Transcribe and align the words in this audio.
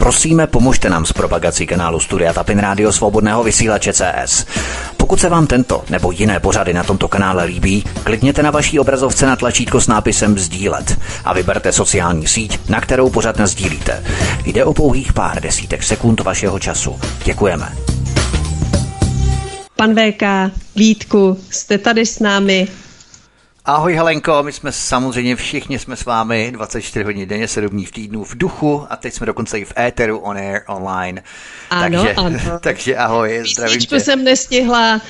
Prosíme, 0.00 0.46
pomožte 0.46 0.90
nám 0.90 1.06
s 1.06 1.12
propagací 1.12 1.66
kanálu 1.66 2.00
Studia 2.00 2.32
Tapin 2.32 2.58
Rádio 2.58 2.92
Svobodného 2.92 3.44
vysílače 3.44 3.92
CS. 3.92 4.46
Pokud 4.96 5.20
se 5.20 5.28
vám 5.28 5.46
tento 5.46 5.84
nebo 5.90 6.10
jiné 6.10 6.40
pořady 6.40 6.74
na 6.74 6.84
tomto 6.84 7.08
kanále 7.08 7.44
líbí, 7.44 7.84
klikněte 8.04 8.42
na 8.42 8.50
vaší 8.50 8.78
obrazovce 8.78 9.26
na 9.26 9.36
tlačítko 9.36 9.80
s 9.80 9.86
nápisem 9.86 10.38
Sdílet 10.38 10.98
a 11.24 11.34
vyberte 11.34 11.72
sociální 11.72 12.26
síť, 12.26 12.68
na 12.68 12.80
kterou 12.80 13.10
pořád 13.10 13.40
sdílíte. 13.40 14.04
Jde 14.44 14.64
o 14.64 14.74
pouhých 14.74 15.12
pár 15.12 15.42
desítek 15.42 15.82
sekund 15.82 16.20
vašeho 16.20 16.58
času. 16.58 17.00
Děkujeme. 17.24 17.72
Pan 19.76 19.94
VK, 19.94 20.52
Vítku, 20.76 21.38
jste 21.50 21.78
tady 21.78 22.06
s 22.06 22.18
námi. 22.18 22.68
Ahoj 23.64 23.94
Helenko, 23.94 24.42
my 24.42 24.52
jsme 24.52 24.72
samozřejmě 24.72 25.36
všichni 25.36 25.78
jsme 25.78 25.96
s 25.96 26.04
vámi 26.04 26.50
24 26.52 27.04
hodin 27.04 27.28
denně, 27.28 27.48
7 27.48 27.70
dní 27.70 27.86
v 27.86 27.92
týdnu 27.92 28.24
v 28.24 28.38
duchu 28.38 28.86
a 28.90 28.96
teď 28.96 29.14
jsme 29.14 29.26
dokonce 29.26 29.58
i 29.58 29.64
v 29.64 29.72
éteru, 29.78 30.18
on 30.18 30.36
air, 30.36 30.60
online. 30.66 31.22
Ano, 31.70 31.98
takže, 31.98 32.14
ano. 32.14 32.38
takže 32.60 32.96
ahoj, 32.96 33.42
zdravím 33.52 33.80
tě. 33.80 34.00
jsem 34.00 34.24
nestihla, 34.24 35.00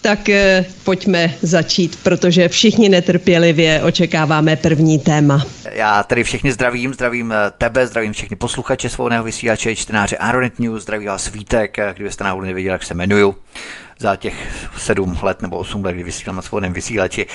tak 0.00 0.28
eh, 0.28 0.64
pojďme 0.84 1.34
začít, 1.42 1.98
protože 2.02 2.48
všichni 2.48 2.88
netrpělivě 2.88 3.82
očekáváme 3.82 4.56
první 4.56 4.98
téma. 4.98 5.46
Já 5.72 6.02
tady 6.02 6.24
všechny 6.24 6.52
zdravím, 6.52 6.94
zdravím 6.94 7.32
eh, 7.32 7.36
tebe, 7.58 7.86
zdravím 7.86 8.12
všechny 8.12 8.36
posluchače 8.36 8.88
svobodného 8.88 9.24
vysílače, 9.24 9.76
čtenáře 9.76 10.16
Aeronet 10.16 10.58
News, 10.58 10.82
zdraví 10.82 11.06
vás 11.06 11.32
Vítek, 11.32 11.78
eh, 11.78 11.92
kdybyste 11.96 12.24
náhodou 12.24 12.46
nevěděli, 12.46 12.72
jak 12.72 12.82
se 12.82 12.94
jmenuju 12.94 13.36
za 13.98 14.16
těch 14.16 14.34
sedm 14.76 15.18
let 15.22 15.42
nebo 15.42 15.56
osm 15.58 15.84
let, 15.84 15.92
kdy 15.92 16.02
vysílám 16.02 16.36
na 16.36 16.42
svobodném 16.42 16.72
vysílači. 16.72 17.26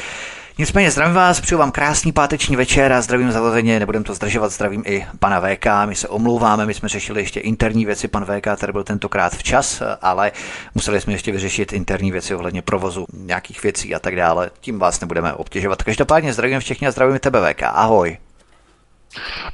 Nicméně 0.58 0.92
zdravím 0.92 1.16
vás, 1.16 1.42
přeju 1.42 1.60
vám 1.60 1.72
krásný 1.72 2.12
páteční 2.12 2.56
večer 2.56 2.94
a 2.94 3.02
zdravím 3.02 3.32
založeně, 3.32 3.80
nebudem 3.80 4.04
to 4.04 4.14
zdržovat, 4.14 4.52
zdravím 4.52 4.84
i 4.86 5.08
pana 5.20 5.42
VK, 5.42 5.66
my 5.86 5.96
se 5.96 6.08
omlouváme, 6.08 6.66
my 6.66 6.74
jsme 6.74 6.90
řešili 6.90 7.22
ještě 7.22 7.40
interní 7.40 7.86
věci, 7.86 8.08
pan 8.08 8.26
VK 8.26 8.60
tady 8.60 8.72
byl 8.72 8.84
tentokrát 8.84 9.36
včas, 9.36 9.82
ale 10.02 10.32
museli 10.76 11.02
jsme 11.02 11.14
ještě 11.14 11.32
vyřešit 11.32 11.74
interní 11.74 12.12
věci 12.12 12.36
ohledně 12.36 12.62
provozu 12.62 13.06
nějakých 13.14 13.64
věcí 13.64 13.96
a 13.96 14.00
tak 14.00 14.16
dále, 14.16 14.52
tím 14.60 14.80
vás 14.80 15.02
nebudeme 15.02 15.34
obtěžovat. 15.34 15.84
Každopádně 15.84 16.34
zdravím 16.34 16.60
všechny 16.60 16.88
a 16.88 16.92
zdravím 16.92 17.20
tebe 17.20 17.54
VK, 17.54 17.64
ahoj. 17.64 18.18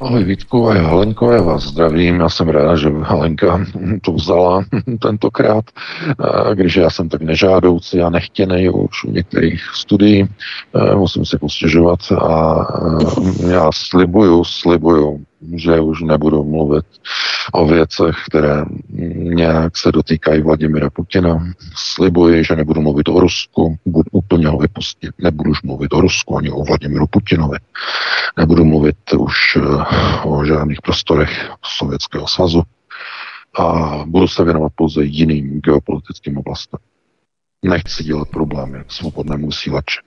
Ahoj 0.01 0.23
Vítku 0.23 0.69
a 0.69 0.73
Helenko, 0.73 1.31
já 1.31 1.41
vás 1.41 1.63
zdravím. 1.63 2.19
Já 2.19 2.29
jsem 2.29 2.49
rád, 2.49 2.75
že 2.75 2.89
Helenka 2.89 3.65
to 4.01 4.11
vzala 4.11 4.63
tentokrát, 5.01 5.65
když 6.53 6.75
já 6.75 6.89
jsem 6.89 7.09
tak 7.09 7.21
nežádoucí 7.21 8.01
a 8.01 8.09
nechtěný 8.09 8.69
už 8.69 9.03
u 9.03 9.11
některých 9.11 9.63
studií. 9.73 10.27
Musím 10.95 11.25
si 11.25 11.37
postěžovat 11.37 11.99
a 12.11 12.65
já 13.49 13.69
slibuju, 13.73 14.43
slibuju, 14.43 15.25
že 15.55 15.79
už 15.79 16.01
nebudu 16.01 16.43
mluvit 16.43 16.85
o 17.53 17.65
věcech, 17.65 18.15
které 18.29 18.65
nějak 19.13 19.77
se 19.77 19.91
dotýkají 19.91 20.41
Vladimira 20.41 20.89
Putina. 20.89 21.53
Slibuji, 21.75 22.43
že 22.43 22.55
nebudu 22.55 22.81
mluvit 22.81 23.09
o 23.09 23.19
Rusku, 23.19 23.77
budu 23.85 24.09
úplně 24.11 24.47
ho 24.47 24.57
vypustit. 24.57 25.11
Nebudu 25.21 25.51
už 25.51 25.61
mluvit 25.61 25.93
o 25.93 26.01
Rusku 26.01 26.37
ani 26.37 26.51
o 26.51 26.63
Vladimiru 26.63 27.07
Putinovi. 27.07 27.57
Nebudu 28.37 28.65
mluvit 28.65 28.97
už 29.17 29.35
eh, 29.55 29.61
o 30.23 30.45
žádných 30.45 30.81
prostorech 30.81 31.51
Sovětského 31.77 32.27
svazu 32.27 32.63
a 33.59 33.97
budu 34.07 34.27
se 34.27 34.43
věnovat 34.43 34.71
pouze 34.75 35.03
jiným 35.03 35.61
geopolitickým 35.61 36.37
oblastem. 36.37 36.79
Nechci 37.65 38.03
dělat 38.03 38.29
problémy 38.29 38.83
svobodnému 38.87 39.47
vysílači. 39.47 40.06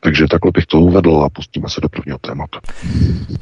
Takže 0.00 0.26
takhle 0.30 0.50
bych 0.54 0.66
to 0.66 0.78
uvedl 0.80 1.22
a 1.22 1.28
pustíme 1.28 1.68
se 1.68 1.80
do 1.80 1.88
prvního 1.88 2.18
tématu. 2.18 2.58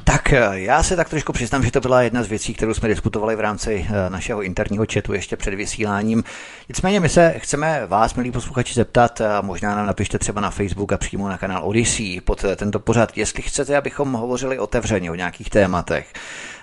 Tak 0.05 0.33
eh, 0.33 0.48
já 0.53 0.83
se 0.83 0.97
tak 0.97 1.09
trošku 1.09 1.33
přiznám, 1.33 1.65
že 1.65 1.71
to 1.71 1.81
byla 1.81 2.03
jedna 2.03 2.23
z 2.23 2.29
věcí, 2.29 2.55
kterou 2.55 2.75
jsme 2.75 2.89
diskutovali 2.89 3.37
v 3.37 3.41
rámci 3.41 3.87
eh, 3.89 4.11
našeho 4.11 4.43
interního 4.43 4.87
chatu 4.93 5.12
ještě 5.12 5.37
před 5.37 5.55
vysíláním. 5.55 6.25
Nicméně 6.69 7.01
my 7.01 7.09
se 7.09 7.34
chceme 7.39 7.87
vás, 7.87 8.15
milí 8.15 8.31
posluchači, 8.31 8.75
zeptat, 8.75 9.21
a 9.21 9.41
možná 9.41 9.75
nám 9.75 9.87
napište 9.87 10.19
třeba 10.19 10.41
na 10.41 10.50
Facebook 10.50 10.93
a 10.93 10.97
přímo 10.97 11.28
na 11.28 11.38
kanál 11.38 11.62
Odyssey 11.65 12.21
pod 12.21 12.44
eh, 12.44 12.56
tento 12.56 12.81
pořad, 12.81 13.17
jestli 13.19 13.43
chcete, 13.43 13.77
abychom 13.77 14.12
hovořili 14.12 14.59
otevřeně 14.59 15.11
o 15.11 15.15
nějakých 15.15 15.50
tématech 15.50 16.12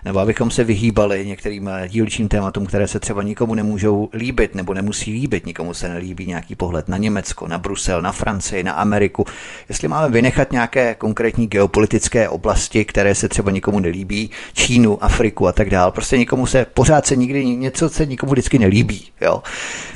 nebo 0.05 0.19
abychom 0.19 0.51
se 0.51 0.63
vyhýbali 0.63 1.25
některým 1.25 1.67
eh, 1.67 1.87
dílčím 1.87 2.27
tématům, 2.27 2.65
které 2.65 2.87
se 2.87 2.99
třeba 2.99 3.23
nikomu 3.23 3.55
nemůžou 3.55 4.09
líbit 4.13 4.55
nebo 4.55 4.73
nemusí 4.73 5.11
líbit. 5.11 5.45
Nikomu 5.45 5.73
se 5.73 5.89
nelíbí 5.89 6.25
nějaký 6.25 6.55
pohled 6.55 6.89
na 6.89 6.97
Německo, 6.97 7.47
na 7.47 7.57
Brusel, 7.57 8.01
na 8.01 8.11
Francii, 8.11 8.63
na 8.63 8.73
Ameriku. 8.73 9.25
Jestli 9.69 9.87
máme 9.87 10.09
vynechat 10.09 10.51
nějaké 10.51 10.95
konkrétní 10.95 11.47
geopolitické 11.47 12.29
oblasti, 12.29 12.85
které 12.85 13.15
se 13.15 13.29
třeba 13.29 13.51
nikomu 13.51 13.79
nelíbí, 13.79 14.29
Čínu, 14.53 15.03
Afriku 15.03 15.47
a 15.47 15.51
tak 15.51 15.69
dále. 15.69 15.91
Prostě 15.91 16.17
nikomu 16.17 16.45
se, 16.45 16.65
pořád 16.73 17.05
se 17.05 17.15
nikdy 17.15 17.45
něco 17.45 17.89
se 17.89 18.05
nikomu 18.05 18.31
vždycky 18.31 18.59
nelíbí. 18.59 19.07
Jo? 19.21 19.43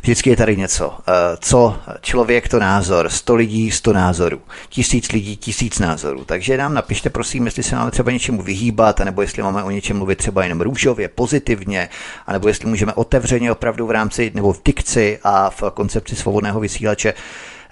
Vždycky 0.02 0.30
je 0.30 0.36
tady 0.36 0.58
něco. 0.58 0.98
Eh, 1.08 1.14
co 1.40 1.78
člověk, 2.02 2.50
to 2.50 2.60
názor. 2.60 3.10
Sto 3.10 3.36
lidí, 3.36 3.72
sto 3.72 3.94
názorů. 3.94 4.42
Tisíc 4.70 5.12
lidí, 5.12 5.38
tisíc 5.38 5.80
názorů. 5.80 6.26
Takže 6.26 6.58
nám 6.58 6.74
napište, 6.74 7.10
prosím, 7.10 7.46
jestli 7.46 7.64
se 7.64 7.76
máme 7.76 7.92
třeba 7.92 8.12
něčemu 8.12 8.42
vyhýbat, 8.42 9.00
nebo 9.00 9.22
jestli 9.22 9.44
máme 9.44 9.64
o 9.64 9.72
něčem 9.72 9.95
mluvit 9.96 10.18
třeba 10.18 10.44
jenom 10.44 10.62
růžově, 10.62 11.08
pozitivně, 11.08 11.90
anebo 12.28 12.48
jestli 12.48 12.70
můžeme 12.70 12.94
otevřeně 12.94 13.52
opravdu 13.52 13.88
v 13.88 13.92
rámci 13.92 14.32
nebo 14.36 14.54
v 14.54 14.64
dikci 14.66 15.20
a 15.24 15.50
v 15.50 15.64
koncepci 15.74 16.16
svobodného 16.16 16.60
vysílače. 16.60 17.14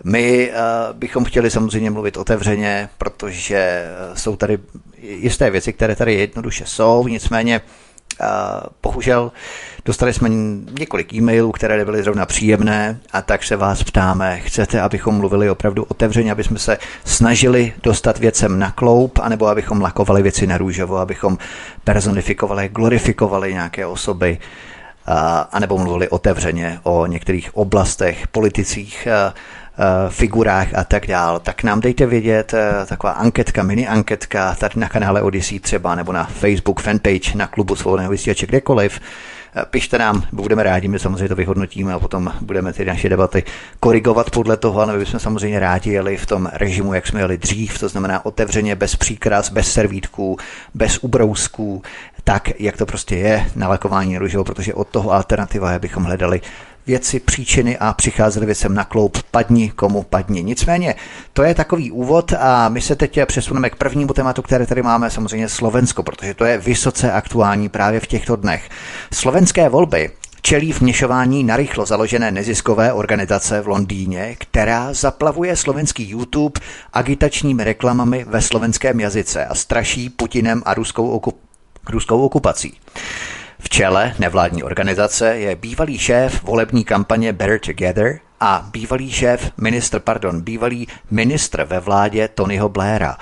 My 0.04 0.52
uh, 0.52 0.98
bychom 0.98 1.24
chtěli 1.24 1.52
samozřejmě 1.52 1.92
mluvit 1.92 2.18
otevřeně, 2.18 2.90
protože 2.98 3.56
eh, 3.56 4.18
jsou 4.18 4.36
tady 4.36 4.60
jisté 5.02 5.50
věci, 5.50 5.74
které 5.74 5.96
tady 5.96 6.14
jednoduše 6.14 6.66
jsou, 6.66 7.08
nicméně 7.08 7.62
bohužel 8.84 9.32
Dostali 9.86 10.14
jsme 10.14 10.30
několik 10.80 11.14
e-mailů, 11.14 11.52
které 11.52 11.78
nebyly 11.78 12.04
zrovna 12.04 12.26
příjemné 12.26 13.00
a 13.14 13.22
tak 13.22 13.44
se 13.44 13.56
vás 13.56 13.84
ptáme, 13.84 14.40
chcete, 14.40 14.82
abychom 14.82 15.16
mluvili 15.16 15.50
opravdu 15.50 15.84
otevřeně, 15.84 16.32
aby 16.32 16.44
jsme 16.44 16.60
se 16.60 16.78
snažili 17.06 17.74
dostat 17.84 18.20
věcem 18.20 18.60
na 18.60 18.72
kloup, 18.72 19.20
anebo 19.24 19.48
abychom 19.48 19.82
lakovali 19.82 20.22
věci 20.22 20.48
na 20.48 20.58
růžovo, 20.58 20.98
abychom 20.98 21.38
personifikovali, 21.84 22.70
glorifikovali 22.70 23.54
nějaké 23.54 23.86
osoby, 23.86 24.38
anebo 25.52 25.78
mluvili 25.78 26.10
otevřeně 26.10 26.80
o 26.84 27.06
některých 27.06 27.58
oblastech, 27.58 28.28
politicích, 28.28 29.08
figurách 30.10 30.68
a 30.74 30.84
tak 30.84 31.08
dál, 31.08 31.40
tak 31.40 31.64
nám 31.64 31.82
dejte 31.82 32.06
vědět, 32.06 32.54
taková 32.86 33.14
anketka, 33.14 33.64
mini 33.64 33.88
anketka, 33.88 34.56
tady 34.56 34.80
na 34.80 34.90
kanále 34.90 35.22
Odyssey 35.22 35.60
třeba, 35.60 35.96
nebo 35.96 36.12
na 36.12 36.24
Facebook 36.24 36.82
fanpage, 36.82 37.36
na 37.36 37.48
klubu 37.48 37.76
svobodného 37.76 38.12
vysílače, 38.12 38.46
kdekoliv, 38.46 39.00
Pište 39.70 39.98
nám, 39.98 40.24
budeme 40.32 40.64
rádi, 40.64 40.88
my 40.88 41.00
samozřejmě 41.00 41.28
to 41.28 41.36
vyhodnotíme 41.36 41.94
a 41.94 42.00
potom 42.00 42.34
budeme 42.42 42.74
ty 42.74 42.86
naše 42.86 43.10
debaty 43.10 43.44
korigovat 43.80 44.32
podle 44.32 44.58
toho, 44.58 44.82
ale 44.82 44.94
my 44.94 45.00
bychom 45.00 45.20
samozřejmě 45.20 45.60
rádi 45.60 45.92
jeli 45.92 46.18
v 46.18 46.26
tom 46.26 46.50
režimu, 46.54 46.94
jak 46.94 47.08
jsme 47.08 47.20
jeli 47.20 47.38
dřív, 47.38 47.80
to 47.80 47.90
znamená 47.90 48.26
otevřeně, 48.26 48.76
bez 48.76 48.96
příkras, 48.96 49.50
bez 49.50 49.72
servítků, 49.72 50.38
bez 50.74 50.98
ubrousků, 50.98 51.82
tak, 52.24 52.62
jak 52.62 52.78
to 52.78 52.86
prostě 52.86 53.16
je 53.16 53.46
na 53.56 53.68
lakování 53.68 54.18
růžovo, 54.18 54.44
protože 54.44 54.74
od 54.74 54.88
toho 54.88 55.12
alternativa 55.12 55.72
je, 55.72 55.80
bychom 55.80 56.04
hledali 56.04 56.42
věci, 56.88 57.20
příčiny 57.20 57.78
a 57.78 57.94
přicházeli 57.94 58.46
věcem 58.46 58.74
na 58.74 58.84
kloup, 58.84 59.18
padni 59.32 59.70
komu 59.70 60.04
padni. 60.04 60.44
Nicméně, 60.44 60.96
to 61.34 61.44
je 61.44 61.56
takový 61.56 61.92
úvod 61.92 62.34
a 62.40 62.70
my 62.70 62.82
se 62.82 62.96
teď 62.96 63.20
přesuneme 63.26 63.70
k 63.70 63.76
prvnímu 63.76 64.14
tématu, 64.14 64.42
které 64.42 64.66
tady 64.66 64.84
máme, 64.84 65.10
samozřejmě 65.10 65.50
Slovensko, 65.50 66.04
protože 66.04 66.34
to 66.34 66.46
je 66.46 66.58
vysoce 66.58 67.12
aktuální 67.12 67.70
právě 67.70 68.00
v 68.00 68.08
těchto 68.08 68.36
dnech. 68.36 68.70
Slovenské 69.14 69.70
volby 69.70 70.12
čelí 70.42 70.74
vměšování 70.74 71.44
na 71.44 71.58
rychlo 71.58 71.86
založené 71.86 72.32
neziskové 72.32 72.94
organizace 72.94 73.62
v 73.62 73.68
Londýně, 73.68 74.36
která 74.40 74.94
zaplavuje 74.94 75.56
slovenský 75.56 76.10
YouTube 76.10 76.62
agitačními 76.94 77.64
reklamami 77.64 78.26
ve 78.28 78.42
slovenském 78.42 79.00
jazyce 79.00 79.46
a 79.46 79.56
straší 79.56 80.10
Putinem 80.10 80.62
a 80.66 80.74
ruskou, 80.74 81.20
okup- 81.20 81.38
ruskou 81.90 82.22
okupací. 82.22 82.78
V 83.64 83.70
čele 83.70 84.14
nevládní 84.20 84.64
organizace 84.64 85.38
je 85.38 85.56
bývalý 85.56 85.98
šéf 85.98 86.44
volební 86.44 86.84
kampaně 86.84 87.34
Better 87.34 87.60
Together 87.60 88.20
a 88.40 88.70
bývalý 88.72 89.12
šéf, 89.12 89.52
ministr, 89.58 90.00
pardon, 90.00 90.42
bývalý 90.42 90.88
ministr 91.12 91.64
ve 91.64 91.80
vládě 91.80 92.28
Tonyho 92.28 92.70
Blaira. 92.70 93.18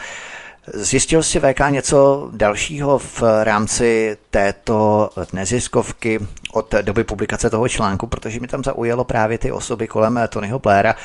Zjistil 0.73 1.23
si 1.23 1.39
VK 1.39 1.59
něco 1.69 2.29
dalšího 2.33 2.97
v 2.99 3.23
rámci 3.43 4.17
této 4.29 5.09
neziskovky 5.33 6.19
od 6.51 6.75
doby 6.81 7.03
publikace 7.03 7.49
toho 7.49 7.69
článku, 7.69 8.07
protože 8.07 8.39
mi 8.39 8.47
tam 8.47 8.63
zaujalo 8.63 9.03
právě 9.03 9.37
ty 9.37 9.51
osoby 9.51 9.87
kolem 9.87 10.19
Tonyho 10.29 10.59
Blaira. 10.59 10.95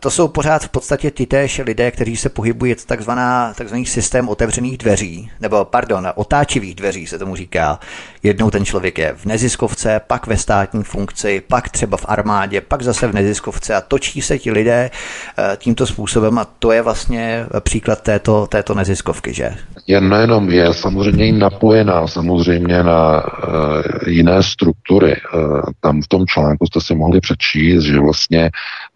To 0.00 0.10
jsou 0.10 0.28
pořád 0.28 0.64
v 0.64 0.68
podstatě 0.68 1.10
ty 1.10 1.26
též 1.26 1.60
lidé, 1.64 1.90
kteří 1.90 2.16
se 2.16 2.28
pohybují 2.28 2.74
takzvaná, 2.86 3.54
takzvaný 3.54 3.86
systém 3.86 4.28
otevřených 4.28 4.78
dveří, 4.78 5.30
nebo 5.40 5.64
pardon, 5.64 6.12
otáčivých 6.14 6.74
dveří 6.74 7.06
se 7.06 7.18
tomu 7.18 7.36
říká. 7.36 7.78
Jednou 8.24 8.50
ten 8.50 8.64
člověk 8.64 8.98
je 8.98 9.14
v 9.16 9.24
neziskovce, 9.24 10.00
pak 10.06 10.26
ve 10.26 10.36
státní 10.36 10.82
funkci, 10.82 11.42
pak 11.48 11.68
třeba 11.68 11.96
v 11.96 12.04
armádě, 12.08 12.60
pak 12.60 12.82
zase 12.82 13.06
v 13.06 13.14
neziskovce 13.14 13.74
a 13.74 13.80
točí 13.80 14.22
se 14.22 14.38
ti 14.38 14.50
lidé 14.50 14.90
eh, 15.38 15.56
tímto 15.56 15.86
způsobem 15.86 16.38
a 16.38 16.44
to 16.58 16.72
je 16.72 16.82
vlastně 16.82 17.46
příklad 17.60 18.00
této, 18.00 18.46
této 18.46 18.74
neziskovky, 18.74 19.34
že? 19.34 19.54
Je 19.86 20.00
nejenom 20.00 20.50
je 20.50 20.74
samozřejmě 20.74 21.32
napojená 21.32 22.06
samozřejmě 22.06 22.82
na 22.82 23.22
uh, 23.24 24.08
jiné 24.08 24.42
struktury. 24.42 25.16
Uh, 25.34 25.60
tam 25.80 26.02
v 26.02 26.08
tom 26.08 26.26
článku 26.26 26.66
jste 26.66 26.80
si 26.80 26.94
mohli 26.94 27.20
přečíst, 27.20 27.82
že 27.82 28.00
vlastně 28.00 28.50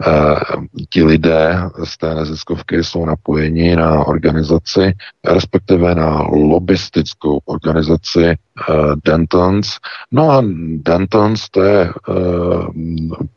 uh, 0.07 0.65
ti 0.91 1.05
lidé 1.05 1.61
z 1.85 1.99
té 1.99 2.15
neziskovky 2.15 2.85
jsou 2.85 3.05
napojeni 3.05 3.77
na 3.77 4.07
organizaci, 4.07 4.93
respektive 5.27 5.95
na 5.95 6.23
lobistickou 6.23 7.39
organizaci 7.45 8.25
uh, 8.25 8.95
Dentons. 9.19 9.83
No 10.15 10.31
a 10.31 10.43
Dentons 10.87 11.51
to 11.51 11.63
je 11.63 11.81
uh, 11.91 12.67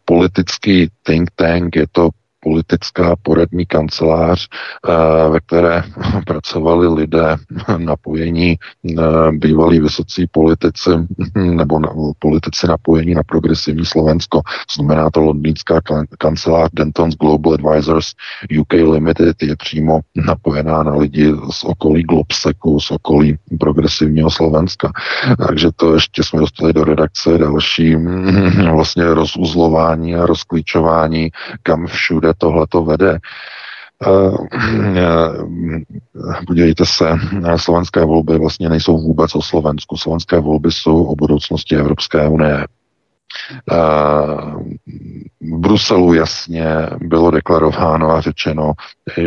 politický 0.06 0.90
think 1.06 1.34
tank, 1.36 1.76
je 1.76 1.88
to 1.90 2.14
politická 2.44 3.16
poradní 3.22 3.66
kancelář, 3.66 4.48
eh, 4.90 5.30
ve 5.30 5.40
které 5.40 5.84
pracovali 6.26 6.88
lidé 6.88 7.36
napojení 7.78 8.58
eh, 8.58 9.32
bývalí 9.32 9.80
vysocí 9.80 10.28
politici 10.32 10.90
nebo 11.36 11.80
politici 12.20 12.68
napojení 12.68 13.14
na 13.14 13.24
progresivní 13.24 13.86
Slovensko. 13.86 14.42
Znamená 14.76 15.10
to 15.10 15.22
londýnská 15.22 15.82
kancelář 16.18 16.70
Dentons 16.74 17.16
Global 17.16 17.54
Advisors 17.54 18.12
UK 18.60 18.74
Limited 18.74 19.44
je 19.44 19.56
přímo 19.56 20.00
napojená 20.16 20.84
na 20.84 20.96
lidi 20.96 21.34
z 21.52 21.64
okolí 21.64 22.04
Globseku, 22.04 22.80
z 22.80 22.92
okolí 22.92 23.38
progresivního 23.60 24.32
Slovenska. 24.32 24.92
Takže 25.48 25.70
to 25.76 25.94
ještě 25.94 26.24
jsme 26.24 26.40
dostali 26.40 26.74
do 26.74 26.84
redakce 26.84 27.38
další 27.38 27.96
vlastně 28.72 29.04
rozuzlování 29.14 30.16
a 30.16 30.26
rozklíčování, 30.26 31.30
kam 31.64 31.88
všude 31.88 32.31
tohle 32.38 32.68
to 32.70 32.84
vede. 32.84 33.20
Eh, 34.08 34.32
eh, 34.98 36.46
podívejte 36.48 36.86
se, 36.86 37.06
slovenské 37.56 38.06
volby 38.06 38.38
vlastně 38.38 38.70
nejsou 38.70 38.98
vůbec 38.98 39.36
o 39.36 39.42
Slovensku. 39.42 39.98
Slovenské 39.98 40.40
volby 40.40 40.72
jsou 40.72 41.04
o 41.04 41.16
budoucnosti 41.16 41.76
Evropské 41.76 42.28
unie. 42.28 42.68
Eh, 43.72 43.76
v 45.42 45.58
Bruselu 45.60 46.14
jasně 46.14 46.66
bylo 47.00 47.32
deklarováno 47.32 48.12
a 48.12 48.22
řečeno, 48.22 48.74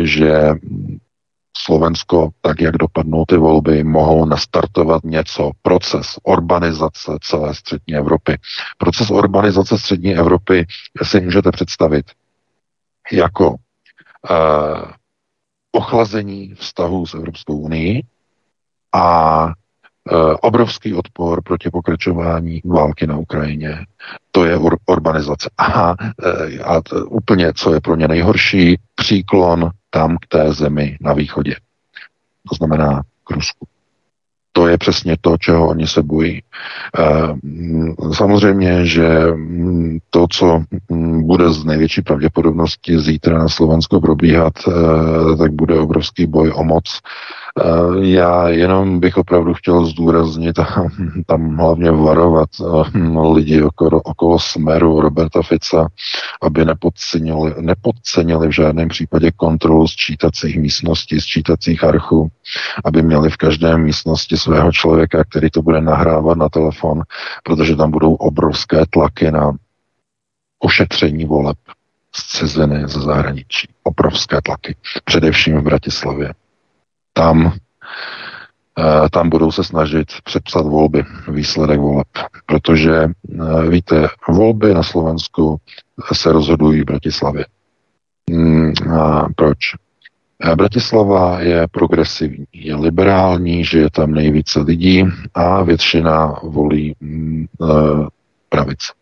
že 0.01 0.53
Slovensko, 1.57 2.29
tak 2.41 2.61
jak 2.61 2.77
dopadnou 2.77 3.25
ty 3.27 3.37
volby, 3.37 3.83
mohou 3.83 4.25
nastartovat 4.25 5.03
něco, 5.03 5.51
proces 5.61 6.19
urbanizace 6.23 7.11
celé 7.21 7.55
střední 7.55 7.95
Evropy. 7.95 8.37
Proces 8.77 9.11
urbanizace 9.11 9.77
střední 9.77 10.15
Evropy 10.15 10.65
si 11.03 11.21
můžete 11.21 11.51
představit 11.51 12.05
jako 13.11 13.49
uh, 13.49 14.91
ochlazení 15.71 16.53
vztahu 16.55 17.05
s 17.05 17.13
Evropskou 17.13 17.57
unii 17.57 18.03
a 18.93 19.45
uh, 19.45 20.35
obrovský 20.41 20.93
odpor 20.93 21.43
proti 21.43 21.69
pokračování 21.69 22.61
války 22.65 23.07
na 23.07 23.17
Ukrajině. 23.17 23.85
To 24.31 24.45
je 24.45 24.57
ur- 24.57 24.77
urbanizace. 24.85 25.49
Aha, 25.57 25.95
uh, 25.99 26.71
a 26.71 26.81
t- 26.81 27.03
úplně, 27.03 27.53
co 27.53 27.73
je 27.73 27.81
pro 27.81 27.95
ně 27.95 28.07
nejhorší, 28.07 28.79
příklon 28.95 29.69
tam 29.89 30.17
k 30.17 30.27
té 30.27 30.53
zemi 30.53 30.97
na 31.01 31.13
východě. 31.13 31.55
To 32.49 32.55
znamená 32.55 33.01
k 33.23 33.31
Rusku. 33.31 33.67
To 34.55 34.67
je 34.67 34.77
přesně 34.77 35.17
to, 35.21 35.37
čeho 35.37 35.67
oni 35.67 35.87
se 35.87 36.03
bojí. 36.03 36.41
Eh, 36.99 38.13
samozřejmě, 38.13 38.85
že 38.85 39.07
mm, 39.35 39.97
to, 40.09 40.27
co 40.31 40.63
mm, 40.89 41.27
bude 41.27 41.49
z 41.49 41.65
největší 41.65 42.01
pravděpodobnosti 42.01 42.99
zítra 42.99 43.37
na 43.37 43.49
Slovensku 43.49 44.01
probíhat, 44.01 44.53
eh, 44.67 45.37
tak 45.37 45.51
bude 45.51 45.79
obrovský 45.79 46.25
boj 46.25 46.51
o 46.55 46.63
moc 46.63 46.99
já 48.01 48.49
jenom 48.49 48.99
bych 48.99 49.17
opravdu 49.17 49.53
chtěl 49.53 49.85
zdůraznit 49.85 50.59
a 50.59 50.65
tam 51.25 51.57
hlavně 51.57 51.91
varovat 51.91 52.49
eh, 52.61 52.99
lidi 53.33 53.61
okolo, 53.61 54.01
okolo 54.01 54.39
Smeru 54.39 55.01
Roberta 55.01 55.41
Fica, 55.41 55.87
aby 56.41 56.65
nepodcenili, 56.65 57.53
nepodcenili 57.59 58.47
v 58.47 58.51
žádném 58.51 58.87
případě 58.87 59.31
kontrolu 59.31 59.87
sčítacích 59.87 60.59
místností, 60.59 61.21
sčítacích 61.21 61.83
archů, 61.83 62.27
aby 62.85 63.01
měli 63.01 63.29
v 63.29 63.37
každé 63.37 63.77
místnosti 63.77 64.37
svého 64.37 64.71
člověka, 64.71 65.23
který 65.23 65.49
to 65.49 65.61
bude 65.61 65.81
nahrávat 65.81 66.37
na 66.37 66.49
telefon, 66.49 67.01
protože 67.43 67.75
tam 67.75 67.91
budou 67.91 68.13
obrovské 68.13 68.85
tlaky 68.89 69.31
na 69.31 69.51
ošetření 70.59 71.25
voleb 71.25 71.57
z 72.15 72.37
ciziny, 72.37 72.87
ze 72.87 73.01
zahraničí. 73.01 73.67
Obrovské 73.83 74.41
tlaky. 74.41 74.75
Především 75.05 75.57
v 75.57 75.63
Bratislavě 75.63 76.33
tam, 77.17 77.53
eh, 78.79 79.09
tam 79.09 79.29
budou 79.29 79.51
se 79.51 79.63
snažit 79.63 80.07
přepsat 80.23 80.65
volby, 80.65 81.03
výsledek 81.27 81.79
voleb. 81.79 82.07
Protože, 82.45 82.93
eh, 82.93 83.69
víte, 83.69 84.07
volby 84.29 84.73
na 84.73 84.83
Slovensku 84.83 85.57
se 86.13 86.31
rozhodují 86.31 86.81
v 86.81 86.85
Bratislavě. 86.85 87.45
Hmm, 88.29 88.73
a 88.99 89.27
proč? 89.35 89.57
Eh, 90.43 90.55
Bratislava 90.55 91.39
je 91.39 91.67
progresivní, 91.71 92.45
je 92.53 92.75
liberální, 92.75 93.65
že 93.65 93.79
je 93.79 93.91
tam 93.91 94.11
nejvíce 94.11 94.59
lidí 94.59 95.03
a 95.33 95.63
většina 95.63 96.39
volí 96.43 96.95
mm, 96.99 97.45
pravice. 98.49 98.93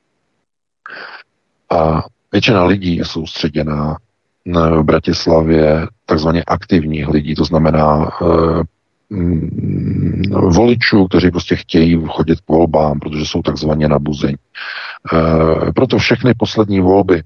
A 1.69 2.03
většina 2.31 2.63
lidí 2.63 2.95
je 2.97 3.05
soustředěná 3.05 3.97
v 4.45 4.83
Bratislavě 4.83 5.87
takzvaně 6.05 6.43
aktivních 6.43 7.07
lidí, 7.07 7.35
to 7.35 7.45
znamená 7.45 8.11
eh, 8.21 8.63
mm, 9.09 10.21
voličů, 10.31 11.07
kteří 11.07 11.31
prostě 11.31 11.55
chtějí 11.55 12.03
chodit 12.07 12.39
k 12.41 12.49
volbám, 12.49 12.99
protože 12.99 13.25
jsou 13.25 13.41
takzvaně 13.41 13.87
nabuzení. 13.87 14.35
E, 14.37 15.71
proto 15.71 15.97
všechny 15.97 16.33
poslední 16.33 16.79
volby 16.79 17.23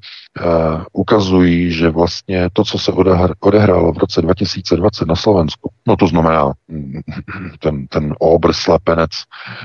ukazují, 0.93 1.71
že 1.71 1.89
vlastně 1.89 2.49
to, 2.53 2.63
co 2.63 2.79
se 2.79 2.91
odehrálo 3.39 3.93
v 3.93 3.97
roce 3.97 4.21
2020 4.21 5.07
na 5.07 5.15
Slovensku, 5.15 5.69
no 5.87 5.95
to 5.95 6.07
znamená 6.07 6.51
mm, 6.67 7.01
ten, 7.59 7.87
ten 7.87 8.15
obr 8.19 8.53
slepenec 8.53 9.09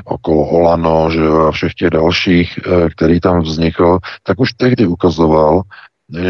okolo 0.05 0.49
Olano 0.49 1.11
že 1.11 1.21
a 1.49 1.51
všech 1.51 1.75
těch 1.75 1.91
dalších, 1.91 2.59
který 2.97 3.21
tam 3.21 3.41
vznikl, 3.41 3.99
tak 4.23 4.41
už 4.41 4.53
tehdy 4.53 4.87
ukazoval, 4.87 5.63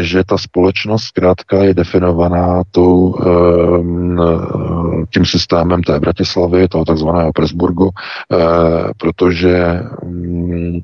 že 0.01 0.23
ta 0.23 0.37
společnost 0.37 1.03
zkrátka 1.03 1.63
je 1.63 1.73
definovaná 1.73 2.63
tou, 2.71 3.15
tím 5.13 5.25
systémem 5.25 5.83
té 5.83 5.99
Bratislavy, 5.99 6.67
toho 6.67 6.85
takzvaného 6.85 7.31
Presburgu, 7.33 7.89
eh, 7.89 8.37
protože 8.97 9.83
mm, 10.03 10.79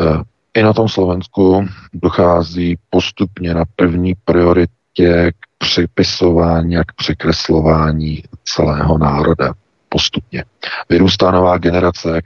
eh, 0.00 0.22
i 0.54 0.62
na 0.62 0.72
tom 0.72 0.88
Slovensku 0.88 1.66
dochází 1.92 2.78
postupně 2.90 3.54
na 3.54 3.64
první 3.76 4.14
prioritě 4.24 5.32
k 5.40 5.46
připisování 5.58 6.76
a 6.76 6.84
k 6.84 6.92
překreslování 6.92 8.22
celého 8.44 8.98
národa. 8.98 9.52
Postupně. 9.88 10.44
Vyrůstá 10.88 11.30
nová 11.30 11.58
generace, 11.58 12.20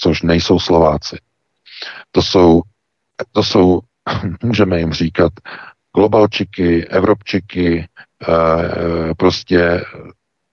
což 0.00 0.22
nejsou 0.22 0.58
Slováci. 0.58 1.16
To 2.12 2.22
jsou, 2.22 2.62
to 3.32 3.42
jsou 3.42 3.80
můžeme 4.42 4.78
jim 4.78 4.92
říkat 4.92 5.32
globalčiky, 5.96 6.86
evropčiky, 6.86 7.88
eh, 8.28 9.14
prostě 9.16 9.84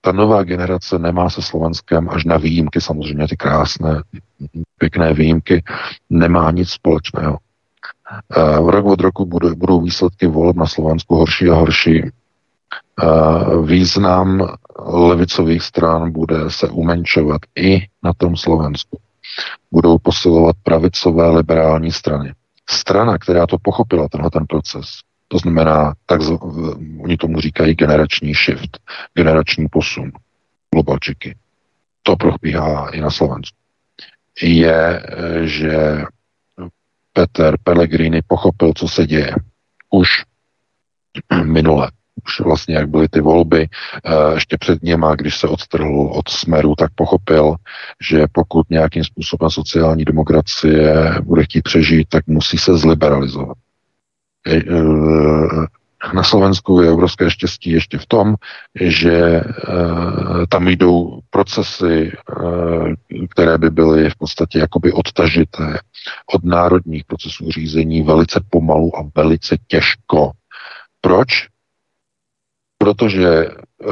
ta 0.02 0.12
nová 0.12 0.44
generace 0.44 1.00
nemá 1.00 1.30
se 1.30 1.42
Slovenskem 1.42 2.10
až 2.10 2.24
na 2.26 2.38
výjimky, 2.38 2.82
samozřejmě 2.82 3.28
ty 3.28 3.38
krásné, 3.38 4.02
pěkné 4.78 5.14
výjimky, 5.14 5.64
nemá 6.10 6.52
nic 6.52 6.70
společného. 6.70 7.38
Eh, 8.12 8.60
v 8.62 8.70
rok 8.70 8.86
od 8.86 9.02
roku 9.02 9.26
budou, 9.26 9.56
budou 9.56 9.82
výsledky 9.82 10.28
voleb 10.28 10.56
na 10.56 10.66
Slovensku 10.66 11.16
horší 11.16 11.50
a 11.50 11.54
horší. 11.54 12.04
Eh, 12.04 13.08
význam 13.66 14.48
levicových 14.86 15.64
stran 15.64 16.12
bude 16.12 16.50
se 16.50 16.68
umenšovat 16.68 17.42
i 17.56 17.80
na 18.04 18.14
tom 18.18 18.38
Slovensku. 18.38 19.00
Budou 19.72 19.98
posilovat 19.98 20.56
pravicové 20.64 21.30
liberální 21.30 21.92
strany 21.92 22.34
strana, 22.70 23.18
která 23.18 23.48
to 23.48 23.58
pochopila, 23.62 24.08
tenhle 24.10 24.30
ten 24.32 24.46
proces, 24.46 24.86
to 25.28 25.38
znamená, 25.38 25.94
tak 26.06 26.22
oni 27.00 27.18
tomu 27.18 27.40
říkají 27.40 27.76
generační 27.76 28.34
shift, 28.34 28.80
generační 29.14 29.68
posun, 29.72 30.12
globalčiky. 30.74 31.36
To 32.04 32.16
probíhá 32.16 32.90
i 32.90 33.02
na 33.02 33.10
Slovensku. 33.10 33.58
Je, 34.42 35.04
že 35.44 36.04
Peter 37.14 37.58
Pellegrini 37.64 38.22
pochopil, 38.28 38.74
co 38.76 38.88
se 38.88 39.08
děje. 39.08 39.36
Už 39.90 40.08
minule 41.44 41.92
už 42.26 42.40
vlastně 42.40 42.76
jak 42.76 42.90
byly 42.90 43.08
ty 43.08 43.22
volby, 43.22 43.68
eh, 44.06 44.34
ještě 44.34 44.58
před 44.58 44.84
něma, 44.84 45.16
když 45.16 45.40
se 45.40 45.48
odtrhl 45.48 46.10
od 46.14 46.30
smeru, 46.30 46.76
tak 46.76 46.92
pochopil, 46.96 47.56
že 48.10 48.26
pokud 48.32 48.70
nějakým 48.70 49.04
způsobem 49.04 49.50
sociální 49.50 50.06
demokracie 50.06 51.16
bude 51.24 51.44
chtít 51.44 51.62
přežít, 51.62 52.10
tak 52.10 52.28
musí 52.28 52.58
se 52.58 52.78
zliberalizovat. 52.78 53.58
Eh, 54.48 54.62
na 56.14 56.24
Slovensku 56.24 56.82
je 56.82 56.92
obrovské 56.92 57.30
štěstí 57.30 57.72
ještě 57.72 57.98
v 57.98 58.06
tom, 58.06 58.36
že 58.82 59.14
e, 59.16 59.44
tam 60.50 60.68
jdou 60.68 61.20
procesy, 61.30 62.12
které 63.30 63.58
by 63.58 63.70
byly 63.70 64.10
v 64.10 64.16
podstatě 64.16 64.60
jakoby 64.60 64.92
odtažité 64.92 65.80
od 66.34 66.44
národních 66.44 67.06
procesů 67.06 67.52
řízení 67.52 68.02
velice 68.02 68.40
pomalu 68.50 68.98
a 68.98 69.10
velice 69.16 69.58
těžko. 69.68 70.32
Proč? 71.02 71.51
Protože 72.82 73.46
eh, 73.46 73.86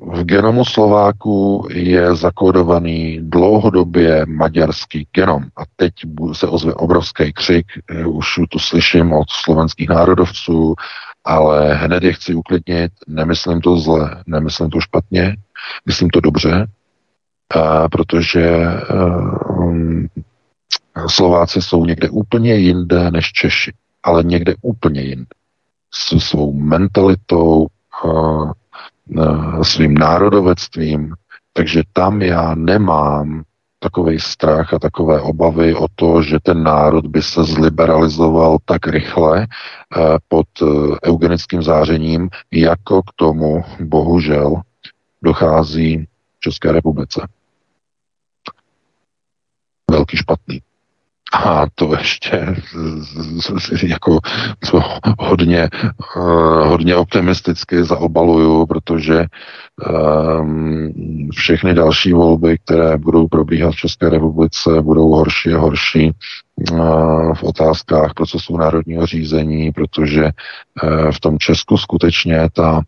v 0.00 0.24
genomu 0.24 0.64
Slováku 0.64 1.68
je 1.70 2.14
zakódovaný 2.14 3.18
dlouhodobě 3.22 4.26
maďarský 4.26 5.06
genom. 5.12 5.42
A 5.56 5.62
teď 5.76 5.92
se 6.32 6.46
ozve 6.46 6.74
obrovský 6.74 7.32
křik, 7.32 7.66
eh, 7.90 8.06
už 8.06 8.26
tu 8.50 8.58
slyším 8.58 9.12
od 9.12 9.30
slovenských 9.30 9.88
národovců, 9.88 10.74
ale 11.24 11.74
hned 11.74 12.02
je 12.02 12.12
chci 12.12 12.34
uklidnit, 12.34 12.92
nemyslím 13.06 13.60
to 13.60 13.78
zle, 13.78 14.22
nemyslím 14.26 14.70
to 14.70 14.80
špatně, 14.80 15.36
myslím 15.86 16.10
to 16.10 16.20
dobře, 16.20 16.66
a 17.54 17.88
protože 17.88 18.66
um, 19.58 20.08
Slováci 21.06 21.62
jsou 21.62 21.84
někde 21.84 22.10
úplně 22.10 22.54
jinde 22.54 23.10
než 23.10 23.32
Češi, 23.32 23.72
ale 24.02 24.22
někde 24.22 24.54
úplně 24.62 25.00
jinde. 25.00 25.26
S 25.94 26.18
svou 26.18 26.52
mentalitou, 26.52 27.66
svým 29.62 29.94
národovectvím, 29.94 31.14
takže 31.52 31.82
tam 31.92 32.22
já 32.22 32.54
nemám 32.54 33.44
takový 33.78 34.20
strach 34.20 34.74
a 34.74 34.78
takové 34.78 35.20
obavy 35.20 35.74
o 35.74 35.86
to, 35.94 36.22
že 36.22 36.38
ten 36.42 36.62
národ 36.62 37.06
by 37.06 37.22
se 37.22 37.44
zliberalizoval 37.44 38.58
tak 38.64 38.86
rychle 38.86 39.46
pod 40.28 40.46
e, 40.62 40.64
eugenickým 41.08 41.62
zářením, 41.62 42.28
jako 42.52 43.02
k 43.02 43.12
tomu 43.16 43.64
bohužel 43.80 44.62
dochází 45.22 46.06
v 46.36 46.40
České 46.40 46.72
republice. 46.72 47.28
Velký 49.90 50.16
špatný. 50.16 50.60
A 51.32 51.66
to 51.74 51.94
ještě 51.98 52.56
jako 53.82 54.18
hodně, 55.18 55.68
eh, 56.16 56.68
hodně 56.68 56.96
optimisticky 56.96 57.84
zaobaluju, 57.84 58.66
protože 58.66 59.26
um, 60.40 60.92
všechny 61.34 61.74
další 61.74 62.12
volby, 62.12 62.58
které 62.64 62.96
budou 62.96 63.28
probíhat 63.28 63.70
v 63.70 63.76
České 63.76 64.10
republice, 64.10 64.82
budou 64.82 65.10
horší 65.10 65.52
a 65.52 65.58
horší 65.58 66.12
uh, 66.70 67.34
v 67.34 67.42
otázkách 67.42 68.14
procesu 68.14 68.56
národního 68.56 69.06
řízení, 69.06 69.72
protože 69.72 70.24
uh, 70.24 71.10
v 71.10 71.20
tom 71.20 71.38
Česku 71.38 71.76
skutečně 71.76 72.48
ta 72.52 72.82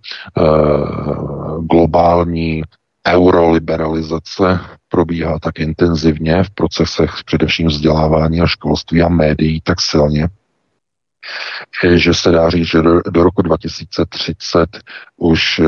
globální 1.60 2.62
euroliberalizace 3.08 4.60
probíhá 4.88 5.38
tak 5.38 5.58
intenzivně 5.58 6.42
v 6.42 6.50
procesech 6.50 7.10
především 7.24 7.66
vzdělávání 7.66 8.40
a 8.40 8.46
školství 8.46 9.02
a 9.02 9.08
médií 9.08 9.60
tak 9.60 9.80
silně, 9.80 10.28
že 11.94 12.14
se 12.14 12.30
dá 12.30 12.50
říct, 12.50 12.66
že 12.66 12.82
do, 12.82 13.00
do 13.10 13.22
roku 13.22 13.42
2030 13.42 14.68
už 15.16 15.58
eh, 15.58 15.64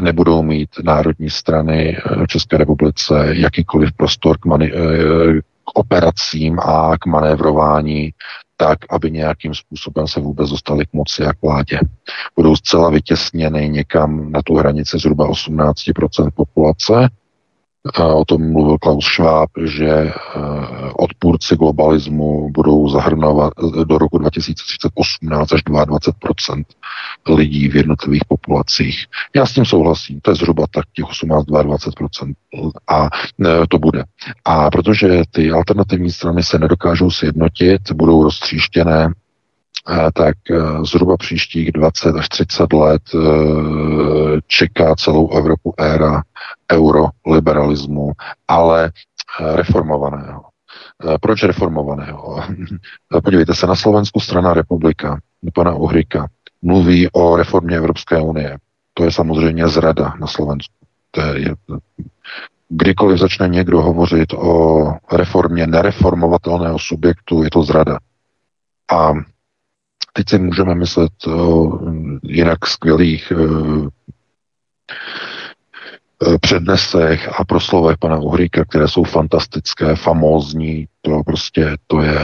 nebudou 0.00 0.42
mít 0.42 0.70
národní 0.82 1.30
strany 1.30 1.96
v 2.24 2.26
České 2.26 2.56
republice 2.56 3.14
jakýkoliv 3.32 3.92
prostor 3.92 4.38
k, 4.38 4.46
mani- 4.46 4.72
eh, 4.74 5.40
k 5.64 5.78
operacím 5.78 6.60
a 6.60 6.98
k 6.98 7.06
manévrování 7.06 8.12
tak, 8.56 8.78
aby 8.90 9.10
nějakým 9.10 9.54
způsobem 9.54 10.08
se 10.08 10.20
vůbec 10.20 10.50
dostali 10.50 10.86
k 10.86 10.92
moci 10.92 11.24
a 11.24 11.32
k 11.32 11.42
vládě. 11.42 11.78
Budou 12.36 12.56
zcela 12.56 12.90
vytěsněny 12.90 13.68
někam 13.68 14.32
na 14.32 14.42
tu 14.42 14.54
hranici 14.54 14.98
zhruba 14.98 15.28
18% 15.28 16.30
populace, 16.34 17.08
O 17.84 18.24
tom 18.24 18.52
mluvil 18.52 18.78
Klaus 18.78 19.04
Schwab, 19.04 19.50
že 19.64 19.88
eh, 19.88 20.12
odpůrci 20.96 21.56
globalismu 21.56 22.50
budou 22.50 22.88
zahrnovat 22.88 23.52
eh, 23.58 23.84
do 23.84 23.98
roku 23.98 24.18
2030 24.18 24.92
18 24.94 25.52
až 25.52 25.60
22% 25.64 26.64
lidí 27.28 27.68
v 27.68 27.76
jednotlivých 27.76 28.24
populacích. 28.28 29.06
Já 29.36 29.46
s 29.46 29.52
tím 29.52 29.64
souhlasím, 29.64 30.20
to 30.20 30.30
je 30.30 30.34
zhruba 30.34 30.66
tak 30.74 30.84
těch 30.92 31.04
18-22% 31.04 32.32
a 32.88 33.08
eh, 33.46 33.66
to 33.68 33.78
bude. 33.78 34.04
A 34.44 34.70
protože 34.70 35.22
ty 35.30 35.50
alternativní 35.50 36.10
strany 36.10 36.42
se 36.42 36.58
nedokážou 36.58 37.10
sjednotit, 37.10 37.92
budou 37.92 38.22
roztříštěné, 38.22 39.12
tak 40.14 40.34
zhruba 40.82 41.16
příštích 41.16 41.72
20 41.72 42.16
až 42.16 42.28
30 42.28 42.72
let 42.72 43.02
čeká 44.46 44.94
celou 44.94 45.30
Evropu 45.36 45.74
éra 45.78 46.22
euroliberalismu, 46.72 48.12
ale 48.48 48.84
eh, 48.84 49.56
reformovaného. 49.56 50.42
Eh, 51.04 51.18
proč 51.20 51.42
reformovaného? 51.42 52.42
Podívejte 53.24 53.54
se, 53.54 53.66
na 53.66 53.74
Slovensku 53.74 54.20
strana 54.20 54.54
republika 54.54 55.20
pana 55.54 55.74
Uhrika 55.74 56.26
mluví 56.62 57.08
o 57.12 57.36
reformě 57.36 57.76
Evropské 57.76 58.20
unie. 58.20 58.58
To 58.94 59.04
je 59.04 59.12
samozřejmě 59.12 59.68
zrada 59.68 60.14
na 60.20 60.26
Slovensku. 60.26 60.74
To 61.10 61.20
je, 61.20 61.54
kdykoliv 62.68 63.18
začne 63.18 63.48
někdo 63.48 63.82
hovořit 63.82 64.32
o 64.32 64.84
reformě 65.12 65.66
nereformovatelného 65.66 66.78
subjektu, 66.78 67.42
je 67.42 67.50
to 67.50 67.62
zrada. 67.62 67.98
A 68.92 69.12
teď 70.12 70.28
si 70.28 70.38
můžeme 70.38 70.74
myslet 70.74 71.12
o 71.26 71.78
jinak 72.22 72.66
skvělých 72.66 73.32
eh, 73.32 73.88
přednesech 76.40 77.40
a 77.40 77.44
proslovech 77.44 77.98
pana 77.98 78.18
Uhríka, 78.18 78.64
které 78.64 78.88
jsou 78.88 79.04
fantastické, 79.04 79.96
famózní, 79.96 80.86
to 81.02 81.22
prostě, 81.26 81.76
to 81.86 82.00
je, 82.00 82.18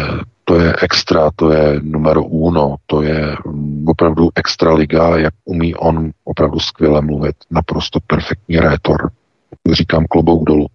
to 0.45 0.61
je 0.61 0.75
extra, 0.83 1.31
to 1.37 1.50
je 1.50 1.81
numero 1.83 2.25
uno, 2.25 2.76
to 2.87 3.02
je 3.02 3.37
mm, 3.47 3.85
opravdu 3.88 4.28
extra 4.35 4.75
liga, 4.75 5.19
jak 5.19 5.35
umí 5.45 5.75
on 5.75 6.11
opravdu 6.25 6.61
skvěle 6.61 7.00
mluvit, 7.00 7.37
naprosto 7.50 7.99
perfektní 8.07 8.61
rétor 8.61 9.11
říkám 9.73 10.05
klobouk 10.05 10.45
dolů. 10.45 10.67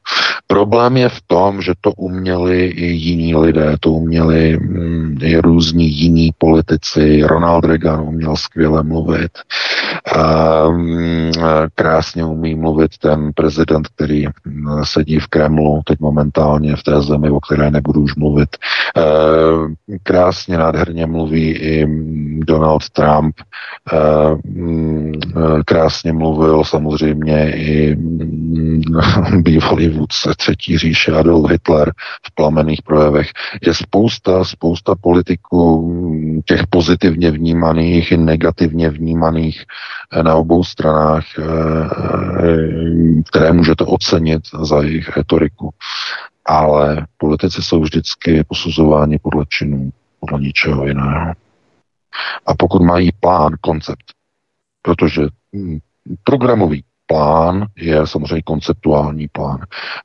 Problém 0.48 0.98
je 0.98 1.10
v 1.10 1.22
tom, 1.28 1.62
že 1.62 1.74
to 1.82 1.92
uměli 1.92 2.66
i 2.66 2.86
jiní 2.86 3.36
lidé, 3.36 3.76
to 3.80 3.92
uměli 3.92 4.58
mm, 4.58 5.18
i 5.22 5.38
různí 5.38 5.90
jiní 5.90 6.32
politici. 6.38 7.22
Ronald 7.24 7.66
Reagan 7.66 8.00
uměl 8.00 8.36
skvěle 8.36 8.84
mluvit. 8.84 9.32
A, 10.06 10.70
mm, 10.70 11.32
krásně 11.76 12.26
umí 12.26 12.56
mluvit 12.56 12.98
ten 12.98 13.32
prezident, 13.36 13.88
který 13.88 14.26
mm, 14.46 14.86
sedí 14.86 15.20
v 15.20 15.28
Kremlu, 15.28 15.82
teď 15.86 16.00
momentálně 16.00 16.76
v 16.76 16.84
té 16.84 17.02
zemi, 17.02 17.30
o 17.30 17.40
které 17.40 17.72
nebudu 17.72 18.02
už 18.02 18.16
mluvit. 18.16 18.50
A, 18.96 19.02
krásně, 20.04 20.58
nádherně 20.58 21.06
mluví 21.06 21.50
i 21.52 21.88
Donald 22.40 22.90
Trump. 22.90 23.36
A, 23.94 23.96
krásně 25.66 26.14
mluvil 26.14 26.64
samozřejmě 26.64 27.52
i 27.56 27.98
bývalý 29.38 29.90
vůdce 29.90 30.34
třetí 30.38 30.78
říše 30.78 31.12
Adolf 31.12 31.52
Hitler 31.52 31.92
v 32.28 32.36
plamených 32.36 32.82
projevech. 32.82 33.30
Je 33.68 33.74
spousta, 33.74 34.44
spousta 34.44 34.96
politiků 35.02 35.94
těch 36.46 36.68
pozitivně 36.70 37.32
vnímaných 37.32 38.12
i 38.12 38.18
negativně 38.18 38.90
vnímaných 38.90 39.62
eh, 39.62 39.93
na 40.22 40.36
obou 40.36 40.64
stranách, 40.64 41.26
eh, 41.40 41.44
eh, 42.44 43.22
které 43.30 43.54
můžete 43.54 43.84
ocenit 43.84 44.42
za 44.62 44.82
jejich 44.82 45.18
retoriku. 45.18 45.74
Ale 46.46 47.08
politici 47.18 47.62
jsou 47.62 47.82
vždycky 47.82 48.44
posuzováni 48.44 49.20
podle 49.20 49.46
činů, 49.50 49.90
podle 50.20 50.40
ničeho 50.40 50.88
jiného. 50.88 51.34
A 52.46 52.56
pokud 52.56 52.82
mají 52.82 53.12
plán, 53.20 53.54
koncept, 53.62 54.04
protože 54.82 55.22
hm, 55.56 55.80
programový 56.24 56.84
plán 57.08 57.66
je 57.76 58.08
samozřejmě 58.08 58.42
konceptuální 58.42 59.28
plán. 59.28 59.60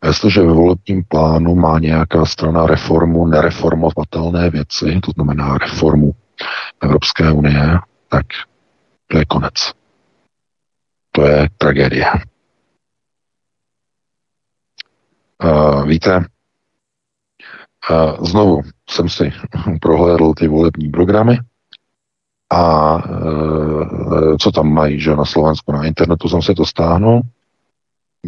Jestliže 0.04 0.42
ve 0.42 0.52
volebním 0.52 1.04
plánu 1.09 1.54
má 1.54 1.78
nějaká 1.78 2.25
strana 2.25 2.66
reformu 2.66 3.26
nereformovatelné 3.26 4.50
věci, 4.50 5.00
to 5.02 5.11
znamená 5.14 5.59
reformu 5.59 6.12
Evropské 6.83 7.33
unie, 7.33 7.78
tak 8.09 8.26
to 9.07 9.18
je 9.18 9.25
konec. 9.25 9.78
To 11.19 11.27
je 11.27 11.49
tragédie. 11.59 12.07
Víte, 15.87 16.25
znovu 18.21 18.61
jsem 18.91 19.09
si 19.09 19.33
prohlédl 19.81 20.35
ty 20.35 20.49
volební 20.49 20.89
programy 20.89 21.39
A 22.51 22.97
e, 22.99 24.39
co 24.39 24.53
tam 24.53 24.73
mají, 24.73 25.01
že 25.01 25.17
na 25.17 25.25
Slovensku 25.25 25.73
na 25.73 25.85
internetu 25.85 26.29
jsem 26.29 26.43
si 26.43 26.55
to 26.55 26.67
stáhnul. 26.67 27.21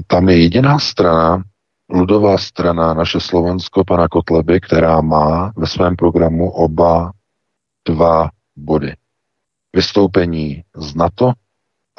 Tam 0.07 0.29
je 0.29 0.43
jediná 0.43 0.79
strana, 0.79 1.45
ludová 1.89 2.39
strana, 2.39 2.95
naše 2.95 3.21
Slovensko, 3.21 3.85
pana 3.85 4.09
Kotleby, 4.09 4.61
která 4.61 5.01
má 5.01 5.53
ve 5.57 5.67
svém 5.67 5.97
programu 5.97 6.51
oba 6.51 7.13
dva 7.89 8.31
body. 8.57 8.95
Vystoupení 9.77 10.65
z 10.77 10.95
NATO 10.95 11.33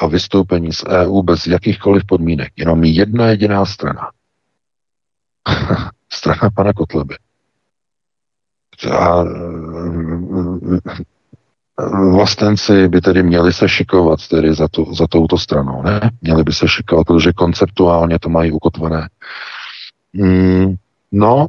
a 0.01 0.07
vystoupení 0.07 0.73
z 0.73 0.83
EU 0.85 1.21
bez 1.21 1.47
jakýchkoliv 1.47 2.05
podmínek. 2.05 2.53
Jenom 2.55 2.83
jedna 2.83 3.27
jediná 3.27 3.65
strana. 3.65 4.11
strana 6.09 6.49
pana 6.55 6.73
Kotleby. 6.73 7.15
A 8.91 9.23
vlastenci 12.11 12.87
by 12.87 13.01
tedy 13.01 13.23
měli 13.23 13.53
se 13.53 13.69
šikovat 13.69 14.27
tedy 14.27 14.53
za, 14.53 14.67
tu, 14.67 14.93
za 14.95 15.07
touto 15.07 15.37
stranou, 15.37 15.81
ne? 15.83 16.11
Měli 16.21 16.43
by 16.43 16.53
se 16.53 16.67
šikovat, 16.67 17.07
protože 17.07 17.33
konceptuálně 17.33 18.19
to 18.19 18.29
mají 18.29 18.51
ukotvené. 18.51 19.09
Mm, 20.13 20.75
no, 21.11 21.47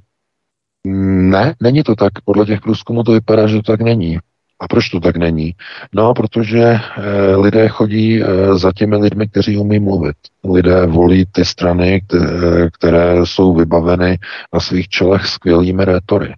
ne, 0.85 1.55
není 1.61 1.83
to 1.83 1.95
tak. 1.95 2.13
Podle 2.25 2.47
těch 2.47 2.61
průzkumů 2.61 3.03
to 3.03 3.13
vypadá, 3.13 3.47
že 3.47 3.57
to 3.57 3.63
tak 3.63 3.81
není. 3.81 4.19
A 4.62 4.69
proč 4.69 4.88
to 4.88 5.00
tak 5.00 5.16
není? 5.16 5.54
No, 5.95 6.14
protože 6.14 6.61
e, 6.61 6.81
lidé 7.37 7.69
chodí 7.69 8.23
e, 8.23 8.26
za 8.54 8.73
těmi 8.73 8.97
lidmi, 8.97 9.28
kteří 9.28 9.57
umí 9.57 9.78
mluvit. 9.81 10.16
Lidé 10.51 10.87
volí 10.87 11.25
ty 11.33 11.45
strany, 11.45 12.03
které, 12.73 13.27
jsou 13.27 13.55
vybaveny 13.55 14.19
na 14.55 14.61
svých 14.61 14.89
čelech 14.89 15.27
skvělými 15.27 15.85
rétory. 15.85 16.35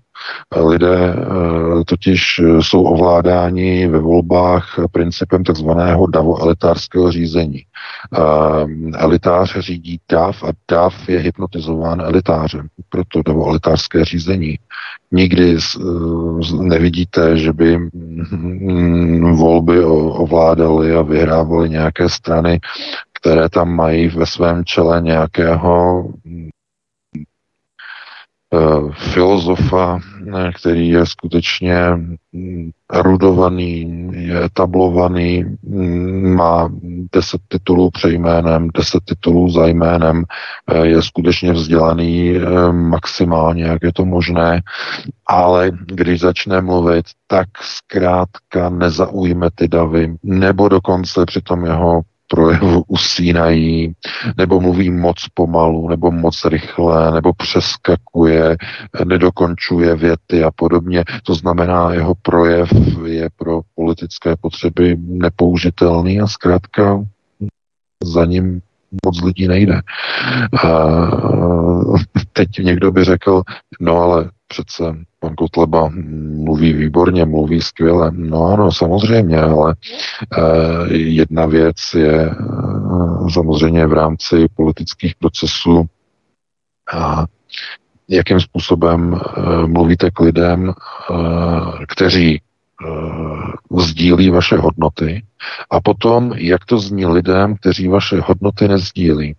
Lidé 0.56 1.14
eh, 1.14 1.84
totiž 1.86 2.40
jsou 2.60 2.82
ovládáni 2.82 3.86
ve 3.86 3.98
volbách 3.98 4.80
principem 4.92 5.44
takzvaného 5.44 6.06
davo-elitářského 6.06 7.12
řízení. 7.12 7.62
Eh, 7.62 8.98
elitář 8.98 9.58
řídí 9.58 10.00
DAV 10.12 10.44
a 10.44 10.48
DAV 10.70 11.08
je 11.08 11.18
hypnotizován 11.18 12.00
elitářem. 12.00 12.66
Proto 12.88 13.22
davo-elitářské 13.22 14.04
řízení. 14.04 14.58
Nikdy 15.12 15.56
eh, 15.56 15.80
nevidíte, 16.60 17.38
že 17.38 17.52
by 17.52 17.78
volby 19.32 19.84
ovládaly 19.84 20.94
a 20.94 21.02
vyhrávaly 21.02 21.70
nějaké 21.70 22.08
strany, 22.08 22.60
které 23.24 23.48
tam 23.48 23.68
mají 23.68 24.08
ve 24.08 24.26
svém 24.26 24.64
čele 24.64 25.00
nějakého 25.00 26.04
Eh, 28.54 28.92
filozofa, 29.12 29.98
eh, 30.36 30.50
který 30.60 30.88
je 30.88 31.06
skutečně 31.06 31.76
mm, 32.32 32.70
erudovaný, 32.92 34.10
je 34.12 34.44
etablovaný, 34.44 35.44
mm, 35.62 36.34
má 36.34 36.70
deset 37.12 37.40
titulů 37.48 37.90
přejménem, 37.90 38.68
deset 38.74 39.04
titulů 39.04 39.50
za 39.50 39.66
jménem, 39.66 40.24
eh, 40.70 40.86
je 40.86 41.02
skutečně 41.02 41.52
vzdělaný 41.52 42.34
maximálně, 42.70 43.64
jak 43.64 43.82
je 43.82 43.92
to 43.92 44.04
možné, 44.04 44.62
ale 45.26 45.70
když 45.86 46.20
začne 46.20 46.60
mluvit, 46.60 47.06
tak 47.26 47.48
zkrátka 47.60 48.68
nezaujme 48.70 49.48
ty 49.54 49.68
davy, 49.68 50.14
nebo 50.22 50.68
dokonce 50.68 51.26
při 51.26 51.40
tom 51.40 51.64
jeho 51.66 52.00
projevu 52.34 52.84
usínají, 52.88 53.92
nebo 54.36 54.60
mluví 54.60 54.90
moc 54.90 55.16
pomalu, 55.34 55.88
nebo 55.88 56.10
moc 56.10 56.44
rychle, 56.44 57.12
nebo 57.12 57.32
přeskakuje, 57.32 58.56
nedokončuje 59.04 59.96
věty 59.96 60.44
a 60.44 60.50
podobně. 60.50 61.04
To 61.22 61.34
znamená, 61.34 61.92
jeho 61.92 62.14
projev 62.22 62.68
je 63.06 63.28
pro 63.36 63.60
politické 63.74 64.36
potřeby 64.40 64.96
nepoužitelný 64.98 66.20
a 66.20 66.26
zkrátka 66.26 67.04
za 68.04 68.24
ním 68.24 68.60
moc 69.06 69.22
lidí 69.22 69.48
nejde. 69.48 69.80
A 70.64 70.70
teď 72.32 72.48
někdo 72.58 72.92
by 72.92 73.04
řekl, 73.04 73.42
no 73.80 73.96
ale 73.96 74.30
přece 74.54 74.84
pan 75.20 75.34
Kotleba 75.34 75.90
mluví 76.44 76.72
výborně, 76.72 77.24
mluví 77.24 77.60
skvěle. 77.60 78.10
No 78.14 78.44
ano, 78.44 78.72
samozřejmě, 78.72 79.40
ale 79.40 79.74
eh, 80.38 80.94
jedna 80.94 81.46
věc 81.46 81.76
je 81.96 82.30
eh, 82.30 82.34
samozřejmě 83.32 83.86
v 83.86 83.92
rámci 83.92 84.46
politických 84.56 85.14
procesů 85.14 85.84
a 86.94 87.24
jakým 88.08 88.40
způsobem 88.40 89.14
eh, 89.14 89.66
mluvíte 89.66 90.10
k 90.10 90.20
lidem, 90.20 90.72
kteří 91.88 92.40
sdílí 93.76 94.30
vaše 94.30 94.56
hodnoty 94.56 95.24
a 95.70 95.80
potom, 95.80 96.32
jak 96.36 96.64
to 96.64 96.78
zní 96.78 97.06
lidem, 97.06 97.56
kteří 97.56 97.88
vaše 97.88 98.20
hodnoty 98.20 98.68
nezdílí. 98.68 99.34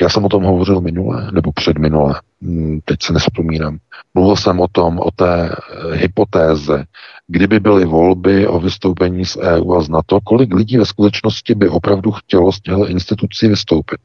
Já 0.00 0.08
jsem 0.08 0.24
o 0.24 0.28
tom 0.28 0.42
hovořil 0.42 0.80
minule, 0.80 1.30
nebo 1.32 1.52
předminule, 1.52 2.20
hm, 2.42 2.80
teď 2.84 3.02
se 3.02 3.12
nespomínám. 3.12 3.78
Mluvil 4.14 4.36
jsem 4.36 4.60
o 4.60 4.68
tom, 4.72 4.98
o 4.98 5.10
té 5.10 5.50
eh, 5.50 5.96
hypotéze, 5.96 6.84
kdyby 7.26 7.60
byly 7.60 7.84
volby 7.84 8.46
o 8.46 8.60
vystoupení 8.60 9.24
z 9.24 9.36
EU 9.36 9.74
a 9.74 9.82
z 9.82 9.88
NATO, 9.88 10.20
kolik 10.24 10.54
lidí 10.54 10.78
ve 10.78 10.86
skutečnosti 10.86 11.54
by 11.54 11.68
opravdu 11.68 12.12
chtělo 12.12 12.52
z 12.52 12.60
těchto 12.60 12.88
institucí 12.88 13.48
vystoupit. 13.48 14.00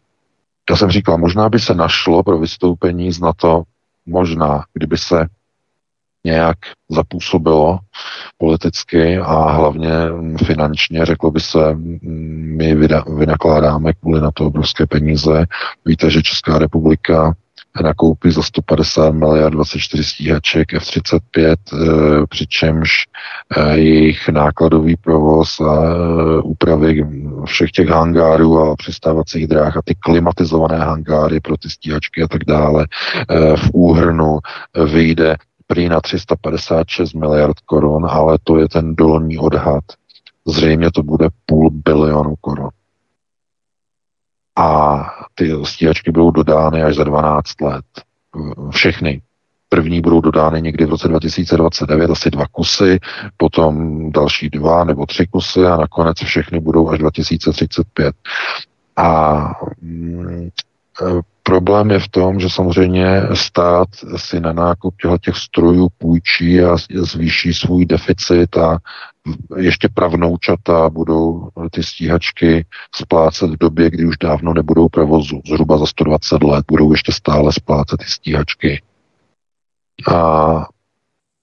Já 0.69 0.75
jsem 0.75 0.89
říkal, 0.89 1.17
možná 1.17 1.49
by 1.49 1.59
se 1.59 1.73
našlo 1.73 2.23
pro 2.23 2.37
vystoupení 2.37 3.11
z 3.11 3.19
NATO, 3.19 3.63
možná, 4.05 4.63
kdyby 4.73 4.97
se 4.97 5.27
nějak 6.27 6.57
zapůsobilo 6.89 7.79
politicky 8.37 9.17
a 9.17 9.51
hlavně 9.51 9.89
finančně, 10.45 11.05
řeklo 11.05 11.31
by 11.31 11.39
se, 11.39 11.59
my 12.57 12.75
vynakládáme 13.17 13.93
kvůli 13.93 14.21
na 14.21 14.31
to 14.31 14.45
obrovské 14.45 14.85
peníze. 14.85 15.45
Víte, 15.85 16.09
že 16.09 16.21
Česká 16.21 16.59
republika 16.59 17.35
nakoupí 17.83 18.31
za 18.31 18.41
150 18.41 19.11
miliard 19.11 19.53
24 19.53 20.03
stíhaček 20.03 20.73
F-35, 20.73 21.55
eh, 21.73 21.77
přičemž 22.29 23.05
eh, 23.57 23.77
jejich 23.77 24.29
nákladový 24.29 24.95
provoz 24.95 25.59
a 25.59 25.83
eh, 25.83 26.41
úpravy 26.41 27.07
všech 27.45 27.71
těch 27.71 27.89
hangárů 27.89 28.59
a 28.59 28.75
přistávacích 28.75 29.47
dráh 29.47 29.77
a 29.77 29.81
ty 29.85 29.95
klimatizované 29.95 30.77
hangáry 30.77 31.39
pro 31.39 31.57
ty 31.57 31.69
stíhačky 31.69 32.23
a 32.23 32.27
tak 32.27 32.43
dále 32.43 32.85
v 33.55 33.69
úhrnu 33.73 34.39
vyjde 34.85 35.35
prý 35.67 35.89
na 35.89 36.01
356 36.01 37.13
miliard 37.13 37.59
korun, 37.59 38.05
ale 38.09 38.37
to 38.43 38.57
je 38.57 38.69
ten 38.69 38.95
dolní 38.95 39.37
odhad. 39.37 39.83
Zřejmě 40.47 40.91
to 40.91 41.03
bude 41.03 41.29
půl 41.45 41.69
bilionu 41.71 42.35
korun. 42.41 42.69
A 44.55 44.99
ty 45.35 45.51
stíhačky 45.63 46.11
budou 46.11 46.31
dodány 46.31 46.83
až 46.83 46.95
za 46.95 47.03
12 47.03 47.61
let. 47.61 47.85
Všechny. 48.69 49.21
První 49.69 50.01
budou 50.01 50.21
dodány 50.21 50.61
někdy 50.61 50.85
v 50.85 50.89
roce 50.89 51.07
2029, 51.07 52.11
asi 52.11 52.29
dva 52.29 52.45
kusy, 52.51 52.99
potom 53.37 54.11
další 54.11 54.49
dva 54.49 54.83
nebo 54.83 55.05
tři 55.05 55.27
kusy 55.27 55.65
a 55.65 55.77
nakonec 55.77 56.17
všechny 56.17 56.59
budou 56.59 56.89
až 56.89 56.99
2035. 56.99 58.15
A 58.95 59.33
mm, 59.81 60.49
Problém 61.47 61.91
je 61.91 61.99
v 61.99 62.07
tom, 62.07 62.39
že 62.39 62.49
samozřejmě 62.49 63.21
stát 63.33 63.87
si 64.15 64.39
na 64.39 64.53
nákup 64.53 64.95
těch 65.21 65.35
strojů 65.35 65.87
půjčí 65.97 66.61
a 66.61 66.77
zvýší 66.89 67.53
svůj 67.53 67.85
deficit 67.85 68.57
a 68.57 68.77
ještě 69.57 69.89
pravnoučata 69.93 70.89
budou 70.89 71.49
ty 71.71 71.83
stíhačky 71.83 72.65
splácet 72.95 73.49
v 73.49 73.57
době, 73.57 73.89
kdy 73.89 74.05
už 74.05 74.17
dávno 74.17 74.53
nebudou 74.53 74.89
provozu. 74.89 75.41
Zhruba 75.47 75.77
za 75.77 75.85
120 75.85 76.43
let 76.43 76.65
budou 76.67 76.91
ještě 76.91 77.11
stále 77.11 77.53
splácet 77.53 77.99
ty 77.99 78.05
stíhačky. 78.05 78.81
A 80.11 80.65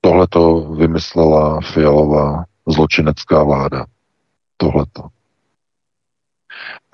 tohle 0.00 0.26
to 0.30 0.60
vymyslela 0.60 1.60
Fialová 1.60 2.44
zločinecká 2.68 3.42
vláda. 3.42 3.86
Tohleto. 4.56 5.13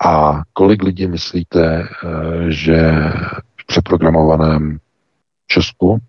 A 0.05 0.41
kolik 0.53 0.83
lidí 0.83 1.07
myslíte, 1.07 1.83
eh, 1.83 2.51
že 2.51 2.91
v 3.61 3.65
přeprogramovaném 3.65 4.79
Česku 5.47 5.99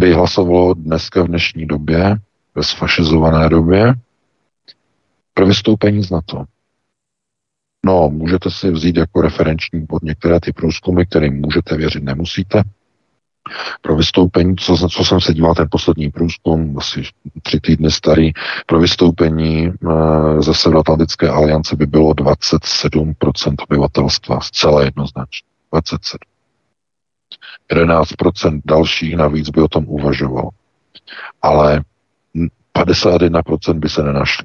by 0.00 0.12
hlasovalo 0.12 0.74
dneska 0.74 1.22
v 1.22 1.28
dnešní 1.28 1.66
době, 1.66 2.16
ve 2.54 2.62
sfašizované 2.62 3.48
době, 3.48 3.94
pro 5.34 5.46
vystoupení 5.46 6.04
z 6.04 6.10
NATO? 6.10 6.44
No, 7.86 8.08
můžete 8.08 8.50
si 8.50 8.70
vzít 8.70 8.96
jako 8.96 9.20
referenční 9.20 9.86
pod 9.86 10.02
některé 10.02 10.40
ty 10.40 10.52
průzkumy, 10.52 11.06
kterým 11.06 11.40
můžete 11.40 11.76
věřit, 11.76 12.04
nemusíte 12.04 12.62
pro 13.80 13.96
vystoupení, 13.96 14.56
co, 14.56 14.88
co 14.88 15.04
jsem 15.04 15.20
se 15.20 15.34
díval 15.34 15.54
ten 15.54 15.68
poslední 15.70 16.10
průzkum, 16.10 16.78
asi 16.78 17.02
tři 17.42 17.60
týdny 17.60 17.90
starý, 17.90 18.32
pro 18.66 18.78
vystoupení 18.78 19.66
e, 19.66 19.72
ze 20.42 20.54
Severoatlantické 20.54 21.28
aliance 21.28 21.76
by 21.76 21.86
bylo 21.86 22.12
27% 22.12 23.54
obyvatelstva, 23.68 24.40
zcela 24.40 24.82
jednoznačně. 24.82 25.48
27. 25.72 26.18
11% 27.72 28.60
dalších 28.64 29.16
navíc 29.16 29.50
by 29.50 29.62
o 29.62 29.68
tom 29.68 29.84
uvažoval. 29.88 30.48
Ale 31.42 31.82
51% 32.78 33.78
by 33.78 33.88
se 33.88 34.02
nenašli. 34.02 34.44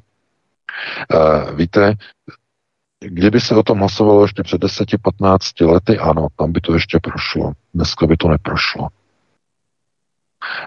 Uh, 1.14 1.56
víte, 1.56 1.94
kdyby 3.04 3.40
se 3.40 3.56
o 3.56 3.62
tom 3.62 3.78
hlasovalo 3.78 4.22
ještě 4.22 4.42
před 4.42 4.64
10-15 4.64 5.72
lety, 5.72 5.98
ano, 5.98 6.26
tam 6.36 6.52
by 6.52 6.60
to 6.60 6.74
ještě 6.74 6.98
prošlo. 7.02 7.52
Dneska 7.74 8.06
by 8.06 8.16
to 8.16 8.28
neprošlo. 8.28 8.88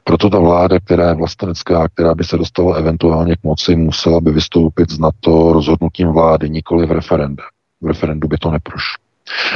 Proto 0.03 0.29
ta 0.29 0.39
vláda, 0.39 0.79
která 0.79 1.09
je 1.09 1.15
vlastenecká, 1.15 1.87
která 1.87 2.15
by 2.15 2.23
se 2.23 2.37
dostala 2.37 2.75
eventuálně 2.75 3.35
k 3.35 3.43
moci, 3.43 3.75
musela 3.75 4.21
by 4.21 4.31
vystoupit 4.31 4.91
z 4.91 4.99
NATO 4.99 5.53
rozhodnutím 5.53 6.07
vlády, 6.07 6.49
nikoli 6.49 6.85
v 6.85 6.91
referende. 6.91 7.43
V 7.81 7.87
referendu 7.87 8.27
by 8.27 8.37
to 8.37 8.51
neprošlo. 8.51 9.03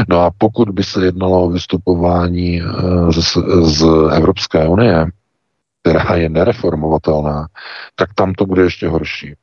No 0.10 0.22
a 0.22 0.32
pokud 0.38 0.70
by 0.70 0.84
se 0.84 1.06
jednalo 1.06 1.44
o 1.44 1.50
vystupování 1.50 2.62
eh, 2.62 2.66
z, 3.12 3.38
z 3.62 3.86
Evropské 4.12 4.68
unie, 4.68 5.06
která 5.82 6.16
je 6.16 6.30
nereformovatelná, 6.30 7.48
tak 7.96 8.14
tam 8.14 8.34
to 8.34 8.46
bude 8.46 8.62
ještě 8.62 8.88
horší. 8.88 9.36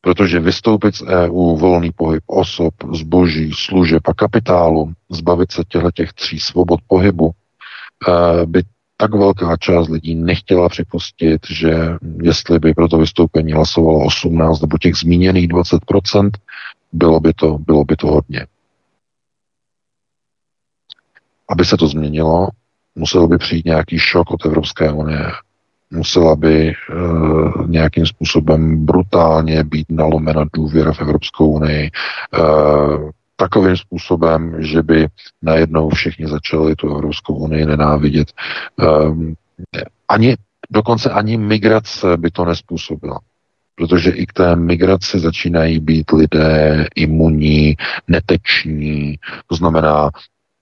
Protože 0.00 0.40
vystoupit 0.40 0.94
z 0.94 1.02
EU, 1.02 1.56
volný 1.56 1.90
pohyb 1.92 2.22
osob, 2.26 2.74
zboží, 2.94 3.52
služeb 3.54 4.02
a 4.08 4.14
kapitálu, 4.14 4.92
zbavit 5.10 5.52
se 5.52 5.62
těchto 5.68 5.90
těch 5.90 6.12
tří 6.12 6.40
svobod 6.40 6.80
pohybu, 6.86 7.30
eh, 8.08 8.46
by 8.46 8.62
tak 9.00 9.14
velká 9.14 9.56
část 9.56 9.88
lidí 9.88 10.14
nechtěla 10.14 10.68
připustit, 10.68 11.40
že 11.50 11.74
jestli 12.22 12.58
by 12.58 12.74
pro 12.74 12.88
to 12.88 12.98
vystoupení 12.98 13.52
hlasovalo 13.52 14.04
18 14.04 14.60
nebo 14.60 14.78
těch 14.78 14.94
zmíněných 14.94 15.48
20%, 15.48 16.30
bylo 16.92 17.20
by 17.20 17.32
to, 17.32 17.58
bylo 17.58 17.84
by 17.84 17.96
to 17.96 18.06
hodně. 18.06 18.46
Aby 21.48 21.64
se 21.64 21.76
to 21.76 21.88
změnilo, 21.88 22.48
musel 22.94 23.28
by 23.28 23.38
přijít 23.38 23.64
nějaký 23.64 23.98
šok 23.98 24.30
od 24.30 24.46
Evropské 24.46 24.92
unie. 24.92 25.30
Musela 25.90 26.36
by 26.36 26.68
e, 26.68 26.74
nějakým 27.66 28.06
způsobem 28.06 28.86
brutálně 28.86 29.64
být 29.64 29.86
nalomena 29.90 30.44
důvěra 30.52 30.92
v 30.92 31.00
Evropskou 31.00 31.50
unii. 31.50 31.86
E, 31.86 31.90
takovým 33.40 33.76
způsobem, 33.76 34.62
že 34.62 34.82
by 34.82 35.06
najednou 35.42 35.88
všichni 35.88 36.28
začali 36.28 36.76
tu 36.76 36.94
Evropskou 36.94 37.34
unii 37.34 37.66
nenávidět. 37.66 38.32
Um, 38.76 39.34
ani, 40.08 40.36
dokonce 40.70 41.10
ani 41.10 41.36
migrace 41.36 42.16
by 42.16 42.30
to 42.30 42.44
nespůsobila. 42.44 43.20
Protože 43.74 44.10
i 44.10 44.26
k 44.26 44.32
té 44.32 44.56
migraci 44.56 45.18
začínají 45.18 45.80
být 45.80 46.12
lidé 46.12 46.86
imunní, 46.94 47.76
neteční, 48.08 49.18
to 49.46 49.54
znamená, 49.54 50.10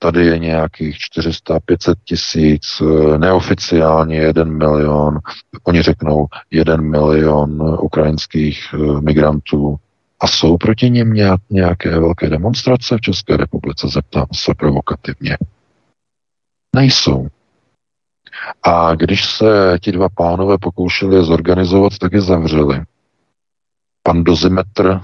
tady 0.07 0.27
je 0.27 0.39
nějakých 0.39 0.97
400-500 1.19 1.95
tisíc, 2.05 2.83
neoficiálně 3.17 4.17
jeden 4.17 4.59
milion, 4.59 5.19
oni 5.65 5.83
řeknou 5.83 6.27
jeden 6.51 6.91
milion 6.91 7.79
ukrajinských 7.81 8.75
eh, 8.75 9.01
migrantů, 9.01 9.77
a 10.21 10.27
jsou 10.27 10.57
proti 10.57 10.91
nim 10.91 11.15
nějaké 11.51 12.01
velké 12.01 12.31
demonstrace 12.31 12.97
v 12.97 13.01
České 13.01 13.37
republice? 13.37 13.89
Zeptám 13.89 14.27
se 14.33 14.55
provokativně. 14.55 15.37
Nejsou. 16.77 17.29
A 18.63 18.95
když 18.95 19.25
se 19.31 19.79
ti 19.83 19.93
dva 19.93 20.09
pánové 20.09 20.59
pokoušeli 20.59 21.25
zorganizovat, 21.25 21.99
tak 21.99 22.13
je 22.13 22.21
zavřeli. 22.21 22.83
Pan 24.03 24.25
Dozimetr, 24.25 25.01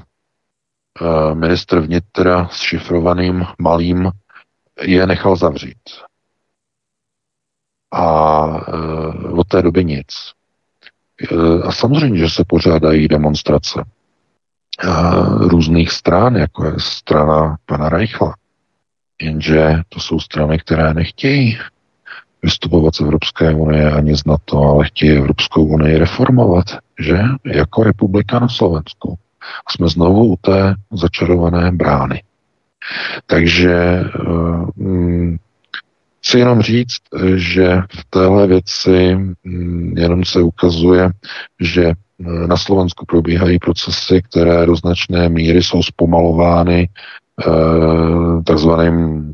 eh, 1.00 1.34
ministr 1.34 1.80
vnitra 1.80 2.48
s 2.48 2.60
šifrovaným 2.60 3.44
malým, 3.58 4.10
je 4.80 5.06
nechal 5.06 5.36
zavřít. 5.36 5.82
A 7.92 8.46
eh, 8.68 9.28
od 9.28 9.48
té 9.48 9.62
doby 9.62 9.84
nic. 9.84 10.06
Eh, 11.32 11.62
a 11.62 11.72
samozřejmě, 11.72 12.18
že 12.18 12.30
se 12.30 12.44
pořádají 12.44 13.08
demonstrace 13.08 13.84
různých 15.40 15.92
stran, 15.92 16.36
jako 16.36 16.64
je 16.64 16.72
strana 16.78 17.56
pana 17.66 17.88
Reichla. 17.88 18.34
Jenže 19.22 19.74
to 19.88 20.00
jsou 20.00 20.20
strany, 20.20 20.58
které 20.58 20.94
nechtějí 20.94 21.58
vystupovat 22.42 22.94
z 22.94 23.00
Evropské 23.00 23.54
unie 23.54 23.92
ani 23.92 24.16
z 24.16 24.24
NATO, 24.24 24.62
ale 24.62 24.84
chtějí 24.84 25.12
Evropskou 25.12 25.64
unii 25.64 25.98
reformovat, 25.98 26.64
že? 27.00 27.18
Jako 27.44 27.82
republika 27.82 28.38
na 28.38 28.48
Slovensku. 28.48 29.18
A 29.66 29.72
jsme 29.72 29.88
znovu 29.88 30.24
u 30.24 30.36
té 30.36 30.74
začarované 30.92 31.72
brány. 31.72 32.22
Takže 33.26 34.04
um, 34.76 35.38
chci 36.20 36.38
jenom 36.38 36.62
říct, 36.62 37.00
že 37.34 37.76
v 37.90 38.04
téhle 38.10 38.46
věci 38.46 39.16
um, 39.44 39.94
jenom 39.96 40.24
se 40.24 40.42
ukazuje, 40.42 41.10
že 41.60 41.92
na 42.46 42.56
Slovensku 42.56 43.06
probíhají 43.06 43.58
procesy, 43.58 44.22
které 44.22 44.66
do 44.66 44.76
značné 44.76 45.28
míry 45.28 45.62
jsou 45.62 45.82
zpomalovány 45.82 46.88
eh, 46.88 48.42
takzvaným 48.44 49.32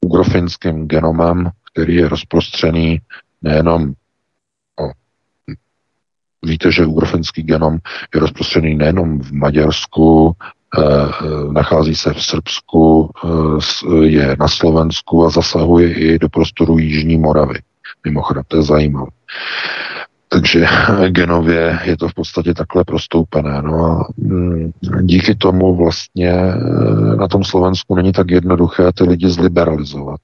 ugrofinským 0.00 0.88
genomem, 0.88 1.50
který 1.72 1.94
je 1.94 2.08
rozprostřený 2.08 3.00
nejenom 3.42 3.92
Víte, 6.46 6.72
že 6.72 6.86
ugrofinský 6.86 7.42
genom 7.42 7.78
je 8.14 8.20
rozprostřený 8.20 8.74
nejenom 8.74 9.18
v 9.18 9.32
Maďarsku, 9.32 10.32
eh, 10.32 10.46
nachází 11.52 11.94
se 11.94 12.12
v 12.12 12.22
Srbsku, 12.22 13.10
eh, 13.24 14.04
je 14.04 14.36
na 14.38 14.48
Slovensku 14.48 15.26
a 15.26 15.30
zasahuje 15.30 15.94
i 15.94 16.18
do 16.18 16.28
prostoru 16.28 16.78
Jižní 16.78 17.18
Moravy. 17.18 17.58
Mimochodem, 18.04 18.42
to 18.48 18.56
je 18.56 18.62
zajímavé. 18.62 19.10
Takže 20.28 20.66
genově 21.08 21.78
je 21.84 21.96
to 21.96 22.08
v 22.08 22.14
podstatě 22.14 22.54
takhle 22.54 22.84
prostoupené. 22.84 23.62
No 23.62 23.84
a 23.84 24.08
mm, 24.16 24.72
díky 25.02 25.34
tomu 25.34 25.76
vlastně 25.76 26.30
eh, 26.30 27.16
na 27.16 27.28
tom 27.28 27.44
Slovensku 27.44 27.94
není 27.94 28.12
tak 28.12 28.30
jednoduché 28.30 28.92
ty 28.92 29.04
lidi 29.04 29.30
zliberalizovat. 29.30 30.20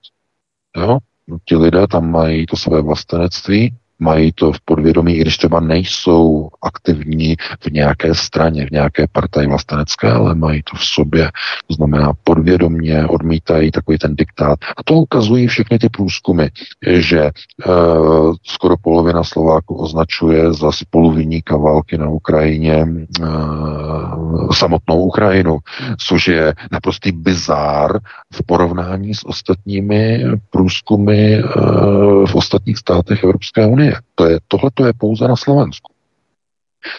Jo? 0.77 0.99
Ti 1.45 1.57
lidé 1.57 1.87
tam 1.87 2.11
mají 2.11 2.47
to 2.47 2.57
své 2.57 2.83
vlastenectví, 2.83 3.75
mají 4.03 4.33
to 4.33 4.53
v 4.53 4.61
podvědomí, 4.65 5.15
i 5.15 5.21
když 5.21 5.37
třeba 5.37 5.61
nejsou 5.61 6.49
aktivní 6.63 7.37
v 7.61 7.73
nějaké 7.73 8.15
straně, 8.15 8.67
v 8.67 8.71
nějaké 8.71 9.07
partaji 9.13 9.47
vlastenecké, 9.47 10.11
ale 10.11 10.35
mají 10.35 10.63
to 10.63 10.77
v 10.77 10.85
sobě. 10.85 11.31
To 11.67 11.75
znamená, 11.75 12.13
podvědomně 12.25 13.07
odmítají 13.07 13.71
takový 13.71 13.99
ten 13.99 14.17
diktát. 14.17 14.59
A 14.77 14.83
to 14.85 14.95
ukazují 14.95 15.47
všechny 15.47 15.79
ty 15.79 15.89
průzkumy, 15.89 16.47
že 16.87 17.31
uh, 17.67 18.35
skoro 18.43 18.77
polovina 18.77 19.25
Slováků 19.25 19.75
označuje 19.75 20.53
za 20.53 20.73
spoluviníka 20.73 21.57
války 21.57 21.99
na 21.99 22.09
Ukrajině 22.09 22.87
uh, 23.21 24.51
samotnou 24.51 25.03
Ukrajinu, 25.03 25.59
což 25.99 26.29
je 26.29 26.55
naprostý 26.73 27.13
bizár 27.13 27.99
v 28.35 28.43
porovnání 28.47 29.15
s 29.15 29.27
ostatními 29.27 30.25
průzkumy 30.51 31.43
uh, 31.43 32.27
v 32.27 32.35
ostatních 32.35 32.79
státech 32.79 33.25
Evropské 33.25 33.67
unie. 33.67 33.92
To 34.15 34.25
je, 34.27 34.39
tohle 34.49 34.71
to 34.75 34.87
je 34.87 34.93
pouze 34.93 35.29
na 35.29 35.37
Slovensku. 35.37 35.93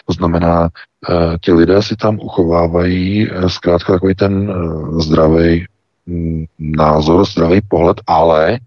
To 0.06 0.12
znamená, 0.12 0.62
uh, 0.62 1.36
ti 1.40 1.52
lidé 1.52 1.82
si 1.82 1.96
tam 1.96 2.18
uchovávají 2.22 3.30
uh, 3.30 3.48
zkrátka 3.48 3.92
takový 3.92 4.14
ten 4.14 4.50
uh, 4.50 5.00
zdravý 5.00 5.66
mm, 6.06 6.44
názor, 6.58 7.24
zdravý 7.24 7.60
pohled, 7.68 7.96
ale 8.06 8.58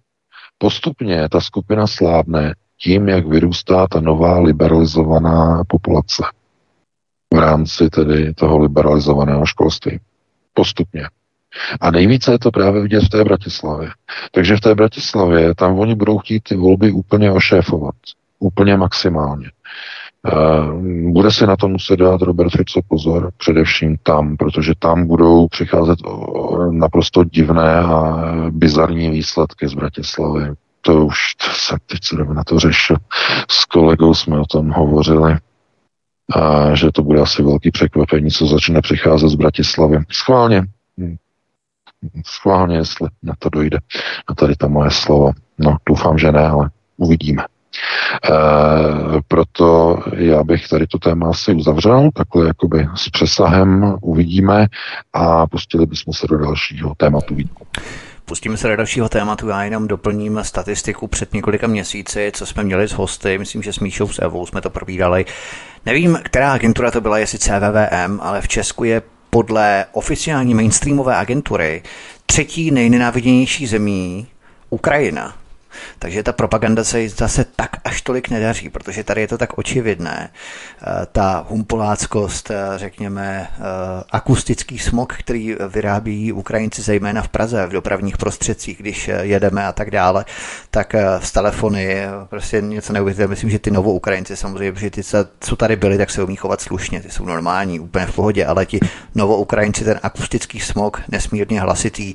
postupně 0.58 1.30
ta 1.30 1.42
skupina 1.42 1.88
slábne 1.88 2.54
tím, 2.82 3.10
jak 3.10 3.28
vyrůstá 3.28 3.88
ta 3.88 4.00
nová 4.00 4.40
liberalizovaná 4.40 5.64
populace 5.68 6.24
v 7.34 7.38
rámci 7.38 7.90
tedy 7.90 8.34
toho 8.34 8.58
liberalizovaného 8.58 9.46
školství. 9.46 10.00
Postupně. 10.54 11.10
A 11.82 11.92
nejvíce 11.92 12.32
je 12.32 12.40
to 12.40 12.52
právě 12.52 12.82
vidět 12.82 13.04
v 13.04 13.10
té 13.10 13.24
Bratislavě. 13.24 13.90
Takže 14.32 14.56
v 14.58 14.62
té 14.62 14.76
Bratislavě 14.76 15.56
tam 15.56 15.80
oni 15.80 15.96
budou 15.96 16.18
chtít 16.18 16.44
ty 16.44 16.56
volby 16.56 16.92
úplně 16.92 17.32
ošéfovat 17.32 17.96
úplně 18.40 18.78
maximálně. 18.78 19.52
Eh, 20.28 21.12
bude 21.12 21.32
si 21.32 21.48
na 21.48 21.56
to 21.56 21.68
muset 21.68 22.00
dát 22.00 22.22
Robert 22.22 22.50
Fico 22.50 22.82
pozor, 22.88 23.32
především 23.38 23.98
tam, 24.04 24.38
protože 24.38 24.74
tam 24.80 25.08
budou 25.08 25.48
přicházet 25.48 26.00
naprosto 26.72 27.24
divné 27.24 27.76
a 27.80 28.24
bizarní 28.50 29.10
výsledky 29.10 29.68
z 29.68 29.74
Bratislavy. 29.74 30.54
To 30.82 31.06
už 31.06 31.36
to 31.36 31.48
jsem 31.52 31.78
teď 31.86 32.00
se 32.04 32.16
na 32.16 32.44
to 32.44 32.60
řešil. 32.60 32.96
S 33.52 33.66
kolegou 33.66 34.14
jsme 34.14 34.40
o 34.40 34.46
tom 34.46 34.70
hovořili, 34.70 35.38
a 36.36 36.76
že 36.76 36.92
to 36.92 37.04
bude 37.04 37.22
asi 37.22 37.44
velký 37.44 37.72
překvapení, 37.72 38.32
co 38.32 38.48
začne 38.48 38.82
přicházet 38.82 39.30
z 39.30 39.36
Bratislavy. 39.36 39.98
Schválně. 40.12 40.64
Schválně, 42.26 42.78
jestli 42.78 43.08
na 43.24 43.34
to 43.40 43.50
dojde. 43.50 43.78
A 44.28 44.36
tady 44.36 44.56
ta 44.56 44.68
moje 44.68 44.92
slovo. 44.92 45.32
No, 45.58 45.78
doufám, 45.90 46.18
že 46.18 46.32
ne, 46.32 46.48
ale 46.48 46.70
uvidíme. 46.98 47.44
E, 47.44 48.32
proto 49.28 50.00
já 50.16 50.44
bych 50.44 50.68
tady 50.68 50.88
to 50.88 50.98
téma 50.98 51.30
asi 51.30 51.54
uzavřel, 51.54 52.10
takhle 52.14 52.48
jakoby 52.48 52.88
s 52.96 53.10
přesahem 53.10 53.96
uvidíme 54.02 54.68
a 55.14 55.48
pustili 55.48 55.86
bychom 55.86 56.14
se 56.14 56.28
do 56.28 56.38
dalšího 56.38 56.94
tématu. 56.98 57.36
Pustíme 58.26 58.58
se 58.58 58.68
do 58.68 58.76
dalšího 58.76 59.10
tématu, 59.10 59.48
já 59.48 59.64
jenom 59.64 59.88
doplním 59.88 60.40
statistiku 60.42 61.08
před 61.08 61.34
několika 61.34 61.68
měsíci, 61.68 62.32
co 62.34 62.46
jsme 62.46 62.64
měli 62.64 62.88
s 62.88 62.92
hosty, 62.92 63.38
myslím, 63.38 63.64
že 63.64 63.74
s 63.74 63.80
Míšou 63.80 64.08
s 64.08 64.22
Evou 64.22 64.46
jsme 64.46 64.62
to 64.62 64.70
probírali. 64.70 65.26
Nevím, 65.86 66.20
která 66.24 66.54
agentura 66.54 66.92
to 66.92 67.02
byla, 67.02 67.18
jestli 67.18 67.40
CVVM, 67.40 68.20
ale 68.22 68.42
v 68.42 68.48
Česku 68.48 68.84
je 68.84 69.02
podle 69.30 69.86
oficiální 69.92 70.54
mainstreamové 70.54 71.16
agentury 71.16 71.84
třetí 72.26 72.72
nejnenáviděnější 72.72 73.68
zemí 73.68 74.28
Ukrajina. 74.70 75.36
Takže 76.00 76.24
ta 76.24 76.34
propaganda 76.34 76.84
se 76.84 77.10
zase 77.10 77.46
tak 77.56 77.72
až 77.84 78.02
tolik 78.02 78.30
nedaří, 78.30 78.70
protože 78.70 79.04
tady 79.04 79.22
je 79.22 79.28
to 79.28 79.38
tak 79.38 79.58
očividné. 79.58 80.30
Eh, 80.82 81.06
ta 81.12 81.46
humpoláckost, 81.50 82.52
eh, 82.52 82.56
řekněme, 82.76 83.48
eh, 83.52 83.64
akustický 84.12 84.80
smog, 84.80 85.14
který 85.14 85.56
vyrábí 85.70 86.32
Ukrajinci 86.32 86.82
zejména 86.82 87.22
v 87.22 87.28
Praze, 87.30 87.68
v 87.68 87.72
dopravních 87.72 88.18
prostředcích, 88.18 88.78
když 88.78 89.10
jedeme 89.22 89.66
a 89.66 89.72
tak 89.72 89.92
dále, 89.92 90.26
tak 90.72 90.96
z 91.20 91.32
telefony 91.32 91.98
prostě 92.30 92.62
něco 92.62 92.94
neuvěřitelné. 92.94 93.30
Myslím, 93.30 93.50
že 93.50 93.60
ty 93.60 93.72
novou 93.72 93.94
Ukrajinci 93.94 94.36
samozřejmě, 94.36 94.72
protože 94.72 94.90
ty, 94.90 95.02
co 95.40 95.56
tady 95.56 95.76
byli, 95.76 95.98
tak 95.98 96.10
se 96.10 96.24
umí 96.24 96.36
chovat 96.36 96.62
slušně, 96.62 97.02
ty 97.02 97.12
jsou 97.12 97.26
normální, 97.26 97.80
úplně 97.80 98.06
v 98.06 98.16
pohodě, 98.16 98.46
ale 98.46 98.66
ti 98.66 98.80
novou 99.16 99.36
Ukrajinci, 99.36 99.84
ten 99.84 100.00
akustický 100.04 100.60
smog, 100.60 101.02
nesmírně 101.08 101.62
hlasitý, 101.62 102.14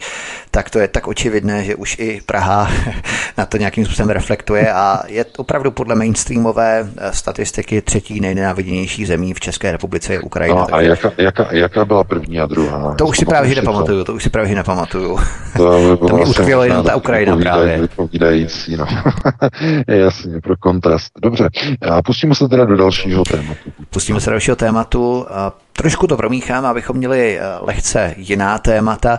tak 0.51 0.70
to 0.70 0.79
je 0.79 0.88
tak 0.88 1.07
očividné, 1.07 1.64
že 1.64 1.75
už 1.75 1.96
i 1.98 2.20
Praha 2.27 2.70
na 3.37 3.46
to 3.53 3.59
nějakým 3.59 3.85
způsobem 3.85 4.11
reflektuje 4.11 4.73
a 4.73 5.03
je 5.07 5.25
opravdu 5.37 5.71
podle 5.71 5.95
mainstreamové 5.95 6.88
eh, 6.97 7.12
statistiky 7.12 7.83
třetí 7.83 8.21
nejnenáviděnější 8.21 9.07
zemí 9.07 9.35
v 9.35 9.41
České 9.41 9.73
republice 9.73 10.12
je 10.12 10.21
Ukrajina. 10.21 10.67
No, 10.71 10.75
a 10.75 10.81
jaká, 10.81 11.12
jaká, 11.19 11.49
jaká 11.51 11.85
byla 11.85 12.05
první 12.05 12.41
a 12.41 12.47
druhá? 12.47 12.95
To 12.95 13.07
už 13.07 13.19
si 13.19 13.25
právě 13.25 13.55
nepamatuju, 13.55 14.05
to 14.05 14.15
už 14.15 14.23
si 14.23 14.31
právě 14.31 14.55
nepamatuju. 14.55 15.19
To, 15.57 15.97
by 16.03 16.09
to 16.09 16.17
mě 16.17 16.25
utkvělo 16.25 16.65
jenom 16.65 16.85
ta 16.85 16.97
Ukrajina 16.97 17.37
právě. 17.37 17.81
Vypovídající, 17.81 18.77
no. 18.77 18.87
Jasně, 19.88 20.41
pro 20.41 20.57
kontrast. 20.57 21.12
Dobře, 21.23 21.49
a 21.91 22.03
pustíme 22.03 22.35
se 22.35 22.49
teda 22.49 22.65
do 22.65 22.77
dalšího 22.77 23.25
tématu. 23.25 23.71
Pustíme 23.91 24.21
se 24.21 24.31
do 24.31 24.35
dalšího 24.35 24.57
tématu. 24.57 25.27
Trošku 25.73 26.07
to 26.07 26.17
promíchám, 26.17 26.67
abychom 26.67 26.97
měli 26.97 27.38
eh, 27.38 27.43
lehce 27.61 28.15
jiná 28.17 28.59
témata. 28.59 29.19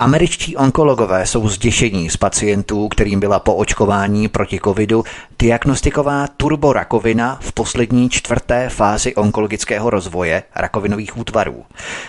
Američtí 0.00 0.56
onkologové 0.56 1.26
jsou 1.26 1.48
zděšení 1.48 2.10
z 2.10 2.16
pacientů, 2.16 2.88
kterým 2.88 3.20
byla 3.20 3.38
po 3.38 3.54
očkování 3.54 4.28
proti 4.28 4.60
covidu 4.64 5.04
diagnostiková 5.38 6.26
turborakovina 6.36 7.38
v 7.40 7.52
poslední 7.52 8.10
čtvrté 8.10 8.68
fázi 8.68 9.14
onkologického 9.14 9.90
rozvoje 9.90 10.42
rakovinových 10.54 11.16
útvarů. 11.16 11.64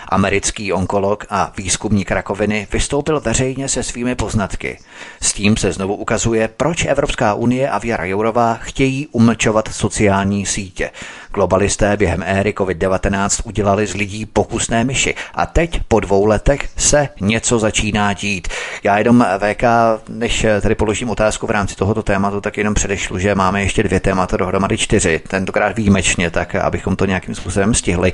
Americký 0.08 0.72
onkolog 0.72 1.26
a 1.30 1.52
výzkumník 1.56 2.10
rakoviny 2.10 2.66
vystoupil 2.72 3.20
veřejně 3.20 3.68
se 3.68 3.82
svými 3.82 4.14
poznatky. 4.14 4.78
S 5.22 5.32
tím 5.32 5.56
se 5.56 5.72
znovu 5.72 5.94
ukazuje, 5.94 6.48
proč 6.48 6.84
Evropská 6.84 7.34
unie 7.34 7.70
a 7.70 7.78
Věra 7.78 8.04
Jourová 8.04 8.54
chtějí 8.54 9.06
umlčovat 9.06 9.68
sociální 9.72 10.46
sítě. 10.46 10.90
Globalisté 11.34 11.96
během 11.96 12.22
éry 12.26 12.52
COVID-19 12.52 13.42
udělali 13.44 13.86
z 13.86 13.94
lidí 13.94 14.26
pokusné 14.26 14.84
myši 14.84 15.14
a 15.34 15.46
teď 15.46 15.80
po 15.88 16.00
dvou 16.00 16.24
letech 16.24 16.68
se 16.76 17.08
něco 17.20 17.58
začíná 17.58 18.12
dít. 18.12 18.48
Já 18.82 18.98
jenom 18.98 19.26
VK, 19.38 19.62
než 20.08 20.46
tady 20.60 20.74
položím 20.74 21.10
otázku 21.10 21.46
v 21.46 21.50
rámci 21.50 21.76
tohoto 21.76 22.02
tématu, 22.02 22.40
tak 22.40 22.56
jenom 22.58 22.74
předešlu, 22.74 23.18
že 23.18 23.34
máme 23.34 23.62
ještě 23.62 23.82
dvě 23.82 24.00
témata, 24.00 24.36
dohromady 24.36 24.78
čtyři, 24.78 25.20
tentokrát 25.28 25.76
výjimečně, 25.76 26.30
tak 26.30 26.54
abychom 26.54 26.96
to 26.96 27.06
nějakým 27.06 27.34
způsobem 27.34 27.74
stihli. 27.74 28.12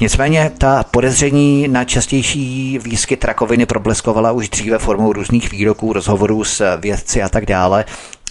Nicméně 0.00 0.52
ta 0.58 0.84
podezření 0.90 1.68
na 1.68 1.84
častější 1.84 2.78
výskyt 2.78 3.24
rakoviny 3.24 3.66
probleskovala 3.66 4.32
už 4.32 4.48
dříve 4.48 4.78
formou 4.78 5.12
různých 5.12 5.50
výroků, 5.50 5.92
rozhovorů 5.92 6.44
s 6.44 6.76
vědci 6.76 7.22
a 7.22 7.28
tak 7.28 7.46
dále 7.46 7.84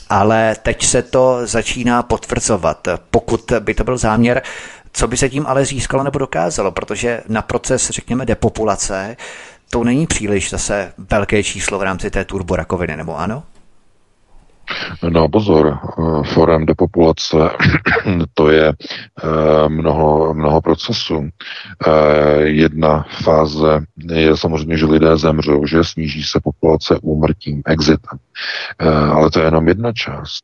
ale 0.10 0.56
teď 0.64 0.86
se 0.86 1.02
to 1.02 1.40
začíná 1.44 2.04
potvrzovat. 2.04 2.88
Pokud 3.12 3.52
by 3.60 3.74
to 3.74 3.84
byl 3.84 3.98
záměr, 3.98 4.42
co 4.92 5.08
by 5.08 5.18
se 5.18 5.30
tím 5.30 5.46
ale 5.48 5.66
získalo 5.66 6.04
nebo 6.04 6.20
dokázalo, 6.20 6.72
protože 6.72 7.22
na 7.28 7.42
proces, 7.42 7.90
řekněme, 7.90 8.26
depopulace, 8.26 9.18
to 9.70 9.84
není 9.84 10.08
příliš 10.08 10.50
zase 10.50 10.94
velké 10.98 11.44
číslo 11.44 11.80
v 11.80 11.84
rámci 11.84 12.10
té 12.12 12.26
turborakoviny, 12.26 12.98
nebo 12.98 13.20
ano? 13.20 13.44
No 15.10 15.30
pozor, 15.30 15.68
eh, 15.68 16.24
forem 16.24 16.66
depopulace, 16.66 17.38
to 18.34 18.50
je 18.50 18.68
eh, 18.68 19.70
mnoho, 19.70 20.34
mnoho 20.34 20.62
procesů. 20.62 21.30
Eh, 21.88 22.42
jedna 22.42 23.06
fáze 23.24 23.86
je 23.98 24.38
samozřejmě, 24.38 24.78
že 24.78 24.86
lidé 24.86 25.18
zemřou, 25.18 25.66
že 25.66 25.84
sníží 25.84 26.24
se 26.24 26.40
populace 26.44 27.00
úmrtím, 27.02 27.62
exitem. 27.66 28.20
Ale 29.12 29.30
to 29.30 29.40
je 29.40 29.46
jenom 29.46 29.68
jedna 29.68 29.94
část. 29.94 30.44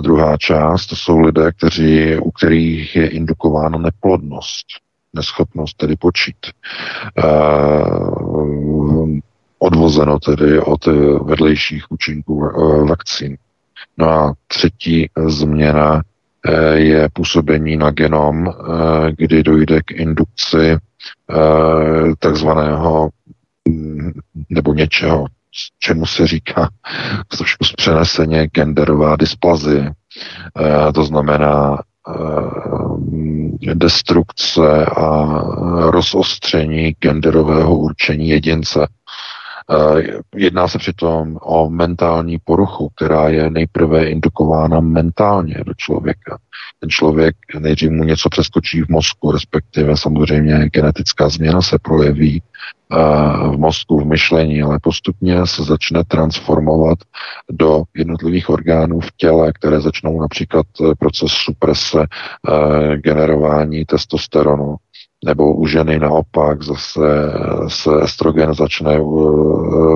Druhá 0.00 0.36
část 0.36 0.86
to 0.86 0.96
jsou 0.96 1.18
lidé, 1.18 1.52
kteří, 1.52 2.16
u 2.16 2.30
kterých 2.30 2.96
je 2.96 3.08
indukována 3.08 3.78
neplodnost, 3.78 4.66
neschopnost 5.14 5.76
tedy 5.76 5.96
počít 5.96 6.36
odvozeno 9.58 10.18
tedy 10.18 10.60
od 10.60 10.88
eh, 10.88 10.92
vedlejších 11.24 11.90
účinků 11.90 12.44
eh, 12.46 12.84
vakcín. 12.88 13.36
No 13.98 14.08
a 14.08 14.34
třetí 14.46 15.10
změna 15.26 16.02
eh, 16.46 16.78
je 16.78 17.08
působení 17.12 17.76
na 17.76 17.90
genom, 17.90 18.52
kdy 19.16 19.42
dojde 19.42 19.80
k 19.82 19.90
indukci 19.90 20.76
takzvaného 22.18 23.10
mm, 23.68 24.12
nebo 24.50 24.74
něčeho, 24.74 25.26
čemu 25.78 26.06
se 26.06 26.26
říká 26.26 26.68
trošku 27.36 27.64
přeneseně 27.76 28.46
genderová 28.46 29.16
dysplazie. 29.16 29.92
To 30.94 31.04
znamená 31.04 31.78
destrukce 33.74 34.86
a 34.86 35.40
rozostření 35.90 36.90
genderového 37.00 37.76
určení 37.78 38.28
jedince. 38.28 38.86
Eh, 39.70 40.20
jedná 40.36 40.68
se 40.68 40.78
přitom 40.78 41.38
o 41.42 41.70
mentální 41.70 42.38
poruchu, 42.44 42.88
která 42.88 43.28
je 43.28 43.50
nejprve 43.50 44.04
indukována 44.04 44.80
mentálně 44.80 45.54
do 45.66 45.74
člověka. 45.76 46.38
Ten 46.80 46.90
člověk 46.90 47.36
nejdřív 47.58 47.90
mu 47.90 48.04
něco 48.04 48.28
přeskočí 48.28 48.82
v 48.82 48.88
mozku, 48.88 49.32
respektive 49.32 49.96
samozřejmě 49.96 50.68
genetická 50.68 51.28
změna 51.28 51.62
se 51.62 51.78
projeví 51.78 52.42
eh, 52.42 52.96
v 53.48 53.58
mozku, 53.58 54.00
v 54.00 54.06
myšlení, 54.06 54.62
ale 54.62 54.78
postupně 54.82 55.46
se 55.46 55.64
začne 55.64 56.04
transformovat 56.04 56.98
do 57.50 57.82
jednotlivých 57.96 58.50
orgánů 58.50 59.00
v 59.00 59.12
těle, 59.16 59.52
které 59.52 59.80
začnou 59.80 60.20
například 60.20 60.66
eh, 60.80 60.94
proces 60.98 61.32
suprese 61.32 62.06
generování 62.96 63.84
testosteronu 63.84 64.76
nebo 65.24 65.54
u 65.54 65.66
ženy 65.66 65.98
naopak 65.98 66.62
zase 66.62 67.00
se 67.68 67.90
estrogen 68.02 68.54
začne 68.54 68.94
eh, 68.94 69.00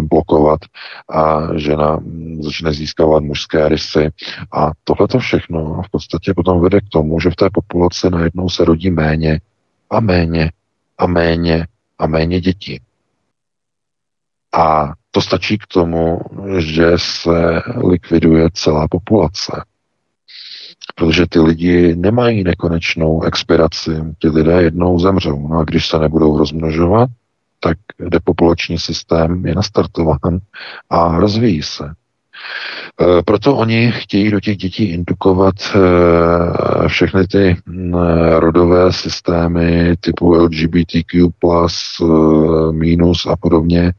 blokovat 0.03 0.61
a 1.09 1.49
žena 1.57 2.01
začne 2.41 2.73
získávat 2.73 3.23
mužské 3.23 3.69
rysy. 3.69 4.11
A 4.53 4.71
tohle 4.85 5.09
to 5.09 5.19
všechno 5.19 5.83
v 5.83 5.91
podstatě 5.91 6.35
potom 6.35 6.61
vede 6.61 6.81
k 6.81 6.89
tomu, 6.89 7.21
že 7.21 7.31
v 7.31 7.37
té 7.37 7.49
populaci 7.53 8.11
najednou 8.11 8.49
se 8.49 8.65
rodí 8.65 8.91
méně 8.91 9.41
a 9.91 10.01
méně 10.01 10.53
a 10.99 11.07
méně 11.07 11.67
a 11.99 12.07
méně 12.07 12.41
dětí. 12.41 12.81
A 14.55 14.93
to 15.11 15.21
stačí 15.21 15.59
k 15.59 15.67
tomu, 15.67 16.21
že 16.59 16.93
se 16.97 17.63
likviduje 17.85 18.49
celá 18.53 18.89
populace 18.89 19.65
protože 20.95 21.27
ty 21.29 21.41
lidi 21.41 21.97
nemají 21.97 22.45
nekonečnou 22.45 23.23
expiraci. 23.23 23.91
Ty 24.19 24.29
lidé 24.29 24.63
jednou 24.63 24.99
zemřou. 24.99 25.49
No 25.49 25.59
a 25.59 25.65
když 25.65 25.87
se 25.87 25.99
nebudou 25.99 26.39
rozmnožovat, 26.39 27.11
tak 27.61 27.79
depopulační 28.11 28.79
systém 28.79 29.47
je 29.47 29.55
nastartován 29.55 30.39
a 30.91 31.19
rozvíjí 31.19 31.63
se. 31.63 31.85
E, 31.85 33.23
proto 33.23 33.57
oni 33.57 33.93
chtějí 33.93 34.31
do 34.31 34.41
těch 34.41 34.57
dětí 34.57 34.85
indukovat 34.85 35.55
e, 35.75 36.89
všechny 36.89 37.27
ty 37.27 37.57
rodové 38.37 38.93
systémy 38.93 39.95
typu 40.01 40.35
LGBTQ+, 40.35 41.29
e, 41.29 42.05
minus 42.73 43.27
a 43.27 43.37
podobně 43.37 43.93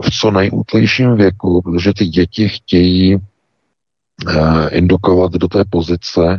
v 0.00 0.10
co 0.10 0.30
nejútlejším 0.30 1.16
věku, 1.16 1.62
protože 1.62 1.94
ty 1.94 2.06
děti 2.06 2.48
chtějí 2.48 3.18
indukovat 4.70 5.32
do 5.32 5.48
té 5.48 5.64
pozice 5.70 6.38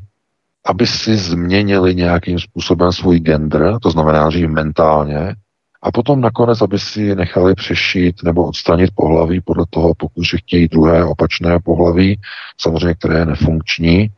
aby 0.65 0.87
si 0.87 1.17
změnili 1.17 1.95
nějakým 1.95 2.39
způsobem 2.39 2.91
svůj 2.91 3.19
gender, 3.19 3.79
to 3.81 3.91
znamená, 3.91 4.29
že 4.29 4.47
mentálně, 4.47 5.35
a 5.81 5.91
potom 5.91 6.21
nakonec, 6.21 6.61
aby 6.61 6.79
si 6.79 7.15
nechali 7.15 7.55
přešít 7.55 8.23
nebo 8.23 8.45
odstranit 8.45 8.91
pohlaví 8.95 9.41
podle 9.41 9.65
toho, 9.69 9.93
pokud 9.95 10.23
si 10.23 10.37
chtějí 10.37 10.67
druhé 10.67 11.05
opačné 11.05 11.59
pohlaví, 11.59 12.19
samozřejmě, 12.57 12.93
které 12.93 13.19
je 13.19 13.25
nefunkční, 13.25 14.09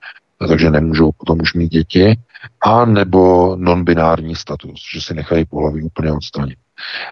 takže 0.48 0.70
nemůžou 0.72 1.12
potom 1.18 1.42
už 1.42 1.54
mít 1.54 1.72
děti, 1.72 2.18
a 2.62 2.86
nebo 2.86 3.56
non-binární 3.56 4.36
status, 4.36 4.82
že 4.94 5.02
si 5.02 5.14
nechají 5.14 5.46
pohlaví 5.46 5.84
úplně 5.84 6.12
odstranit. 6.12 6.58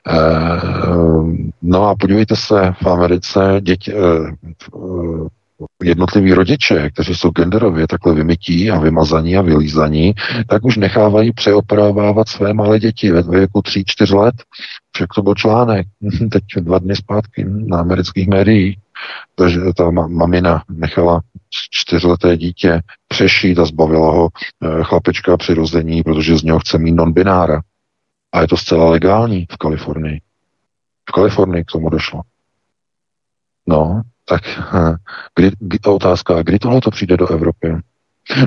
E, 0.07 0.15
no 1.61 1.87
a 1.87 1.95
podívejte 1.95 2.35
se, 2.35 2.73
v 2.81 2.87
Americe 2.87 3.57
děti, 3.61 3.93
e, 3.93 3.97
jednotliví 5.83 6.33
rodiče, 6.33 6.89
kteří 6.89 7.15
jsou 7.15 7.29
genderově 7.29 7.87
takhle 7.87 8.13
vymytí 8.13 8.71
a 8.71 8.79
vymazaní 8.79 9.37
a 9.37 9.41
vylízaní, 9.41 10.13
tak 10.47 10.65
už 10.65 10.77
nechávají 10.77 11.33
přeoperovávat 11.33 12.29
své 12.29 12.53
malé 12.53 12.79
děti 12.79 13.11
ve 13.11 13.21
věku 13.21 13.59
3-4 13.59 14.19
let. 14.19 14.35
Však 14.95 15.13
to 15.15 15.21
byl 15.21 15.35
článek 15.35 15.87
teď 16.31 16.43
dva 16.59 16.79
dny 16.79 16.95
zpátky 16.95 17.45
na 17.47 17.79
amerických 17.79 18.27
médiích. 18.27 18.77
Takže 19.35 19.59
ta 19.77 19.91
mamina 19.91 20.63
nechala 20.69 21.21
čtyřleté 21.71 22.37
dítě 22.37 22.81
přešít 23.07 23.59
a 23.59 23.65
zbavila 23.65 24.11
ho 24.11 24.29
eh, 24.63 24.83
chlapečka 24.83 25.37
přirození, 25.37 26.03
protože 26.03 26.37
z 26.37 26.43
něho 26.43 26.59
chce 26.59 26.77
mít 26.77 26.91
non-binára. 26.91 27.61
A 28.31 28.41
je 28.41 28.47
to 28.47 28.57
zcela 28.57 28.89
legální 28.89 29.45
v 29.51 29.57
Kalifornii. 29.57 30.21
V 31.09 31.11
Kalifornii 31.11 31.63
k 31.63 31.71
tomu 31.71 31.89
došlo. 31.89 32.21
No, 33.67 34.01
tak 34.29 34.41
eh, 34.47 34.95
kdy, 35.35 35.51
kdy, 35.59 35.79
otázka, 35.79 36.43
kdy 36.43 36.59
tohle 36.59 36.81
to 36.81 36.91
přijde 36.91 37.17
do 37.17 37.27
Evropy? 37.27 37.75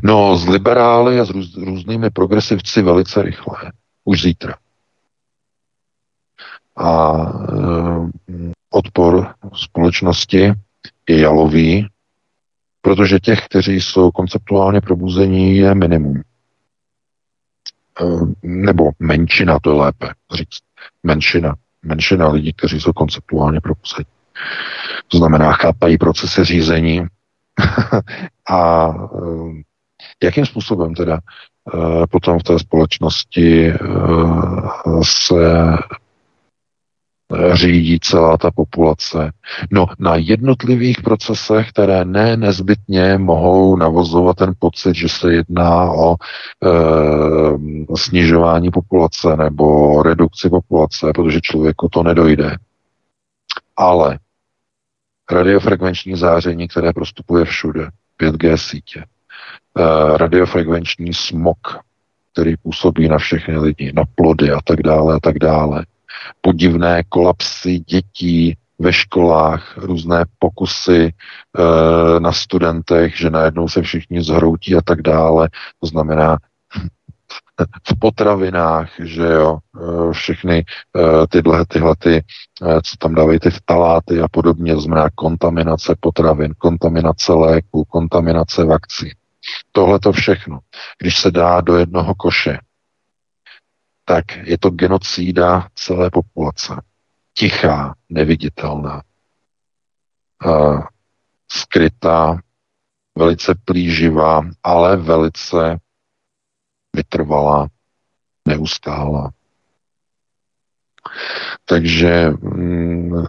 No, 0.02 0.36
z 0.36 0.48
liberály 0.48 1.20
a 1.20 1.24
s 1.24 1.30
růz, 1.30 1.56
různými 1.56 2.10
progresivci 2.10 2.82
velice 2.82 3.22
rychle. 3.22 3.72
Už 4.04 4.22
zítra. 4.22 4.54
A 6.76 7.12
e, 7.12 8.52
odpor 8.70 9.34
společnosti 9.54 10.52
je 11.08 11.20
jalový, 11.20 11.86
protože 12.80 13.20
těch, 13.20 13.44
kteří 13.44 13.80
jsou 13.80 14.10
konceptuálně 14.10 14.80
probuzení, 14.80 15.56
je 15.56 15.74
minimum. 15.74 16.16
E, 16.16 16.22
nebo 18.42 18.90
menšina, 18.98 19.58
to 19.62 19.70
je 19.70 19.76
lépe 19.76 20.08
říct. 20.34 20.60
Menšina. 21.02 21.54
Menšina 21.82 22.28
lidí, 22.28 22.52
kteří 22.52 22.80
jsou 22.80 22.92
konceptuálně 22.92 23.60
probuzení. 23.60 24.06
To 25.12 25.18
znamená, 25.18 25.52
chápají 25.52 25.98
procesy 25.98 26.44
řízení 26.44 27.00
a 28.50 28.88
eh, 28.88 29.62
jakým 30.22 30.46
způsobem 30.46 30.94
teda 30.94 31.18
eh, 31.74 32.06
potom 32.10 32.38
v 32.38 32.42
té 32.42 32.58
společnosti 32.58 33.68
eh, 33.68 33.76
se 35.02 35.76
řídí 37.52 38.00
celá 38.00 38.36
ta 38.36 38.50
populace. 38.50 39.32
No, 39.70 39.86
na 39.98 40.16
jednotlivých 40.16 41.02
procesech, 41.02 41.68
které 41.68 42.04
ne 42.04 42.36
nezbytně 42.36 43.18
mohou 43.18 43.76
navozovat 43.76 44.36
ten 44.36 44.52
pocit, 44.58 44.94
že 44.94 45.08
se 45.08 45.32
jedná 45.32 45.92
o 45.92 46.14
e, 46.14 46.16
snižování 47.96 48.70
populace 48.70 49.36
nebo 49.36 50.02
redukci 50.02 50.50
populace, 50.50 51.12
protože 51.14 51.40
člověku 51.40 51.88
to 51.88 52.02
nedojde. 52.02 52.56
Ale 53.76 54.18
radiofrekvenční 55.32 56.16
záření, 56.16 56.68
které 56.68 56.92
prostupuje 56.92 57.44
všude, 57.44 57.88
5G 58.18 58.56
sítě, 58.56 59.04
eh, 59.04 60.18
radiofrekvenční 60.18 61.14
smog, 61.14 61.58
který 62.32 62.56
působí 62.56 63.08
na 63.08 63.18
všechny 63.18 63.58
lidi, 63.58 63.92
na 63.94 64.02
plody 64.14 64.50
a 64.50 64.58
tak 64.64 64.82
dále 64.82 65.14
a 65.14 65.20
tak 65.20 65.38
dále, 65.38 65.86
podivné 66.40 67.02
kolapsy 67.08 67.78
dětí 67.78 68.56
ve 68.78 68.92
školách, 68.92 69.76
různé 69.76 70.24
pokusy 70.38 71.02
e, 71.04 72.20
na 72.20 72.32
studentech, 72.32 73.18
že 73.18 73.30
najednou 73.30 73.68
se 73.68 73.82
všichni 73.82 74.22
zhroutí 74.22 74.76
a 74.76 74.80
tak 74.84 75.02
dále. 75.02 75.48
To 75.80 75.86
znamená 75.86 76.38
v 77.88 77.98
potravinách, 77.98 78.90
že 78.98 79.22
jo, 79.22 79.58
eh, 79.76 80.12
všechny 80.12 80.64
eh, 80.96 81.26
tyhle, 81.26 81.66
tyhle 81.66 81.96
ty, 81.98 82.24
eh, 82.62 82.80
co 82.82 82.96
tam 82.98 83.14
dávají 83.14 83.38
ty 83.38 83.50
vtaláty 83.50 84.20
a 84.20 84.28
podobně, 84.28 84.76
znamená 84.76 85.08
kontaminace 85.14 85.94
potravin, 86.00 86.54
kontaminace 86.58 87.32
léku, 87.32 87.84
kontaminace 87.84 88.64
vakcí. 88.64 89.12
Tohle 89.72 89.98
to 89.98 90.12
všechno, 90.12 90.58
když 90.98 91.18
se 91.18 91.30
dá 91.30 91.60
do 91.60 91.76
jednoho 91.76 92.14
koše, 92.14 92.58
tak 94.04 94.24
je 94.36 94.58
to 94.58 94.70
genocída 94.70 95.68
celé 95.74 96.10
populace. 96.10 96.82
Tichá, 97.34 97.94
neviditelná, 98.08 99.02
skrytá, 101.48 102.38
velice 103.18 103.54
plíživá, 103.64 104.42
ale 104.62 104.96
velice 104.96 105.78
vytrvalá, 106.96 107.68
neustála. 108.48 109.30
Takže 111.64 112.30
mm, 112.30 113.24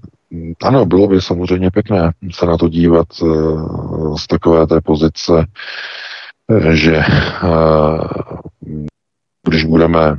ano, 0.64 0.86
bylo 0.86 1.08
by 1.08 1.22
samozřejmě 1.22 1.72
pěkné 1.72 2.12
se 2.32 2.46
na 2.46 2.58
to 2.58 2.70
dívat 2.70 3.08
uh, 3.22 4.18
z 4.18 4.28
takové 4.28 4.68
té 4.68 4.82
pozice, 4.82 5.48
že 6.74 7.04
uh, 7.44 8.08
když 9.48 9.66
budeme 9.66 10.18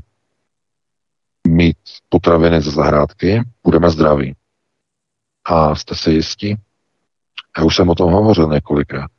mít 1.48 1.76
potraviny 2.08 2.60
ze 2.60 2.70
zahrádky, 2.70 3.42
budeme 3.64 3.90
zdraví. 3.90 4.34
A 5.44 5.74
jste 5.74 5.94
si 5.94 6.10
jistí? 6.10 6.56
Já 7.58 7.64
už 7.64 7.76
jsem 7.76 7.88
o 7.88 7.94
tom 7.94 8.12
hovořil 8.12 8.48
několikrát 8.48 9.10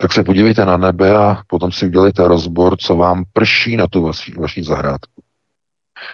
tak 0.00 0.12
se 0.12 0.24
podívejte 0.24 0.64
na 0.64 0.76
nebe 0.76 1.16
a 1.16 1.42
potom 1.46 1.72
si 1.72 1.86
udělejte 1.86 2.28
rozbor, 2.28 2.76
co 2.76 2.96
vám 2.96 3.24
prší 3.32 3.76
na 3.76 3.86
tu 3.86 4.02
vaši, 4.02 4.34
vaši 4.34 4.62
zahrádku. 4.62 5.22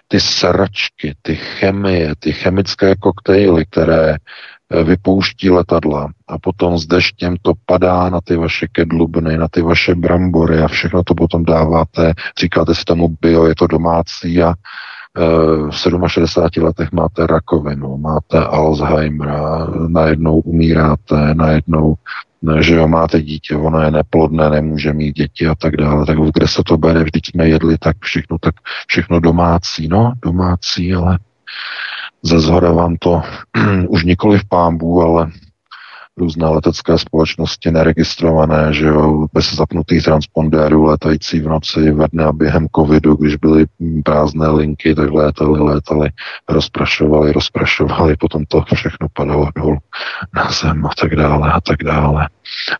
Ty 0.08 0.20
sračky, 0.20 1.14
ty 1.22 1.34
chemie, 1.34 2.14
ty 2.18 2.32
chemické 2.32 2.94
koktejly, 2.96 3.64
které 3.66 4.14
eh, 4.14 4.84
vypouští 4.84 5.50
letadla 5.50 6.08
a 6.28 6.38
potom 6.38 6.78
s 6.78 6.86
deštěm 6.86 7.36
to 7.42 7.52
padá 7.66 8.10
na 8.10 8.20
ty 8.20 8.36
vaše 8.36 8.66
kedlubny, 8.72 9.38
na 9.38 9.48
ty 9.48 9.62
vaše 9.62 9.94
brambory 9.94 10.58
a 10.58 10.68
všechno 10.68 11.02
to 11.02 11.14
potom 11.14 11.44
dáváte, 11.44 12.12
říkáte 12.40 12.74
si 12.74 12.84
tomu 12.84 13.16
bio, 13.20 13.46
je 13.46 13.54
to 13.54 13.66
domácí 13.66 14.42
a 14.42 14.54
eh, 15.18 15.70
v 15.70 16.08
67 16.08 16.64
letech 16.64 16.92
máte 16.92 17.26
rakovinu, 17.26 17.96
máte 17.96 18.38
Alzheimera, 18.38 19.66
najednou 19.88 20.40
umíráte, 20.40 21.34
najednou 21.34 21.94
že 22.60 22.74
jo, 22.74 22.88
máte 22.88 23.22
dítě, 23.22 23.56
ono 23.56 23.80
je 23.80 23.90
neplodné, 23.90 24.50
nemůže 24.50 24.92
mít 24.92 25.16
děti 25.16 25.46
a 25.46 25.54
tak 25.54 25.76
dále, 25.76 26.06
tak 26.06 26.18
kde 26.34 26.48
se 26.48 26.62
to 26.66 26.76
bere, 26.76 27.04
vždyť 27.04 27.26
jsme 27.26 27.48
jedli 27.48 27.78
tak 27.78 27.96
všechno, 28.00 28.38
tak 28.38 28.54
všechno 28.86 29.20
domácí, 29.20 29.88
no, 29.88 30.12
domácí, 30.22 30.94
ale 30.94 31.18
ze 32.22 32.40
zhora 32.40 32.72
vám 32.72 32.96
to 32.96 33.22
už 33.88 34.04
nikoli 34.04 34.38
v 34.38 34.48
pámbu, 34.48 35.02
ale 35.02 35.30
různé 36.18 36.48
letecké 36.48 36.98
společnosti 36.98 37.70
neregistrované, 37.70 38.72
že 38.72 38.86
jo, 38.86 39.26
bez 39.32 39.54
zapnutých 39.54 40.04
transpondérů, 40.04 40.84
letající 40.84 41.40
v 41.40 41.48
noci, 41.48 41.92
ve 41.92 42.08
dne 42.08 42.24
a 42.24 42.32
během 42.32 42.66
covidu, 42.76 43.14
když 43.14 43.36
byly 43.36 43.66
prázdné 44.04 44.48
linky, 44.48 44.94
tak 44.94 45.10
létali, 45.10 45.60
létali, 45.60 46.10
rozprašovali, 46.48 47.32
rozprašovali, 47.32 48.16
potom 48.16 48.44
to 48.44 48.64
všechno 48.74 49.08
padalo 49.12 49.48
dolů 49.56 49.78
na 50.34 50.50
zem 50.50 50.86
a 50.86 50.90
tak 51.00 51.16
dále 51.16 51.52
a 51.52 51.60
tak 51.60 51.82
dále. 51.84 52.28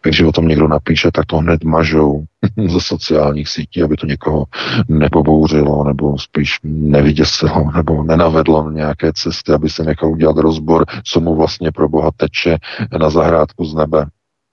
Takže 0.01 0.27
o 0.27 0.33
tom 0.33 0.49
někdo 0.49 0.69
napíše, 0.69 1.11
tak 1.13 1.27
to 1.27 1.37
hned 1.37 1.65
mažou 1.65 2.25
ze 2.69 2.81
sociálních 2.81 3.49
sítí, 3.49 3.83
aby 3.83 3.97
to 3.97 4.07
někoho 4.07 4.45
nepobouřilo, 4.89 5.85
nebo 5.85 6.19
spíš 6.19 6.59
nevyděsilo, 6.65 7.71
nebo 7.77 8.03
nenavedlo 8.03 8.63
na 8.63 8.71
nějaké 8.71 9.13
cesty, 9.13 9.53
aby 9.53 9.71
se 9.71 9.83
nechal 9.83 10.11
udělat 10.11 10.37
rozbor, 10.37 10.85
co 11.05 11.21
mu 11.21 11.37
vlastně 11.37 11.73
pro 11.73 11.89
boha 11.89 12.11
teče 12.17 12.57
na 12.99 13.11
zahrádku 13.11 13.65
z 13.65 13.75
nebe. 13.75 14.07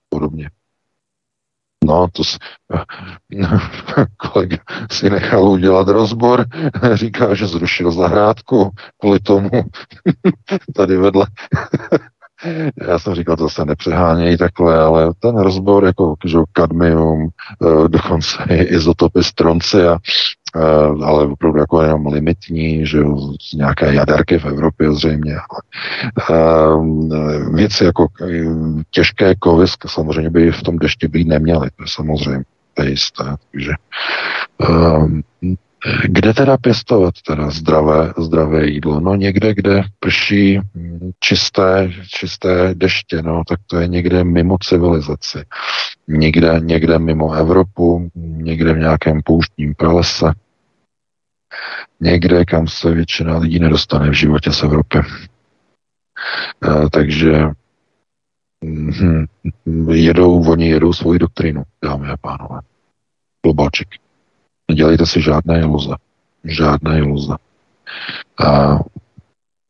Podobně. 0.08 0.50
No, 1.84 2.08
to 2.12 2.24
si, 2.24 2.36
kolega 4.16 4.56
si 4.90 5.10
nechal 5.10 5.48
udělat 5.48 5.88
rozbor, 5.88 6.46
říká, 6.94 7.34
že 7.34 7.46
zrušil 7.46 7.92
zahrádku 7.92 8.70
kvůli 8.98 9.20
tomu 9.20 9.50
tady 10.74 10.96
vedle 10.96 11.26
já 12.88 12.98
jsem 12.98 13.14
říkal, 13.14 13.36
to 13.36 13.48
se 13.48 13.64
nepřehánějí 13.64 14.36
takhle, 14.36 14.78
ale 14.78 15.12
ten 15.18 15.36
rozbor 15.36 15.84
jako 15.84 16.14
že 16.24 16.38
kadmium, 16.52 17.28
eh, 17.28 17.88
dokonce 17.88 18.36
i 18.50 18.62
izotopy 18.62 19.24
stroncia, 19.24 19.98
eh, 20.56 21.04
ale 21.04 21.26
opravdu 21.26 21.58
jako 21.58 21.82
jenom 21.82 22.06
limitní, 22.06 22.86
že 22.86 22.98
nějaké 23.54 23.94
jaderky 23.94 24.38
v 24.38 24.44
Evropě 24.44 24.92
zřejmě. 24.92 25.36
Věci 27.54 27.84
jako 27.84 28.06
eh, 28.22 28.82
těžké 28.90 29.34
kovy 29.34 29.66
samozřejmě 29.86 30.30
by 30.30 30.52
v 30.52 30.62
tom 30.62 30.78
dešti 30.78 31.08
být 31.08 31.28
neměly, 31.28 31.70
to 31.76 31.82
je 31.82 31.88
samozřejmě. 31.88 32.44
to 32.74 32.82
je 32.82 32.90
jisté. 32.90 33.24
Takže, 33.52 33.72
um, 34.70 35.22
kde 36.04 36.34
teda 36.34 36.56
pěstovat 36.56 37.14
teda 37.26 37.50
zdravé, 37.50 38.12
zdravé 38.18 38.66
jídlo? 38.66 39.00
No 39.00 39.14
někde, 39.14 39.54
kde 39.54 39.82
prší 40.00 40.60
čisté, 41.20 41.90
čisté 42.08 42.74
deště, 42.74 43.22
no 43.22 43.42
tak 43.48 43.60
to 43.66 43.76
je 43.76 43.88
někde 43.88 44.24
mimo 44.24 44.58
civilizaci. 44.58 45.38
Někde, 46.08 46.60
někde 46.60 46.98
mimo 46.98 47.32
Evropu, 47.32 48.10
někde 48.14 48.72
v 48.72 48.78
nějakém 48.78 49.20
pouštním 49.24 49.74
pralese. 49.74 50.26
Někde, 52.00 52.44
kam 52.44 52.68
se 52.68 52.90
většina 52.90 53.38
lidí 53.38 53.58
nedostane 53.58 54.10
v 54.10 54.14
životě 54.14 54.52
z 54.52 54.62
Evropy. 54.62 54.98
Uh, 56.66 56.88
takže 56.88 57.32
hm, 58.64 59.24
jedou, 59.90 60.50
oni 60.50 60.68
jedou 60.68 60.92
svoji 60.92 61.18
doktrinu, 61.18 61.62
dámy 61.84 62.08
a 62.08 62.16
pánové. 62.16 62.60
Globalček. 63.42 64.03
Nedělejte 64.68 65.06
si 65.06 65.22
žádné 65.22 65.60
iluze. 65.60 65.94
Žádné 66.44 66.98
iluze. 66.98 67.34
A 68.46 68.78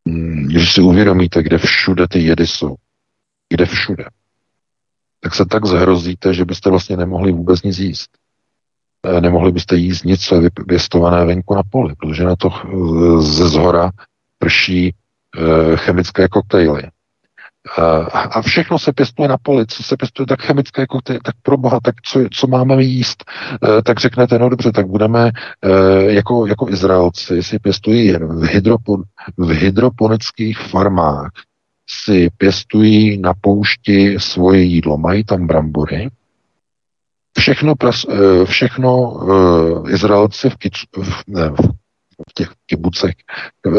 hm, 0.08 0.46
když 0.46 0.72
si 0.72 0.80
uvědomíte, 0.80 1.42
kde 1.42 1.58
všude 1.58 2.08
ty 2.08 2.24
jedy 2.24 2.46
jsou, 2.46 2.74
kde 3.48 3.66
všude, 3.66 4.04
tak 5.20 5.34
se 5.34 5.44
tak 5.44 5.66
zahrozíte, 5.66 6.34
že 6.34 6.44
byste 6.44 6.70
vlastně 6.70 6.96
nemohli 6.96 7.32
vůbec 7.32 7.62
nic 7.62 7.78
jíst. 7.78 8.10
E, 9.04 9.20
nemohli 9.20 9.52
byste 9.52 9.76
jíst 9.76 10.04
nic, 10.04 10.24
co 10.24 10.34
je 10.34 10.40
vypěstované 10.40 11.24
venku 11.24 11.54
na 11.54 11.62
poli, 11.70 11.94
protože 11.94 12.24
na 12.24 12.36
to 12.36 12.48
e, 12.48 13.22
ze 13.22 13.48
zhora 13.48 13.90
prší 14.38 14.86
e, 14.88 14.92
chemické 15.76 16.28
koktejly. 16.28 16.82
A 18.12 18.42
všechno 18.42 18.78
se 18.78 18.92
pěstuje 18.92 19.28
na 19.28 19.36
poli, 19.42 19.66
co 19.66 19.82
se 19.82 19.96
pěstuje, 19.96 20.26
tak 20.26 20.42
chemické 20.42 20.86
koktejly, 20.86 21.20
tak 21.24 21.34
pro 21.42 21.56
boha, 21.56 21.80
tak 21.82 21.94
co, 22.02 22.20
co 22.32 22.46
máme 22.46 22.82
jíst? 22.82 23.24
Tak 23.84 24.00
řeknete, 24.00 24.38
no 24.38 24.48
dobře, 24.48 24.72
tak 24.72 24.86
budeme 24.86 25.30
jako, 26.06 26.46
jako 26.46 26.68
Izraelci 26.68 27.42
si 27.42 27.58
pěstují 27.58 28.06
jen 28.06 28.40
v, 28.40 28.42
hydropon, 28.42 29.02
v 29.36 29.50
hydroponických 29.50 30.58
farmách, 30.58 31.30
si 31.88 32.30
pěstují 32.38 33.18
na 33.18 33.34
poušti 33.40 34.18
svoje 34.18 34.62
jídlo, 34.62 34.98
mají 34.98 35.24
tam 35.24 35.46
brambory, 35.46 36.08
všechno, 37.38 37.74
pras, 37.74 38.06
všechno 38.44 39.20
Izraelci 39.88 40.50
v, 40.50 40.56
kic, 40.56 40.72
v, 41.02 41.22
ne, 41.26 41.50
v 41.50 41.83
těch 42.34 42.48
kibucech 42.66 43.14
uh, 43.66 43.74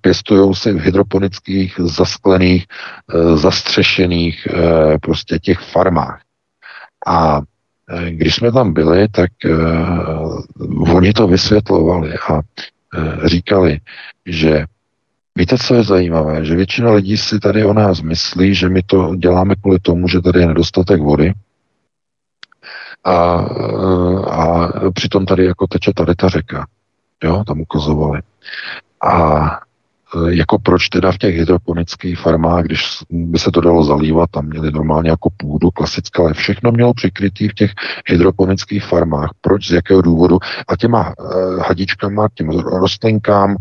pěstují 0.00 0.54
si 0.54 0.72
v 0.72 0.80
hydroponických, 0.80 1.74
zasklených, 1.78 2.66
uh, 3.14 3.36
zastřešených 3.36 4.48
uh, 4.50 4.96
prostě 5.02 5.38
těch 5.38 5.58
farmách. 5.58 6.20
A 7.06 7.40
když 8.08 8.34
jsme 8.34 8.52
tam 8.52 8.72
byli, 8.72 9.08
tak 9.08 9.30
oni 10.92 11.12
to 11.12 11.26
vysvětlovali 11.26 12.12
a 12.18 12.40
říkali, 13.26 13.80
že 14.26 14.64
Víte, 15.38 15.58
co 15.58 15.74
je 15.74 15.82
zajímavé? 15.82 16.44
Že 16.44 16.56
většina 16.56 16.92
lidí 16.92 17.16
si 17.16 17.40
tady 17.40 17.64
o 17.64 17.72
nás 17.72 18.00
myslí, 18.00 18.54
že 18.54 18.68
my 18.68 18.82
to 18.82 19.14
děláme 19.16 19.54
kvůli 19.54 19.78
tomu, 19.78 20.08
že 20.08 20.20
tady 20.20 20.40
je 20.40 20.46
nedostatek 20.46 21.00
vody. 21.00 21.32
A, 23.04 23.14
a 24.30 24.70
přitom 24.90 25.26
tady 25.26 25.44
jako 25.44 25.66
teče 25.66 25.92
tady 25.94 26.14
ta 26.14 26.28
řeka. 26.28 26.66
Jo, 27.24 27.44
tam 27.46 27.60
ukazovali. 27.60 28.20
A 29.04 29.60
jako 30.28 30.58
proč 30.58 30.88
teda 30.88 31.12
v 31.12 31.18
těch 31.18 31.36
hydroponických 31.36 32.18
farmách, 32.18 32.64
když 32.64 32.82
by 33.10 33.38
se 33.38 33.50
to 33.50 33.60
dalo 33.60 33.84
zalívat, 33.84 34.30
tam 34.30 34.46
měli 34.46 34.70
normálně 34.70 35.10
jako 35.10 35.28
půdu 35.36 35.70
klasické, 35.70 36.22
ale 36.22 36.34
všechno 36.34 36.72
mělo 36.72 36.94
přikrytý 36.94 37.48
v 37.48 37.54
těch 37.54 37.70
hydroponických 38.06 38.84
farmách. 38.84 39.30
Proč, 39.40 39.68
z 39.68 39.72
jakého 39.72 40.02
důvodu? 40.02 40.38
A 40.68 40.76
těma 40.76 41.14
uh, 41.18 41.58
hadičkama, 41.58 42.28
těm 42.34 42.50
rostlinkám 42.50 43.56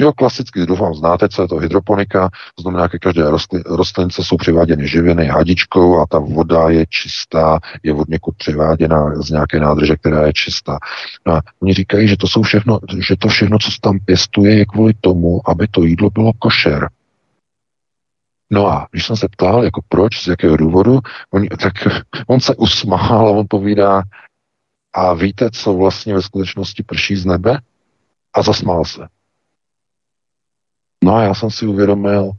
Jo, 0.00 0.12
klasicky, 0.12 0.66
doufám, 0.66 0.94
znáte, 0.94 1.28
co 1.28 1.42
je 1.42 1.48
to 1.48 1.56
hydroponika, 1.56 2.30
to 2.54 2.62
znamená, 2.62 2.88
že 2.92 2.98
každé 2.98 3.22
rostlince 3.66 4.24
jsou 4.24 4.36
přiváděny 4.36 4.88
živiny 4.88 5.26
hadičkou 5.26 6.00
a 6.00 6.06
ta 6.06 6.18
voda 6.18 6.68
je 6.68 6.86
čistá, 6.88 7.60
je 7.82 7.94
od 7.94 8.08
někud 8.08 8.36
přiváděna 8.36 9.22
z 9.22 9.30
nějaké 9.30 9.60
nádrže, 9.60 9.96
která 9.96 10.26
je 10.26 10.32
čistá. 10.32 10.78
No 11.26 11.34
a 11.34 11.42
oni 11.62 11.74
říkají, 11.74 12.08
že 12.08 12.16
to 12.16 12.26
jsou 12.26 12.42
všechno, 12.42 12.78
že 13.06 13.16
to 13.16 13.28
všechno, 13.28 13.58
co 13.58 13.70
se 13.70 13.78
tam 13.80 13.98
pěstuje, 14.04 14.58
je 14.58 14.66
kvůli 14.66 14.92
tomu, 15.00 15.40
aby 15.50 15.68
to 15.68 15.82
jídlo 15.82 16.10
bylo 16.10 16.32
košer. 16.38 16.88
No 18.50 18.66
a 18.66 18.88
když 18.90 19.06
jsem 19.06 19.16
se 19.16 19.28
ptal, 19.28 19.64
jako 19.64 19.80
proč, 19.88 20.22
z 20.22 20.26
jakého 20.26 20.56
důvodu, 20.56 21.00
on, 21.30 21.46
tak 21.46 21.72
on 22.26 22.40
se 22.40 22.56
usmál 22.56 23.28
a 23.28 23.30
on 23.30 23.46
povídá, 23.48 24.02
a 24.94 25.14
víte, 25.14 25.50
co 25.50 25.74
vlastně 25.74 26.14
ve 26.14 26.22
skutečnosti 26.22 26.82
prší 26.82 27.16
z 27.16 27.26
nebe? 27.26 27.58
A 28.34 28.42
zasmál 28.42 28.84
se. 28.84 29.08
No 31.04 31.14
a 31.14 31.22
já 31.22 31.34
jsem 31.34 31.50
si 31.50 31.66
uvědomil, 31.66 32.32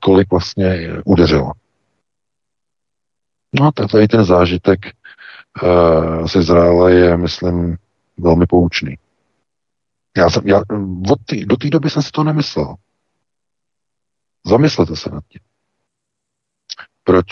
kolik 0.00 0.30
vlastně 0.30 0.88
udeřilo. 1.04 1.52
No 3.60 3.66
a 3.66 3.72
tady 3.72 4.08
ten 4.08 4.24
zážitek 4.24 4.80
uh, 5.62 6.26
z 6.26 6.36
Izraele 6.36 6.94
je, 6.94 7.16
myslím, 7.16 7.76
velmi 8.16 8.46
poučný. 8.46 8.98
Já 10.16 10.30
jsem, 10.30 10.48
já, 10.48 10.62
od 11.10 11.18
tý, 11.26 11.44
do 11.44 11.56
té 11.56 11.70
doby 11.70 11.90
jsem 11.90 12.02
si 12.02 12.10
to 12.10 12.24
nemyslel. 12.24 12.74
Zamyslete 14.46 14.96
se 14.96 15.10
nad 15.10 15.24
tím. 15.28 15.40
Proč 17.04 17.26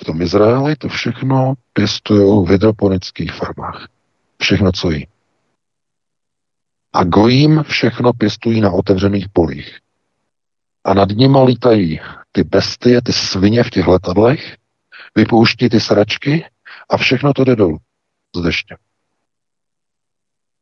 v 0.00 0.04
tom 0.04 0.22
Izraeli 0.22 0.76
to 0.76 0.88
všechno 0.88 1.54
pěstují 1.72 2.46
v 2.46 2.50
hydroponických 2.50 3.32
farmách. 3.32 3.88
Všechno, 4.42 4.72
co 4.72 4.90
jí. 4.90 5.08
A 6.92 7.04
gojím 7.04 7.62
všechno 7.62 8.12
pěstují 8.12 8.60
na 8.60 8.70
otevřených 8.70 9.28
polích 9.28 9.78
a 10.84 10.94
nad 10.94 11.08
nima 11.08 11.44
lítají 11.44 12.00
ty 12.32 12.44
bestie, 12.44 13.02
ty 13.02 13.12
svině 13.12 13.62
v 13.62 13.70
těch 13.70 13.86
letadlech, 13.86 14.56
vypouští 15.14 15.68
ty 15.68 15.80
sračky 15.80 16.44
a 16.90 16.96
všechno 16.96 17.32
to 17.32 17.44
jde 17.44 17.56
dolů 17.56 17.78
z 18.36 18.42
deště. 18.42 18.76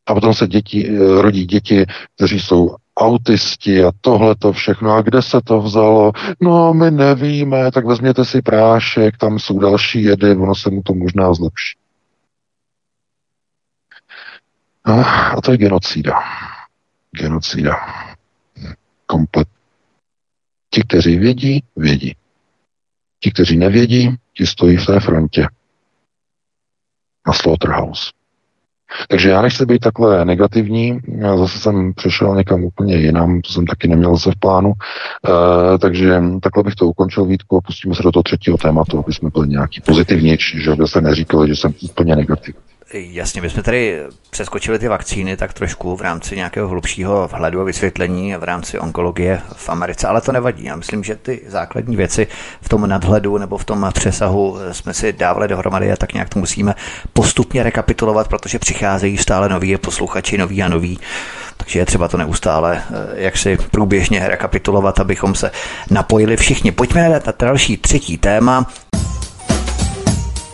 A 0.06 0.14
potom 0.14 0.34
se 0.34 0.46
děti, 0.46 0.88
eh, 0.88 1.22
rodí 1.22 1.46
děti, 1.46 1.86
kteří 2.16 2.40
jsou 2.40 2.76
autisti 2.96 3.84
a 3.84 3.92
tohle 4.00 4.34
to 4.34 4.52
všechno. 4.52 4.92
A 4.92 5.02
kde 5.02 5.22
se 5.22 5.40
to 5.44 5.60
vzalo? 5.60 6.12
No, 6.40 6.74
my 6.74 6.90
nevíme, 6.90 7.72
tak 7.72 7.86
vezměte 7.86 8.24
si 8.24 8.42
prášek, 8.42 9.16
tam 9.16 9.38
jsou 9.38 9.58
další 9.58 10.02
jedy, 10.02 10.36
ono 10.36 10.54
se 10.54 10.70
mu 10.70 10.82
to 10.82 10.94
možná 10.94 11.34
zlepší. 11.34 11.78
No, 14.86 15.04
a 15.06 15.40
to 15.44 15.50
je 15.52 15.58
genocída. 15.58 16.12
Genocída. 17.12 17.76
Komplet 19.06 19.48
Ti, 20.70 20.82
kteří 20.82 21.16
vědí, 21.16 21.64
vědí. 21.76 22.16
Ti, 23.20 23.30
kteří 23.30 23.56
nevědí, 23.56 24.16
ti 24.34 24.46
stojí 24.46 24.76
v 24.76 24.86
té 24.86 25.00
frontě 25.00 25.46
na 27.26 27.32
Slaughterhouse. 27.32 28.10
Takže 29.08 29.28
já 29.28 29.42
nechci 29.42 29.66
být 29.66 29.78
takhle 29.78 30.24
negativní, 30.24 31.00
já 31.18 31.36
zase 31.36 31.58
jsem 31.58 31.94
přešel 31.94 32.36
někam 32.36 32.64
úplně 32.64 32.96
jinam, 32.96 33.40
to 33.40 33.52
jsem 33.52 33.66
taky 33.66 33.88
neměl 33.88 34.16
se 34.16 34.30
v 34.32 34.38
plánu, 34.38 34.72
e, 35.74 35.78
takže 35.78 36.22
takhle 36.42 36.62
bych 36.62 36.74
to 36.74 36.86
ukončil 36.86 37.24
Vítku 37.24 37.56
a 37.56 37.60
pustíme 37.60 37.94
se 37.94 38.02
do 38.02 38.12
toho 38.12 38.22
třetího 38.22 38.56
tématu, 38.56 38.98
aby 38.98 39.12
jsme 39.12 39.30
byli 39.30 39.48
nějaký 39.48 39.80
pozitivnější, 39.80 40.62
že 40.62 40.74
by 40.74 40.88
se 40.88 41.00
neříkali, 41.00 41.48
že 41.48 41.56
jsem 41.56 41.74
úplně 41.82 42.16
negativní. 42.16 42.60
Jasně, 42.93 43.43
my 43.43 43.51
jsme 43.51 43.62
tady 43.62 44.03
přeskočili 44.30 44.78
ty 44.78 44.89
vakcíny 44.89 45.36
tak 45.36 45.53
trošku 45.53 45.97
v 45.97 46.01
rámci 46.01 46.36
nějakého 46.36 46.68
hlubšího 46.68 47.28
vhledu 47.28 47.61
a 47.61 47.64
vysvětlení 47.64 48.36
v 48.36 48.45
rámci 48.45 48.78
onkologie 48.78 49.41
v 49.57 49.68
Americe, 49.68 50.09
ale 50.09 50.20
to 50.20 50.32
nevadí. 50.32 50.64
Já 50.64 50.76
myslím, 50.76 51.05
že 51.05 51.16
ty 51.16 51.41
základní 51.47 51.97
věci 51.97 52.26
v 52.61 52.68
tom 52.68 52.89
nadhledu 52.89 53.39
nebo 53.39 53.59
v 53.59 53.64
tom 53.64 53.91
přesahu 53.95 54.59
jsme 54.72 54.95
si 54.95 55.12
dávali 55.12 55.49
dohromady 55.49 55.93
a 55.93 55.97
tak 55.97 56.12
nějak 56.12 56.28
to 56.28 56.39
musíme 56.39 56.74
postupně 57.12 57.62
rekapitulovat, 57.62 58.28
protože 58.28 58.59
přicházejí 58.59 59.18
stále 59.18 59.49
noví 59.49 59.76
posluchači, 59.76 60.39
noví 60.39 60.62
a 60.62 60.68
noví. 60.68 60.99
Takže 61.57 61.78
je 61.78 61.86
třeba 61.86 62.09
to 62.09 62.16
neustále 62.16 62.82
eh, 62.91 63.22
jak 63.22 63.36
si 63.36 63.59
průběžně 63.70 64.28
rekapitulovat, 64.28 65.01
abychom 65.01 65.34
se 65.34 65.51
napojili 65.91 66.36
všichni. 66.36 66.72
Pojďme 66.72 67.09
na 67.09 67.20
další 67.39 67.76
třetí 67.76 68.18
téma. 68.18 68.66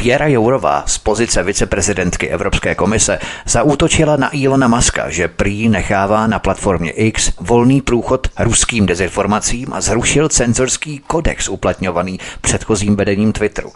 Věra 0.00 0.26
Jourová 0.26 0.82
z 0.86 0.98
pozice 0.98 1.42
viceprezidentky 1.42 2.28
Evropské 2.28 2.74
komise 2.74 3.18
zaútočila 3.46 4.16
na 4.16 4.36
Ilona 4.36 4.68
Maska, 4.68 5.10
že 5.10 5.28
prý 5.28 5.68
nechává 5.68 6.26
na 6.26 6.38
platformě 6.38 6.90
X 6.90 7.32
volný 7.40 7.80
průchod 7.80 8.28
ruským 8.38 8.86
dezinformacím 8.86 9.72
a 9.72 9.80
zrušil 9.80 10.28
cenzorský 10.28 10.98
kodex 11.06 11.48
uplatňovaný 11.48 12.20
předchozím 12.40 12.96
vedením 12.96 13.32
Twitteru. 13.32 13.72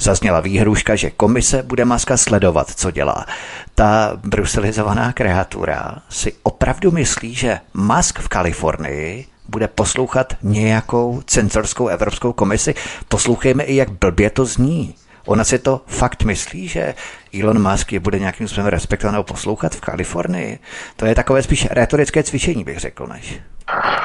Zazněla 0.00 0.40
výhruška, 0.40 0.96
že 0.96 1.10
komise 1.10 1.62
bude 1.62 1.84
Maska 1.84 2.16
sledovat, 2.16 2.70
co 2.70 2.90
dělá. 2.90 3.26
Ta 3.74 4.12
bruselizovaná 4.14 5.12
kreatura 5.12 6.02
si 6.08 6.32
opravdu 6.42 6.90
myslí, 6.90 7.34
že 7.34 7.60
Musk 7.74 8.18
v 8.18 8.28
Kalifornii 8.28 9.26
bude 9.48 9.68
poslouchat 9.68 10.34
nějakou 10.42 11.22
cenzorskou 11.26 11.88
Evropskou 11.88 12.32
komisi. 12.32 12.74
Poslouchejme 13.08 13.64
i, 13.64 13.76
jak 13.76 13.90
blbě 13.90 14.30
to 14.30 14.44
zní. 14.44 14.94
Ona 15.26 15.44
si 15.44 15.58
to 15.58 15.80
fakt 15.86 16.22
myslí, 16.22 16.68
že 16.68 16.94
Elon 17.40 17.70
Musk 17.70 17.92
je 17.92 18.00
bude 18.00 18.18
nějakým 18.18 18.48
způsobem 18.48 18.70
respektovat 18.70 19.12
nebo 19.12 19.24
poslouchat 19.24 19.74
v 19.74 19.80
Kalifornii. 19.80 20.58
To 20.96 21.06
je 21.06 21.14
takové 21.14 21.42
spíš 21.42 21.68
retorické 21.70 22.22
cvičení, 22.22 22.64
bych 22.64 22.78
řekl, 22.78 23.06
než. 23.06 23.40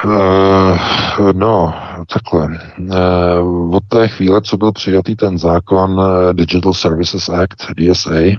Uh, 0.04 1.32
no, 1.32 1.74
takhle. 2.12 2.58
Uh, 2.78 3.74
od 3.74 3.84
té 3.88 4.08
chvíle, 4.08 4.42
co 4.42 4.56
byl 4.56 4.72
přijatý 4.72 5.16
ten 5.16 5.38
zákon 5.38 6.02
Digital 6.32 6.74
Services 6.74 7.28
Act, 7.28 7.66
DSA, 7.76 8.36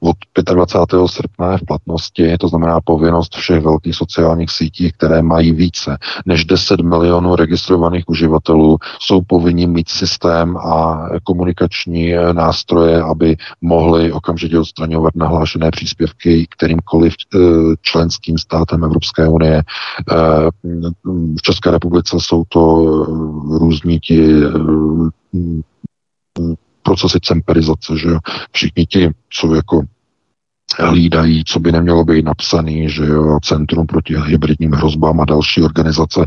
od 0.00 0.16
25. 0.54 1.08
srpna 1.08 1.56
v 1.56 1.62
platnosti, 1.66 2.38
to 2.38 2.48
znamená 2.48 2.80
povinnost 2.84 3.36
všech 3.36 3.62
velkých 3.62 3.96
sociálních 3.96 4.50
sítí, 4.50 4.92
které 4.92 5.22
mají 5.22 5.52
více 5.52 5.98
než 6.26 6.44
10 6.44 6.80
milionů 6.80 7.36
registrovaných 7.36 8.04
uživatelů, 8.08 8.78
jsou 9.00 9.20
povinni 9.22 9.66
mít 9.66 9.88
systém 9.88 10.56
a 10.56 11.08
komunikační 11.22 12.12
nástroje, 12.32 13.02
aby 13.02 13.36
mohli 13.60 14.12
okamžitě 14.12 14.27
odstraňovat 14.58 15.16
nahlášené 15.16 15.70
příspěvky 15.70 16.46
kterýmkoliv 16.50 17.14
eh, 17.34 17.38
členským 17.82 18.38
státem 18.38 18.84
Evropské 18.84 19.28
unie. 19.28 19.62
Eh, 20.12 20.14
v 21.36 21.42
České 21.42 21.70
republice 21.70 22.16
jsou 22.20 22.44
to 22.48 22.84
různí 23.58 24.00
ti 24.00 24.42
eh, 24.44 24.50
procesy 26.82 27.18
cemperizace, 27.22 27.98
že 27.98 28.08
jo. 28.08 28.18
Všichni 28.52 28.86
ti, 28.86 29.10
co 29.30 29.54
jako 29.54 29.82
hlídají, 30.78 31.44
co 31.44 31.60
by 31.60 31.72
nemělo 31.72 32.04
být 32.04 32.24
napsaný, 32.24 32.90
že 32.90 33.04
jo, 33.04 33.38
Centrum 33.42 33.86
proti 33.86 34.14
hybridním 34.16 34.72
hrozbám 34.72 35.20
a 35.20 35.24
další 35.24 35.62
organizace, 35.62 36.26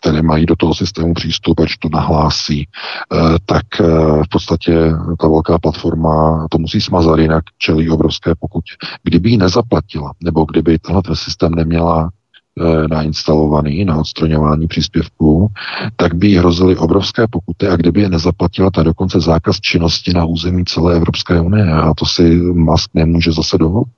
které 0.00 0.22
mají 0.22 0.46
do 0.46 0.56
toho 0.56 0.74
systému 0.74 1.14
přístup, 1.14 1.60
až 1.60 1.76
to 1.76 1.88
nahlásí, 1.92 2.68
eh, 2.68 3.16
tak 3.46 3.66
eh, 3.80 3.84
v 4.24 4.28
podstatě 4.30 4.92
ta 5.18 5.28
velká 5.28 5.58
platforma 5.58 6.46
to 6.50 6.58
musí 6.58 6.80
smazat, 6.80 7.18
jinak 7.18 7.44
čelí 7.58 7.90
obrovské 7.90 8.34
pokutě. 8.34 8.72
Kdyby 9.02 9.30
ji 9.30 9.36
nezaplatila, 9.36 10.12
nebo 10.22 10.44
kdyby 10.44 10.78
tenhle 10.78 11.02
ten 11.02 11.16
systém 11.16 11.54
neměla 11.54 12.10
E, 12.58 12.88
nainstalovaný 12.88 13.84
na 13.84 13.96
odstraňování 13.96 14.66
příspěvků, 14.66 15.48
tak 15.96 16.14
by 16.14 16.28
jí 16.28 16.36
hrozily 16.36 16.76
obrovské 16.76 17.26
pokuty 17.30 17.66
a 17.68 17.76
kdyby 17.76 18.00
je 18.00 18.08
nezaplatila, 18.08 18.70
tak 18.70 18.84
dokonce 18.84 19.20
zákaz 19.20 19.60
činnosti 19.60 20.12
na 20.12 20.24
území 20.24 20.64
celé 20.64 20.96
Evropské 20.96 21.40
unie 21.40 21.72
a 21.72 21.94
to 21.94 22.06
si 22.06 22.36
Musk 22.36 22.90
nemůže 22.94 23.32
zase 23.32 23.58
dovolit. 23.58 23.88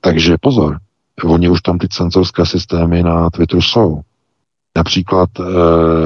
Takže 0.00 0.36
pozor, 0.40 0.78
oni 1.24 1.48
už 1.48 1.60
tam 1.60 1.78
ty 1.78 1.88
cenzorské 1.88 2.46
systémy 2.46 3.02
na 3.02 3.30
Twitteru 3.30 3.62
jsou. 3.62 4.00
Například 4.76 5.30
e, 5.40 5.42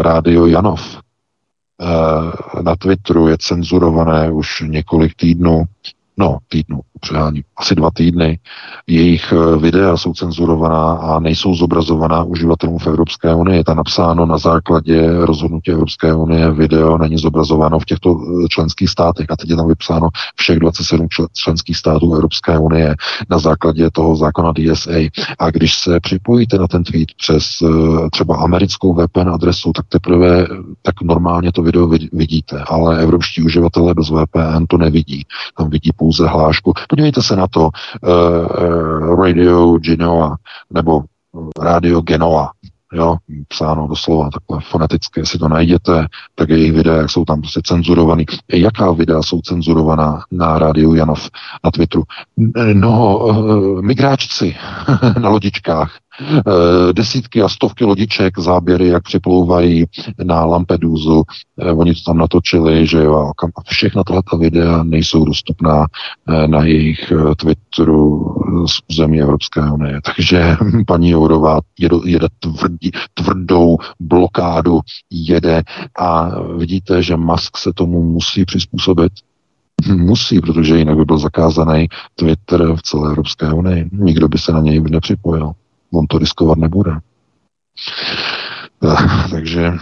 rádio 0.02 0.46
Janov 0.46 0.96
e, 0.96 2.62
na 2.62 2.76
Twitteru 2.76 3.28
je 3.28 3.36
cenzurované 3.38 4.30
už 4.30 4.62
několik 4.66 5.14
týdnů 5.14 5.64
no, 6.16 6.38
týdnu, 6.48 6.80
přehání, 7.00 7.42
asi 7.56 7.74
dva 7.74 7.90
týdny. 7.90 8.38
Jejich 8.86 9.32
eh, 9.32 9.58
videa 9.58 9.96
jsou 9.96 10.12
cenzurovaná 10.12 10.92
a 10.92 11.20
nejsou 11.20 11.54
zobrazovaná 11.54 12.22
uživatelům 12.22 12.78
v 12.78 12.86
Evropské 12.86 13.34
unii. 13.34 13.56
Je 13.56 13.64
tam 13.64 13.76
napsáno 13.76 14.26
na 14.26 14.38
základě 14.38 15.26
rozhodnutí 15.26 15.70
Evropské 15.70 16.14
unie, 16.14 16.50
video 16.50 16.98
není 16.98 17.18
zobrazováno 17.18 17.78
v 17.78 17.84
těchto 17.84 18.16
eh, 18.20 18.48
členských 18.48 18.90
státech. 18.90 19.26
A 19.30 19.36
teď 19.36 19.50
je 19.50 19.56
tam 19.56 19.68
vypsáno 19.68 20.08
všech 20.36 20.58
27 20.58 21.08
členských 21.32 21.76
států 21.76 22.14
Evropské 22.14 22.58
unie 22.58 22.94
na 23.30 23.38
základě 23.38 23.90
toho 23.90 24.16
zákona 24.16 24.52
DSA. 24.52 24.98
A 25.38 25.50
když 25.50 25.74
se 25.74 26.00
připojíte 26.00 26.58
na 26.58 26.68
ten 26.68 26.84
tweet 26.84 27.08
přes 27.16 27.44
eh, 27.62 28.10
třeba 28.10 28.36
americkou 28.36 28.94
VPN 28.94 29.28
adresu, 29.28 29.72
tak 29.72 29.86
teprve 29.88 30.46
tak 30.82 31.02
normálně 31.02 31.52
to 31.52 31.62
video 31.62 31.88
vidíte, 32.12 32.64
ale 32.66 33.02
evropští 33.02 33.42
uživatelé 33.42 33.94
bez 33.94 34.10
VPN 34.10 34.66
to 34.68 34.78
nevidí. 34.78 35.22
Tam 35.56 35.70
vidí 35.70 35.90
pouze 35.96 36.28
hlášku. 36.28 36.72
Podívejte 36.94 37.22
se 37.22 37.36
na 37.36 37.46
to 37.46 37.70
uh, 38.02 39.20
Radio 39.20 39.78
Genoa 39.78 40.36
nebo 40.72 41.02
Radio 41.60 42.00
Genoa, 42.00 42.50
jo, 42.92 43.16
psáno 43.48 43.88
doslova 43.88 44.30
takhle 44.30 44.70
foneticky, 44.70 45.20
jestli 45.20 45.38
to 45.38 45.48
najděte, 45.48 46.06
tak 46.34 46.48
jejich 46.48 46.72
videa, 46.72 46.94
jak 46.96 47.10
jsou 47.10 47.24
tam 47.24 47.40
prostě 47.40 47.60
cenzurovaný. 47.64 48.24
Jaká 48.52 48.92
videa 48.92 49.22
jsou 49.22 49.40
cenzurovaná 49.40 50.24
na 50.30 50.58
rádiu 50.58 50.94
Janov 50.94 51.30
na 51.64 51.70
Twitteru? 51.70 52.02
No, 52.74 53.20
migráčci 53.80 54.56
na 55.18 55.28
lodičkách, 55.28 55.90
Eh, 55.90 56.03
desítky 56.92 57.42
a 57.42 57.48
stovky 57.48 57.84
lodiček, 57.84 58.38
záběry, 58.38 58.88
jak 58.88 59.02
připlouvají 59.02 59.84
na 60.24 60.44
Lampedusu. 60.44 61.22
Eh, 61.60 61.72
oni 61.72 61.94
to 61.94 62.00
tam 62.06 62.18
natočili, 62.18 62.86
že 62.86 62.98
jo, 62.98 63.32
a 63.56 63.62
všechna 63.66 64.04
tato 64.04 64.38
videa 64.38 64.82
nejsou 64.82 65.24
dostupná 65.24 65.86
eh, 66.28 66.48
na 66.48 66.64
jejich 66.64 67.12
Twitteru 67.36 68.34
z 68.66 68.78
území 68.90 69.20
Evropské 69.20 69.70
unie. 69.70 70.00
Takže 70.16 70.56
paní 70.86 71.10
Jourová 71.10 71.60
jede, 71.78 71.96
jede 72.04 72.28
tvrdí, 72.38 72.90
tvrdou 73.14 73.76
blokádu, 74.00 74.80
jede 75.10 75.62
a 75.98 76.40
vidíte, 76.56 77.02
že 77.02 77.16
Musk 77.16 77.56
se 77.56 77.72
tomu 77.72 78.02
musí 78.02 78.44
přizpůsobit. 78.44 79.12
Musí, 79.94 80.40
protože 80.40 80.78
jinak 80.78 80.96
by 80.96 81.04
byl 81.04 81.18
zakázaný 81.18 81.88
Twitter 82.14 82.74
v 82.76 82.82
celé 82.82 83.08
Evropské 83.08 83.52
unii. 83.52 83.90
Nikdo 83.92 84.28
by 84.28 84.38
se 84.38 84.52
na 84.52 84.60
něj 84.60 84.80
nepřipojil 84.80 85.52
on 85.94 86.06
to 86.06 86.18
riskovat 86.18 86.58
nebude. 86.58 86.92
Eh, 88.84 89.28
takže 89.30 89.72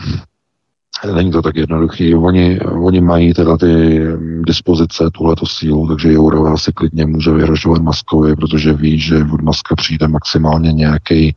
není 1.15 1.31
to 1.31 1.43
tak 1.43 1.57
jednoduchý. 1.57 2.15
Oni, 2.15 2.61
oni 2.61 3.01
mají 3.01 3.35
teda 3.35 3.57
ty 3.57 4.01
dispozice, 4.47 5.11
tuhleto 5.13 5.47
sílu, 5.47 5.89
takže 5.89 6.13
Jourová 6.13 6.57
si 6.57 6.73
klidně 6.73 7.07
může 7.07 7.31
vyhrožovat 7.31 7.83
Maskovi, 7.83 8.37
protože 8.37 8.73
ví, 8.73 9.01
že 9.01 9.27
od 9.33 9.41
Maska 9.41 9.77
přijde 9.77 10.09
maximálně 10.09 10.73
nějaký 10.73 11.35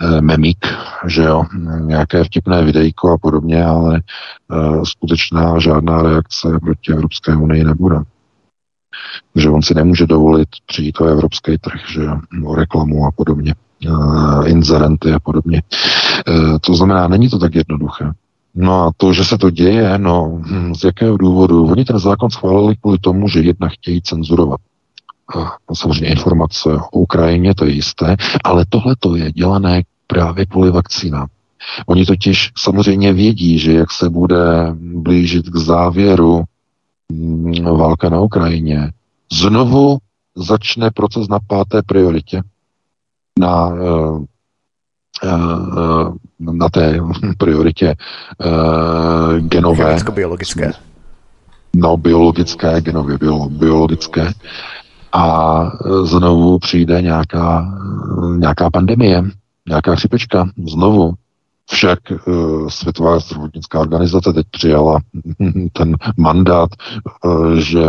eh, 0.00 0.20
memík, 0.20 0.66
že 1.06 1.22
jo, 1.22 1.44
nějaké 1.80 2.24
vtipné 2.24 2.64
videjko 2.64 3.12
a 3.12 3.18
podobně, 3.18 3.64
ale 3.64 4.02
eh, 4.52 4.84
skutečná 4.84 5.58
žádná 5.58 6.02
reakce 6.02 6.48
proti 6.60 6.92
Evropské 6.92 7.36
unii 7.36 7.64
nebude. 7.64 7.96
Že 9.34 9.50
on 9.50 9.62
si 9.62 9.74
nemůže 9.74 10.06
dovolit 10.06 10.48
přijít 10.66 11.00
o 11.00 11.04
evropský 11.04 11.58
trh, 11.58 11.80
že 11.90 12.02
jo, 12.02 12.20
o 12.44 12.54
reklamu 12.54 13.06
a 13.06 13.10
podobně. 13.16 13.54
Eh, 13.86 14.48
inzerenty 14.48 15.12
a 15.12 15.20
podobně. 15.20 15.62
Eh, 16.28 16.58
to 16.60 16.74
znamená, 16.74 17.08
není 17.08 17.28
to 17.28 17.38
tak 17.38 17.54
jednoduché. 17.54 18.12
No 18.54 18.82
a 18.82 18.90
to, 18.96 19.12
že 19.12 19.24
se 19.24 19.38
to 19.38 19.50
děje, 19.50 19.98
no 19.98 20.40
hm, 20.46 20.74
z 20.74 20.84
jakého 20.84 21.16
důvodu? 21.16 21.66
Oni 21.66 21.84
ten 21.84 21.98
zákon 21.98 22.30
schválili 22.30 22.76
kvůli 22.76 22.98
tomu, 22.98 23.28
že 23.28 23.40
jedna 23.40 23.68
chtějí 23.68 24.02
cenzurovat. 24.02 24.60
No, 25.36 25.76
samozřejmě 25.76 26.10
informace 26.10 26.68
o 26.92 26.98
Ukrajině, 26.98 27.54
to 27.54 27.64
je 27.64 27.72
jisté, 27.72 28.16
ale 28.44 28.64
tohle 28.68 28.96
to 29.00 29.16
je 29.16 29.32
dělané 29.32 29.82
právě 30.06 30.46
kvůli 30.46 30.70
vakcínám. 30.70 31.26
Oni 31.86 32.06
totiž 32.06 32.50
samozřejmě 32.56 33.12
vědí, 33.12 33.58
že 33.58 33.72
jak 33.72 33.90
se 33.90 34.10
bude 34.10 34.74
blížit 34.80 35.48
k 35.48 35.56
závěru 35.56 36.42
hm, 37.12 37.64
válka 37.64 38.08
na 38.08 38.20
Ukrajině, 38.20 38.90
znovu 39.32 39.98
začne 40.36 40.90
proces 40.90 41.28
na 41.28 41.38
páté 41.46 41.82
prioritě, 41.82 42.42
na, 43.42 43.72
eh, 43.74 45.28
eh, 45.28 46.50
na 46.52 46.68
té 46.68 47.00
prioritě 47.38 47.94
eh, 47.94 49.40
genové. 49.40 49.96
biologické 50.14 50.72
No, 51.76 51.96
biologické, 51.96 52.80
genově 52.80 53.18
bio, 53.18 53.48
biologické. 53.48 54.32
A 55.12 55.70
znovu 56.02 56.58
přijde 56.58 57.02
nějaká, 57.02 57.66
nějaká 58.38 58.70
pandemie, 58.70 59.22
nějaká 59.68 59.94
chřipečka, 59.94 60.48
znovu. 60.68 61.14
Však 61.72 61.98
uh, 62.26 62.68
Světová 62.68 63.18
zdravotnická 63.18 63.80
organizace 63.80 64.32
teď 64.32 64.46
přijala 64.50 65.00
ten 65.72 65.96
mandát, 66.16 66.70
uh, 67.24 67.54
že 67.54 67.82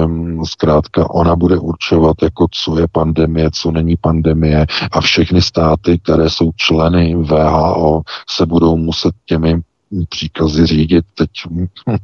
zkrátka 0.44 1.10
ona 1.10 1.36
bude 1.36 1.58
určovat, 1.58 2.16
jako 2.24 2.48
co 2.52 2.80
je 2.80 2.88
pandemie, 2.92 3.50
co 3.54 3.72
není 3.72 3.96
pandemie 4.02 4.66
a 4.92 5.02
všechny 5.02 5.42
státy, 5.42 6.00
které 6.00 6.30
jsou 6.30 6.52
členy 6.56 7.16
VHO, 7.16 8.02
se 8.30 8.46
budou 8.46 8.78
muset 8.78 9.12
těmi 9.26 9.62
příkazy 10.10 10.66
řídit. 10.66 11.06
Teď 11.16 11.30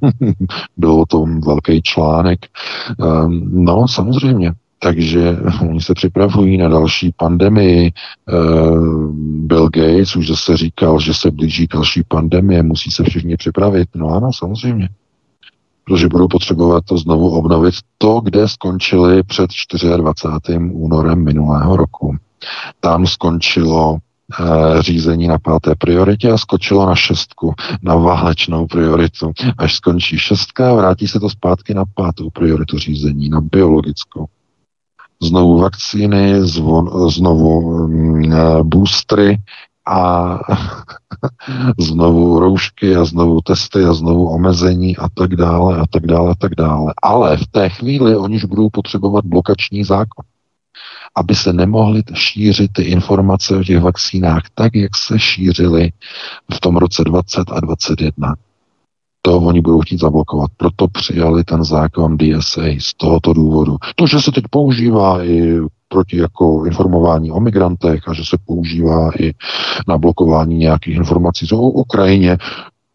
byl 0.78 0.92
o 0.92 1.06
tom 1.06 1.42
velký 1.42 1.82
článek. 1.82 2.40
Ehm, 3.00 3.66
no, 3.66 3.88
samozřejmě. 3.88 4.54
Takže 4.80 5.38
oni 5.62 5.82
se 5.82 5.94
připravují 5.94 6.58
na 6.58 6.70
další 6.70 7.14
pandemii. 7.18 7.92
Ehm, 8.28 9.48
Bill 9.48 9.70
Gates 9.70 10.16
už 10.16 10.28
zase 10.28 10.58
říkal, 10.58 11.00
že 11.00 11.14
se 11.14 11.32
blíží 11.32 11.68
další 11.68 12.04
pandemie, 12.08 12.64
musí 12.64 12.92
se 12.92 13.04
všichni 13.04 13.38
připravit. 13.38 13.90
No 13.96 14.10
ano, 14.10 14.34
samozřejmě. 14.34 14.90
Protože 15.84 16.08
budou 16.08 16.28
potřebovat 16.28 16.84
to 16.86 16.98
znovu 16.98 17.30
obnovit 17.30 17.76
to, 17.98 18.22
kde 18.22 18.48
skončili 18.48 19.24
před 19.24 19.50
24. 19.98 20.58
únorem 20.72 21.24
minulého 21.24 21.78
roku. 21.78 22.16
Tam 22.80 23.08
skončilo 23.08 24.00
Eh, 24.40 24.82
řízení 24.82 25.28
na 25.28 25.40
páté 25.40 25.76
prioritě 25.76 26.32
a 26.32 26.38
skočilo 26.38 26.86
na 26.86 26.96
šestku, 26.96 27.54
na 27.82 27.96
válečnou 27.96 28.68
prioritu. 28.68 29.32
Až 29.58 29.76
skončí 29.76 30.18
šestka, 30.18 30.74
vrátí 30.74 31.08
se 31.08 31.20
to 31.20 31.30
zpátky 31.30 31.74
na 31.74 31.84
pátou 31.94 32.30
prioritu 32.30 32.78
řízení, 32.78 33.30
na 33.30 33.42
biologickou. 33.42 34.26
Znovu 35.24 35.60
vakcíny, 35.60 36.42
zvon, 36.48 37.10
znovu 37.12 37.88
mm, 37.88 38.34
eh, 38.34 38.64
boostry 38.64 39.38
a 39.88 40.40
znovu 41.80 42.40
roušky 42.40 42.96
a 42.96 43.06
znovu 43.06 43.42
testy 43.42 43.84
a 43.84 43.94
znovu 43.94 44.30
omezení 44.30 44.98
a 44.98 45.10
tak 45.10 45.36
dále 45.36 45.78
a 45.78 45.84
tak 45.90 46.08
dále 46.08 46.32
a 46.32 46.36
tak 46.36 46.56
dále. 46.56 46.94
Ale 47.02 47.38
v 47.38 47.48
té 47.48 47.70
chvíli 47.70 48.16
oni 48.16 48.36
už 48.36 48.46
budou 48.46 48.70
potřebovat 48.70 49.26
blokační 49.26 49.84
zákon 49.84 50.26
aby 51.16 51.36
se 51.36 51.54
nemohly 51.54 52.04
šířit 52.14 52.74
ty 52.74 52.82
informace 52.82 53.58
o 53.58 53.64
těch 53.64 53.82
vakcínách 53.82 54.44
tak, 54.54 54.76
jak 54.76 54.98
se 54.98 55.20
šířily 55.20 55.92
v 56.54 56.60
tom 56.60 56.78
roce 56.78 57.04
20 57.04 57.52
a 57.52 57.60
21. 57.60 58.36
To 59.22 59.38
oni 59.38 59.62
budou 59.62 59.80
chtít 59.80 60.00
zablokovat. 60.00 60.52
Proto 60.58 60.88
přijali 60.88 61.44
ten 61.44 61.64
zákon 61.64 62.18
DSA 62.18 62.62
z 62.80 62.94
tohoto 62.94 63.34
důvodu. 63.34 63.78
To, 63.96 64.08
že 64.08 64.22
se 64.22 64.32
teď 64.32 64.44
používá 64.50 65.24
i 65.24 65.60
proti 65.88 66.18
jako 66.18 66.66
informování 66.66 67.32
o 67.32 67.40
migrantech 67.40 68.08
a 68.08 68.14
že 68.14 68.24
se 68.26 68.38
používá 68.46 69.12
i 69.20 69.34
na 69.88 69.98
blokování 69.98 70.58
nějakých 70.58 70.96
informací 70.96 71.48
o 71.54 71.58
Ukrajině, 71.58 72.38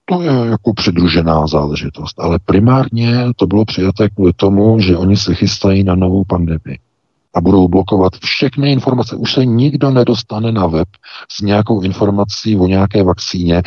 to 0.05 0.22
je 0.22 0.33
jako 0.51 0.75
přidružená 0.75 1.47
záležitost. 1.47 2.20
Ale 2.20 2.39
primárně 2.39 3.16
to 3.37 3.47
bylo 3.47 3.64
přijaté 3.64 4.09
kvůli 4.09 4.33
tomu, 4.33 4.81
že 4.81 4.97
oni 4.97 5.16
se 5.16 5.35
chystají 5.35 5.85
na 5.85 5.95
novou 5.95 6.25
pandemii 6.25 6.79
a 7.35 7.41
budou 7.41 7.68
blokovat 7.68 8.12
všechny 8.16 8.72
informace. 8.72 9.16
Už 9.16 9.33
se 9.33 9.45
nikdo 9.45 9.91
nedostane 9.91 10.53
na 10.53 10.66
web 10.66 10.89
s 11.29 11.41
nějakou 11.41 11.81
informací 11.81 12.57
o 12.57 12.66
nějaké 12.66 13.03
vakcíně. 13.03 13.62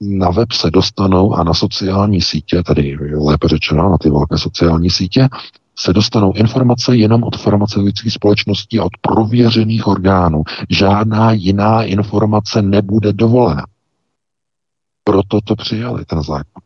Na 0.00 0.30
web 0.30 0.52
se 0.52 0.70
dostanou 0.70 1.34
a 1.34 1.44
na 1.44 1.54
sociální 1.54 2.20
sítě, 2.20 2.62
tedy 2.62 2.96
lépe 3.18 3.48
řečeno 3.48 3.90
na 3.90 3.98
ty 3.98 4.10
velké 4.10 4.38
sociální 4.38 4.90
sítě, 4.90 5.28
se 5.78 5.92
dostanou 5.92 6.32
informace 6.32 6.96
jenom 6.96 7.24
od 7.24 7.36
farmaceutických 7.36 8.12
společností 8.12 8.78
a 8.78 8.84
od 8.84 8.92
prověřených 9.00 9.86
orgánů. 9.86 10.42
Žádná 10.70 11.32
jiná 11.32 11.82
informace 11.82 12.62
nebude 12.62 13.12
dovolena. 13.12 13.66
Proto 15.04 15.40
to 15.44 15.56
přijali, 15.56 16.04
ten 16.04 16.22
zákon. 16.22 16.62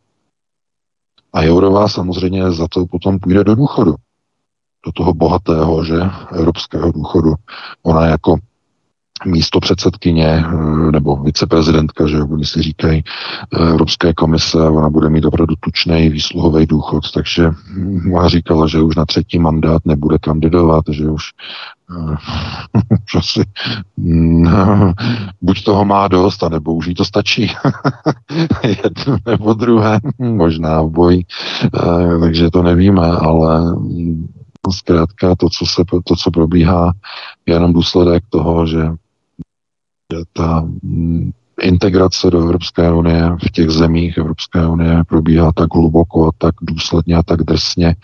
A 1.33 1.43
Jourová 1.43 1.89
samozřejmě 1.89 2.53
za 2.53 2.69
to 2.69 2.87
potom 2.87 3.19
půjde 3.19 3.45
do 3.45 3.55
důchodu 3.55 3.95
do 4.87 4.93
toho 4.93 5.15
bohatého, 5.15 5.85
že, 5.85 6.01
evropského 6.33 6.93
důchodu. 6.93 7.35
Ona 7.83 8.07
jako 8.07 8.37
místo 9.27 9.61
předsedkyně 9.61 10.27
eh, 10.27 10.93
nebo 10.93 11.17
viceprezidentka, 11.17 12.07
že 12.07 12.23
oni 12.23 12.45
si 12.45 12.63
říkají 12.63 13.05
eh, 13.05 13.69
Evropské 13.71 14.15
komise, 14.15 14.59
ona 14.59 14.91
bude 14.91 15.09
mít 15.09 15.25
opravdu 15.25 15.55
tučný 15.61 16.09
výsluhový 16.09 16.67
důchod, 16.67 17.13
takže 17.13 17.51
ona 18.15 18.29
říkala, 18.29 18.67
že 18.67 18.83
už 18.83 18.97
na 18.97 19.07
třetí 19.07 19.39
mandát 19.39 19.83
nebude 19.85 20.19
kandidovat, 20.19 20.85
že 20.91 21.09
už 21.09 21.23
že 23.13 23.21
si, 23.23 23.43
no, 23.97 24.93
buď 25.43 25.65
toho 25.65 25.85
má 25.85 26.09
dost, 26.09 26.43
anebo 26.43 26.75
už 26.75 26.87
jí 26.87 26.95
to 26.95 27.05
stačí. 27.05 27.51
Jedno 28.63 29.17
nebo 29.27 29.55
druhé, 29.55 29.99
možná 30.19 30.83
v 30.83 30.91
boji, 30.91 31.25
takže 32.21 32.51
to 32.51 32.63
nevíme, 32.63 33.07
ale 33.07 33.75
Zkrátka 34.73 35.35
to, 35.37 35.49
co, 35.49 35.67
se, 35.67 35.83
to, 36.05 36.17
co 36.17 36.31
probíhá, 36.31 36.93
je 37.47 37.55
jenom 37.55 37.73
důsledek 37.73 38.25
toho, 38.31 38.67
že 38.67 38.91
ta 40.33 40.61
mm, 40.83 41.31
integrace 41.61 42.31
do 42.31 42.43
Evropské 42.43 42.93
unie 42.93 43.31
v 43.47 43.51
těch 43.53 43.71
zemích 43.71 44.19
Evropské 44.19 44.67
unie 44.67 45.03
probíhá 45.09 45.53
tak 45.53 45.75
hluboko, 45.75 46.31
tak 46.39 46.55
důsledně 46.63 47.17
a 47.17 47.23
tak 47.23 47.43
drsně, 47.43 47.97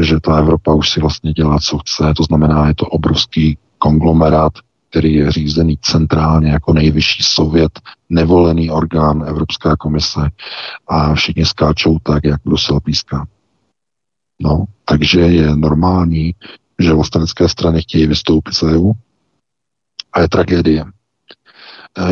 že 0.00 0.20
ta 0.20 0.38
Evropa 0.38 0.74
už 0.74 0.90
si 0.90 1.00
vlastně 1.00 1.32
dělá, 1.32 1.58
co 1.58 1.78
chce. 1.78 2.14
To 2.16 2.22
znamená, 2.22 2.68
je 2.68 2.74
to 2.74 2.86
obrovský 2.86 3.58
konglomerát, 3.78 4.52
který 4.90 5.14
je 5.14 5.32
řízený 5.32 5.78
centrálně 5.82 6.50
jako 6.50 6.72
nejvyšší 6.72 7.22
sovět, 7.22 7.80
nevolený 8.08 8.70
orgán 8.70 9.24
Evropská 9.26 9.76
komise 9.76 10.20
a 10.88 11.14
všichni 11.14 11.44
skáčou 11.44 11.98
tak, 12.02 12.24
jak 12.24 12.40
Brusel 12.44 12.80
píská. 12.80 13.26
No, 14.40 14.64
takže 14.84 15.20
je 15.20 15.56
normální, 15.56 16.34
že 16.78 16.92
vlastenecké 16.92 17.48
strany 17.48 17.82
chtějí 17.82 18.06
vystoupit 18.06 18.54
z 18.54 18.62
EU 18.62 18.92
a 20.12 20.20
je 20.20 20.28
tragédie. 20.28 20.84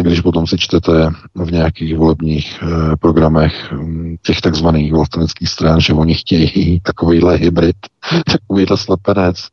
Když 0.01 0.21
potom 0.21 0.47
si 0.47 0.59
čtete 0.59 1.11
v 1.35 1.53
nějakých 1.53 1.97
volebních 1.97 2.63
eh, 2.63 2.97
programech 2.97 3.73
hm, 3.73 4.17
těch 4.23 4.41
takzvaných 4.41 4.93
vlasteneckých 4.93 5.49
stran, 5.49 5.81
že 5.81 5.93
oni 5.93 6.15
chtějí 6.15 6.81
takovýhle 6.81 7.37
hybrid, 7.37 7.77
takovýhle 8.33 8.77
slepenec, 8.77 9.49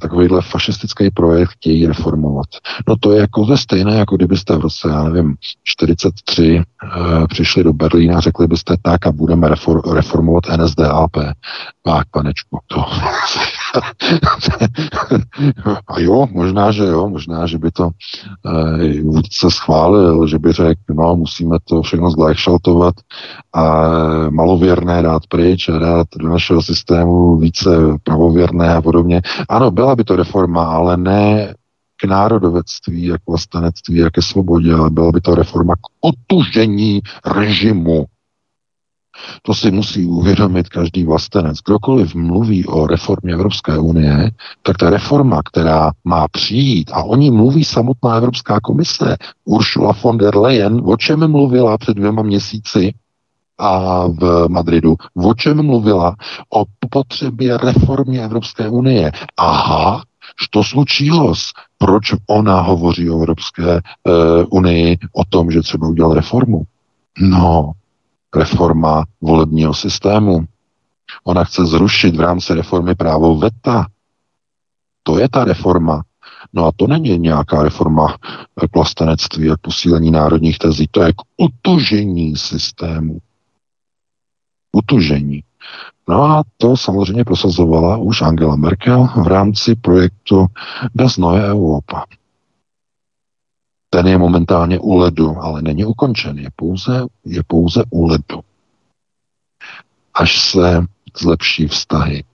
takovýhle 0.00 0.42
fašistický 0.42 1.10
projekt 1.10 1.50
chtějí 1.50 1.86
reformovat. 1.86 2.46
No 2.88 2.96
to 3.00 3.12
je 3.12 3.20
jako 3.20 3.44
ze 3.44 3.56
stejné, 3.56 3.98
jako 3.98 4.16
kdybyste 4.16 4.56
v 4.56 4.60
roce, 4.60 4.88
já 4.88 5.04
nevím, 5.04 5.34
43 5.64 6.56
uh, 6.56 6.62
eh, 6.62 7.26
přišli 7.26 7.64
do 7.64 7.72
Berlína 7.72 8.16
a 8.16 8.20
řekli 8.20 8.46
byste 8.46 8.76
tak 8.82 9.06
a 9.06 9.12
budeme 9.12 9.48
refor- 9.48 9.94
reformovat 9.94 10.44
NSDAP. 10.56 11.16
Tak, 11.82 12.06
panečku, 12.10 12.58
to... 12.66 12.84
a 15.86 16.00
jo, 16.00 16.28
možná, 16.30 16.72
že 16.72 16.84
jo, 16.84 17.08
možná, 17.08 17.46
že 17.46 17.58
by 17.58 17.70
to 17.70 17.84
uh, 17.84 17.90
vůdce 19.02 19.50
schválil, 19.50 20.26
že 20.26 20.38
by 20.38 20.52
řekl, 20.52 20.80
no, 20.90 21.16
musíme 21.16 21.56
to 21.64 21.82
všechno 21.82 22.10
zglajšaltovat 22.10 22.94
a 23.52 23.90
malověrné 24.30 25.02
dát 25.02 25.26
pryč 25.26 25.68
a 25.68 25.78
dát 25.78 26.06
do 26.16 26.28
našeho 26.28 26.62
systému 26.62 27.36
více 27.36 27.70
pravověrné 28.02 28.74
a 28.74 28.82
podobně. 28.82 29.22
Ano, 29.48 29.70
byla 29.70 29.96
by 29.96 30.04
to 30.04 30.16
reforma, 30.16 30.64
ale 30.64 30.96
ne 30.96 31.54
k 32.02 32.04
národovectví, 32.04 33.06
jak 33.06 33.20
vlastenectví, 33.28 33.96
jak 33.96 34.12
ke 34.12 34.22
svobodě, 34.22 34.74
ale 34.74 34.90
byla 34.90 35.12
by 35.12 35.20
to 35.20 35.34
reforma 35.34 35.74
k 35.74 35.86
otužení 36.00 37.00
režimu. 37.26 38.06
To 39.42 39.54
si 39.54 39.70
musí 39.70 40.06
uvědomit 40.06 40.68
každý 40.68 41.04
vlastenec. 41.04 41.58
Kdokoliv 41.66 42.14
mluví 42.14 42.66
o 42.66 42.86
reformě 42.86 43.32
Evropské 43.32 43.78
unie, 43.78 44.30
tak 44.62 44.76
ta 44.76 44.90
reforma, 44.90 45.40
která 45.52 45.90
má 46.04 46.28
přijít, 46.28 46.90
a 46.94 47.02
o 47.02 47.16
ní 47.16 47.30
mluví 47.30 47.64
samotná 47.64 48.16
Evropská 48.16 48.60
komise, 48.60 49.16
Ursula 49.44 49.92
von 50.02 50.18
der 50.18 50.36
Leyen, 50.36 50.80
o 50.84 50.96
čem 50.96 51.30
mluvila 51.30 51.78
před 51.78 51.96
dvěma 51.96 52.22
měsíci, 52.22 52.92
a 53.60 54.06
v 54.08 54.48
Madridu. 54.48 54.96
O 55.14 55.34
čem 55.34 55.62
mluvila? 55.66 56.16
O 56.50 56.64
potřebě 56.90 57.58
reformy 57.58 58.20
Evropské 58.20 58.68
unie. 58.68 59.12
Aha, 59.36 60.02
to 60.50 60.64
slučilo. 60.64 61.34
Proč 61.78 62.04
ona 62.26 62.60
hovoří 62.60 63.10
o 63.10 63.16
Evropské 63.16 63.70
e, 63.72 63.80
unii, 64.50 64.98
o 65.12 65.24
tom, 65.24 65.50
že 65.50 65.60
třeba 65.60 65.88
udělal 65.88 66.14
reformu? 66.14 66.62
No, 67.20 67.72
reforma 68.36 69.04
volebního 69.20 69.74
systému. 69.74 70.44
Ona 71.24 71.44
chce 71.44 71.66
zrušit 71.66 72.16
v 72.16 72.20
rámci 72.20 72.54
reformy 72.54 72.94
právo 72.94 73.36
VETA. 73.36 73.86
To 75.02 75.18
je 75.18 75.28
ta 75.28 75.44
reforma. 75.44 76.02
No 76.52 76.66
a 76.66 76.72
to 76.76 76.86
není 76.86 77.18
nějaká 77.18 77.62
reforma 77.62 78.16
plastenectví 78.70 79.50
a 79.50 79.56
posílení 79.60 80.10
národních 80.10 80.58
tezí, 80.58 80.86
to 80.90 81.02
je 81.02 81.12
k 81.12 81.16
utožení 81.36 82.36
systému 82.36 83.18
utužení. 84.72 85.42
No 86.08 86.22
a 86.22 86.42
to 86.56 86.76
samozřejmě 86.76 87.24
prosazovala 87.24 87.96
už 87.96 88.22
Angela 88.22 88.56
Merkel 88.56 89.08
v 89.22 89.26
rámci 89.26 89.74
projektu 89.74 90.46
Das 90.94 91.16
Neue 91.18 91.48
Europa. 91.50 92.04
Ten 93.90 94.06
je 94.06 94.18
momentálně 94.18 94.78
u 94.78 94.96
ledu, 94.96 95.36
ale 95.38 95.62
není 95.62 95.84
ukončen, 95.84 96.38
je 96.38 96.48
pouze, 96.56 97.06
je 97.24 97.42
pouze 97.46 97.84
u 97.90 98.06
ledu. 98.06 98.40
Až 100.14 100.50
se 100.50 100.84
zlepší 101.20 101.66
vztahy 101.66 102.24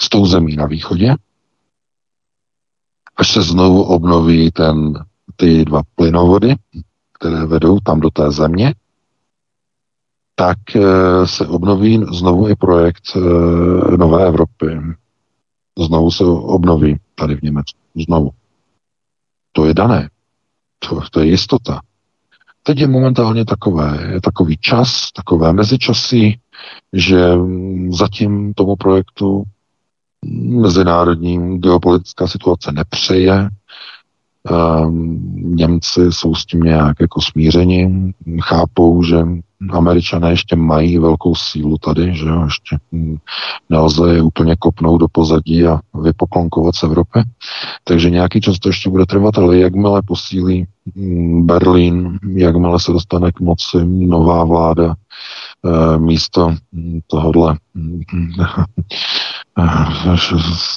s 0.00 0.08
tou 0.08 0.26
zemí 0.26 0.56
na 0.56 0.66
východě, 0.66 1.14
až 3.16 3.32
se 3.32 3.42
znovu 3.42 3.82
obnoví 3.82 4.50
ten, 4.50 5.04
ty 5.36 5.64
dva 5.64 5.82
plynovody, 5.94 6.54
které 7.12 7.46
vedou 7.46 7.78
tam 7.80 8.00
do 8.00 8.10
té 8.10 8.30
země, 8.30 8.74
tak 10.34 10.58
se 11.24 11.46
obnoví 11.46 12.04
znovu 12.12 12.48
i 12.48 12.56
projekt 12.56 13.16
Nové 13.96 14.26
Evropy. 14.26 14.80
Znovu 15.78 16.10
se 16.10 16.24
obnoví 16.24 17.00
tady 17.14 17.36
v 17.36 17.42
Německu. 17.42 17.78
Znovu. 18.06 18.30
To 19.52 19.66
je 19.66 19.74
dané. 19.74 20.08
To, 20.78 21.00
to 21.10 21.20
je 21.20 21.26
jistota. 21.26 21.80
Teď 22.62 22.78
je 22.78 22.86
momentálně 22.86 23.44
takové, 23.44 24.08
je 24.12 24.20
takový 24.20 24.56
čas, 24.56 25.12
takové 25.12 25.52
mezičasy, 25.52 26.38
že 26.92 27.34
zatím 27.90 28.54
tomu 28.54 28.76
projektu 28.76 29.42
mezinárodní 30.40 31.58
geopolitická 31.58 32.26
situace 32.26 32.72
nepřeje. 32.72 33.48
Ehm, 34.50 35.54
Němci 35.56 36.00
jsou 36.12 36.34
s 36.34 36.46
tím 36.46 36.60
nějak 36.60 37.00
jako 37.00 37.20
smířeni, 37.20 38.12
chápou, 38.40 39.02
že 39.02 39.16
Američané 39.70 40.30
ještě 40.30 40.56
mají 40.56 40.98
velkou 40.98 41.34
sílu 41.34 41.78
tady, 41.78 42.14
že 42.14 42.26
jo, 42.26 42.44
ještě 42.44 42.78
nelze 43.70 44.14
je 44.14 44.22
úplně 44.22 44.56
kopnout 44.56 45.00
do 45.00 45.06
pozadí 45.12 45.66
a 45.66 45.80
vypoklonkovat 46.02 46.74
z 46.74 46.82
Evropy. 46.82 47.22
Takže 47.84 48.10
nějaký 48.10 48.40
čas 48.40 48.58
to 48.58 48.68
ještě 48.68 48.90
bude 48.90 49.06
trvat, 49.06 49.38
ale 49.38 49.58
jakmile 49.58 50.02
posílí 50.02 50.66
mm, 50.94 51.46
Berlín, 51.46 52.18
jakmile 52.36 52.80
se 52.80 52.92
dostane 52.92 53.32
k 53.32 53.40
moci 53.40 53.76
nová 53.84 54.44
vláda, 54.44 54.94
eh, 55.66 55.98
místo 55.98 56.54
tohohle 57.06 57.58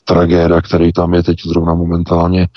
tragéda, 0.03 0.61
který 0.61 0.93
tam 0.93 1.13
je 1.13 1.23
teď 1.23 1.38
zrovna 1.45 1.73
momentálně, 1.73 2.47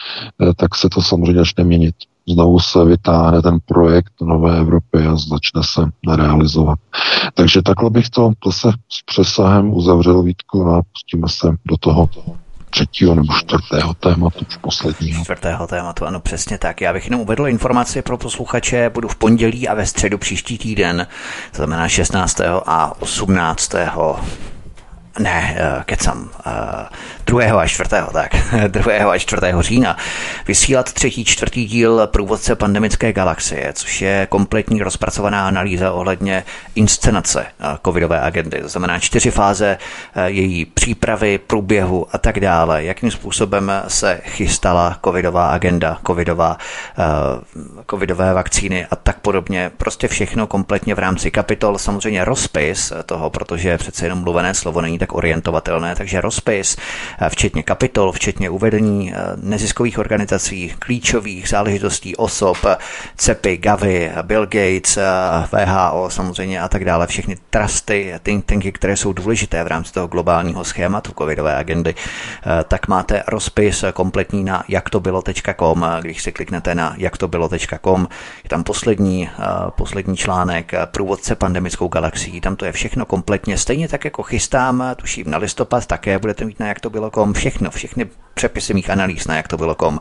eh, 0.43 0.55
tak 0.57 0.75
se 0.75 0.89
to 0.89 1.03
samozřejmě 1.03 1.39
začne 1.39 1.65
měnit 1.65 1.95
znovu 2.33 2.61
se 2.61 2.85
vytáhne 2.85 3.43
ten 3.43 3.59
projekt 3.67 4.13
Nové 4.21 4.59
Evropy 4.59 4.99
a 5.07 5.17
začne 5.17 5.63
se 5.65 5.81
realizovat. 6.17 6.79
Takže 7.35 7.63
takhle 7.63 7.91
bych 7.91 8.11
to 8.11 8.33
zase 8.47 8.69
s 8.89 9.03
přesahem 9.07 9.75
uzavřel 9.75 10.23
Vítku 10.23 10.67
a 10.71 10.83
pustíme 10.93 11.29
se 11.29 11.57
do 11.65 11.77
toho 11.77 12.09
třetího 12.71 13.15
nebo 13.15 13.33
čtvrtého 13.33 13.95
tématu, 13.95 14.45
už 14.49 14.57
posledního. 14.57 15.25
Čtvrtého 15.25 15.67
tématu, 15.67 16.07
ano, 16.07 16.21
přesně 16.21 16.59
tak. 16.59 16.81
Já 16.81 16.93
bych 16.93 17.05
jenom 17.05 17.21
uvedl 17.21 17.49
informaci 17.49 18.03
pro 18.03 18.19
posluchače. 18.19 18.91
Budu 18.95 19.09
v 19.09 19.17
pondělí 19.17 19.69
a 19.69 19.75
ve 19.75 19.87
středu 19.87 20.19
příští 20.19 20.59
týden, 20.59 21.07
to 21.51 21.57
znamená 21.57 21.89
16. 21.89 22.41
a 22.67 23.03
18 23.03 23.75
ne, 25.19 25.57
eh, 25.59 25.83
kecam, 25.85 26.31
2. 27.27 27.43
Eh, 27.43 27.53
a 27.53 27.67
4. 27.67 28.13
tak, 28.13 28.35
2. 28.69 29.11
a 29.13 29.19
4. 29.19 29.63
října 29.63 29.97
vysílat 30.47 30.93
třetí, 30.93 31.25
čtvrtý 31.25 31.65
díl 31.65 32.07
průvodce 32.07 32.57
pandemické 32.57 33.13
galaxie, 33.13 33.73
což 33.73 34.03
je 34.03 34.27
kompletní 34.31 34.83
rozpracovaná 34.83 35.47
analýza 35.47 35.93
ohledně 35.93 36.45
inscenace 36.75 37.47
eh, 37.47 37.79
covidové 37.85 38.21
agendy. 38.21 38.61
To 38.61 38.69
znamená 38.69 38.99
čtyři 38.99 39.31
fáze 39.31 39.79
její 40.27 40.65
přípravy, 40.65 41.39
průběhu 41.39 42.07
a 42.13 42.19
tak 42.19 42.41
dále. 42.41 42.85
Jakým 42.85 43.11
způsobem 43.11 43.73
se 43.89 44.21
chystala 44.25 44.99
covidová 45.05 45.49
agenda, 45.49 45.99
covidová, 46.07 46.57
covidové 47.91 48.35
vakcíny 48.35 48.87
a 48.91 48.97
tak 48.97 49.19
podobně. 49.21 49.71
Prostě 49.77 50.09
všechno 50.09 50.47
kompletně 50.47 50.95
v 50.95 50.99
rámci 50.99 51.31
kapitol. 51.31 51.79
Samozřejmě 51.79 52.25
rozpis 52.25 52.93
toho, 53.07 53.31
protože 53.31 53.79
přece 53.79 54.07
jenom 54.07 54.19
mluvené 54.19 54.55
slovo 54.55 54.81
není 54.81 54.99
tak 54.99 55.08
tak 55.09 55.17
orientovatelné, 55.17 55.95
takže 55.95 56.21
rozpis, 56.21 56.77
eh, 56.77 57.31
včetně 57.31 57.63
kapitol, 57.63 58.13
včetně 58.13 58.51
uvedení 58.51 59.13
eh, 59.13 59.17
neziskových 59.37 59.99
organizací, 59.99 60.75
klíčových 60.79 61.49
záležitostí 61.49 62.17
osob, 62.17 62.59
CEPy, 63.17 63.57
Gavi, 63.57 64.13
Bill 64.23 64.47
Gates, 64.47 64.97
eh, 64.97 65.05
VHO 65.53 66.11
samozřejmě 66.11 66.61
a 66.61 66.69
tak 66.69 66.85
dále, 66.85 67.07
všechny 67.07 67.37
trusty, 67.51 68.15
think 68.23 68.45
tanky, 68.45 68.73
které 68.73 68.97
jsou 68.97 69.13
důležité 69.13 69.65
v 69.65 69.67
rámci 69.67 69.93
toho 69.93 70.07
globálního 70.07 70.65
schématu 70.65 71.13
covidové 71.19 71.57
agendy, 71.57 71.95
tak 72.69 72.89
máte 72.89 73.23
rozpis 73.29 73.85
kompletní 73.93 74.45
na 74.45 74.65
jaktobylo.com, 74.69 75.87
když 76.01 76.23
si 76.23 76.33
kliknete 76.33 76.75
na 76.75 76.95
jaktobylo.com, 76.99 78.09
je 78.45 78.49
tam 78.49 78.65
poslední, 78.65 79.31
poslední 79.77 80.17
článek, 80.17 80.73
průvodce 80.85 81.35
pandemickou 81.35 81.89
galaxií, 81.89 82.41
tam 82.41 82.57
to 82.57 82.65
je 82.65 82.73
všechno 82.73 83.07
kompletně, 83.07 83.59
stejně 83.59 83.89
tak 83.89 84.05
jako 84.05 84.23
chystám 84.23 84.95
tuším 85.01 85.31
na 85.31 85.39
listopad 85.39 85.87
také 85.87 86.19
budete 86.19 86.45
mít 86.45 86.61
na 86.61 86.67
jak 86.67 86.81
to 86.81 86.91
bylo 86.91 87.11
kom, 87.11 87.33
všechno, 87.33 87.71
všechny 87.71 88.07
přepisy 88.35 88.75
mých 88.75 88.91
analýz 88.91 89.27
na 89.27 89.37
jak 89.37 89.49
to 89.49 89.57
bylo 89.57 89.75
kom. 89.75 90.01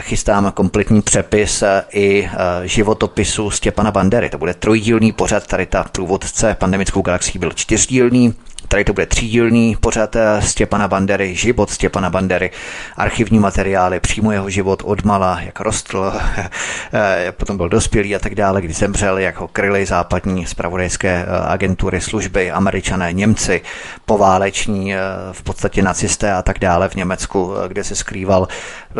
Chystám 0.00 0.52
kompletní 0.52 1.02
přepis 1.02 1.62
eh, 1.62 1.84
i 1.92 2.24
eh, 2.24 2.68
životopisu 2.68 3.50
Stěpana 3.50 3.90
Bandery. 3.90 4.30
To 4.30 4.38
bude 4.38 4.54
trojdílný 4.54 5.12
pořad, 5.12 5.46
tady 5.46 5.66
ta 5.66 5.84
průvodce 5.84 6.56
pandemickou 6.58 7.02
galaxií 7.02 7.38
byl 7.38 7.52
čtyřdílný, 7.52 8.34
Tady 8.68 8.84
to 8.84 8.92
bude 8.92 9.06
třídílný 9.06 9.76
pořad 9.80 10.16
eh, 10.16 10.42
Stěpana 10.42 10.88
Bandery, 10.88 11.34
život 11.34 11.70
Stěpana 11.70 12.10
Bandery, 12.10 12.50
archivní 12.96 13.38
materiály, 13.38 14.00
přímo 14.00 14.32
jeho 14.32 14.50
život 14.50 14.82
od 14.84 15.04
mala, 15.04 15.40
jak 15.40 15.60
rostl, 15.60 16.12
eh, 16.92 17.32
potom 17.32 17.56
byl 17.56 17.68
dospělý 17.68 18.16
a 18.16 18.18
tak 18.18 18.34
dále, 18.34 18.62
kdy 18.62 18.72
zemřel, 18.72 19.18
jak 19.18 19.36
ho 19.36 19.48
kryly 19.48 19.86
západní 19.86 20.46
spravodajské 20.46 21.08
eh, 21.08 21.26
agentury, 21.46 22.00
služby, 22.00 22.50
američané, 22.50 23.12
Němci, 23.12 23.60
pováleční, 24.06 24.94
v 25.32 25.42
podstatě 25.42 25.82
nacisté 25.82 26.32
a 26.32 26.42
tak 26.42 26.58
dále 26.58 26.88
v 26.88 26.94
Německu, 26.94 27.52
kde 27.68 27.84
se 27.84 27.96
skrýval. 27.96 28.48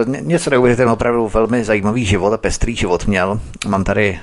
Něco 0.07 0.51
neuvěřitelného, 0.51 0.95
opravdu 0.95 1.29
velmi 1.29 1.65
zajímavý 1.65 2.05
život 2.05 2.33
a 2.33 2.37
pestrý 2.37 2.77
život 2.77 3.07
měl. 3.07 3.41
Mám 3.67 3.85
tady 3.85 4.19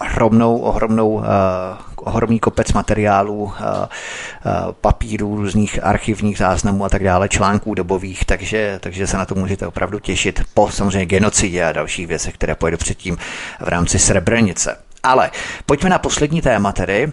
ohromnou, 0.00 0.58
ohromnou, 0.58 1.10
uh, 1.12 1.24
ohromný 1.96 2.40
kopec 2.40 2.72
materiálů, 2.72 3.42
uh, 3.42 3.50
uh, 3.50 3.52
papírů, 4.80 5.36
různých 5.36 5.84
archivních 5.84 6.38
záznamů 6.38 6.84
a 6.84 6.88
tak 6.88 7.04
dále, 7.04 7.28
článků 7.28 7.74
dobových, 7.74 8.24
takže, 8.24 8.78
takže 8.82 9.06
se 9.06 9.16
na 9.16 9.24
to 9.24 9.34
můžete 9.34 9.66
opravdu 9.66 9.98
těšit 9.98 10.42
po 10.54 10.70
samozřejmě 10.70 11.06
genocidě 11.06 11.64
a 11.64 11.72
dalších 11.72 12.06
věcech, 12.06 12.34
které 12.34 12.54
pojedu 12.54 12.76
předtím 12.76 13.16
v 13.60 13.68
rámci 13.68 13.98
Srebrenice. 13.98 14.76
Ale 15.02 15.30
pojďme 15.66 15.90
na 15.90 15.98
poslední 15.98 16.42
téma 16.42 16.72
tedy. 16.72 17.12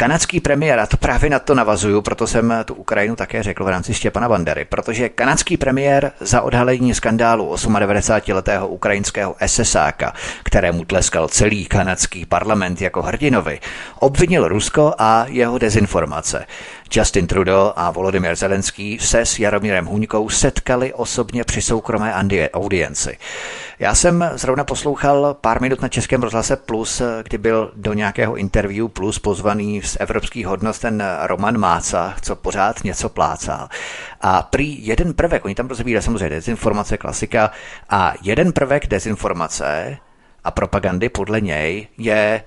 Kanadský 0.00 0.40
premiér, 0.40 0.78
a 0.78 0.86
to 0.86 0.96
právě 0.96 1.30
na 1.30 1.38
to 1.38 1.54
navazuju, 1.54 2.02
proto 2.02 2.26
jsem 2.26 2.54
tu 2.64 2.74
Ukrajinu 2.74 3.16
také 3.16 3.42
řekl 3.42 3.64
v 3.64 3.68
rámci 3.68 3.94
Štěpana 3.94 4.28
Bandery, 4.28 4.64
protože 4.64 5.08
kanadský 5.08 5.56
premiér 5.56 6.12
za 6.20 6.42
odhalení 6.42 6.94
skandálu 6.94 7.54
98-letého 7.54 8.68
ukrajinského 8.68 9.36
SSáka, 9.46 10.12
kterému 10.42 10.84
tleskal 10.84 11.28
celý 11.28 11.66
kanadský 11.66 12.26
parlament 12.26 12.80
jako 12.80 13.02
hrdinovi, 13.02 13.60
obvinil 13.98 14.48
Rusko 14.48 14.94
a 14.98 15.24
jeho 15.28 15.58
dezinformace. 15.58 16.46
Justin 16.92 17.26
Trudeau 17.26 17.72
a 17.76 17.90
Volodymyr 17.90 18.36
Zelenský 18.36 18.98
se 18.98 19.26
s 19.26 19.38
Jaromírem 19.38 19.86
Huňkou 19.86 20.28
setkali 20.28 20.94
osobně 20.94 21.44
při 21.44 21.62
soukromé 21.62 22.14
audienci. 22.52 23.18
Já 23.78 23.94
jsem 23.94 24.30
zrovna 24.34 24.64
poslouchal 24.64 25.36
pár 25.40 25.60
minut 25.60 25.82
na 25.82 25.88
Českém 25.88 26.22
rozhlase 26.22 26.56
Plus, 26.56 27.02
kdy 27.22 27.38
byl 27.38 27.72
do 27.76 27.92
nějakého 27.92 28.36
interview 28.36 28.88
Plus 28.88 29.18
pozvaný 29.18 29.82
z 29.82 29.96
evropských 30.00 30.46
hodnot 30.46 30.78
ten 30.78 31.02
Roman 31.22 31.58
Máca, 31.58 32.14
co 32.22 32.36
pořád 32.36 32.84
něco 32.84 33.08
plácal. 33.08 33.68
A 34.20 34.42
prý 34.42 34.86
jeden 34.86 35.14
prvek, 35.14 35.44
oni 35.44 35.54
tam 35.54 35.68
rozebírají 35.68 36.02
samozřejmě 36.02 36.28
dezinformace, 36.28 36.96
klasika, 36.96 37.50
a 37.90 38.14
jeden 38.22 38.52
prvek 38.52 38.86
dezinformace 38.86 39.96
a 40.44 40.50
propagandy 40.50 41.08
podle 41.08 41.40
něj 41.40 41.86
je 41.98 42.42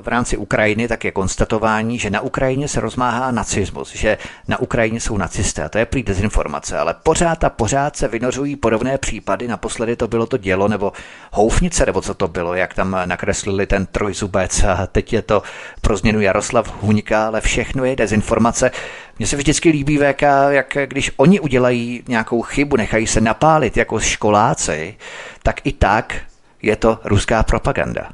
v 0.00 0.08
rámci 0.08 0.36
Ukrajiny, 0.36 0.88
tak 0.88 1.04
je 1.04 1.10
konstatování, 1.10 1.98
že 1.98 2.10
na 2.10 2.20
Ukrajině 2.20 2.68
se 2.68 2.80
rozmáhá 2.80 3.30
nacismus, 3.30 3.94
že 3.94 4.18
na 4.48 4.58
Ukrajině 4.58 5.00
jsou 5.00 5.16
nacisté. 5.16 5.64
A 5.64 5.68
to 5.68 5.78
je 5.78 5.86
prý 5.86 6.02
dezinformace, 6.02 6.78
ale 6.78 6.94
pořád 7.02 7.44
a 7.44 7.50
pořád 7.50 7.96
se 7.96 8.08
vynořují 8.08 8.56
podobné 8.56 8.98
případy. 8.98 9.48
Naposledy 9.48 9.96
to 9.96 10.08
bylo 10.08 10.26
to 10.26 10.36
dělo 10.36 10.68
nebo 10.68 10.92
houfnice, 11.32 11.86
nebo 11.86 12.00
co 12.00 12.14
to 12.14 12.28
bylo, 12.28 12.54
jak 12.54 12.74
tam 12.74 12.96
nakreslili 13.04 13.66
ten 13.66 13.86
trojzubec 13.86 14.62
a 14.64 14.86
teď 14.86 15.12
je 15.12 15.22
to 15.22 15.42
pro 15.80 15.96
změnu 15.96 16.20
Jaroslav 16.20 16.82
Huňka, 16.82 17.26
ale 17.26 17.40
všechno 17.40 17.84
je 17.84 17.96
dezinformace. 17.96 18.70
Mně 19.18 19.26
se 19.26 19.36
vždycky 19.36 19.68
líbí 19.68 19.98
VK, 19.98 20.22
jak 20.48 20.76
když 20.86 21.12
oni 21.16 21.40
udělají 21.40 22.02
nějakou 22.08 22.42
chybu, 22.42 22.76
nechají 22.76 23.06
se 23.06 23.20
napálit 23.20 23.76
jako 23.76 24.00
školáci, 24.00 24.96
tak 25.42 25.60
i 25.64 25.72
tak 25.72 26.14
je 26.62 26.76
to 26.76 26.98
ruská 27.04 27.42
propaganda. 27.42 28.08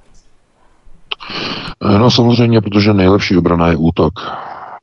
No 1.98 2.10
samozřejmě, 2.10 2.60
protože 2.60 2.94
nejlepší 2.94 3.36
obrana 3.36 3.68
je 3.68 3.76
útok. 3.76 4.12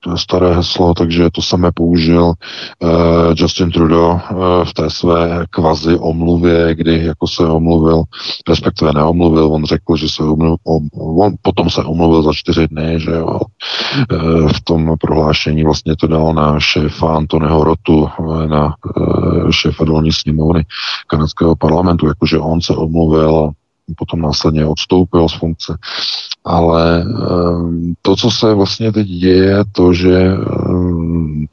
to 0.04 0.12
je 0.12 0.18
staré 0.18 0.54
heslo, 0.54 0.94
takže 0.94 1.30
to 1.30 1.42
samé 1.42 1.72
použil 1.72 2.24
uh, 2.26 2.89
Justin 3.36 3.72
Trudeau 3.72 4.12
uh, 4.12 4.20
v 4.64 4.74
té 4.74 4.89
své 4.89 5.46
kvazi 5.50 5.98
omluvě, 5.98 6.76
kdy 6.76 7.06
jako 7.06 7.28
se 7.28 7.48
omluvil, 7.48 8.04
respektive 8.50 8.94
neomluvil, 8.94 9.54
on 9.54 9.66
řekl, 9.66 9.96
že 9.96 10.10
se 10.10 10.24
omluvil, 10.24 10.58
on 10.66 11.34
potom 11.42 11.70
se 11.70 11.84
omluvil 11.84 12.24
za 12.24 12.34
čtyři 12.34 12.68
dny, 12.68 13.00
že 13.00 13.12
jo, 13.12 13.39
uh, 13.39 14.50
v 14.50 14.62
tom 14.64 14.96
prohlášení 15.02 15.64
vlastně 15.64 15.96
to 15.96 16.08
dal 16.08 16.34
na 16.34 16.60
šéfa 16.60 17.16
Antoneho 17.16 17.64
Rotu, 17.64 18.10
na 18.48 18.76
uh, 18.98 19.52
šéfa 19.52 19.84
dolní 19.86 20.12
sněmovny 20.12 20.66
kanadského 21.08 21.56
parlamentu, 21.56 22.08
jakože 22.08 22.38
on 22.38 22.62
se 22.62 22.74
omluvil 22.74 23.52
potom 23.98 24.22
následně 24.22 24.66
odstoupil 24.66 25.30
z 25.30 25.34
funkce. 25.34 25.78
Ale 26.46 27.02
ehm, 27.02 27.94
to, 28.02 28.16
co 28.16 28.32
se 28.32 28.54
vlastně 28.54 28.92
teď 28.92 29.08
děje, 29.08 29.46
je 29.46 29.64
to, 29.72 29.94
že 29.94 30.18
ehm, 30.18 31.46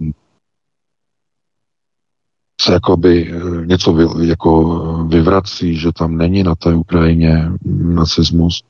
se 2.61 2.72
jakoby 2.72 3.32
eh, 3.32 3.66
něco 3.66 3.93
vy, 3.93 4.28
jako 4.28 4.64
vyvrací, 5.09 5.76
že 5.76 5.93
tam 5.93 6.16
není 6.16 6.43
na 6.43 6.55
té 6.55 6.74
Ukrajině 6.74 7.51
nacismus. 7.82 8.62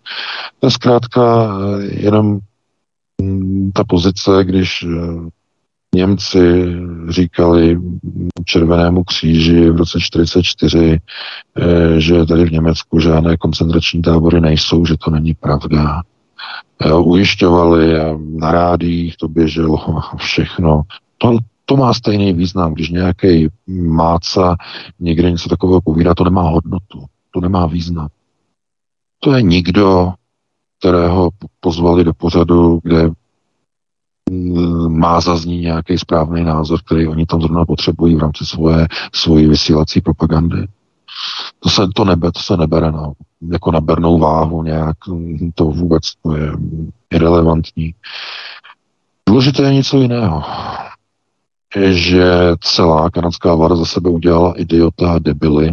To 0.61 0.67
je 0.67 0.71
zkrátka 0.71 1.49
eh, 1.51 1.85
jenom 1.85 2.39
mm, 3.23 3.73
ta 3.73 3.85
pozice, 3.85 4.31
když 4.45 4.83
eh, 4.83 5.29
Němci 5.95 6.77
říkali 7.09 7.81
Červenému 8.45 9.05
kříži 9.05 9.71
v 9.71 9.77
roce 9.77 9.99
1944, 9.99 10.99
eh, 11.57 12.01
že 12.01 12.27
tady 12.27 12.45
v 12.45 12.53
Německu 12.53 12.99
žádné 13.01 13.37
koncentrační 13.37 14.03
tábory 14.03 14.41
nejsou, 14.41 14.85
že 14.85 14.97
to 14.97 15.11
není 15.11 15.35
pravda. 15.35 16.03
Eh, 16.81 16.93
ujišťovali 16.93 17.95
na 18.37 18.53
rádích 18.53 19.17
to 19.17 19.29
běželo 19.29 20.01
všechno. 20.17 20.83
To, 21.19 21.39
to 21.65 21.77
má 21.77 21.95
stejný 21.95 22.33
význam, 22.33 22.75
když 22.75 22.91
nějaký 22.91 23.49
máca 23.89 24.57
někde 25.01 25.31
něco 25.31 25.49
takového 25.49 25.81
povídá, 25.81 26.15
to 26.15 26.25
nemá 26.25 26.43
hodnotu, 26.43 27.05
to 27.31 27.41
nemá 27.41 27.67
význam. 27.67 28.09
To 29.21 29.33
je 29.33 29.43
nikdo, 29.43 30.13
kterého 30.79 31.31
pozvali 31.61 32.05
do 32.05 32.15
pořadu, 32.15 32.81
kde 32.83 33.11
má 34.89 35.21
zaznít 35.21 35.63
nějaký 35.63 35.99
správný 35.99 36.45
názor, 36.45 36.81
který 36.87 37.07
oni 37.07 37.27
tam 37.27 37.41
zrovna 37.41 37.65
potřebují 37.65 38.17
v 38.17 38.19
rámci 38.19 38.47
svoje, 38.47 38.89
svojí 39.15 39.47
vysílací 39.47 40.01
propagandy. 40.01 40.69
To 41.61 41.69
se, 41.69 41.83
to, 41.95 42.05
nebe, 42.05 42.33
to 42.33 42.41
se 42.41 42.57
nebere 42.57 42.93
na, 42.93 43.13
jako 43.53 43.73
na 43.73 43.81
bernou 43.81 44.19
váhu 44.19 44.63
nějak, 44.63 44.97
to 45.55 45.65
vůbec 45.65 46.03
to 46.23 46.37
je 46.37 46.53
irrelevantní. 47.11 47.95
Důležité 49.29 49.63
je 49.63 49.75
něco 49.75 50.01
jiného. 50.01 50.43
Je, 51.77 51.93
že 51.93 52.25
celá 52.61 53.11
kanadská 53.11 53.55
vláda 53.55 53.77
za 53.77 53.85
sebe 53.85 54.11
udělala 54.11 54.55
idiota 54.57 55.13
a 55.13 55.19
debily 55.19 55.73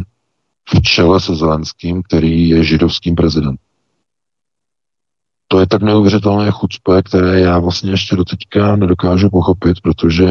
v 0.76 0.82
čele 0.82 1.20
se 1.20 1.36
Zelenským, 1.36 2.04
který 2.04 2.50
je 2.50 2.64
židovským 2.64 3.16
prezidentem 3.16 3.66
to 5.56 5.60
je 5.60 5.68
tak 5.68 5.82
neuvěřitelné 5.82 6.52
chucpe, 6.52 7.02
které 7.04 7.40
já 7.40 7.60
vlastně 7.60 7.92
ještě 7.92 8.16
doteďka 8.16 8.76
nedokážu 8.76 9.30
pochopit, 9.30 9.82
protože 9.82 10.26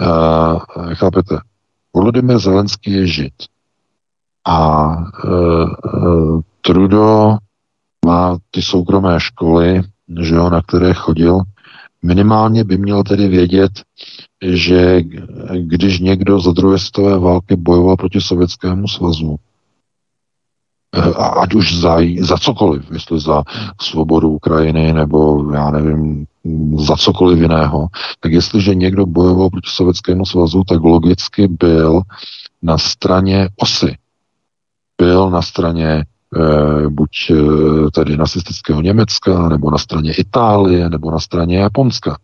uh, 0.00 0.60
chápete, 0.94 1.38
Volodymyr 1.94 2.38
Zelenský 2.38 2.92
je 2.92 3.06
žid. 3.06 3.32
A 4.46 4.88
uh, 5.24 6.40
Trudo 6.60 7.36
má 8.06 8.38
ty 8.50 8.62
soukromé 8.62 9.20
školy, 9.20 9.82
že 10.20 10.34
jo, 10.34 10.50
na 10.50 10.62
které 10.62 10.94
chodil, 10.94 11.40
minimálně 12.02 12.64
by 12.64 12.78
měl 12.78 13.02
tedy 13.02 13.28
vědět, 13.28 13.72
že 14.42 15.00
když 15.56 15.98
někdo 16.00 16.40
za 16.40 16.52
druhé 16.52 16.78
světové 16.78 17.18
války 17.18 17.56
bojoval 17.56 17.96
proti 17.96 18.20
Sovětskému 18.20 18.88
svazu, 18.88 19.36
Eh, 19.36 19.51
ať 21.16 21.54
už 21.54 21.80
za, 21.80 21.96
za 22.20 22.38
cokoliv, 22.38 22.84
jestli 22.92 23.20
za 23.20 23.42
svobodu 23.80 24.28
Ukrajiny 24.28 24.92
nebo 24.92 25.52
já 25.54 25.70
nevím, 25.70 26.26
za 26.76 26.96
cokoliv 26.96 27.38
jiného, 27.38 27.88
tak 28.20 28.32
jestliže 28.32 28.74
někdo 28.74 29.06
bojoval 29.06 29.50
proti 29.50 29.70
Sovětskému 29.70 30.26
svazu, 30.26 30.64
tak 30.68 30.82
logicky 30.82 31.48
byl 31.48 32.02
na 32.62 32.78
straně 32.78 33.48
osy. 33.56 33.96
Byl 34.98 35.30
na 35.30 35.42
straně 35.42 35.88
e, 35.88 36.04
buď 36.88 37.10
e, 37.30 37.34
tedy 37.90 38.16
nacistického 38.16 38.80
Německa, 38.80 39.48
nebo 39.48 39.70
na 39.70 39.78
straně 39.78 40.12
Itálie, 40.12 40.90
nebo 40.90 41.10
na 41.10 41.20
straně 41.20 41.58
Japonska. 41.58 42.18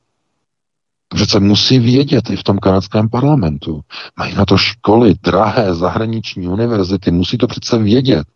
Přece 1.14 1.41
musí 1.41 1.79
vědět 1.79 2.31
i 2.31 2.37
v 2.37 2.43
tom 2.43 2.59
kanadském 2.59 3.09
parlamentu. 3.09 3.81
Mají 4.19 4.35
na 4.35 4.45
to 4.45 4.57
školy, 4.57 5.14
drahé 5.23 5.75
zahraniční 5.75 6.49
univerzity, 6.49 7.11
musí 7.11 7.39
to 7.39 7.47
přece 7.47 7.79
vědět. 7.79 8.27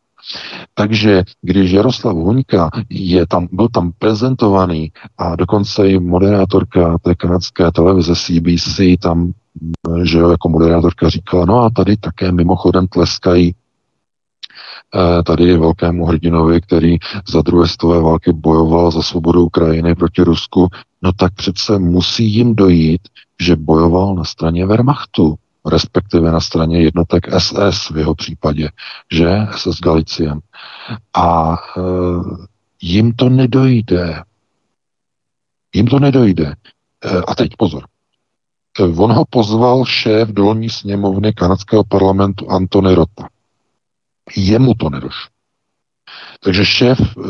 Takže 0.75 1.23
když 1.43 1.71
Jaroslav 1.71 2.17
Huňka 2.17 2.71
je 2.91 3.27
tam, 3.27 3.49
byl 3.53 3.69
tam 3.69 3.93
prezentovaný 3.99 4.93
a 5.19 5.37
dokonce 5.37 5.89
i 5.89 5.99
moderátorka 5.99 6.99
té 6.99 7.15
kanadské 7.15 7.73
televize 7.73 8.15
CBC 8.17 8.81
tam, 9.01 9.33
že 10.03 10.19
jo, 10.19 10.31
jako 10.31 10.49
moderátorka 10.49 11.09
říkala, 11.09 11.45
no 11.45 11.61
a 11.61 11.71
tady 11.71 11.97
také 11.97 12.33
mimochodem 12.33 12.87
tleskají 12.87 13.55
eh, 14.95 15.23
tady 15.23 15.59
velkému 15.59 16.07
hrdinovi, 16.07 16.61
který 16.61 16.97
za 17.29 17.43
druhé 17.43 17.69
světové 17.69 18.01
války 18.01 18.33
bojoval 18.33 18.91
za 18.91 19.03
svobodu 19.03 19.45
Ukrajiny 19.45 19.95
proti 19.95 20.23
Rusku, 20.23 20.69
no 21.03 21.13
tak 21.13 21.35
přece 21.35 21.79
musí 21.79 22.35
jim 22.35 22.55
dojít, 22.55 23.01
že 23.41 23.57
bojoval 23.57 24.15
na 24.15 24.25
straně 24.25 24.67
Wehrmachtu 24.67 25.35
respektive 25.67 26.31
na 26.31 26.41
straně 26.41 26.83
jednotek 26.83 27.27
SS 27.39 27.91
v 27.91 27.97
jeho 27.97 28.15
případě, 28.15 28.69
že 29.13 29.31
SS 29.57 29.81
Galiciem. 29.81 30.41
A 31.15 31.55
e, 31.55 31.81
jim 32.83 33.13
to 33.13 33.29
nedojde. 33.29 34.23
Jim 35.75 35.87
to 35.87 35.99
nedojde. 35.99 36.47
E, 36.47 37.19
a 37.29 37.35
teď 37.35 37.51
pozor. 37.59 37.85
E, 38.79 38.83
on 38.83 39.13
ho 39.13 39.25
pozval 39.31 39.85
šéf 39.85 40.29
dolní 40.29 40.71
sněmovny 40.71 41.33
kanadského 41.33 41.85
parlamentu 41.85 42.51
Antony 42.51 42.95
Rota. 42.95 43.29
Jemu 44.37 44.75
to 44.75 44.91
nedošlo. 44.91 45.32
Takže 46.45 46.65
šéf 46.65 47.01
e, 47.01 47.23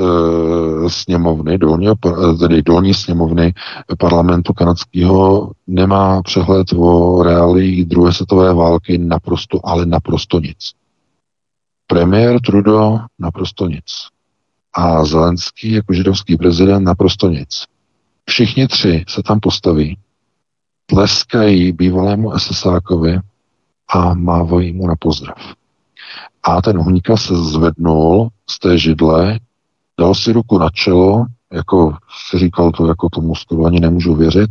sněmovny, 0.90 1.58
dolní, 1.58 1.88
eh, 1.88 2.34
tedy 2.38 2.62
dolní 2.62 2.94
sněmovny 2.94 3.54
parlamentu 3.98 4.52
kanadského 4.52 5.50
nemá 5.66 6.22
přehled 6.22 6.66
o 6.76 7.22
reálii 7.22 7.84
druhé 7.84 8.12
světové 8.12 8.54
války 8.54 8.98
naprosto, 8.98 9.60
ale 9.64 9.86
naprosto 9.86 10.40
nic. 10.40 10.72
Premiér 11.86 12.40
Trudeau 12.40 12.98
naprosto 13.18 13.68
nic. 13.68 13.84
A 14.74 15.04
Zelenský 15.04 15.72
jako 15.72 15.92
židovský 15.92 16.36
prezident 16.36 16.84
naprosto 16.84 17.28
nic. 17.28 17.64
Všichni 18.24 18.68
tři 18.68 19.04
se 19.08 19.22
tam 19.22 19.40
postaví, 19.40 19.98
tleskají 20.86 21.72
bývalému 21.72 22.38
SSákovi 22.38 23.18
a 23.88 24.14
mávají 24.14 24.72
mu 24.72 24.86
na 24.86 24.94
pozdrav. 24.98 25.61
A 26.42 26.62
ten 26.62 26.78
Huňka 26.78 27.16
se 27.16 27.36
zvednul 27.36 28.28
z 28.50 28.58
té 28.58 28.78
židle, 28.78 29.38
dal 30.00 30.14
si 30.14 30.32
ruku 30.32 30.58
na 30.58 30.70
čelo, 30.70 31.26
jako 31.52 31.96
si 32.28 32.38
říkal 32.38 32.72
to, 32.72 32.86
jako 32.86 33.08
tomu 33.08 33.34
skoro 33.34 33.64
ani 33.64 33.80
nemůžu 33.80 34.14
věřit, 34.14 34.50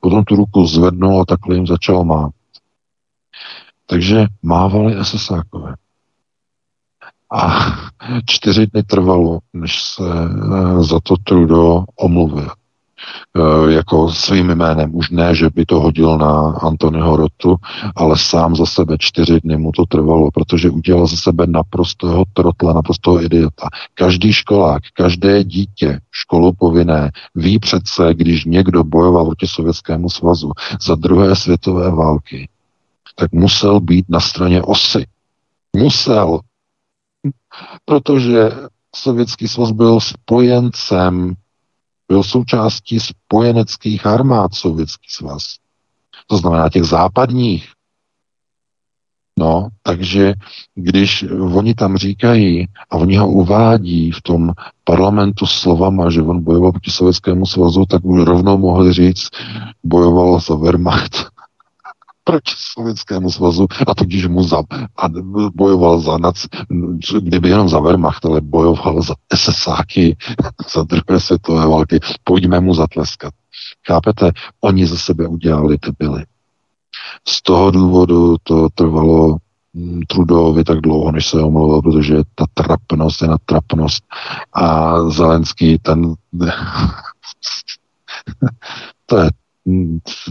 potom 0.00 0.24
tu 0.24 0.36
ruku 0.36 0.66
zvednul 0.66 1.20
a 1.20 1.24
takhle 1.24 1.54
jim 1.54 1.66
začal 1.66 2.04
mát. 2.04 2.30
Takže 3.86 4.26
mávali 4.42 5.04
SSákové. 5.04 5.74
A 7.32 7.58
čtyři 8.26 8.66
dny 8.66 8.82
trvalo, 8.82 9.38
než 9.52 9.82
se 9.82 10.02
eh, 10.02 10.82
za 10.82 11.00
to 11.02 11.14
Trudo 11.24 11.84
omluvil. 11.96 12.50
Eh, 13.36 13.72
jako 13.72 14.12
svým 14.12 14.46
jménem. 14.46 14.94
Už 14.94 15.10
ne, 15.10 15.34
že 15.34 15.50
by 15.50 15.66
to 15.66 15.80
hodil 15.80 16.18
na 16.18 16.50
Antonyho 16.50 17.16
Rotu, 17.16 17.56
ale 17.96 18.18
sám 18.18 18.56
za 18.56 18.66
sebe 18.66 18.96
čtyři 18.98 19.40
dny 19.40 19.56
mu 19.56 19.72
to 19.72 19.86
trvalo, 19.86 20.30
protože 20.30 20.70
udělal 20.70 21.06
za 21.06 21.16
sebe 21.16 21.46
naprostého 21.46 22.24
trotla, 22.32 22.72
naprostého 22.72 23.22
idiota. 23.22 23.68
Každý 23.94 24.32
školák, 24.32 24.82
každé 24.94 25.44
dítě 25.44 26.00
školu 26.12 26.52
povinné 26.52 27.10
ví 27.34 27.58
přece, 27.58 28.14
když 28.14 28.44
někdo 28.44 28.84
bojoval 28.84 29.26
proti 29.26 29.46
Sovětskému 29.46 30.10
svazu 30.10 30.52
za 30.80 30.94
druhé 30.94 31.36
světové 31.36 31.90
války, 31.90 32.48
tak 33.14 33.32
musel 33.32 33.80
být 33.80 34.04
na 34.08 34.20
straně 34.20 34.62
osy. 34.62 35.06
Musel. 35.76 36.40
Protože 37.84 38.50
Sovětský 38.94 39.48
svaz 39.48 39.70
byl 39.70 40.00
spojencem 40.00 41.34
byl 42.08 42.22
součástí 42.22 43.00
spojeneckých 43.00 44.06
armád 44.06 44.54
Sovětský 44.54 45.06
svaz. 45.10 45.42
To 46.26 46.36
znamená 46.36 46.68
těch 46.68 46.84
západních. 46.84 47.72
No, 49.38 49.68
takže 49.82 50.34
když 50.74 51.24
oni 51.52 51.74
tam 51.74 51.96
říkají 51.96 52.66
a 52.90 52.96
oni 52.96 53.16
ho 53.16 53.28
uvádí 53.28 54.10
v 54.10 54.22
tom 54.22 54.52
parlamentu 54.84 55.46
slovama, 55.46 56.10
že 56.10 56.22
on 56.22 56.44
bojoval 56.44 56.72
proti 56.72 56.90
Sovětskému 56.90 57.46
svazu, 57.46 57.86
tak 57.86 58.04
už 58.04 58.24
rovnou 58.24 58.58
mohli 58.58 58.92
říct, 58.92 59.28
bojoval 59.84 60.40
za 60.40 60.54
Wehrmacht 60.54 61.35
proti 62.26 62.52
Sovětskému 62.56 63.30
svazu 63.30 63.66
a 63.86 63.94
tudíž 63.94 64.26
mu 64.26 64.42
za, 64.42 64.62
a 64.96 65.08
bojoval 65.54 66.00
za 66.00 66.18
nac, 66.18 66.46
kdyby 67.20 67.48
jenom 67.48 67.68
za 67.68 67.80
Wehrmacht, 67.80 68.24
ale 68.26 68.40
bojoval 68.40 69.02
za 69.02 69.14
SSáky 69.34 70.16
za 70.74 70.82
druhé 70.82 71.20
světové 71.20 71.66
války. 71.66 72.00
Pojďme 72.24 72.60
mu 72.60 72.74
zatleskat. 72.74 73.34
Chápete? 73.86 74.32
Oni 74.60 74.86
ze 74.86 74.98
sebe 74.98 75.26
udělali 75.26 75.78
ty 75.78 75.90
byly. 75.98 76.24
Z 77.28 77.42
toho 77.42 77.70
důvodu 77.70 78.36
to 78.42 78.68
trvalo 78.74 79.36
mm, 79.74 80.02
Trudovi 80.02 80.64
tak 80.64 80.80
dlouho, 80.80 81.12
než 81.12 81.26
se 81.26 81.40
omluvil, 81.42 81.82
protože 81.82 82.16
ta 82.34 82.44
trapnost 82.54 83.22
je 83.22 83.28
na 83.28 83.36
trapnost. 83.44 84.04
A 84.52 84.94
Zelenský 85.10 85.78
ten 85.78 86.14
to 89.06 89.18
je 89.18 89.30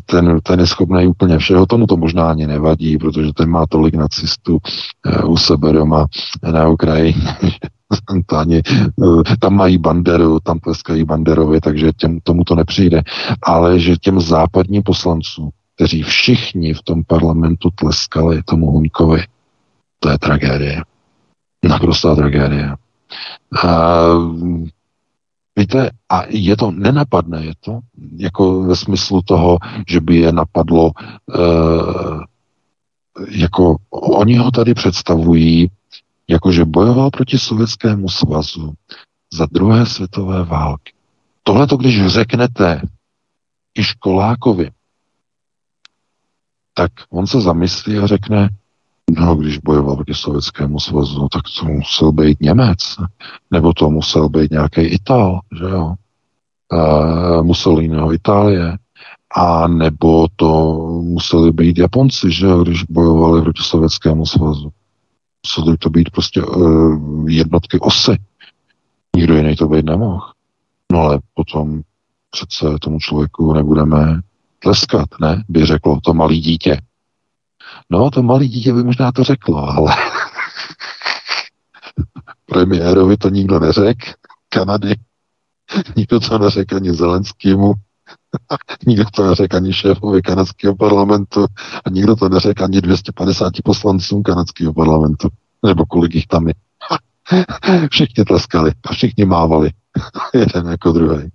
ten, 0.06 0.40
ten 0.44 0.60
je 0.60 0.68
schopný 0.68 1.08
úplně 1.08 1.38
všeho, 1.38 1.66
tomu 1.66 1.88
to 1.88 1.98
možná 1.98 2.30
ani 2.30 2.48
nevadí, 2.48 2.98
protože 2.98 3.34
ten 3.34 3.50
má 3.50 3.66
tolik 3.70 3.96
nacistů 3.96 4.58
uh, 5.24 5.32
u 5.32 5.38
sebe 5.38 5.74
doma 5.74 6.06
na 6.52 6.68
Ukrajině. 6.68 7.36
to 8.26 8.38
ani, 8.38 8.62
uh, 8.96 9.24
tam 9.40 9.56
mají 9.56 9.78
banderu, 9.78 10.40
tam 10.40 10.60
tleskají 10.60 11.04
banderovi, 11.04 11.62
takže 11.62 11.92
těm, 11.98 12.20
tomu 12.24 12.44
to 12.44 12.56
nepřijde. 12.56 13.02
Ale 13.44 13.80
že 13.80 13.98
těm 13.98 14.20
západním 14.20 14.84
poslancům, 14.84 15.50
kteří 15.76 16.04
všichni 16.04 16.74
v 16.74 16.82
tom 16.82 17.04
parlamentu 17.04 17.70
tleskali 17.76 18.44
tomu 18.44 18.72
Huňkovi, 18.72 19.24
to 20.00 20.10
je 20.10 20.20
tragédie. 20.20 20.82
Naprostá 21.64 22.16
tragédie. 22.16 22.76
Uh, 23.64 24.68
Víte, 25.56 25.92
a 26.10 26.24
je 26.28 26.58
to 26.58 26.72
nenapadné, 26.72 27.46
je 27.46 27.54
to 27.60 27.80
jako 28.18 28.64
ve 28.64 28.76
smyslu 28.76 29.22
toho, 29.22 29.58
že 29.88 30.02
by 30.02 30.16
je 30.16 30.32
napadlo, 30.32 30.92
e, 30.92 31.42
jako 33.30 33.76
oni 33.92 34.38
ho 34.38 34.52
tady 34.52 34.74
představují, 34.74 35.72
jako 36.28 36.52
že 36.52 36.66
bojoval 36.66 37.10
proti 37.12 37.40
Sovětskému 37.40 38.10
svazu 38.10 38.74
za 39.34 39.48
druhé 39.52 39.86
světové 39.86 40.44
války. 40.44 40.94
Tohle 41.44 41.68
to, 41.68 41.78
když 41.78 42.06
řeknete 42.06 42.82
i 43.76 43.84
školákovi, 43.84 44.72
tak 46.74 46.92
on 47.10 47.28
se 47.28 47.42
zamyslí 47.42 47.98
a 47.98 48.08
řekne, 48.08 48.50
No, 49.12 49.36
když 49.36 49.58
bojoval 49.58 49.96
proti 49.96 50.14
Sovětskému 50.14 50.80
svazu, 50.80 51.20
no, 51.20 51.28
tak 51.30 51.42
to 51.60 51.66
musel 51.66 52.12
být 52.12 52.42
Němec, 52.42 52.80
nebo 53.52 53.74
to 53.74 53.90
musel 53.90 54.30
být 54.30 54.52
nějaký 54.52 54.82
Ital, 54.82 55.40
že 55.60 55.66
jo? 55.66 55.94
Uh, 56.74 57.44
Mussoliniho 57.44 58.14
Itálie, 58.14 58.78
a 59.36 59.68
nebo 59.68 60.28
to 60.36 60.76
museli 61.04 61.52
být 61.52 61.78
Japonci, 61.78 62.32
že 62.32 62.46
jo, 62.46 62.64
když 62.64 62.84
bojovali 62.84 63.42
proti 63.42 63.64
Sovětskému 63.64 64.26
svazu. 64.26 64.72
Museli 65.46 65.78
to 65.78 65.90
být 65.90 66.10
prostě 66.10 66.42
uh, 66.42 67.30
jednotky 67.30 67.80
osy. 67.80 68.18
Nikdo 69.16 69.36
jiný 69.36 69.56
to 69.56 69.68
být 69.68 69.86
nemohl. 69.86 70.22
No 70.92 71.00
ale 71.00 71.20
potom 71.34 71.82
přece 72.32 72.66
tomu 72.82 73.00
člověku 73.00 73.54
nebudeme 73.54 74.22
tleskat, 74.60 75.10
ne? 75.22 75.44
By 75.50 75.66
řeklo 75.66 76.00
to 76.04 76.14
malý 76.14 76.40
dítě. 76.40 76.82
No, 77.90 78.12
to 78.12 78.24
malý 78.24 78.48
dítě 78.48 78.74
by 78.74 78.84
možná 78.84 79.12
to 79.12 79.24
řeklo, 79.24 79.58
ale 79.58 79.96
premiérovi 82.46 83.18
to 83.18 83.30
nikdo 83.30 83.60
neřekl, 83.60 84.12
Kanady, 84.50 84.96
nikdo 85.96 86.20
to 86.20 86.38
neřekl 86.38 86.76
ani 86.76 86.94
Zelenskýmu, 86.94 87.74
nikdo 88.88 89.06
to 89.16 89.28
neřekl 89.28 89.56
ani 89.56 89.74
šéfovi 89.74 90.22
kanadského 90.22 90.76
parlamentu 90.76 91.46
a 91.86 91.90
nikdo 91.90 92.16
to 92.16 92.30
neřekl 92.30 92.64
ani 92.64 92.82
250 92.82 93.54
poslancům 93.64 94.24
kanadského 94.24 94.74
parlamentu, 94.74 95.28
nebo 95.66 95.86
kolik 95.86 96.16
jich 96.16 96.28
tam 96.28 96.48
je. 96.48 96.54
Všichni 97.92 98.26
tleskali 98.26 98.72
a 98.84 98.94
všichni 98.94 99.26
mávali. 99.26 99.70
jeden 100.34 100.68
jako 100.68 100.92
druhý. 100.92 101.30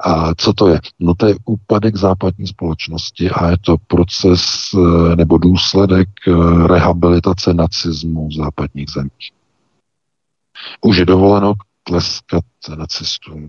A 0.00 0.34
co 0.34 0.52
to 0.52 0.68
je? 0.68 0.80
No 1.00 1.14
to 1.14 1.26
je 1.26 1.34
úpadek 1.44 1.96
západní 1.96 2.46
společnosti 2.46 3.30
a 3.30 3.50
je 3.50 3.56
to 3.60 3.76
proces 3.86 4.42
eh, 4.74 5.16
nebo 5.16 5.38
důsledek 5.38 6.08
eh, 6.28 6.32
rehabilitace 6.66 7.54
nacismu 7.54 8.28
v 8.28 8.32
západních 8.32 8.90
zemích. 8.90 9.30
Už 10.80 10.96
je 10.96 11.06
dovoleno 11.06 11.54
tleskat 11.84 12.44
nacistům. 12.76 13.48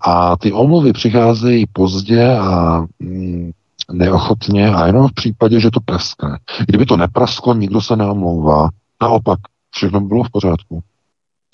A 0.00 0.36
ty 0.36 0.52
omluvy 0.52 0.92
přicházejí 0.92 1.66
pozdě 1.72 2.38
a 2.38 2.84
mm, 2.98 3.50
neochotně 3.92 4.68
a 4.74 4.86
jenom 4.86 5.08
v 5.08 5.14
případě, 5.14 5.60
že 5.60 5.70
to 5.70 5.80
praskne. 5.80 6.38
Kdyby 6.66 6.86
to 6.86 6.96
neprasklo, 6.96 7.54
nikdo 7.54 7.80
se 7.80 7.96
neomlouvá. 7.96 8.68
Naopak, 9.02 9.38
všechno 9.70 10.00
bylo 10.00 10.24
v 10.24 10.30
pořádku. 10.30 10.82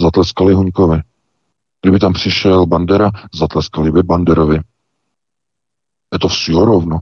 Zatleskali 0.00 0.54
Huňkovi. 0.54 1.00
Kdyby 1.86 1.98
tam 1.98 2.12
přišel 2.12 2.66
Bandera, 2.66 3.10
zatleskali 3.34 3.92
by 3.92 4.02
Banderovi. 4.02 4.60
Je 6.12 6.18
to 6.18 6.28
vše 6.28 6.52
rovno. 6.52 6.98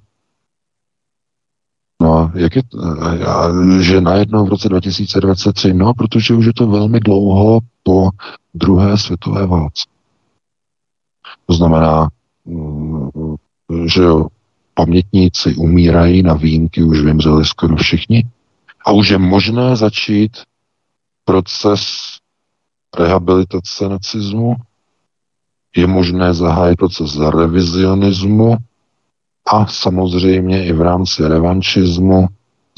No 2.03 2.19
a 2.19 2.33
jak 2.35 2.57
je, 2.57 2.63
a, 3.27 3.49
že 3.81 4.01
najednou 4.01 4.47
v 4.47 4.49
roce 4.49 4.69
2023, 4.69 5.75
no 5.75 5.95
protože 5.95 6.35
už 6.35 6.47
je 6.47 6.53
to 6.53 6.67
velmi 6.67 7.01
dlouho 7.01 7.61
po 7.83 8.11
druhé 8.55 8.99
světové 8.99 9.47
válce. 9.47 9.85
To 11.47 11.55
znamená, 11.55 12.09
mm, 12.45 13.09
že 13.87 14.03
jo, 14.03 14.27
pamětníci 14.75 15.55
umírají 15.55 16.23
na 16.23 16.35
výjimky, 16.35 16.83
už 16.83 17.01
vymřeli 17.01 17.45
skoro 17.45 17.77
všichni. 17.77 18.25
A 18.87 18.93
už 18.93 19.09
je 19.09 19.19
možné 19.19 19.77
začít 19.77 20.37
proces 21.25 21.83
rehabilitace 22.99 23.89
nacismu 23.89 24.57
je 25.77 25.87
možné 25.87 26.35
zahájit 26.35 26.79
proces 26.79 27.17
revizionismu 27.17 28.57
a 29.47 29.67
samozřejmě 29.67 30.67
i 30.67 30.73
v 30.73 30.81
rámci 30.81 31.29
revanšismu 31.29 32.27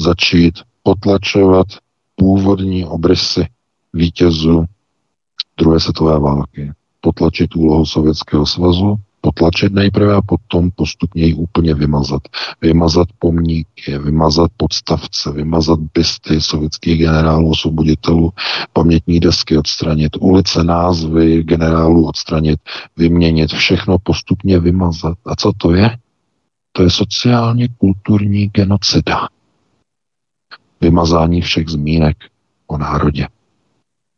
začít 0.00 0.54
potlačovat 0.82 1.66
původní 2.16 2.84
obrysy 2.84 3.46
vítězů 3.92 4.64
druhé 5.58 5.80
světové 5.80 6.18
války, 6.18 6.72
potlačit 7.00 7.56
úlohu 7.56 7.86
Sovětského 7.86 8.46
svazu, 8.46 8.96
potlačit 9.26 9.72
nejprve 9.72 10.14
a 10.14 10.22
potom 10.22 10.70
postupně 10.70 11.24
ji 11.26 11.34
úplně 11.34 11.74
vymazat. 11.74 12.22
Vymazat 12.60 13.08
pomníky, 13.18 13.98
vymazat 13.98 14.50
podstavce, 14.56 15.32
vymazat 15.32 15.78
bysty 15.94 16.40
sovětských 16.40 16.98
generálů, 16.98 17.50
osvoboditelů, 17.50 18.32
pamětní 18.72 19.20
desky 19.20 19.58
odstranit, 19.58 20.16
ulice, 20.20 20.64
názvy 20.64 21.42
generálů 21.42 22.06
odstranit, 22.06 22.60
vyměnit, 22.96 23.52
všechno 23.52 23.98
postupně 23.98 24.58
vymazat. 24.58 25.18
A 25.26 25.36
co 25.36 25.52
to 25.56 25.74
je? 25.74 25.98
To 26.72 26.82
je 26.82 26.90
sociálně 26.90 27.68
kulturní 27.68 28.46
genocida. 28.46 29.28
Vymazání 30.80 31.40
všech 31.40 31.68
zmínek 31.68 32.16
o 32.66 32.78
národě, 32.78 33.28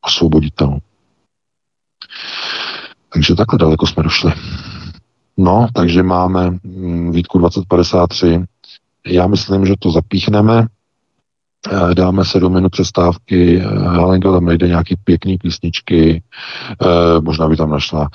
osvoboditelů. 0.00 0.78
Takže 3.12 3.34
takhle 3.34 3.58
daleko 3.58 3.86
jsme 3.86 4.02
došli. 4.02 4.32
No, 5.38 5.68
takže 5.74 6.02
máme 6.02 6.50
mm, 6.50 7.12
výtku 7.12 7.38
2053. 7.38 8.44
Já 9.06 9.26
myslím, 9.26 9.66
že 9.66 9.74
to 9.78 9.90
zapíchneme. 9.90 10.66
Eh, 11.66 11.94
dáme 11.94 12.24
sedm 12.24 12.52
minut 12.52 12.68
přestávky. 12.68 13.60
Eh, 13.60 13.78
Halenka 13.78 14.32
tam 14.32 14.44
najde 14.44 14.68
nějaký 14.68 14.96
pěkný 15.04 15.38
písničky, 15.38 16.22
eh, 16.82 17.20
možná 17.20 17.48
by 17.48 17.56
tam 17.56 17.70
našla 17.70 18.08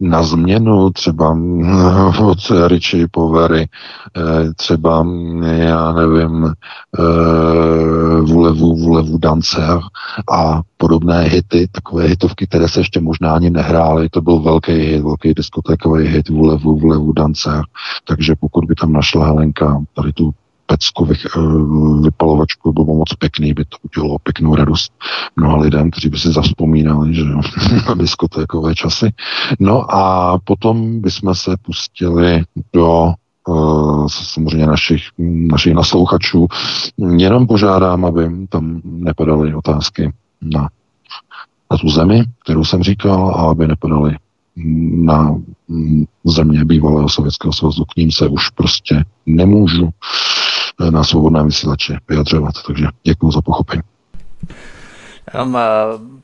na 0.00 0.22
změnu, 0.22 0.90
třeba 0.90 1.38
od 2.20 2.38
Richie 2.66 3.06
Povery, 3.10 3.68
třeba, 4.56 5.06
já 5.42 5.92
nevím, 5.92 6.52
Vulevu, 8.22 8.76
Vulevu 8.76 9.18
Dance 9.18 9.78
a 10.32 10.60
podobné 10.76 11.22
hity, 11.22 11.68
takové 11.72 12.04
hitovky, 12.04 12.46
které 12.46 12.68
se 12.68 12.80
ještě 12.80 13.00
možná 13.00 13.34
ani 13.34 13.50
nehrály. 13.50 14.08
To 14.08 14.20
byl 14.20 14.38
velký 14.40 14.72
hit, 14.72 15.02
velký 15.02 15.34
diskotékový 15.34 16.06
hit 16.06 16.28
Vulevu, 16.28 16.78
Vulevu 16.78 17.12
Dance. 17.12 17.62
Takže 18.04 18.34
pokud 18.40 18.64
by 18.64 18.74
tam 18.74 18.92
našla 18.92 19.26
Helenka 19.26 19.82
tady 19.94 20.12
tu 20.12 20.34
pecku, 20.70 21.08
eh, 21.10 21.40
vypalovačku, 22.02 22.72
bylo 22.72 22.86
moc 22.86 23.14
pěkný, 23.14 23.54
by 23.54 23.64
to 23.64 23.76
udělalo 23.82 24.18
pěknou 24.18 24.54
radost 24.54 24.92
mnoha 25.36 25.56
lidem, 25.56 25.90
kteří 25.90 26.08
by 26.08 26.18
si 26.18 26.32
zavzpomínali, 26.32 27.14
že 27.14 27.24
na 27.88 27.94
diskotékové 27.94 28.74
časy. 28.74 29.12
No 29.60 29.94
a 29.94 30.38
potom 30.44 31.00
bychom 31.00 31.34
se 31.34 31.56
pustili 31.62 32.44
do 32.72 33.12
samozřejmě 34.06 34.66
našich, 34.66 35.02
našich 35.18 35.74
naslouchačů. 35.74 36.46
Jenom 37.16 37.46
požádám, 37.46 38.04
aby 38.04 38.30
tam 38.48 38.80
nepadaly 38.84 39.54
otázky 39.54 40.12
na, 40.42 40.68
na 41.70 41.76
tu 41.76 41.88
zemi, 41.88 42.24
kterou 42.44 42.64
jsem 42.64 42.82
říkal, 42.82 43.28
a 43.28 43.50
aby 43.50 43.66
nepadaly 43.66 44.16
na 44.94 45.36
země 46.24 46.64
bývalého 46.64 47.08
Sovětského 47.08 47.52
svazu. 47.52 47.84
K 47.84 47.96
ním 47.96 48.12
se 48.12 48.28
už 48.28 48.48
prostě 48.48 49.04
nemůžu 49.26 49.88
na 50.90 51.04
svobodné 51.04 51.44
vysílače 51.44 51.98
vyjadřovat. 52.08 52.54
Takže 52.66 52.86
děkuji 53.04 53.30
za 53.30 53.42
pochopení. 53.42 53.82
Jenom 55.34 55.56
eh, 55.56 55.60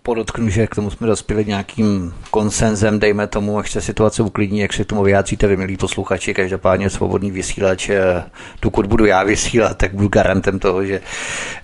podotknu, 0.07 0.49
že 0.49 0.67
k 0.67 0.75
tomu 0.75 0.91
jsme 0.91 1.07
dospěli 1.07 1.45
nějakým 1.45 2.15
konsenzem, 2.31 2.99
dejme 2.99 3.27
tomu, 3.27 3.59
až 3.59 3.71
se 3.71 3.81
situace 3.81 4.23
uklidní, 4.23 4.59
jak 4.59 4.73
se 4.73 4.85
k 4.85 4.87
tomu 4.87 5.03
vyjádříte 5.03 5.47
vy, 5.47 5.57
milí 5.57 5.77
posluchači, 5.77 6.35
každopádně 6.35 6.91
svobodný 6.91 7.31
vysílač, 7.31 7.89
eh, 7.89 8.25
dokud 8.63 8.87
budu 8.87 9.05
já 9.07 9.23
vysílat, 9.23 9.77
tak 9.77 9.95
budu 9.95 10.09
garantem 10.09 10.59
toho, 10.59 10.85
že 10.85 11.01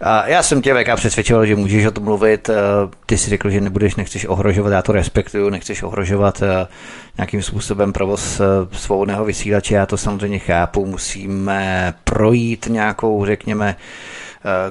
a 0.01 0.27
já 0.29 0.43
jsem 0.43 0.63
tě 0.63 0.75
VK 0.75 0.97
přesvědčoval, 0.97 1.47
že 1.47 1.57
můžeš 1.57 1.87
o 1.87 1.91
tom 1.91 2.05
mluvit, 2.05 2.49
eh, 2.49 2.55
ty 3.07 3.19
si 3.19 3.31
řekl, 3.31 3.51
že 3.51 3.61
nebudeš, 3.61 3.97
nechceš 3.97 4.27
ohrožovat, 4.27 4.73
já 4.73 4.83
to 4.83 4.93
respektuju, 4.93 5.51
nechceš 5.51 5.83
ohrožovat 5.83 6.43
nějakým 7.17 7.43
způsobem 7.43 7.93
provoz 7.93 8.41
svobodného 8.73 9.25
vysílače, 9.25 9.75
já 9.75 9.87
to 9.87 9.97
samozřejmě 9.97 10.39
chápu, 10.39 10.87
musíme 10.87 11.95
projít 12.05 12.67
nějakou, 12.71 13.27
řekněme, 13.27 13.77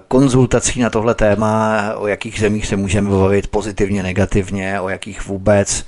konzultací 0.08 0.82
na 0.82 0.90
tohle 0.90 1.16
téma, 1.16 1.82
o 1.96 2.08
jakých 2.08 2.40
zemích 2.40 2.68
se 2.68 2.76
můžeme 2.76 3.10
bavit 3.10 3.48
pozitivně, 3.48 4.04
negativně, 4.04 4.82
o 4.82 4.90
jakých 4.90 5.28
vůbec, 5.28 5.86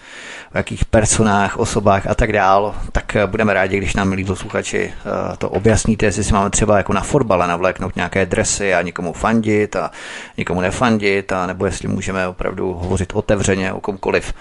o 0.53 0.57
jakých 0.57 0.85
personách, 0.85 1.57
osobách 1.57 2.07
a 2.07 2.15
tak 2.15 2.33
dál, 2.33 2.75
tak 2.91 3.17
budeme 3.25 3.53
rádi, 3.53 3.77
když 3.77 3.95
nám, 3.95 4.09
milí 4.09 4.25
posluchači, 4.25 4.93
eh, 5.33 5.37
to 5.37 5.49
objasníte, 5.49 6.05
jestli 6.05 6.23
si 6.23 6.33
máme 6.33 6.49
třeba 6.49 6.77
jako 6.77 6.93
na 6.93 7.01
fotbale 7.01 7.47
navléknout 7.47 7.95
nějaké 7.95 8.25
dresy 8.25 8.73
a 8.73 8.81
někomu 8.81 9.13
fandit 9.13 9.75
a 9.75 9.91
někomu 10.37 10.61
nefandit, 10.61 11.31
a 11.31 11.47
nebo 11.47 11.65
jestli 11.65 11.87
můžeme 11.87 12.27
opravdu 12.27 12.73
hovořit 12.73 13.13
otevřeně 13.13 13.73
o 13.73 13.81
komkoliv, 13.81 14.33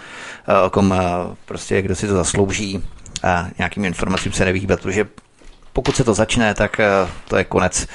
eh, 0.48 0.66
o 0.66 0.70
kom 0.70 0.92
eh, 0.92 1.36
prostě, 1.44 1.82
kdo 1.82 1.94
si 1.94 2.06
to 2.06 2.14
zaslouží 2.14 2.84
a 3.22 3.46
nějakým 3.58 3.84
informacím 3.84 4.32
se 4.32 4.44
nevyhýbat, 4.44 4.80
protože 4.80 5.06
pokud 5.72 5.96
se 5.96 6.04
to 6.04 6.14
začne, 6.14 6.54
tak 6.54 6.80
to 7.28 7.36
je 7.36 7.44
konec 7.44 7.86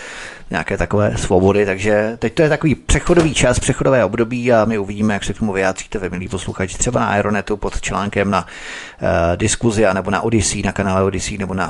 nějaké 0.50 0.78
takové 0.78 1.18
svobody, 1.18 1.66
takže 1.66 2.18
teď 2.20 2.34
to 2.34 2.42
je 2.42 2.50
takový 2.50 2.76
přechodový 2.76 3.34
čas, 3.34 3.60
přechodové 3.60 4.06
období 4.06 4.54
a 4.54 4.66
my 4.66 4.78
uvidíme, 4.78 5.14
jak 5.14 5.24
se 5.24 5.34
k 5.34 5.40
tomu 5.40 5.54
vyjádříte 5.54 6.00
vy, 6.00 6.10
milí 6.10 6.28
posluchači, 6.28 6.78
třeba 6.78 7.00
na 7.00 7.08
Aeronetu 7.08 7.58
pod 7.58 7.82
článkem 7.82 8.32
na 8.32 8.46
uh, 8.46 9.08
diskuzi 9.36 9.86
nebo 9.94 10.12
na 10.12 10.22
Odyssey, 10.22 10.64
na 10.64 10.72
kanále 10.72 11.04
Odyssey 11.04 11.38
nebo 11.38 11.54
na 11.54 11.70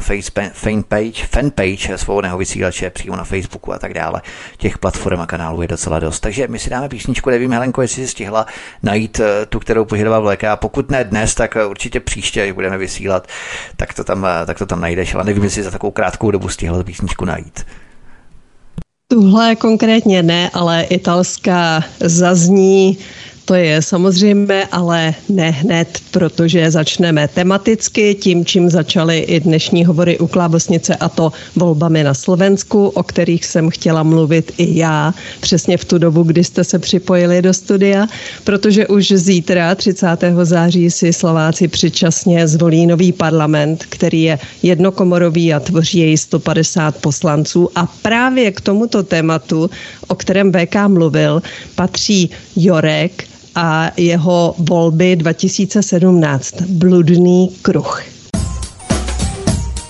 fanpage, 0.53 1.27
fanpage 1.27 1.97
svobodného 1.97 2.37
vysílače 2.37 2.89
přímo 2.89 3.15
na 3.15 3.23
Facebooku 3.23 3.73
a 3.73 3.79
tak 3.79 3.93
dále. 3.93 4.21
Těch 4.57 4.77
platform 4.77 5.21
a 5.21 5.25
kanálů 5.25 5.61
je 5.61 5.67
docela 5.67 5.99
dost. 5.99 6.19
Takže 6.19 6.47
my 6.47 6.59
si 6.59 6.69
dáme 6.69 6.89
písničku, 6.89 7.29
nevím, 7.29 7.51
Helenko, 7.51 7.81
jestli 7.81 8.01
si 8.01 8.11
stihla 8.11 8.45
najít 8.83 9.19
uh, 9.19 9.25
tu, 9.49 9.59
kterou 9.59 9.85
požadoval 9.85 10.21
Vleka. 10.21 10.55
Pokud 10.55 10.91
ne 10.91 11.03
dnes, 11.03 11.35
tak 11.35 11.55
uh, 11.55 11.69
určitě 11.69 11.99
příště, 11.99 12.43
až 12.43 12.51
budeme 12.51 12.77
vysílat, 12.77 13.27
tak 13.75 13.93
to 13.93 14.03
tam, 14.03 14.27
tak 14.45 14.57
to 14.57 14.65
tam 14.65 14.81
najdeš, 14.81 15.15
ale 15.15 15.23
nevím, 15.23 15.43
jestli 15.43 15.63
za 15.63 15.71
takovou 15.71 15.91
krátkou 15.91 16.31
dobu 16.31 16.49
stihla 16.49 16.83
písničku 16.83 17.25
najít. 17.25 17.65
Tuhle 19.09 19.55
konkrétně 19.55 20.23
ne, 20.23 20.49
ale 20.53 20.83
italská 20.83 21.83
zazní 21.99 22.97
to 23.47 23.55
je 23.55 23.81
samozřejmé, 23.81 24.65
ale 24.65 25.13
ne 25.29 25.49
hned, 25.49 25.99
protože 26.11 26.71
začneme 26.71 27.27
tematicky 27.27 28.15
tím, 28.15 28.45
čím 28.45 28.69
začaly 28.69 29.19
i 29.19 29.39
dnešní 29.39 29.85
hovory 29.85 30.19
u 30.19 30.27
Klábosnice 30.27 30.95
a 30.95 31.09
to 31.09 31.31
volbami 31.55 32.03
na 32.03 32.13
Slovensku, 32.13 32.87
o 32.87 33.03
kterých 33.03 33.45
jsem 33.45 33.69
chtěla 33.69 34.03
mluvit 34.03 34.51
i 34.57 34.77
já, 34.77 35.13
přesně 35.39 35.77
v 35.77 35.85
tu 35.85 35.97
dobu, 35.97 36.23
kdy 36.23 36.43
jste 36.43 36.63
se 36.63 36.79
připojili 36.79 37.41
do 37.41 37.53
studia, 37.53 38.07
protože 38.43 38.87
už 38.87 39.11
zítra, 39.15 39.75
30. 39.75 40.07
září, 40.43 40.91
si 40.91 41.13
Slováci 41.13 41.67
předčasně 41.67 42.47
zvolí 42.47 42.87
nový 42.87 43.11
parlament, 43.11 43.85
který 43.89 44.23
je 44.23 44.39
jednokomorový 44.63 45.53
a 45.53 45.59
tvoří 45.59 45.99
jej 45.99 46.17
150 46.17 46.95
poslanců 46.97 47.69
a 47.75 47.85
právě 48.01 48.51
k 48.51 48.61
tomuto 48.61 49.03
tématu, 49.03 49.69
o 50.07 50.15
kterém 50.15 50.51
VK 50.51 50.75
mluvil, 50.87 51.41
patří 51.75 52.29
Jorek, 52.55 53.36
a 53.57 53.91
jeho 53.97 54.55
volby 54.57 55.15
2017. 55.15 56.61
Bludný 56.61 57.49
kruh. 57.61 58.03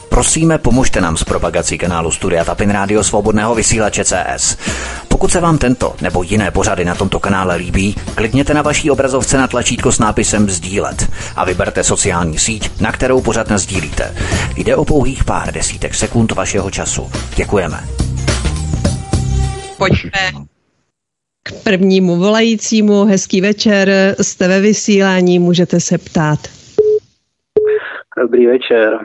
Prosíme, 0.10 0.58
pomožte 0.58 1.02
nám 1.02 1.18
s 1.18 1.24
propagací 1.24 1.78
kanálu 1.78 2.12
Studia 2.12 2.46
Tapin 2.46 2.70
Rádio 2.70 3.04
Svobodného 3.04 3.56
vysílače 3.56 4.06
CS. 4.06 4.58
Pokud 5.08 5.32
se 5.32 5.42
vám 5.42 5.58
tento 5.58 5.96
nebo 6.02 6.24
jiné 6.24 6.52
pořady 6.52 6.86
na 6.86 6.96
tomto 6.96 7.20
kanále 7.20 7.56
líbí, 7.56 7.96
klikněte 8.16 8.54
na 8.54 8.62
vaší 8.62 8.92
obrazovce 8.92 9.38
na 9.38 9.48
tlačítko 9.48 9.92
s 9.92 10.00
nápisem 10.00 10.50
Sdílet 10.50 11.12
a 11.36 11.46
vyberte 11.46 11.84
sociální 11.84 12.40
síť, 12.40 12.82
na 12.82 12.92
kterou 12.92 13.22
pořád 13.22 13.52
sdílíte. 13.52 14.16
Jde 14.56 14.76
o 14.76 14.86
pouhých 14.86 15.24
pár 15.24 15.54
desítek 15.54 15.96
sekund 15.96 16.32
vašeho 16.32 16.72
času. 16.72 17.12
Děkujeme. 17.36 17.84
Pojďme 19.78 20.48
k 21.48 21.64
prvnímu 21.64 22.16
volajícímu. 22.16 23.06
Hezký 23.06 23.42
večer, 23.42 23.90
jste 24.22 24.48
ve 24.48 24.62
vysílání, 24.62 25.40
můžete 25.40 25.80
se 25.80 25.98
ptát. 25.98 26.40
Dobrý 28.18 28.48
večer. 28.48 29.00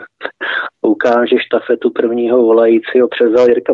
Ukáže 0.82 1.36
štafetu 1.46 1.90
prvního 1.90 2.42
volajícího 2.42 3.08
převzal 3.08 3.48
Jirka 3.48 3.72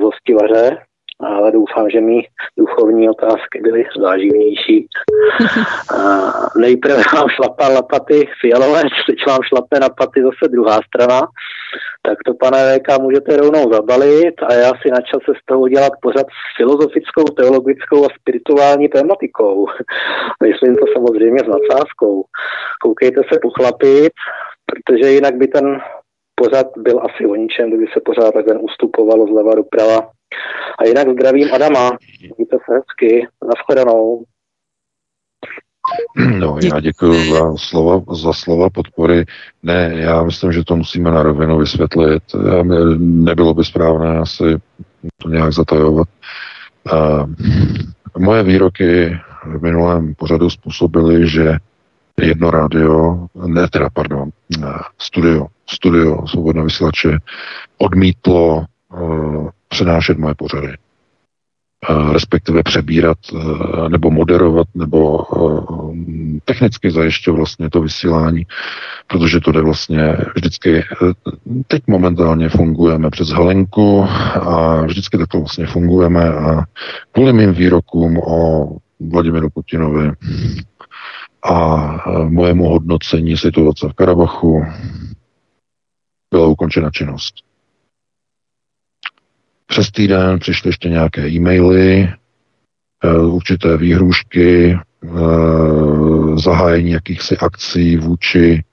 Zostivaře 0.00 0.78
ale 1.26 1.52
doufám, 1.52 1.90
že 1.90 2.00
mi 2.00 2.22
duchovní 2.58 3.08
otázky 3.08 3.60
byly 3.62 3.84
záživnější. 4.00 4.86
Nejprve 6.60 7.02
vám 7.14 7.28
šlapal 7.28 7.74
na 7.74 7.82
paty 7.82 8.28
fialové, 8.40 8.82
teď 9.06 9.26
vám 9.26 9.42
šlape 9.42 9.80
na 9.80 9.88
paty 9.88 10.22
zase 10.22 10.48
druhá 10.50 10.80
strana, 10.86 11.20
tak 12.02 12.18
to, 12.26 12.34
pane 12.34 12.78
VK, 12.78 12.98
můžete 13.00 13.36
rovnou 13.36 13.72
zabalit 13.72 14.34
a 14.42 14.54
já 14.54 14.72
si 14.82 14.90
na 14.90 15.00
čase 15.00 15.32
z 15.42 15.44
toho 15.46 15.60
udělat 15.60 15.92
pořád 16.02 16.26
s 16.26 16.56
filozofickou, 16.56 17.24
teologickou 17.24 18.04
a 18.04 18.08
spirituální 18.20 18.88
tématikou. 18.88 19.66
Myslím 20.42 20.76
to 20.76 20.86
samozřejmě 20.92 21.38
s 21.38 21.48
nadsázkou. 21.48 22.24
Koukejte 22.82 23.20
se 23.32 23.38
pochlapit, 23.42 24.12
protože 24.66 25.10
jinak 25.10 25.34
by 25.34 25.46
ten 25.46 25.80
pořád 26.34 26.66
byl 26.76 27.00
asi 27.02 27.26
o 27.26 27.34
ničem, 27.34 27.68
kdyby 27.68 27.86
se 27.92 28.00
pořád 28.04 28.34
takhle 28.34 28.58
ustupovalo 28.58 29.26
zleva 29.26 29.54
doprava. 29.54 30.19
A 30.78 30.84
jinak 30.84 31.08
zdravím 31.08 31.54
Adama. 31.54 31.90
Mějte 32.20 32.56
se 32.56 32.74
hezky. 32.74 33.28
Naschledanou. 33.48 34.24
No, 36.38 36.58
já 36.62 36.80
děkuji 36.80 37.32
za 37.32 37.56
slova, 37.56 38.14
za 38.14 38.32
slova 38.32 38.70
podpory. 38.70 39.24
Ne, 39.62 39.92
já 39.94 40.22
myslím, 40.22 40.52
že 40.52 40.64
to 40.64 40.76
musíme 40.76 41.10
na 41.10 41.22
rovinu 41.22 41.58
vysvětlit. 41.58 42.22
Nebylo 42.98 43.54
by 43.54 43.64
správné 43.64 44.18
asi 44.18 44.44
to 45.16 45.28
nějak 45.28 45.52
zatajovat. 45.52 46.08
Uh, 46.92 47.30
moje 48.18 48.42
výroky 48.42 49.18
v 49.44 49.62
minulém 49.62 50.14
pořadu 50.14 50.50
způsobily, 50.50 51.28
že 51.28 51.56
jedno 52.20 52.50
rádio, 52.50 53.26
ne 53.46 53.68
teda, 53.68 53.88
pardon, 53.92 54.30
studio, 54.98 55.46
studio 55.70 56.26
Svobodné 56.26 56.64
vysílače 56.64 57.18
odmítlo 57.78 58.64
uh, 58.92 59.48
přenášet 59.70 60.18
moje 60.18 60.34
pořady. 60.34 60.74
Respektive 62.12 62.62
přebírat 62.62 63.18
eh, 63.34 63.88
nebo 63.88 64.10
moderovat 64.10 64.66
nebo 64.74 65.24
eh, 65.36 66.40
technicky 66.44 66.90
zajišťovat 66.90 67.36
vlastně 67.36 67.70
to 67.70 67.80
vysílání, 67.80 68.46
protože 69.06 69.40
to 69.40 69.52
jde 69.52 69.60
vlastně 69.60 70.16
vždycky, 70.36 70.78
eh, 70.78 70.84
teď 71.66 71.82
momentálně 71.86 72.48
fungujeme 72.48 73.10
přes 73.10 73.28
Helenku 73.28 74.04
a 74.34 74.82
vždycky 74.82 75.18
takto 75.18 75.38
vlastně 75.38 75.66
fungujeme 75.66 76.28
a 76.28 76.62
kvůli 77.12 77.32
mým 77.32 77.52
výrokům 77.52 78.18
o 78.18 78.68
Vladimíru 79.00 79.50
Putinovi 79.50 80.12
a 81.44 81.86
mojemu 82.28 82.68
hodnocení 82.68 83.36
situace 83.36 83.88
v 83.88 83.92
Karabachu 83.92 84.64
byla 86.30 86.46
ukončena 86.46 86.90
činnost. 86.90 87.49
Přes 89.70 89.90
týden 89.90 90.38
přišly 90.38 90.68
ještě 90.68 90.88
nějaké 90.88 91.28
e-maily, 91.28 92.08
eh, 93.04 93.18
určité 93.18 93.76
výhrušky, 93.76 94.72
eh, 94.74 95.08
zahájení 96.34 96.90
jakýchsi 96.90 97.36
akcí 97.38 97.96
vůči 97.96 98.64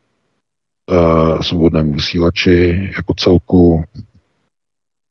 eh, 0.92 1.44
svobodnému 1.44 1.94
vysílači 1.94 2.90
jako 2.96 3.14
celku, 3.14 3.84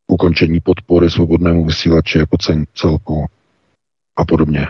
ukončení 0.07 0.61
podpory 0.61 1.11
svobodnému 1.11 1.65
vysílači 1.65 2.19
jako 2.19 2.37
celku 2.75 3.27
a 4.17 4.25
podobně. 4.25 4.67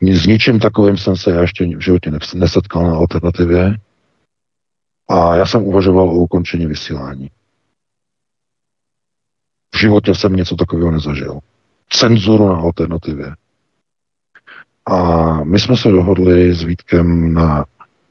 S 0.00 0.26
ničím 0.26 0.58
takovým 0.58 0.96
jsem 0.96 1.16
se 1.16 1.30
já 1.30 1.40
ještě 1.40 1.76
v 1.76 1.80
životě 1.80 2.10
nesetkal 2.34 2.86
na 2.86 2.96
alternativě 2.96 3.76
a 5.08 5.36
já 5.36 5.46
jsem 5.46 5.62
uvažoval 5.62 6.08
o 6.08 6.14
ukončení 6.14 6.66
vysílání. 6.66 7.30
V 9.74 9.78
životě 9.78 10.14
jsem 10.14 10.36
něco 10.36 10.56
takového 10.56 10.90
nezažil. 10.90 11.38
Cenzuru 11.90 12.48
na 12.48 12.56
alternativě. 12.56 13.34
A 14.86 15.44
my 15.44 15.60
jsme 15.60 15.76
se 15.76 15.88
dohodli 15.88 16.54
s 16.54 16.62
Vítkem 16.62 17.34
na 17.34 17.64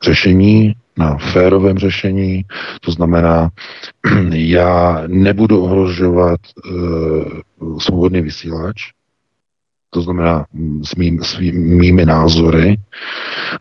řešení, 0.04 0.76
na 0.98 1.18
férovém 1.18 1.78
řešení, 1.78 2.46
to 2.82 2.92
znamená, 2.92 3.50
já 4.30 5.04
nebudu 5.08 5.64
ohrožovat 5.64 6.40
uh, 6.72 7.78
svobodný 7.80 8.22
vysílač, 8.22 8.92
to 9.90 10.02
znamená 10.02 10.46
s, 10.84 10.96
mým, 10.96 11.24
s 11.24 11.40
mými 11.54 12.06
názory, 12.06 12.78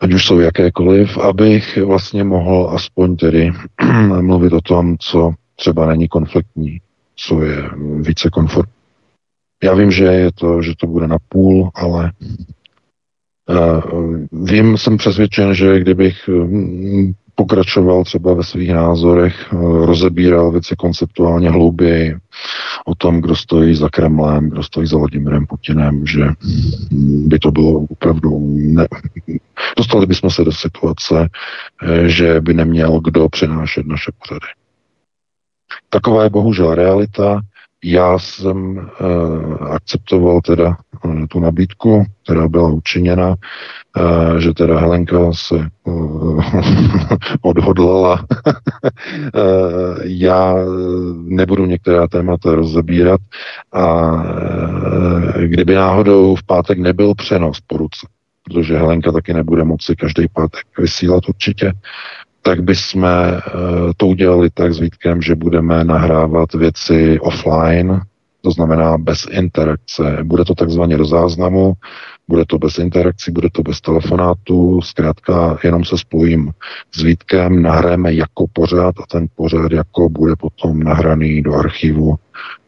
ať 0.01 0.13
už 0.13 0.25
jsou 0.25 0.39
jakékoliv, 0.39 1.17
abych 1.17 1.77
vlastně 1.77 2.23
mohl 2.23 2.71
aspoň 2.75 3.15
tedy 3.15 3.51
mluvit 4.21 4.53
o 4.53 4.61
tom, 4.61 4.97
co 4.99 5.33
třeba 5.55 5.85
není 5.85 6.07
konfliktní, 6.07 6.81
co 7.15 7.43
je 7.43 7.69
více 7.99 8.29
komfort. 8.29 8.69
Já 9.63 9.73
vím, 9.73 9.91
že 9.91 10.03
je 10.03 10.31
to, 10.31 10.61
že 10.61 10.73
to 10.77 10.87
bude 10.87 11.07
na 11.07 11.17
půl, 11.29 11.69
ale 11.75 12.11
uh, 13.49 14.17
vím, 14.31 14.77
jsem 14.77 14.97
přesvědčen, 14.97 15.55
že 15.55 15.79
kdybych 15.79 16.29
hm, 16.29 17.13
pokračoval 17.35 18.03
třeba 18.03 18.33
ve 18.33 18.43
svých 18.43 18.73
názorech, 18.73 19.35
eh, 19.53 19.85
rozebíral 19.85 20.51
věci 20.51 20.75
konceptuálně 20.77 21.49
hlouběji 21.49 22.15
o 22.85 22.95
tom, 22.95 23.21
kdo 23.21 23.35
stojí 23.35 23.75
za 23.75 23.89
Kremlem, 23.89 24.49
kdo 24.49 24.63
stojí 24.63 24.87
za 24.87 24.97
Vladimirem 24.97 25.45
Putinem, 25.45 26.05
že 26.05 26.25
by 27.27 27.39
to 27.39 27.51
bylo 27.51 27.79
opravdu... 27.89 28.39
Ne... 28.55 28.87
Dostali 29.77 30.05
bychom 30.05 30.29
se 30.29 30.43
do 30.43 30.51
situace, 30.51 31.29
eh, 31.83 32.09
že 32.09 32.41
by 32.41 32.53
neměl 32.53 32.99
kdo 32.99 33.29
přenášet 33.29 33.85
naše 33.85 34.11
pořady. 34.19 34.62
Taková 35.89 36.23
je 36.23 36.29
bohužel 36.29 36.75
realita. 36.75 37.41
Já 37.85 38.19
jsem 38.19 38.77
uh, 38.77 39.67
akceptoval 39.73 40.41
teda 40.41 40.77
uh, 41.05 41.25
tu 41.29 41.39
nabídku, 41.39 42.05
která 42.23 42.47
byla 42.47 42.69
učiněna, 42.69 43.29
uh, 43.29 44.37
že 44.37 44.53
teda 44.53 44.79
Helenka 44.79 45.17
se 45.33 45.55
uh, 45.83 46.43
odhodlala. 47.41 48.25
uh, 49.35 49.97
já 50.03 50.55
nebudu 51.13 51.65
některá 51.65 52.07
témata 52.07 52.55
rozebírat 52.55 53.21
a 53.71 54.11
uh, 54.11 55.31
kdyby 55.41 55.75
náhodou 55.75 56.35
v 56.35 56.43
pátek 56.43 56.79
nebyl 56.79 57.15
přenos 57.15 57.57
po 57.67 57.77
ruce, 57.77 58.07
protože 58.43 58.77
Helenka 58.77 59.11
taky 59.11 59.33
nebude 59.33 59.63
moci 59.63 59.95
každý 59.95 60.27
pátek 60.33 60.63
vysílat 60.77 61.29
určitě, 61.29 61.73
tak 62.45 62.63
bychom 62.63 63.03
uh, 63.03 63.09
to 63.97 64.07
udělali 64.07 64.49
tak 64.53 64.73
s 64.73 64.79
Vítkem, 64.79 65.21
že 65.21 65.35
budeme 65.35 65.83
nahrávat 65.83 66.53
věci 66.53 67.19
offline, 67.19 68.01
to 68.41 68.51
znamená 68.51 68.97
bez 68.97 69.27
interakce. 69.31 70.17
Bude 70.23 70.45
to 70.45 70.55
takzvaně 70.55 70.97
do 70.97 71.05
záznamu, 71.05 71.73
bude 72.27 72.45
to 72.45 72.57
bez 72.57 72.77
interakcí, 72.77 73.31
bude 73.31 73.49
to 73.51 73.61
bez 73.61 73.81
telefonátu, 73.81 74.81
zkrátka 74.81 75.57
jenom 75.63 75.85
se 75.85 75.97
spojím 75.97 76.51
s 76.95 77.03
Vítkem, 77.03 77.61
nahráme 77.61 78.13
jako 78.13 78.45
pořád 78.53 78.95
a 78.99 79.03
ten 79.11 79.27
pořád 79.35 79.71
jako 79.71 80.09
bude 80.09 80.35
potom 80.35 80.79
nahraný 80.79 81.41
do 81.41 81.53
archivu, 81.53 82.15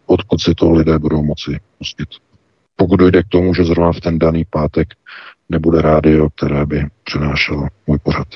odkud 0.05 0.41
si 0.41 0.55
to 0.55 0.71
lidé 0.71 0.99
budou 0.99 1.23
moci 1.23 1.59
pustit. 1.77 2.09
Pokud 2.75 2.95
dojde 2.95 3.23
k 3.23 3.29
tomu, 3.29 3.53
že 3.53 3.63
zrovna 3.63 3.91
v 3.91 4.01
ten 4.01 4.19
daný 4.19 4.45
pátek 4.49 4.87
nebude 5.49 5.81
rádio, 5.81 6.29
které 6.35 6.65
by 6.65 6.85
přenášelo 7.03 7.67
můj 7.87 7.97
pořad. 8.03 8.27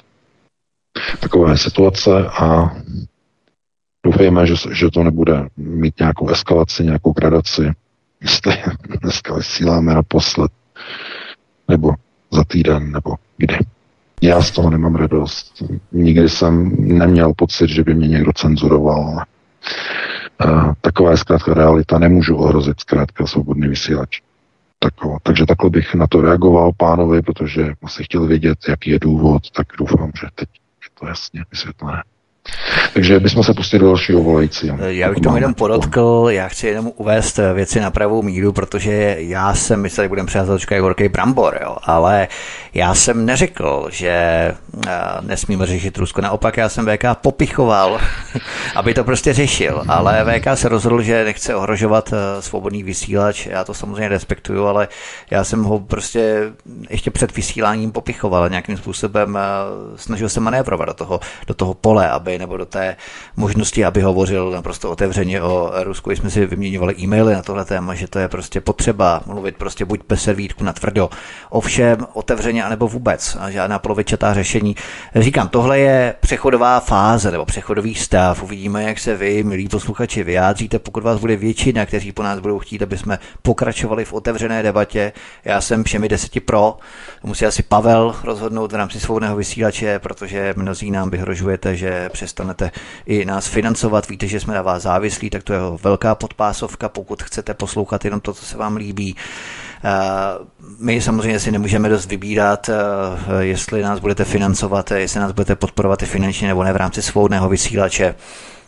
Taková 1.20 1.52
je 1.52 1.58
situace 1.58 2.28
a 2.28 2.72
doufejme, 4.06 4.48
že, 4.48 4.54
že 4.72 4.90
to 4.92 5.04
nebude 5.04 5.48
mít 5.58 6.00
nějakou 6.00 6.30
eskalaci, 6.30 6.84
nějakou 6.84 7.12
gradaci. 7.12 7.72
Jestli 8.22 8.58
dneska 9.02 9.36
vysíláme 9.36 9.94
naposled, 9.94 10.52
nebo 11.68 11.94
za 12.32 12.44
týden, 12.44 12.92
nebo 12.92 13.16
kdy. 13.38 13.58
Já 14.22 14.42
z 14.42 14.52
toho 14.52 14.70
nemám 14.70 14.96
radost. 14.96 15.64
Nikdy 15.92 16.30
jsem 16.30 16.76
neměl 16.80 17.34
pocit, 17.34 17.70
že 17.70 17.84
by 17.84 17.94
mě 17.94 18.08
někdo 18.08 18.32
cenzuroval. 18.34 19.24
Uh, 20.46 20.74
taková 20.82 21.12
je 21.12 21.18
zkrátka 21.18 21.54
realita. 21.54 22.00
Nemůžu 22.00 22.36
ohrozit 22.36 22.80
zkrátka 22.80 23.28
svobodný 23.28 23.68
vysílač. 23.68 24.22
Taková. 24.80 25.18
Takže 25.24 25.46
takhle 25.46 25.70
bych 25.70 25.96
na 25.96 26.08
to 26.08 26.22
reagoval 26.22 26.72
pánovi, 26.78 27.22
protože 27.22 27.74
asi 27.84 28.04
chtěl 28.04 28.26
vědět, 28.26 28.58
jaký 28.70 28.90
je 28.90 29.00
důvod, 29.00 29.52
tak 29.52 29.68
doufám, 29.78 30.12
že 30.22 30.28
teď 30.36 30.50
to 31.00 31.08
jasně 31.08 31.46
vysvětlené. 31.52 32.04
Takže 32.94 33.20
bychom 33.20 33.44
se 33.44 33.54
pustili 33.54 33.80
do 33.80 33.86
dalšího 33.86 34.24
volající. 34.24 34.72
Já 34.88 35.10
bych 35.10 35.20
tomu 35.20 35.36
jenom 35.36 35.54
podotkl, 35.54 36.28
já 36.30 36.48
chci 36.48 36.68
jenom 36.68 36.92
uvést 36.96 37.40
věci 37.54 37.80
na 37.80 37.92
pravou 37.92 38.22
míru, 38.22 38.54
protože 38.54 39.16
já 39.20 39.54
jsem 39.54 39.82
myslel, 39.82 40.04
že 40.04 40.10
budeme 40.10 40.28
přátelčka 40.28 40.76
jako 40.76 40.86
horký 40.86 41.10
brambor, 41.10 41.60
jo, 41.64 41.78
ale 41.84 42.28
já 42.74 42.94
jsem 42.94 43.26
neřekl, 43.26 43.88
že 43.92 44.10
eh, 44.10 44.92
nesmíme 45.22 45.66
řešit 45.66 45.98
Rusko. 45.98 46.22
Naopak 46.22 46.58
já 46.58 46.70
jsem 46.70 46.86
VK 46.86 47.04
popichoval, 47.22 48.00
aby 48.76 48.94
to 48.94 49.04
prostě 49.04 49.34
řešil, 49.34 49.84
ale 49.88 50.26
VK 50.26 50.48
se 50.54 50.70
rozhodl, 50.70 51.02
že 51.02 51.24
nechce 51.24 51.56
ohrožovat 51.56 52.14
eh, 52.14 52.42
svobodný 52.42 52.84
vysílač. 52.84 53.46
Já 53.46 53.64
to 53.64 53.74
samozřejmě 53.74 54.08
respektuju, 54.08 54.66
ale 54.66 54.88
já 55.32 55.44
jsem 55.44 55.64
ho 55.64 55.80
prostě 55.80 56.52
ještě 56.90 57.12
před 57.12 57.36
vysíláním 57.36 57.92
popichoval 57.92 58.50
nějakým 58.50 58.78
způsobem 58.78 59.38
eh, 59.38 59.42
snažil 59.96 60.30
se 60.30 60.40
manévrovat 60.40 60.88
do 60.88 60.94
toho, 60.94 61.20
do 61.48 61.54
toho 61.54 61.74
pole, 61.74 62.10
aby 62.10 62.39
nebo 62.40 62.58
do 62.58 62.66
té 62.66 62.96
možnosti, 63.36 63.86
aby 63.86 64.02
hovořil 64.02 64.52
naprosto 64.52 64.92
otevřeně 64.92 65.42
o 65.42 65.72
Rusku. 65.84 66.12
Jsme 66.12 66.30
si 66.30 66.46
vyměňovali 66.46 66.96
e-maily 67.00 67.34
na 67.34 67.42
tohle 67.42 67.66
téma, 67.66 67.96
že 67.96 68.08
to 68.08 68.20
je 68.20 68.28
prostě 68.28 68.62
potřeba 68.62 69.22
mluvit 69.26 69.58
prostě 69.58 69.86
buď 69.86 70.00
bez 70.10 70.24
servítku 70.24 70.64
na 70.64 70.74
tvrdo. 70.74 71.10
Ovšem 71.50 71.98
otevřeně 72.14 72.64
anebo 72.64 72.88
vůbec 72.88 73.38
a 73.40 73.52
žádná 73.52 73.80
polovičatá 73.80 74.34
řešení. 74.34 74.76
Říkám, 75.16 75.48
tohle 75.48 75.80
je 75.80 76.16
přechodová 76.20 76.80
fáze 76.80 77.32
nebo 77.32 77.46
přechodový 77.46 77.96
stav. 77.96 78.44
Uvidíme, 78.44 78.84
jak 78.84 79.00
se 79.00 79.16
vy, 79.16 79.44
milí 79.44 79.68
posluchači, 79.68 80.24
vyjádříte, 80.24 80.80
pokud 80.80 81.04
vás 81.04 81.20
bude 81.20 81.36
většina, 81.36 81.86
kteří 81.86 82.12
po 82.12 82.24
nás 82.24 82.40
budou 82.40 82.60
chtít, 82.60 82.82
aby 82.82 82.98
jsme 82.98 83.20
pokračovali 83.42 84.06
v 84.06 84.14
otevřené 84.14 84.64
debatě. 84.64 85.12
Já 85.46 85.62
jsem 85.62 85.84
všemi 85.84 86.10
deseti 86.10 86.40
pro. 86.40 86.78
Musí 87.24 87.46
asi 87.46 87.64
Pavel 87.64 88.16
rozhodnout 88.24 88.72
v 88.72 88.76
rámci 88.76 89.00
svobodného 89.00 89.36
vysílače, 89.36 90.00
protože 90.00 90.54
mnozí 90.58 90.92
nám 90.92 91.10
vyhrožujete, 91.10 91.76
že 91.76 92.10
přestanete 92.30 92.72
i 93.06 93.26
nás 93.26 93.48
financovat. 93.48 94.10
Víte, 94.10 94.28
že 94.28 94.40
jsme 94.40 94.54
na 94.54 94.62
vás 94.62 94.84
závislí, 94.84 95.30
tak 95.30 95.44
to 95.44 95.54
je 95.54 95.60
velká 95.84 96.16
podpásovka, 96.16 96.90
pokud 96.90 97.24
chcete 97.24 97.54
poslouchat 97.54 98.06
jenom 98.06 98.22
to, 98.22 98.34
co 98.34 98.46
se 98.46 98.58
vám 98.58 98.76
líbí. 98.76 99.16
Eh, 99.84 99.90
my 100.80 101.02
samozřejmě 101.02 101.40
si 101.40 101.52
nemůžeme 101.52 101.90
dost 101.90 102.06
vybírat, 102.06 102.70
eh, 102.70 103.44
jestli 103.44 103.82
nás 103.82 104.00
budete 104.00 104.26
financovat, 104.26 104.92
jestli 104.92 105.20
nás 105.20 105.32
budete 105.32 105.56
podporovat 105.56 106.04
i 106.04 106.06
finančně 106.06 106.48
nebo 106.48 106.64
ne 106.64 106.74
v 106.74 106.76
rámci 106.76 107.02
svobodného 107.02 107.50
vysílače. 107.50 108.16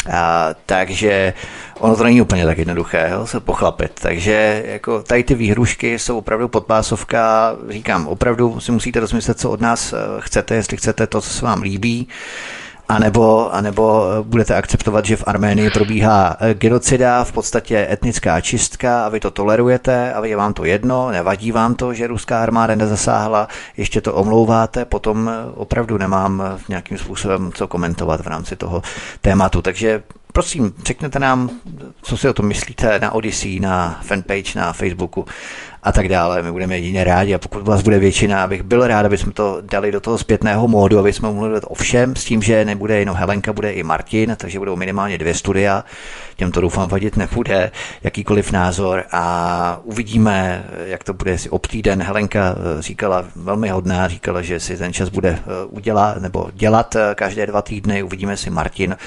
A, 0.09 0.49
takže 0.65 1.33
ono 1.79 1.95
to 1.95 2.03
není 2.03 2.21
úplně 2.21 2.45
tak 2.45 2.57
jednoduché 2.57 3.09
jo, 3.11 3.27
se 3.27 3.39
pochlapit. 3.39 3.91
Takže 4.01 4.63
jako 4.65 5.03
tady 5.03 5.23
ty 5.23 5.35
výhrušky 5.35 5.99
jsou 5.99 6.17
opravdu 6.17 6.47
podpásovka. 6.47 7.55
Říkám, 7.69 8.07
opravdu 8.07 8.59
si 8.59 8.71
musíte 8.71 8.99
rozmyslet, 8.99 9.39
co 9.39 9.49
od 9.49 9.61
nás 9.61 9.93
eh, 9.93 9.97
chcete, 10.19 10.55
jestli 10.55 10.77
chcete 10.77 11.07
to, 11.07 11.21
co 11.21 11.29
se 11.29 11.45
vám 11.45 11.61
líbí. 11.61 12.07
Nebo, 12.99 13.53
a 13.53 13.61
nebo 13.61 14.05
budete 14.23 14.55
akceptovat, 14.55 15.05
že 15.05 15.15
v 15.15 15.23
Arménii 15.27 15.69
probíhá 15.69 16.37
eh, 16.39 16.53
genocida, 16.53 17.23
v 17.23 17.31
podstatě 17.31 17.87
etnická 17.91 18.41
čistka 18.41 19.05
a 19.05 19.09
vy 19.09 19.19
to 19.19 19.31
tolerujete 19.31 20.13
a 20.13 20.25
je 20.25 20.35
vám 20.35 20.53
to 20.53 20.65
jedno, 20.65 21.11
nevadí 21.11 21.51
vám 21.51 21.75
to, 21.75 21.93
že 21.93 22.07
ruská 22.07 22.43
armáda 22.43 22.75
nezasáhla, 22.75 23.47
ještě 23.77 24.01
to 24.01 24.13
omlouváte, 24.13 24.85
potom 24.85 25.29
eh, 25.29 25.51
opravdu 25.55 25.97
nemám 25.97 26.43
eh, 26.45 26.59
nějakým 26.69 26.97
způsobem 26.97 27.51
co 27.53 27.67
komentovat 27.67 28.21
v 28.21 28.27
rámci 28.27 28.55
toho 28.55 28.81
tématu. 29.21 29.61
Takže 29.61 30.03
prosím, 30.33 30.73
řekněte 30.85 31.19
nám, 31.19 31.49
co 32.01 32.17
si 32.17 32.29
o 32.29 32.33
tom 32.33 32.47
myslíte 32.47 32.99
na 32.99 33.11
Odyssey, 33.11 33.59
na 33.59 33.99
fanpage, 34.03 34.59
na 34.59 34.73
Facebooku 34.73 35.25
a 35.83 35.91
tak 35.91 36.09
dále. 36.09 36.43
My 36.43 36.51
budeme 36.51 36.77
jedině 36.77 37.03
rádi 37.03 37.35
a 37.35 37.37
pokud 37.37 37.67
vás 37.67 37.81
bude 37.81 37.99
většina, 37.99 38.43
abych 38.43 38.63
byl 38.63 38.87
rád, 38.87 39.05
aby 39.05 39.17
jsme 39.17 39.31
to 39.31 39.57
dali 39.61 39.91
do 39.91 39.99
toho 39.99 40.17
zpětného 40.17 40.67
módu, 40.67 40.99
aby 40.99 41.13
jsme 41.13 41.31
mohli 41.31 41.61
o 41.61 41.75
všem, 41.75 42.15
s 42.15 42.25
tím, 42.25 42.41
že 42.41 42.65
nebude 42.65 42.99
jenom 42.99 43.15
Helenka, 43.15 43.53
bude 43.53 43.73
i 43.73 43.83
Martin, 43.83 44.35
takže 44.37 44.59
budou 44.59 44.75
minimálně 44.75 45.17
dvě 45.17 45.33
studia 45.33 45.83
těm 46.41 46.51
to 46.51 46.61
doufám 46.61 46.89
vadit 46.89 47.17
nebude, 47.17 47.71
jakýkoliv 48.03 48.51
názor 48.51 49.03
a 49.11 49.79
uvidíme, 49.83 50.65
jak 50.85 51.03
to 51.03 51.13
bude 51.13 51.37
si 51.37 51.49
obtýden. 51.49 52.01
Helenka 52.01 52.55
eh, 52.57 52.81
říkala 52.81 53.25
velmi 53.35 53.69
hodná, 53.69 54.07
říkala, 54.07 54.41
že 54.41 54.59
si 54.59 54.77
ten 54.77 54.93
čas 54.93 55.09
bude 55.09 55.29
eh, 55.29 55.65
udělat 55.69 56.17
nebo 56.17 56.49
dělat 56.53 56.95
eh, 56.95 57.15
každé 57.15 57.45
dva 57.45 57.61
týdny. 57.61 58.03
Uvidíme 58.03 58.37
si 58.37 58.49
Martin 58.49 58.97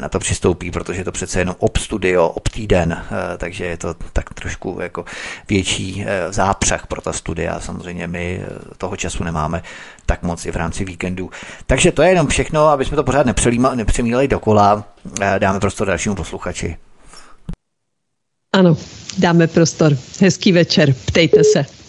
na 0.00 0.08
to 0.08 0.18
přistoupí, 0.18 0.70
protože 0.70 1.04
to 1.04 1.12
přece 1.12 1.40
jenom 1.40 1.54
ob 1.58 1.76
studio, 1.76 2.28
ob 2.28 2.48
týden, 2.48 3.02
takže 3.38 3.64
je 3.64 3.76
to 3.76 3.94
tak 4.12 4.34
trošku 4.34 4.78
jako 4.82 5.04
větší 5.48 6.01
zápřah 6.30 6.86
pro 6.86 7.00
ta 7.00 7.12
studia. 7.12 7.60
Samozřejmě 7.60 8.06
my 8.06 8.44
toho 8.78 8.96
času 8.96 9.24
nemáme 9.24 9.62
tak 10.06 10.22
moc 10.22 10.46
i 10.46 10.50
v 10.52 10.56
rámci 10.56 10.84
víkendu. 10.84 11.30
Takže 11.66 11.92
to 11.92 12.02
je 12.02 12.08
jenom 12.08 12.26
všechno, 12.26 12.68
aby 12.68 12.84
jsme 12.84 12.96
to 12.96 13.04
pořád 13.04 13.26
nepřemíleli 13.74 14.28
dokola. 14.28 14.84
Dáme 15.38 15.60
prostor 15.60 15.86
dalšímu 15.86 16.14
posluchači. 16.14 16.76
Ano, 18.52 18.76
dáme 19.18 19.46
prostor. 19.46 19.96
Hezký 20.20 20.52
večer, 20.52 20.94
ptejte 21.06 21.44
se. 21.44 21.81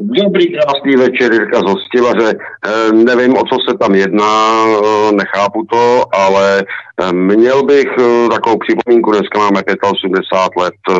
Dobrý, 0.00 0.46
krásný 0.46 0.96
večer, 0.96 1.32
Jirka 1.32 1.58
z 1.58 1.62
Hostivaře. 1.62 2.30
E, 2.30 2.92
nevím, 2.92 3.36
o 3.36 3.42
co 3.42 3.56
se 3.68 3.78
tam 3.78 3.94
jedná, 3.94 4.64
e, 4.64 5.12
nechápu 5.12 5.66
to, 5.70 6.04
ale 6.14 6.58
e, 6.58 7.12
měl 7.12 7.62
bych 7.62 7.86
e, 7.98 8.28
takovou 8.28 8.56
připomínku, 8.58 9.10
dneska 9.10 9.38
máme 9.38 9.62
85 9.92 10.62
let 10.62 10.74
e, 10.90 10.94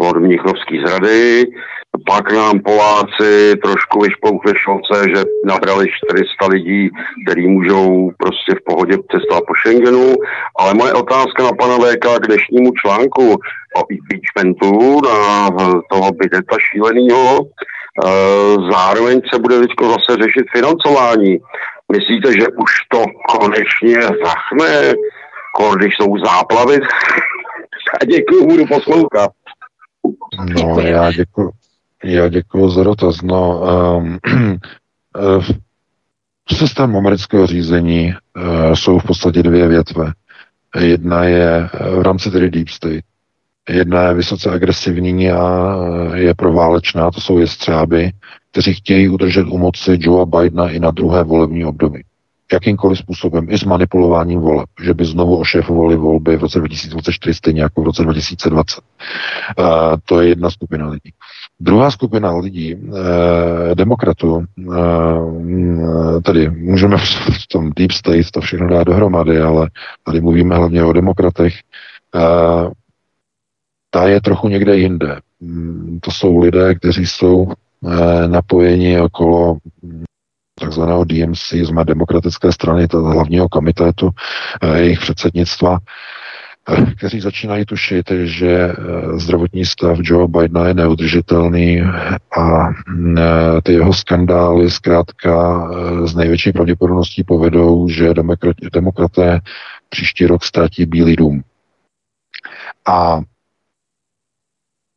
od 0.00 0.16
Mnichovský 0.16 0.82
zrady, 0.86 1.46
pak 2.06 2.32
nám 2.32 2.60
Poláci 2.60 3.56
trošku 3.64 4.00
vyšpou 4.00 4.40
ve 4.46 4.52
šolce, 4.56 5.04
že 5.16 5.24
nabrali 5.44 5.86
400 6.04 6.46
lidí, 6.46 6.90
který 7.24 7.48
můžou 7.48 8.10
prostě 8.18 8.54
v 8.54 8.64
pohodě 8.64 8.96
cestovat 9.10 9.44
po 9.46 9.54
Schengenu. 9.54 10.14
Ale 10.58 10.74
moje 10.74 10.92
otázka 10.92 11.42
na 11.42 11.52
pana 11.52 11.76
VK 11.76 12.06
k 12.20 12.26
dnešnímu 12.26 12.72
článku 12.80 13.32
o 13.76 13.80
impeachmentu 13.90 15.00
na 15.00 15.50
toho 15.90 16.12
bydeta 16.12 16.56
šíleného. 16.70 17.46
Zároveň 18.72 19.20
se 19.32 19.38
bude 19.38 19.60
teď 19.60 19.70
zase 19.82 20.22
řešit 20.22 20.46
financování. 20.56 21.38
Myslíte, 21.92 22.32
že 22.32 22.46
už 22.48 22.72
to 22.88 23.04
konečně 23.28 24.02
zachne, 24.02 24.94
když 25.76 25.94
jsou 25.96 26.18
záplavy? 26.24 26.80
A 28.00 28.04
děkuji, 28.04 28.46
budu 28.46 28.66
poslouchat. 28.66 29.30
No, 30.48 30.80
já 30.80 31.12
děkuji. 31.12 31.50
Já 32.04 32.28
děkuji 32.28 32.68
za 32.68 32.84
dotaz. 32.84 33.22
No, 33.22 33.60
um, 33.96 34.18
v 36.48 36.56
systému 36.56 36.98
amerického 36.98 37.46
řízení 37.46 38.14
uh, 38.36 38.74
jsou 38.74 38.98
v 38.98 39.04
podstatě 39.04 39.42
dvě 39.42 39.68
větve. 39.68 40.12
Jedna 40.80 41.24
je 41.24 41.68
v 41.98 42.02
rámci 42.02 42.30
tedy 42.30 42.50
Deep 42.50 42.68
State. 42.68 43.04
Jedna 43.68 44.02
je 44.02 44.14
vysoce 44.14 44.50
agresivní 44.50 45.30
a 45.30 45.74
je 46.14 46.34
proválečná, 46.34 47.10
to 47.10 47.20
jsou 47.20 47.38
jestřáby, 47.38 48.10
kteří 48.50 48.74
chtějí 48.74 49.08
udržet 49.08 49.46
u 49.46 49.58
moci 49.58 49.98
Joea 50.00 50.24
Bidena 50.24 50.68
i 50.68 50.78
na 50.78 50.90
druhé 50.90 51.24
volební 51.24 51.64
období 51.64 52.02
jakýmkoliv 52.52 52.98
způsobem, 52.98 53.46
i 53.50 53.58
s 53.58 53.64
manipulováním 53.64 54.40
voleb, 54.40 54.68
že 54.82 54.94
by 54.94 55.04
znovu 55.04 55.36
ošéfovali 55.36 55.96
volby 55.96 56.36
v 56.36 56.40
roce 56.40 56.58
2024 56.58 57.34
stejně 57.34 57.62
jako 57.62 57.82
v 57.82 57.84
roce 57.84 58.02
2020. 58.02 58.80
Uh, 59.58 59.64
to 60.04 60.20
je 60.20 60.28
jedna 60.28 60.50
skupina 60.50 60.88
lidí. 60.88 61.12
Druhá 61.60 61.90
skupina 61.90 62.36
lidí, 62.36 62.76
eh, 62.76 63.74
demokratů, 63.74 64.44
eh, 64.58 66.20
tedy 66.22 66.50
můžeme 66.50 66.96
v 67.42 67.46
tom 67.52 67.70
deep 67.76 67.92
state 67.92 68.30
to 68.30 68.40
všechno 68.40 68.68
dát 68.68 68.84
dohromady, 68.84 69.40
ale 69.40 69.70
tady 70.04 70.20
mluvíme 70.20 70.56
hlavně 70.56 70.84
o 70.84 70.92
demokratech, 70.92 71.54
eh, 72.14 72.70
ta 73.90 74.08
je 74.08 74.20
trochu 74.20 74.48
někde 74.48 74.76
jinde. 74.76 75.20
Mm, 75.40 75.98
to 76.02 76.10
jsou 76.10 76.38
lidé, 76.38 76.74
kteří 76.74 77.06
jsou 77.06 77.52
eh, 77.52 78.28
napojeni 78.28 79.00
okolo 79.00 79.58
takzvaného 80.60 81.04
DMC, 81.04 81.52
z 81.52 81.84
demokratické 81.84 82.52
strany, 82.52 82.86
hlavního 82.92 83.48
komitetu, 83.48 84.10
eh, 84.62 84.78
jejich 84.78 85.00
předsednictva, 85.00 85.78
eh, 86.68 86.86
kteří 86.98 87.20
začínají 87.20 87.64
tušit, 87.64 88.10
že 88.24 88.74
zdravotní 89.14 89.64
stav 89.64 89.98
Joe 90.02 90.28
Bidena 90.28 90.68
je 90.68 90.74
neudržitelný 90.74 91.82
a 92.38 92.68
ty 93.62 93.72
jeho 93.72 93.92
skandály 93.92 94.70
zkrátka 94.70 95.68
z 96.04 96.14
největší 96.14 96.52
pravděpodobností 96.52 97.24
povedou, 97.24 97.88
že 97.88 98.14
demokraté 98.72 99.40
příští 99.88 100.26
rok 100.26 100.44
ztratí 100.44 100.86
Bílý 100.86 101.16
dům. 101.16 101.42
A 102.86 103.20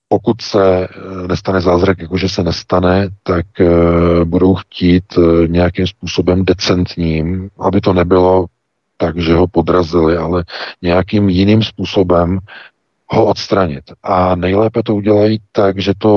pokud 0.07 0.41
se 0.41 0.87
eh, 0.87 1.27
nestane 1.27 1.61
zázrak, 1.61 1.99
jakože 1.99 2.29
se 2.29 2.43
nestane, 2.43 3.09
tak 3.23 3.45
uh, 3.59 4.23
budou 4.23 4.55
chtít 4.55 5.17
uh, 5.17 5.47
nějakým 5.47 5.87
způsobem 5.87 6.45
decentním, 6.45 7.49
aby 7.59 7.81
to 7.81 7.93
nebylo 7.93 8.45
tak, 8.97 9.17
že 9.17 9.33
ho 9.33 9.47
podrazili, 9.47 10.17
ale 10.17 10.43
nějakým 10.81 11.29
jiným 11.29 11.63
způsobem 11.63 12.39
ho 13.07 13.25
odstranit. 13.25 13.83
A 14.03 14.35
nejlépe 14.35 14.83
to 14.83 14.95
udělají 14.95 15.39
tak, 15.51 15.79
že 15.79 15.93
to 15.97 16.09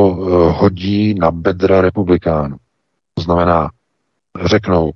hodí 0.59 1.15
na 1.15 1.31
bedra 1.31 1.81
republikánů. 1.81 2.57
To 3.15 3.23
znamená, 3.23 3.71
řeknou, 4.45 4.91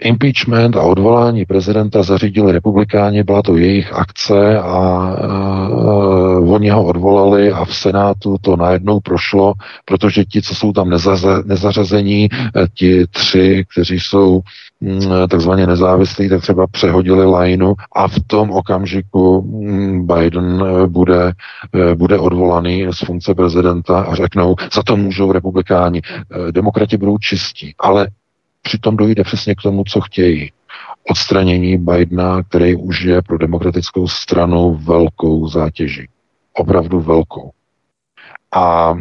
impeachment 0.00 0.76
a 0.76 0.82
odvolání 0.82 1.44
prezidenta 1.44 2.02
zařídili 2.02 2.52
republikáni, 2.52 3.22
byla 3.22 3.42
to 3.42 3.56
jejich 3.56 3.92
akce 3.92 4.58
a 4.58 5.10
uh, 5.20 6.52
oni 6.52 6.70
ho 6.70 6.84
odvolali 6.84 7.52
a 7.52 7.64
v 7.64 7.76
Senátu 7.76 8.36
to 8.40 8.56
najednou 8.56 9.00
prošlo, 9.00 9.54
protože 9.84 10.24
ti, 10.24 10.42
co 10.42 10.54
jsou 10.54 10.72
tam 10.72 10.90
nezaze, 10.90 11.42
nezařazení, 11.44 12.28
ti 12.74 13.06
tři, 13.06 13.64
kteří 13.72 14.00
jsou 14.00 14.40
mm, 14.80 15.00
takzvaně 15.30 15.66
nezávislí, 15.66 16.28
tak 16.28 16.42
třeba 16.42 16.66
přehodili 16.66 17.26
lajnu 17.26 17.74
a 17.92 18.08
v 18.08 18.14
tom 18.26 18.50
okamžiku 18.50 19.42
mm, 19.42 20.06
Biden 20.06 20.64
bude, 20.86 21.32
bude 21.94 22.18
odvolaný 22.18 22.86
z 22.90 22.98
funkce 22.98 23.34
prezidenta 23.34 24.00
a 24.00 24.14
řeknou, 24.14 24.54
za 24.74 24.82
to 24.82 24.96
můžou 24.96 25.32
republikáni. 25.32 26.02
Demokrati 26.50 26.96
budou 26.96 27.18
čistí, 27.18 27.74
ale 27.78 28.08
přitom 28.66 28.96
dojde 28.96 29.24
přesně 29.24 29.54
k 29.54 29.62
tomu, 29.62 29.84
co 29.84 30.00
chtějí. 30.00 30.52
Odstranění 31.10 31.78
Bidena, 31.78 32.42
který 32.42 32.76
už 32.76 33.00
je 33.00 33.22
pro 33.22 33.38
demokratickou 33.38 34.08
stranu 34.08 34.74
velkou 34.74 35.48
zátěží. 35.48 36.08
Opravdu 36.52 37.00
velkou. 37.00 37.50
A 38.54 38.94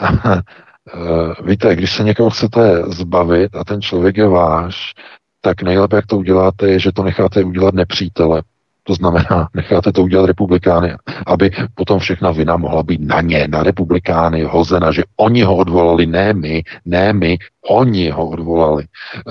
víte, 1.44 1.76
když 1.76 1.92
se 1.92 2.04
někoho 2.04 2.30
chcete 2.30 2.82
zbavit 2.86 3.56
a 3.56 3.64
ten 3.64 3.82
člověk 3.82 4.16
je 4.16 4.28
váš, 4.28 4.94
tak 5.40 5.62
nejlépe, 5.62 5.96
jak 5.96 6.06
to 6.06 6.16
uděláte, 6.16 6.68
je, 6.68 6.78
že 6.78 6.92
to 6.92 7.02
necháte 7.02 7.44
udělat 7.44 7.74
nepřítele. 7.74 8.42
To 8.86 8.94
znamená, 8.94 9.48
necháte 9.54 9.92
to 9.92 10.02
udělat 10.02 10.26
republikány, 10.26 10.94
aby 11.26 11.50
potom 11.74 11.98
všechna 11.98 12.30
vina 12.30 12.56
mohla 12.56 12.82
být 12.82 13.00
na 13.00 13.20
ně, 13.20 13.48
na 13.48 13.62
republikány 13.62 14.44
hozena, 14.44 14.92
že 14.92 15.02
oni 15.16 15.42
ho 15.42 15.56
odvolali, 15.56 16.06
ne 16.06 16.32
my, 16.32 16.62
ne 16.84 17.12
my, 17.12 17.38
oni 17.70 18.10
ho 18.10 18.28
odvolali. 18.28 18.84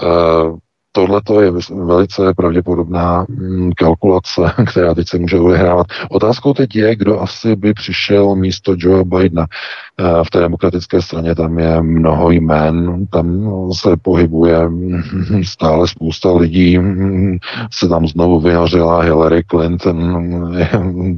Uh, 0.03 0.57
tohle 0.95 1.22
je 1.41 1.52
velice 1.86 2.34
pravděpodobná 2.34 3.26
mm, 3.30 3.72
kalkulace, 3.77 4.41
která 4.68 4.94
teď 4.94 5.07
se 5.07 5.18
může 5.18 5.40
odehrávat. 5.40 5.88
Otázkou 6.10 6.53
teď 6.53 6.76
je, 6.76 6.95
kdo 6.95 7.22
asi 7.22 7.56
by 7.56 7.73
přišel 7.73 8.36
místo 8.36 8.76
Joe 8.77 9.03
Bidena. 9.03 9.48
Eh, 10.00 10.24
v 10.24 10.30
té 10.30 10.40
demokratické 10.40 11.02
straně 11.02 11.36
tam 11.36 11.60
je 11.60 11.82
mnoho 11.82 12.32
jmén, 12.32 13.08
tam 13.08 13.48
se 13.74 13.98
pohybuje 14.02 14.58
stále 15.44 15.88
spousta 15.88 16.32
lidí, 16.32 16.80
se 17.72 17.88
tam 17.88 18.08
znovu 18.08 18.40
vyhořela 18.40 19.02
Hillary 19.02 19.44
Clinton, 19.52 20.26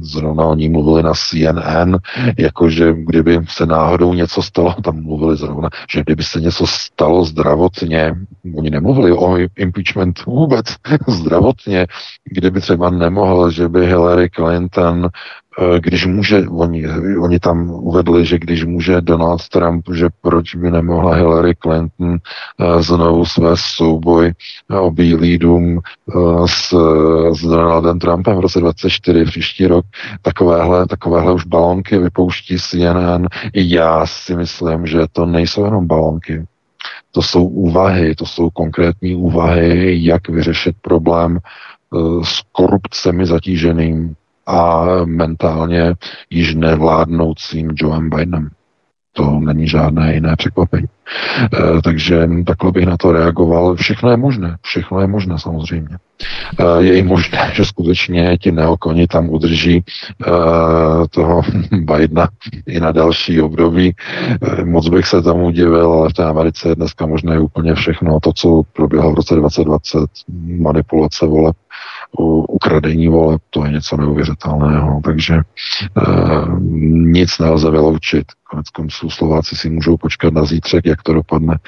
zrovna 0.02 0.44
o 0.44 0.54
ní 0.54 0.68
mluvili 0.68 1.02
na 1.02 1.12
CNN, 1.14 1.96
jakože 2.38 2.94
kdyby 2.96 3.40
se 3.48 3.66
náhodou 3.66 4.14
něco 4.14 4.42
stalo, 4.42 4.74
tam 4.84 5.02
mluvili 5.02 5.36
zrovna, 5.36 5.68
že 5.90 6.02
kdyby 6.02 6.22
se 6.22 6.40
něco 6.40 6.66
stalo 6.66 7.24
zdravotně, 7.24 8.14
oni 8.56 8.70
nemluvili 8.70 9.12
o 9.12 9.36
impeachment 9.56 10.24
vůbec 10.26 10.66
zdravotně, 11.08 11.86
kdyby 12.24 12.60
třeba 12.60 12.90
nemohl, 12.90 13.50
že 13.50 13.68
by 13.68 13.86
Hillary 13.86 14.30
Clinton 14.30 15.08
když 15.78 16.06
může, 16.06 16.48
oni, 16.48 16.84
oni 17.20 17.38
tam 17.38 17.70
uvedli, 17.70 18.26
že 18.26 18.38
když 18.38 18.64
může 18.64 19.00
Donald 19.00 19.48
Trump, 19.48 19.84
že 19.94 20.06
proč 20.20 20.54
by 20.54 20.70
nemohla 20.70 21.14
Hillary 21.14 21.54
Clinton 21.54 22.10
uh, 22.10 22.80
znovu 22.80 23.24
své 23.24 23.50
souboj 23.56 24.32
o 24.80 24.90
Bílý 24.90 25.38
dům 25.38 25.80
s, 26.46 26.74
s 27.32 27.40
Donaldem 27.42 27.98
Trumpem 27.98 28.36
v 28.36 28.40
roce 28.40 28.60
2024 28.60 29.24
příští 29.24 29.66
rok. 29.66 29.86
Takovéhle, 30.22 30.86
takovéhle 30.86 31.32
už 31.32 31.44
balonky 31.44 31.98
vypouští 31.98 32.56
CNN. 32.58 33.26
I 33.52 33.74
já 33.74 34.06
si 34.06 34.36
myslím, 34.36 34.86
že 34.86 34.98
to 35.12 35.26
nejsou 35.26 35.64
jenom 35.64 35.86
balonky. 35.86 36.44
To 37.12 37.22
jsou 37.22 37.44
úvahy, 37.44 38.14
to 38.14 38.26
jsou 38.26 38.50
konkrétní 38.50 39.14
úvahy, 39.14 40.04
jak 40.04 40.28
vyřešit 40.28 40.76
problém 40.82 41.38
s 42.22 42.42
korupcemi 42.52 43.26
zatíženým 43.26 44.14
a 44.48 44.86
mentálně 45.04 45.94
již 46.30 46.54
nevládnoucím 46.54 47.70
Joeem 47.74 48.10
Bidenem. 48.10 48.50
To 49.12 49.40
není 49.40 49.68
žádné 49.68 50.14
jiné 50.14 50.36
překvapení. 50.36 50.86
E, 50.88 51.82
takže 51.82 52.28
takhle 52.46 52.72
bych 52.72 52.86
na 52.86 52.96
to 52.96 53.12
reagoval. 53.12 53.74
Všechno 53.74 54.10
je 54.10 54.16
možné. 54.16 54.56
Všechno 54.62 55.00
je 55.00 55.06
možné 55.06 55.38
samozřejmě. 55.38 55.96
E, 56.58 56.82
je 56.82 56.98
i 56.98 57.02
možné, 57.02 57.50
že 57.54 57.64
skutečně 57.64 58.38
ti 58.38 58.52
neokoni 58.52 59.06
tam 59.06 59.30
udrží 59.30 59.76
e, 59.76 59.82
toho 61.10 61.42
Bidena 61.72 62.28
i 62.66 62.80
na 62.80 62.92
další 62.92 63.40
období. 63.40 63.94
E, 64.58 64.64
moc 64.64 64.88
bych 64.88 65.06
se 65.06 65.22
tomu 65.22 65.50
divil, 65.50 65.92
ale 65.92 66.08
v 66.08 66.12
té 66.12 66.24
Americe 66.24 66.68
je 66.68 66.74
dneska 66.74 67.06
možné 67.06 67.40
úplně 67.40 67.74
všechno. 67.74 68.20
To, 68.20 68.32
co 68.32 68.62
proběhlo 68.72 69.12
v 69.12 69.14
roce 69.14 69.34
2020, 69.34 70.10
manipulace 70.58 71.26
voleb, 71.26 71.56
ukradení 72.48 73.08
voleb, 73.08 73.42
to 73.50 73.64
je 73.64 73.72
něco 73.72 73.96
neuvěřitelného. 73.96 75.00
Takže 75.04 75.34
e, 75.34 75.42
nic 76.90 77.38
nelze 77.38 77.70
vyloučit. 77.70 78.26
Konec 78.50 78.70
konců 78.70 79.10
Slováci 79.10 79.56
si 79.56 79.70
můžou 79.70 79.96
počkat 79.96 80.34
na 80.34 80.44
zítřek, 80.44 80.86
jak 80.86 81.02
to 81.02 81.12
dopadne, 81.12 81.58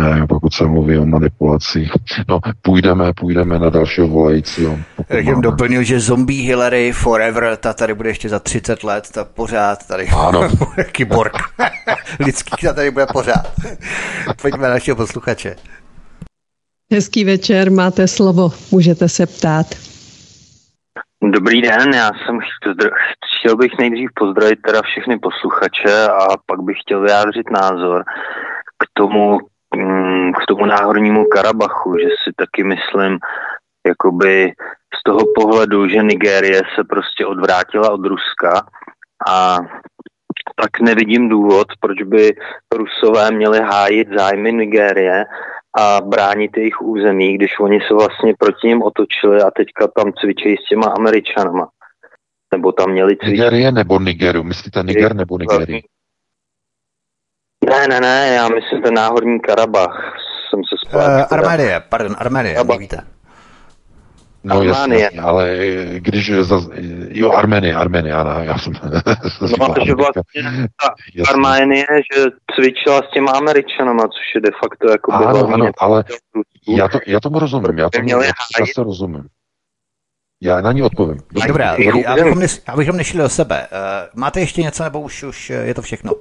e, 0.00 0.26
pokud 0.26 0.54
se 0.54 0.66
mluví 0.66 0.98
o 0.98 1.06
manipulacích. 1.06 1.92
No, 2.28 2.40
půjdeme, 2.62 3.12
půjdeme 3.12 3.58
na 3.58 3.70
dalšího 3.70 4.08
volajícího. 4.08 4.78
Jak 5.08 5.24
jim 5.24 5.40
doplnil, 5.40 5.82
že 5.82 6.00
zombie 6.00 6.46
Hillary 6.46 6.92
forever, 6.92 7.56
ta 7.56 7.72
tady 7.72 7.94
bude 7.94 8.08
ještě 8.08 8.28
za 8.28 8.38
30 8.38 8.84
let, 8.84 9.10
ta 9.14 9.24
pořád 9.24 9.86
tady. 9.86 10.08
Ano. 10.08 10.48
Kyborg. 10.92 11.32
Lidský 12.20 12.66
ta 12.66 12.72
tady 12.72 12.90
bude 12.90 13.06
pořád. 13.12 13.52
Pojďme 14.42 14.62
na 14.62 14.74
našeho 14.74 14.96
posluchače. 14.96 15.56
Hezký 16.94 17.24
večer, 17.24 17.70
máte 17.72 18.08
slovo, 18.08 18.50
můžete 18.72 19.08
se 19.08 19.26
ptát. 19.26 19.66
Dobrý 21.24 21.62
den, 21.62 21.94
já 21.94 22.10
jsem 22.12 22.38
chtěl 23.38 23.56
bych 23.56 23.78
nejdřív 23.78 24.10
pozdravit 24.14 24.58
teda 24.66 24.82
všechny 24.82 25.18
posluchače 25.18 26.08
a 26.08 26.26
pak 26.46 26.60
bych 26.60 26.76
chtěl 26.80 27.00
vyjádřit 27.00 27.50
názor 27.50 28.04
k 28.78 28.86
tomu, 28.92 29.38
mm, 29.76 30.32
k 30.32 30.46
tomu 30.48 30.66
náhornímu 30.66 31.24
Karabachu, 31.24 31.96
že 31.98 32.08
si 32.08 32.30
taky 32.36 32.64
myslím, 32.64 33.18
jakoby 33.86 34.52
z 34.98 35.02
toho 35.04 35.20
pohledu, 35.34 35.88
že 35.88 36.02
Nigérie 36.02 36.62
se 36.74 36.84
prostě 36.84 37.26
odvrátila 37.26 37.90
od 37.90 38.06
Ruska 38.06 38.66
a 39.28 39.58
tak 40.56 40.80
nevidím 40.80 41.28
důvod, 41.28 41.66
proč 41.80 42.02
by 42.02 42.36
Rusové 42.74 43.30
měli 43.30 43.60
hájit 43.60 44.08
zájmy 44.18 44.52
Nigérie 44.52 45.24
a 45.78 46.00
bránit 46.00 46.56
jejich 46.56 46.80
území, 46.82 47.34
když 47.34 47.58
oni 47.60 47.78
se 47.88 47.94
vlastně 47.94 48.34
proti 48.38 48.68
ním 48.68 48.82
otočili 48.82 49.42
a 49.42 49.50
teďka 49.50 49.88
tam 49.88 50.12
cvičí 50.12 50.56
s 50.56 50.68
těma 50.68 50.86
Američanama. 50.86 51.68
Nebo 52.52 52.72
tam 52.72 52.90
měli 52.90 53.16
cvičit. 53.16 53.30
Nigerie 53.32 53.72
nebo 53.72 53.98
Nigeru? 54.00 54.42
Myslíte 54.44 54.82
Niger 54.82 55.14
nebo 55.14 55.38
Nigerii? 55.38 55.82
Ne, 57.70 57.88
ne, 57.88 58.00
ne, 58.00 58.32
já 58.36 58.48
myslím 58.48 58.82
ten 58.82 58.94
náhorní 58.94 59.40
Karabach. 59.40 60.16
Jsem 60.50 60.60
se. 60.64 60.96
Uh, 60.96 61.24
Arménie, 61.30 61.82
pardon, 61.88 62.16
Arménie, 62.18 62.64
nevíte. 62.64 62.96
No 64.44 64.56
Arménie. 64.56 65.02
jasně, 65.02 65.20
ale 65.20 65.56
když 65.92 66.32
zaz... 66.40 66.68
jo, 67.08 67.32
Arménie, 67.32 67.74
Arménie, 67.74 68.14
ano, 68.14 68.42
já 68.42 68.58
jsem... 68.58 68.72
no, 69.58 69.74
že 69.86 69.94
vlastně 69.94 70.22
ta 70.82 70.94
Arménie, 71.28 71.86
že 72.14 72.24
cvičila 72.54 73.02
s 73.02 73.10
těma 73.14 73.32
Američanama, 73.32 74.02
což 74.02 74.34
je 74.34 74.40
de 74.40 74.50
facto 74.62 74.90
jako 74.90 75.12
Ano, 75.12 75.54
ano, 75.54 75.70
ale 75.78 76.04
já, 76.68 76.88
to, 76.88 76.98
já 77.06 77.20
tomu 77.20 77.38
rozumím, 77.38 77.78
já 77.78 77.90
tomu 77.90 78.08
zase 78.58 78.82
rozumím. 78.84 79.24
Já 80.42 80.60
na 80.60 80.72
ní 80.72 80.82
odpovím. 80.82 81.18
Dobrá, 81.32 81.46
Dobrá 81.46 81.70
abychom, 82.12 82.38
ne, 82.38 82.46
abychom 82.66 82.96
nešli 82.96 83.18
do 83.18 83.28
sebe. 83.28 83.68
Uh, 83.72 84.20
máte 84.20 84.40
ještě 84.40 84.62
něco, 84.62 84.84
nebo 84.84 85.00
už, 85.00 85.22
už 85.22 85.50
je 85.50 85.74
to 85.74 85.82
všechno? 85.82 86.12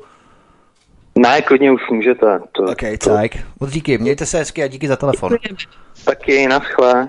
Ne, 1.17 1.41
klidně 1.41 1.71
už 1.71 1.81
můžete. 1.91 2.39
To, 2.51 2.63
ok, 2.63 2.81
to... 3.03 3.09
tak. 3.09 3.31
Moc 3.59 3.71
díky, 3.71 3.97
mějte 3.97 4.25
se 4.25 4.37
hezky 4.37 4.63
a 4.63 4.67
díky 4.67 4.87
za 4.87 4.95
telefon. 4.95 5.31
Taky, 6.05 6.47
naschle. 6.47 7.07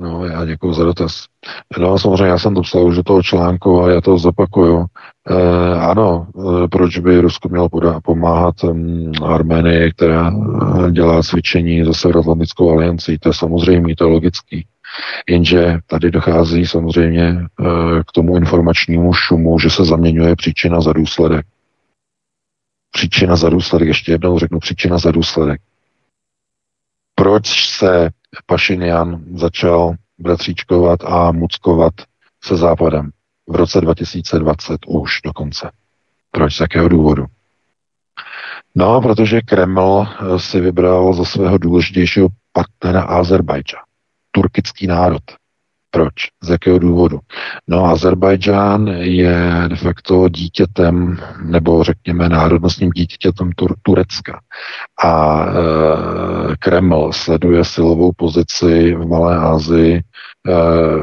No, 0.00 0.26
já 0.26 0.44
děkuji 0.44 0.72
za 0.72 0.84
dotaz. 0.84 1.26
No, 1.78 1.98
samozřejmě 1.98 2.24
já 2.24 2.38
jsem 2.38 2.54
to 2.54 2.62
psal 2.62 2.86
už 2.86 2.96
do 2.96 3.02
toho 3.02 3.22
článku 3.22 3.82
a 3.82 3.90
já 3.90 4.00
to 4.00 4.18
zopakuju. 4.18 4.86
E, 5.30 5.34
ano, 5.74 6.26
e, 6.64 6.68
proč 6.68 6.98
by 6.98 7.20
Rusko 7.20 7.48
mělo 7.48 7.68
poda- 7.68 8.00
pomáhat 8.04 8.54
Arménii, 9.22 9.92
která 9.92 10.30
e, 10.30 10.90
dělá 10.92 11.22
cvičení 11.22 11.84
za 11.84 11.92
Severoatlantickou 11.92 12.70
aliancí, 12.70 13.18
to 13.18 13.28
je 13.28 13.34
samozřejmě, 13.34 13.96
to 13.96 14.04
je 14.04 14.10
logický. 14.10 14.66
Jenže 15.28 15.78
tady 15.86 16.10
dochází 16.10 16.66
samozřejmě 16.66 17.24
e, 17.24 17.44
k 18.06 18.12
tomu 18.12 18.36
informačnímu 18.36 19.12
šumu, 19.12 19.58
že 19.58 19.70
se 19.70 19.84
zaměňuje 19.84 20.36
příčina 20.36 20.80
za 20.80 20.92
důsledek. 20.92 21.46
Příčina 22.92 23.36
za 23.36 23.48
důsledek, 23.50 23.88
ještě 23.88 24.12
jednou 24.12 24.38
řeknu 24.38 24.58
příčina 24.58 24.98
za 24.98 25.10
důsledek. 25.10 25.60
Proč 27.28 27.66
se 27.66 28.10
Pašinian 28.46 29.24
začal 29.34 29.94
bratříčkovat 30.18 31.04
a 31.04 31.32
muckovat 31.32 31.94
se 32.44 32.56
Západem 32.56 33.10
v 33.48 33.56
roce 33.56 33.80
2020 33.80 34.80
už 34.86 35.20
dokonce. 35.24 35.70
Proč? 36.30 36.56
Z 36.56 36.60
jakého 36.60 36.88
důvodu? 36.88 37.24
No, 38.74 39.00
protože 39.00 39.40
Kreml 39.40 40.06
si 40.36 40.60
vybral 40.60 41.14
za 41.14 41.24
svého 41.24 41.58
důležitějšího 41.58 42.28
partnera 42.52 43.02
Azerbajdža, 43.02 43.78
turkický 44.30 44.86
národ. 44.86 45.22
Proč? 45.90 46.12
Z 46.42 46.48
jakého 46.48 46.78
důvodu? 46.78 47.18
No, 47.68 47.84
Azerbajdžán 47.84 48.86
je 48.88 49.64
de 49.68 49.76
facto 49.76 50.28
dítětem, 50.28 51.18
nebo 51.44 51.84
řekněme 51.84 52.28
národnostním 52.28 52.90
dítětem 52.90 53.50
Tur- 53.50 53.74
Turecka. 53.82 54.40
A 55.04 55.44
e, 55.46 55.52
Kreml 56.58 57.12
sleduje 57.12 57.64
silovou 57.64 58.12
pozici 58.16 58.94
v 58.94 59.06
Malé 59.06 59.36
Asii 59.36 59.94
e, 59.96 60.02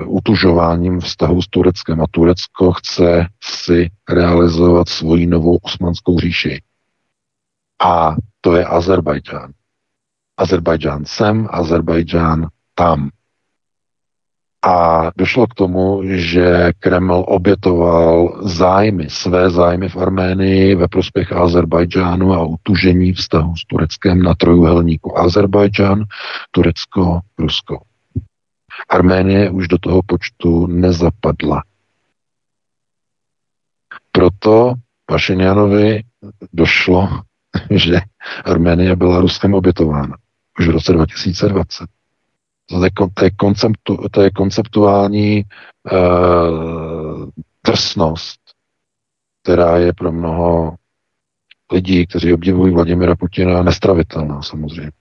utužováním 0.05 0.99
vztahu 0.99 1.41
s 1.41 1.47
Tureckem. 1.47 2.01
A 2.01 2.05
Turecko 2.11 2.71
chce 2.71 3.27
si 3.43 3.89
realizovat 4.09 4.89
svoji 4.89 5.27
novou 5.27 5.57
osmanskou 5.57 6.19
říši. 6.19 6.61
A 7.83 8.15
to 8.41 8.55
je 8.55 8.65
Azerbajdžán. 8.65 9.51
Azerbajdžán 10.37 11.05
sem, 11.05 11.47
Azerbajdžán 11.51 12.47
tam. 12.75 13.09
A 14.65 15.11
došlo 15.17 15.47
k 15.47 15.53
tomu, 15.53 16.01
že 16.03 16.71
Kreml 16.79 17.25
obětoval 17.27 18.39
zájmy, 18.41 19.09
své 19.09 19.49
zájmy 19.49 19.89
v 19.89 19.97
Arménii 19.97 20.75
ve 20.75 20.87
prospěch 20.87 21.31
Azerbajdžánu 21.31 22.33
a 22.33 22.43
utužení 22.43 23.13
vztahu 23.13 23.55
s 23.55 23.65
Tureckem 23.65 24.23
na 24.23 24.35
trojuhelníku 24.35 25.19
Azerbajdžán, 25.19 26.03
Turecko, 26.51 27.19
Rusko. 27.39 27.81
Arménie 28.89 29.49
už 29.49 29.67
do 29.67 29.77
toho 29.77 30.01
počtu 30.05 30.67
nezapadla. 30.67 31.63
Proto 34.11 34.73
Pašinianovi 35.05 36.03
došlo, 36.53 37.09
že 37.69 38.01
Arménie 38.45 38.95
byla 38.95 39.21
Ruskem 39.21 39.53
obětována 39.53 40.17
už 40.59 40.67
v 40.67 40.71
roce 40.71 40.93
2020. 40.93 41.94
To 42.65 42.83
je, 42.83 42.91
to 43.13 43.23
je, 43.25 43.31
konceptu, 43.31 43.97
to 44.11 44.21
je 44.21 44.31
konceptuální 44.31 45.43
uh, 45.91 47.29
drsnost, 47.65 48.39
která 49.43 49.77
je 49.77 49.93
pro 49.93 50.11
mnoho 50.11 50.75
lidí, 51.71 52.07
kteří 52.07 52.33
obdivují 52.33 52.73
Vladimira 52.73 53.15
Putina, 53.15 53.63
nestravitelná 53.63 54.41
samozřejmě. 54.41 54.91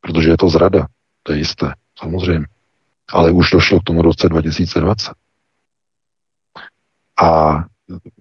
Protože 0.00 0.30
je 0.30 0.36
to 0.36 0.48
zrada, 0.48 0.86
to 1.22 1.32
je 1.32 1.38
jisté, 1.38 1.74
samozřejmě. 1.98 2.46
Ale 3.12 3.30
už 3.30 3.50
došlo 3.50 3.80
k 3.80 3.84
tomu 3.84 4.02
roce 4.02 4.28
2020. 4.28 5.12
A 7.22 7.64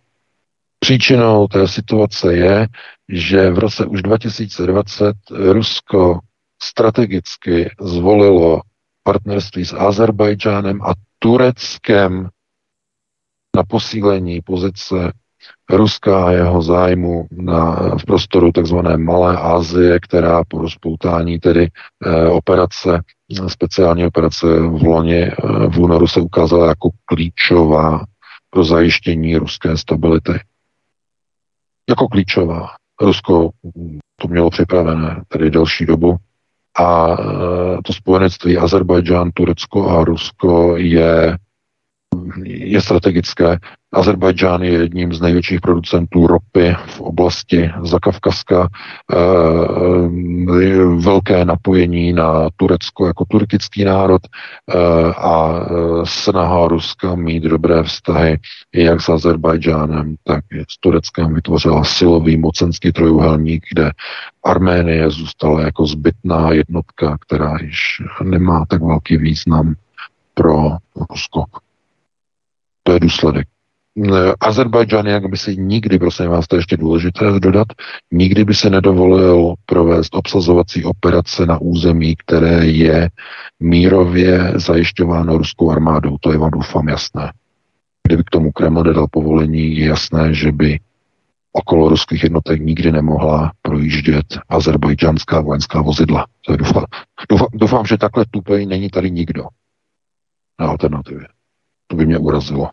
Příčinou 0.79 1.47
té 1.47 1.67
situace 1.67 2.33
je, 2.33 2.67
že 3.09 3.51
v 3.51 3.59
roce 3.59 3.85
už 3.85 4.01
2020 4.01 5.15
Rusko 5.31 6.19
strategicky 6.63 7.69
zvolilo 7.81 8.61
partnerství 9.03 9.65
s 9.65 9.73
Azerbajdžánem 9.73 10.81
a 10.81 10.93
Tureckem 11.19 12.29
na 13.55 13.63
posílení 13.63 14.41
pozice 14.41 15.11
Ruska 15.69 16.25
a 16.25 16.31
jeho 16.31 16.61
zájmu 16.61 17.27
na, 17.31 17.75
v 17.97 18.05
prostoru 18.05 18.51
tzv. 18.51 18.75
Malé 18.97 19.37
Asie, 19.37 19.99
která 19.99 20.43
po 20.47 20.61
rozpoutání 20.61 21.39
tedy 21.39 21.67
e, 22.05 22.27
operace, 22.27 23.01
speciální 23.47 24.05
operace 24.05 24.47
v 24.59 24.83
loni 24.83 25.23
e, 25.23 25.35
v 25.67 25.79
únoru 25.79 26.07
se 26.07 26.19
ukázala 26.19 26.67
jako 26.67 26.89
klíčová 27.05 28.05
pro 28.49 28.63
zajištění 28.63 29.37
ruské 29.37 29.77
stability. 29.77 30.39
Jako 31.89 32.07
klíčová. 32.07 32.67
Rusko 33.01 33.49
to 34.21 34.27
mělo 34.27 34.49
připravené 34.49 35.23
tedy 35.27 35.51
delší 35.51 35.85
dobu 35.85 36.17
a 36.79 37.07
e, 37.13 37.15
to 37.85 37.93
spojenectví 37.93 38.57
Azerbajdžán, 38.57 39.31
Turecko 39.31 39.89
a 39.89 40.03
Rusko 40.03 40.77
je 40.77 41.37
je 42.43 42.81
strategické. 42.81 43.57
Azerbajdžán 43.93 44.63
je 44.63 44.71
jedním 44.71 45.13
z 45.13 45.21
největších 45.21 45.61
producentů 45.61 46.27
ropy 46.27 46.75
v 46.85 47.01
oblasti 47.01 47.71
Zakavkazka. 47.83 48.67
E, 48.67 49.17
velké 51.03 51.45
napojení 51.45 52.13
na 52.13 52.49
Turecko 52.55 53.07
jako 53.07 53.25
turkický 53.25 53.83
národ 53.83 54.21
e, 54.25 54.77
a 55.13 55.65
snaha 56.03 56.67
Ruska 56.67 57.15
mít 57.15 57.43
dobré 57.43 57.83
vztahy 57.83 58.39
jak 58.75 59.01
s 59.01 59.09
Azerbajdžánem, 59.09 60.15
tak 60.23 60.45
i 60.53 60.61
s 60.61 60.79
Tureckem 60.79 61.33
vytvořila 61.33 61.83
silový 61.83 62.37
mocenský 62.37 62.91
trojuhelník, 62.91 63.65
kde 63.73 63.91
Arménie 64.43 65.09
zůstala 65.09 65.61
jako 65.61 65.85
zbytná 65.85 66.51
jednotka, 66.51 67.17
která 67.17 67.57
již 67.61 68.01
nemá 68.23 68.65
tak 68.65 68.81
velký 68.81 69.17
význam 69.17 69.75
pro 70.33 70.69
Rusko. 71.09 71.43
To 72.83 72.91
je 72.91 72.99
důsledek. 72.99 73.47
Azerbajdžán, 74.39 75.05
jak 75.05 75.29
by 75.29 75.37
si 75.37 75.57
nikdy, 75.57 75.99
prosím 75.99 76.27
vás, 76.27 76.47
to 76.47 76.55
je 76.55 76.59
ještě 76.59 76.77
důležité 76.77 77.39
dodat, 77.39 77.67
nikdy 78.11 78.45
by 78.45 78.53
se 78.53 78.69
nedovolil 78.69 79.53
provést 79.65 80.15
obsazovací 80.15 80.83
operace 80.83 81.45
na 81.45 81.57
území, 81.61 82.15
které 82.15 82.65
je 82.65 83.09
mírově 83.59 84.53
zajišťováno 84.55 85.37
ruskou 85.37 85.71
armádou. 85.71 86.17
To 86.19 86.31
je 86.31 86.37
vám 86.37 86.51
doufám 86.51 86.87
jasné. 86.87 87.33
Kdyby 88.07 88.23
k 88.23 88.29
tomu 88.29 88.51
Kreml 88.51 88.83
nedal 88.83 89.07
povolení, 89.11 89.77
je 89.77 89.85
jasné, 89.85 90.33
že 90.33 90.51
by 90.51 90.79
okolo 91.51 91.89
ruských 91.89 92.23
jednotek 92.23 92.61
nikdy 92.61 92.91
nemohla 92.91 93.51
projíždět 93.61 94.25
azerbajdžanská 94.49 95.41
vojenská 95.41 95.81
vozidla. 95.81 96.25
To 96.45 96.51
je 96.51 96.57
doufám, 96.57 96.85
doufám, 97.29 97.47
doufám, 97.53 97.85
že 97.85 97.97
takhle 97.97 98.25
tupej 98.31 98.65
není 98.65 98.89
tady 98.89 99.11
nikdo 99.11 99.43
na 100.59 100.67
alternativě. 100.67 101.27
To 101.87 101.95
by 101.95 102.05
mě 102.05 102.17
urazilo. 102.17 102.69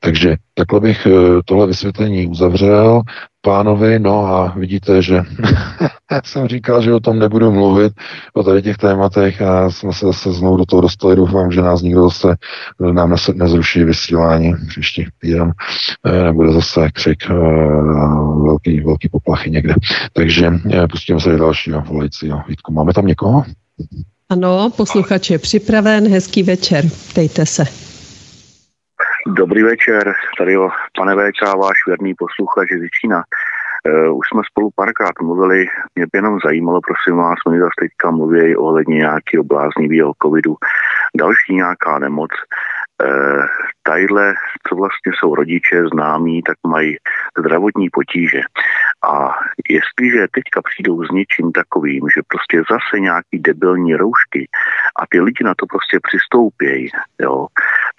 Takže 0.00 0.36
takhle 0.54 0.80
bych 0.80 1.06
eh, 1.06 1.10
tohle 1.44 1.66
vysvětlení 1.66 2.26
uzavřel 2.26 3.02
pánovi, 3.40 3.98
no 3.98 4.26
a 4.26 4.54
vidíte, 4.56 5.02
že 5.02 5.22
jsem 6.24 6.48
říkal, 6.48 6.82
že 6.82 6.94
o 6.94 7.00
tom 7.00 7.18
nebudu 7.18 7.52
mluvit, 7.52 7.92
o 8.34 8.42
tady 8.42 8.62
těch 8.62 8.76
tématech 8.76 9.42
a 9.42 9.70
jsme 9.70 9.92
se 9.92 10.06
zase 10.06 10.32
znovu 10.32 10.56
do 10.56 10.66
toho 10.66 10.82
dostali, 10.82 11.16
doufám, 11.16 11.52
že 11.52 11.62
nás 11.62 11.82
nikdo 11.82 12.02
zase 12.02 12.36
eh, 12.88 12.92
nám 12.92 13.16
nezruší 13.34 13.84
vysílání 13.84 14.54
příští 14.68 15.06
týden, 15.18 15.52
eh, 16.06 16.24
nebude 16.24 16.52
zase 16.52 16.90
křik 16.92 17.28
velký, 18.44 18.80
velký 18.80 19.08
poplachy 19.08 19.50
někde. 19.50 19.74
Takže 20.12 20.52
pustíme 20.90 21.20
se 21.20 21.30
do 21.30 21.38
dalšího 21.38 21.80
volajícího. 21.80 22.42
Vítku, 22.48 22.72
máme 22.72 22.92
tam 22.92 23.06
někoho? 23.06 23.44
Ano, 24.28 24.70
posluchač 24.76 25.30
je 25.30 25.38
připraven, 25.38 26.08
hezký 26.08 26.42
večer, 26.42 26.84
ptejte 27.10 27.46
se. 27.46 27.87
Dobrý 29.26 29.62
večer, 29.62 30.14
tady 30.38 30.52
jo, 30.52 30.70
pane 30.96 31.14
VK, 31.14 31.42
váš 31.42 31.76
věrný 31.86 32.14
posluchač 32.14 32.68
z 32.72 32.90
Čína. 33.00 33.22
Uh, 33.88 34.18
už 34.18 34.26
jsme 34.28 34.42
spolu 34.50 34.70
párkrát 34.76 35.12
mluvili, 35.22 35.66
mě 35.94 36.06
by 36.06 36.18
jenom 36.18 36.38
zajímalo, 36.44 36.80
prosím 36.80 37.16
vás, 37.16 37.38
oni 37.46 37.58
zase 37.58 37.72
teďka 37.80 38.10
mluví 38.10 38.56
ohledně 38.56 38.96
nějakého 38.96 39.44
bláznivého 39.44 40.12
covidu. 40.22 40.56
Další 41.16 41.54
nějaká 41.54 41.98
nemoc, 41.98 42.30
uh, 43.02 43.44
tadyhle, 43.82 44.34
co 44.68 44.76
vlastně 44.76 45.12
jsou 45.18 45.34
rodiče 45.34 45.88
známí, 45.92 46.42
tak 46.42 46.56
mají 46.66 46.96
zdravotní 47.38 47.88
potíže. 47.90 48.40
A 49.10 49.34
jestliže 49.70 50.26
teďka 50.32 50.62
přijdou 50.62 51.04
s 51.04 51.10
něčím 51.10 51.52
takovým, 51.52 52.08
že 52.14 52.20
prostě 52.28 52.62
zase 52.70 53.00
nějaký 53.00 53.38
debilní 53.38 53.96
roušky 53.96 54.48
a 55.00 55.06
ty 55.10 55.20
lidi 55.20 55.44
na 55.44 55.54
to 55.54 55.66
prostě 55.66 55.98
přistoupějí, 56.02 56.88
jo, 57.20 57.46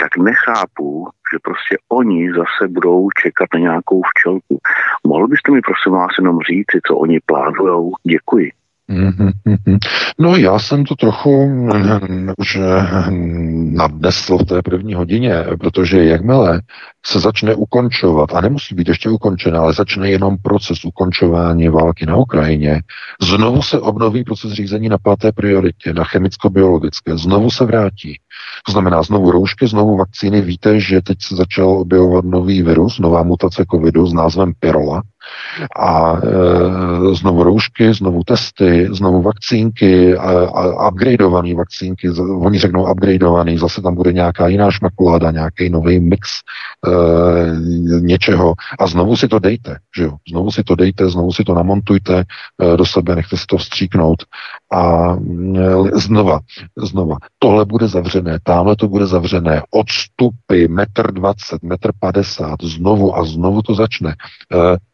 tak 0.01 0.17
nechápu, 0.17 1.07
že 1.33 1.37
prostě 1.43 1.77
oni 1.89 2.31
zase 2.31 2.67
budou 2.67 3.09
čekat 3.23 3.47
na 3.53 3.59
nějakou 3.59 4.01
včelku. 4.01 4.59
Mohl 5.07 5.27
byste 5.27 5.51
mi 5.51 5.61
prosím 5.61 5.91
vás 5.91 6.11
jenom 6.17 6.39
říct, 6.49 6.81
co 6.87 6.95
oni 6.95 7.19
plánují? 7.25 7.91
Děkuji. 8.03 8.51
Mm-hmm. 8.89 9.77
No 10.19 10.35
já 10.35 10.59
jsem 10.59 10.85
to 10.85 10.95
trochu 10.95 11.47
mm, 11.47 12.33
už 12.37 12.59
mm, 13.09 13.73
nadnesl 13.75 14.37
v 14.37 14.45
té 14.45 14.61
první 14.61 14.93
hodině, 14.93 15.45
protože 15.59 16.03
jakmile 16.03 16.61
se 17.05 17.19
začne 17.19 17.55
ukončovat, 17.55 18.35
a 18.35 18.41
nemusí 18.41 18.75
být 18.75 18.87
ještě 18.87 19.09
ukončena, 19.09 19.59
ale 19.59 19.73
začne 19.73 20.09
jenom 20.09 20.37
proces 20.37 20.85
ukončování 20.85 21.69
války 21.69 22.05
na 22.05 22.15
Ukrajině, 22.15 22.81
znovu 23.21 23.61
se 23.61 23.79
obnoví 23.79 24.23
proces 24.23 24.51
řízení 24.51 24.89
na 24.89 24.97
páté 24.97 25.31
prioritě, 25.31 25.93
na 25.93 26.03
chemicko-biologické, 26.03 27.17
znovu 27.17 27.51
se 27.51 27.65
vrátí. 27.65 28.19
To 28.65 28.71
znamená 28.71 29.03
znovu 29.03 29.31
roušky, 29.31 29.67
znovu 29.67 29.97
vakcíny. 29.97 30.41
Víte, 30.41 30.79
že 30.79 31.01
teď 31.01 31.17
se 31.21 31.35
začal 31.35 31.69
objevovat 31.69 32.25
nový 32.25 32.61
virus, 32.61 32.99
nová 32.99 33.23
mutace 33.23 33.65
covidu 33.71 34.07
s 34.07 34.13
názvem 34.13 34.53
Pirola, 34.59 35.01
a 35.79 36.17
e, 36.17 37.15
znovu 37.15 37.43
roušky, 37.43 37.93
znovu 37.93 38.23
testy, 38.23 38.87
znovu 38.91 39.21
vakcínky, 39.21 40.15
a, 40.15 40.31
a 40.45 40.87
upgradeované 40.87 41.55
vakcínky, 41.55 42.09
oni 42.19 42.59
řeknou 42.59 42.91
upgradeovaný, 42.91 43.57
zase 43.57 43.81
tam 43.81 43.95
bude 43.95 44.13
nějaká 44.13 44.47
jiná 44.47 44.71
šmakuláda, 44.71 45.31
nějaký 45.31 45.69
nový 45.69 45.99
mix 45.99 46.29
e, 46.87 47.99
něčeho 47.99 48.53
a 48.79 48.87
znovu 48.87 49.15
si 49.15 49.27
to 49.27 49.39
dejte, 49.39 49.77
že 49.97 50.03
jo? 50.03 50.17
Znovu 50.29 50.51
si 50.51 50.63
to 50.63 50.75
dejte, 50.75 51.09
znovu 51.09 51.33
si 51.33 51.43
to 51.43 51.53
namontujte 51.53 52.23
e, 52.73 52.77
do 52.77 52.85
sebe, 52.85 53.15
nechte 53.15 53.37
si 53.37 53.45
to 53.45 53.57
vstříknout 53.57 54.23
a 54.73 55.13
e, 55.15 55.99
znova, 55.99 56.39
znova, 56.77 57.17
tohle 57.39 57.65
bude 57.65 57.87
zavřené, 57.87 58.39
tamhle 58.43 58.75
to 58.75 58.87
bude 58.87 59.05
zavřené, 59.05 59.61
odstupy, 59.71 60.67
metr 60.67 61.11
dvacet, 61.11 61.63
metr 61.63 61.91
padesát, 61.99 62.61
znovu 62.63 63.17
a 63.17 63.25
znovu 63.25 63.61
to 63.61 63.75
začne. 63.75 64.15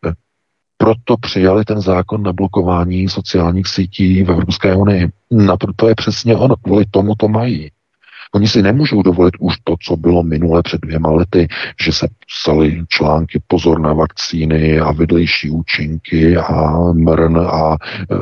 E, 0.05 0.15
proto 0.77 1.17
přijali 1.21 1.65
ten 1.65 1.81
zákon 1.81 2.23
na 2.23 2.33
blokování 2.33 3.09
sociálních 3.09 3.67
sítí 3.67 4.23
v 4.23 4.31
Evropské 4.31 4.75
unii. 4.75 5.09
Na 5.31 5.57
to 5.75 5.87
je 5.87 5.95
přesně 5.95 6.35
ono, 6.35 6.55
kvůli 6.55 6.85
tomu 6.85 7.15
to 7.15 7.27
mají. 7.27 7.71
Oni 8.35 8.47
si 8.47 8.61
nemůžou 8.61 9.01
dovolit 9.01 9.33
už 9.39 9.55
to, 9.63 9.75
co 9.81 9.95
bylo 9.95 10.23
minule 10.23 10.63
před 10.63 10.81
dvěma 10.81 11.11
lety, 11.11 11.47
že 11.81 11.91
se 11.91 12.07
psali 12.27 12.83
články 12.87 13.41
pozor 13.47 13.79
na 13.79 13.93
vakcíny 13.93 14.79
a 14.79 14.91
vedlejší 14.91 15.49
účinky 15.49 16.37
a 16.37 16.77
mrn 16.93 17.37
a 17.37 17.77
e, 18.11 18.15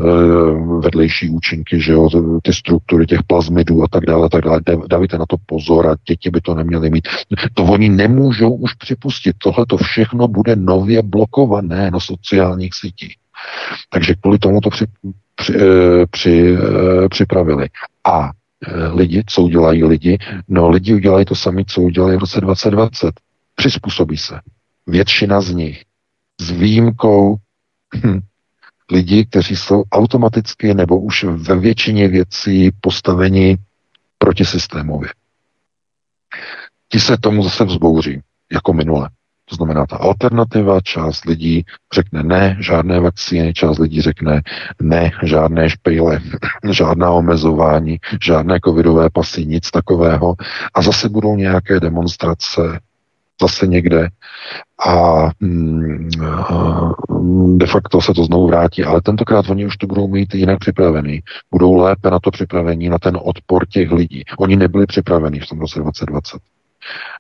vedlejší 0.80 1.30
účinky, 1.30 1.81
že 1.81 1.91
jo, 1.91 2.10
ty 2.44 2.53
struktury 2.53 3.06
těch 3.06 3.23
plazmidů 3.27 3.84
a 3.84 3.88
tak 3.88 4.06
dále, 4.06 4.30
tak 4.30 4.41
dále. 4.44 4.61
Dávajte 4.90 5.18
na 5.18 5.26
to 5.30 5.38
pozor 5.45 5.88
a 5.88 5.95
děti 6.07 6.30
by 6.30 6.41
to 6.41 6.56
neměly 6.56 6.90
mít. 6.90 7.07
To 7.53 7.64
oni 7.64 7.90
nemůžou 7.90 8.53
už 8.56 8.73
připustit. 8.73 9.35
Tohle 9.38 9.65
to 9.65 9.77
všechno 9.77 10.27
bude 10.27 10.56
nově 10.56 11.02
blokované 11.02 11.91
na 11.91 11.99
sociálních 11.99 12.73
sítích. 12.73 13.15
Takže 13.90 14.15
kvůli 14.22 14.38
tomu 14.38 14.61
to 14.61 14.69
při, 14.69 14.85
při, 15.35 15.53
eh, 15.56 16.06
při, 16.11 16.57
eh, 16.57 17.10
připravili. 17.10 17.68
A 18.03 18.31
lidi, 18.94 19.23
co 19.27 19.41
udělají 19.41 19.84
lidi? 19.84 20.18
No 20.48 20.69
lidi 20.69 20.94
udělají 20.94 21.26
to 21.26 21.35
sami, 21.35 21.65
co 21.65 21.81
udělají 21.81 22.18
v 22.18 22.19
roce 22.19 22.41
2020. 22.41 23.11
Přizpůsobí 23.56 24.18
se. 24.18 24.40
Většina 24.88 25.41
z 25.41 25.52
nich. 25.52 25.84
S 26.41 26.52
výjimkou 26.52 27.35
hm, 28.06 28.19
lidí, 28.91 29.26
kteří 29.26 29.56
jsou 29.56 29.84
automaticky 29.91 30.73
nebo 30.73 31.02
už 31.02 31.23
ve 31.23 31.60
většině 31.60 32.07
věcí 32.07 32.72
postaveni 32.81 33.57
protisystémově. 34.18 35.10
Ti 36.90 36.99
se 36.99 37.18
tomu 37.18 37.44
zase 37.44 37.65
vzbouří, 37.65 38.22
jako 38.52 38.73
minule. 38.73 39.10
To 39.49 39.56
znamená, 39.56 39.86
ta 39.86 39.98
alternativa, 39.98 40.82
část 40.82 41.26
lidí 41.26 41.65
řekne 41.94 42.24
ne, 42.24 42.57
žádné 42.60 42.99
vakcíny, 42.99 43.53
část 43.53 43.78
lidí 43.78 44.02
řekne 44.02 44.41
ne, 44.82 45.11
žádné 45.24 45.70
špejle, 45.70 46.20
žádná 46.72 47.11
omezování, 47.11 47.99
žádné 48.22 48.60
covidové 48.65 49.10
pasy, 49.10 49.45
nic 49.45 49.72
takového. 49.72 50.36
A 50.74 50.82
zase 50.82 51.10
budou 51.10 51.36
nějaké 51.36 51.80
demonstrace, 51.80 52.80
zase 53.41 53.68
někde 53.68 54.10
a 54.88 55.30
mm, 55.40 56.10
de 57.57 57.68
facto 57.68 58.02
se 58.02 58.14
to 58.14 58.24
znovu 58.24 58.48
vrátí, 58.48 58.84
ale 58.84 59.02
tentokrát 59.02 59.49
oni 59.49 59.65
už 59.65 59.78
to 59.78 59.88
budou 59.88 60.07
mít 60.07 60.36
jinak 60.36 60.60
připravený. 60.60 61.22
Budou 61.52 61.76
lépe 61.76 62.11
na 62.11 62.20
to 62.20 62.32
připravení, 62.32 62.90
na 62.90 62.99
ten 62.99 63.20
odpor 63.24 63.68
těch 63.68 63.91
lidí. 63.91 64.24
Oni 64.40 64.56
nebyli 64.56 64.86
připraveni 64.86 65.40
v 65.40 65.48
tom 65.48 65.60
roce 65.60 65.80
2020. 65.80 66.41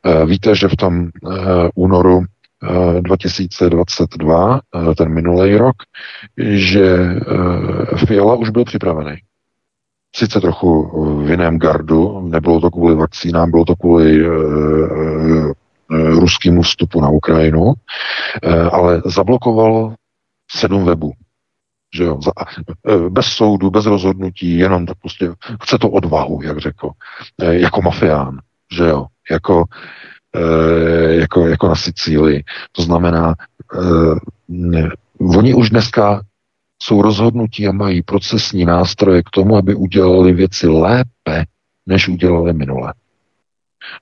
Eh, 0.05 0.25
víte, 0.25 0.55
že 0.55 0.67
v 0.67 0.75
tom 0.75 1.05
eh, 1.07 1.69
únoru 1.75 2.23
2022, 3.01 4.59
eh, 4.59 4.95
ten 4.95 5.13
minulý 5.13 5.55
rok, 5.55 5.75
že 6.37 6.97
Fiala 8.05 8.35
už 8.35 8.49
byl 8.49 8.65
připravený. 8.65 9.15
Sice 10.15 10.41
trochu 10.41 10.83
v 11.25 11.29
jiném 11.29 11.59
gardu, 11.59 12.21
nebylo 12.29 12.61
to 12.61 12.71
kvůli 12.71 12.95
vakcínám, 12.95 13.51
bylo 13.51 13.65
to 13.65 13.75
kvůli 13.75 14.25
ruskému 15.89 16.61
vstupu 16.61 17.01
na 17.01 17.09
Ukrajinu, 17.09 17.73
ale 18.71 19.01
zablokoval 19.05 19.95
sedm 20.51 20.85
webů. 20.85 21.11
Že 21.95 22.03
jo, 22.03 22.19
bez 23.09 23.25
soudu, 23.25 23.69
bez 23.69 23.85
rozhodnutí, 23.85 24.57
jenom 24.57 24.85
tak 24.85 24.97
prostě 25.01 25.29
chce 25.63 25.77
to 25.77 25.89
odvahu, 25.89 26.41
jak 26.43 26.57
řekl, 26.57 26.89
jako 27.41 27.81
mafián, 27.81 28.39
že 28.71 28.83
jo 28.83 29.05
jako, 29.31 29.63
e, 30.35 31.15
jako, 31.15 31.47
jako 31.47 31.67
na 31.67 31.75
Sicílii. 31.75 32.43
To 32.71 32.81
znamená, 32.81 33.35
e, 33.73 34.89
oni 35.19 35.53
už 35.53 35.69
dneska 35.69 36.21
jsou 36.81 37.01
rozhodnutí 37.01 37.67
a 37.67 37.71
mají 37.71 38.01
procesní 38.01 38.65
nástroje 38.65 39.23
k 39.23 39.29
tomu, 39.29 39.57
aby 39.57 39.75
udělali 39.75 40.33
věci 40.33 40.67
lépe, 40.67 41.45
než 41.85 42.07
udělali 42.07 42.53
minule. 42.53 42.93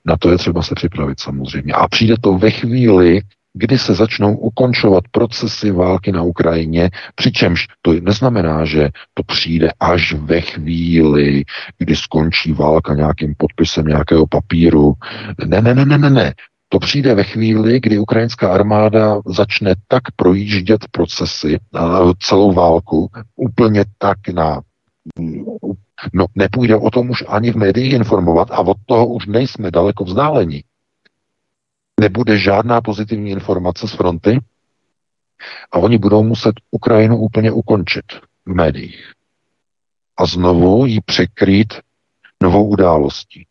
Na 0.05 0.17
to 0.17 0.31
je 0.31 0.37
třeba 0.37 0.61
se 0.61 0.75
připravit 0.75 1.19
samozřejmě. 1.19 1.73
A 1.73 1.87
přijde 1.87 2.15
to 2.21 2.37
ve 2.37 2.51
chvíli, 2.51 3.21
kdy 3.53 3.77
se 3.77 3.95
začnou 3.95 4.37
ukončovat 4.37 5.03
procesy 5.11 5.71
války 5.71 6.11
na 6.11 6.21
Ukrajině, 6.21 6.89
přičemž 7.15 7.67
to 7.81 7.93
neznamená, 7.93 8.65
že 8.65 8.89
to 9.13 9.23
přijde 9.23 9.69
až 9.79 10.13
ve 10.13 10.41
chvíli, 10.41 11.43
kdy 11.77 11.95
skončí 11.95 12.53
válka 12.53 12.93
nějakým 12.93 13.33
podpisem 13.37 13.85
nějakého 13.85 14.27
papíru. 14.27 14.93
Ne, 15.45 15.61
ne, 15.61 15.75
ne, 15.75 15.85
ne, 15.85 15.97
ne, 15.97 16.09
ne. 16.09 16.33
To 16.69 16.79
přijde 16.79 17.15
ve 17.15 17.23
chvíli, 17.23 17.79
kdy 17.79 17.99
ukrajinská 17.99 18.53
armáda 18.53 19.19
začne 19.25 19.75
tak 19.87 20.03
projíždět 20.15 20.85
procesy, 20.91 21.59
celou 22.19 22.53
válku, 22.53 23.09
úplně 23.35 23.85
tak 23.97 24.17
na 24.33 24.61
No, 26.13 26.25
nepůjde 26.35 26.75
o 26.75 26.89
tom 26.89 27.09
už 27.09 27.23
ani 27.27 27.51
v 27.51 27.55
médiích 27.55 27.93
informovat 27.93 28.51
a 28.51 28.59
od 28.59 28.77
toho 28.85 29.07
už 29.07 29.27
nejsme 29.27 29.71
daleko 29.71 30.03
vzdálení 30.03 30.63
nebude 32.01 32.37
žádná 32.37 32.81
pozitivní 32.81 33.31
informace 33.31 33.87
z 33.87 33.91
fronty 33.91 34.39
a 35.71 35.77
oni 35.77 35.97
budou 35.97 36.23
muset 36.23 36.55
Ukrajinu 36.71 37.17
úplně 37.17 37.51
ukončit 37.51 38.05
v 38.45 38.53
médiích 38.53 39.11
a 40.17 40.25
znovu 40.25 40.85
ji 40.85 41.01
překrýt 41.05 41.73
novou 42.43 42.67
událostí. 42.67 43.45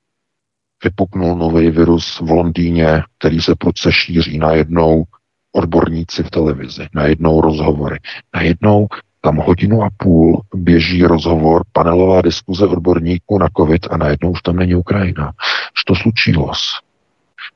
Vypuknul 0.85 1.37
nový 1.37 1.71
virus 1.71 2.21
v 2.21 2.31
Londýně, 2.31 3.03
který 3.19 3.41
se 3.41 3.55
prudce 3.55 3.93
šíří 3.93 4.39
najednou 4.39 5.05
odborníci 5.53 6.23
v 6.23 6.31
televizi, 6.31 6.89
najednou 6.95 7.41
rozhovory. 7.41 7.99
Najednou 8.35 8.87
tam 9.21 9.37
hodinu 9.37 9.83
a 9.83 9.89
půl 9.97 10.43
běží 10.55 11.03
rozhovor, 11.05 11.63
panelová 11.73 12.23
diskuze 12.23 12.67
odborníků 12.67 13.39
na 13.39 13.49
COVID 13.57 13.87
a 13.91 13.97
najednou 13.97 14.31
už 14.31 14.43
tam 14.43 14.57
není 14.57 14.75
Ukrajina. 14.75 15.33
Co 15.75 15.83
to 15.87 15.95
slučilo? 15.95 16.53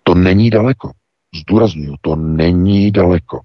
To 0.04 0.14
není 0.14 0.50
daleko. 0.50 0.90
Zdůraznuju, 1.40 1.94
to 2.00 2.16
není 2.16 2.90
daleko. 2.90 3.40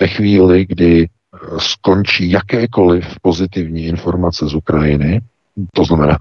Ve 0.00 0.08
chvíli, 0.08 0.66
kdy 0.66 1.04
eh, 1.04 1.38
skončí 1.58 2.30
jakékoliv 2.30 3.06
pozitivní 3.22 3.84
informace 3.84 4.48
z 4.48 4.54
Ukrajiny, 4.54 5.20
to 5.74 5.84
znamená, 5.84 6.18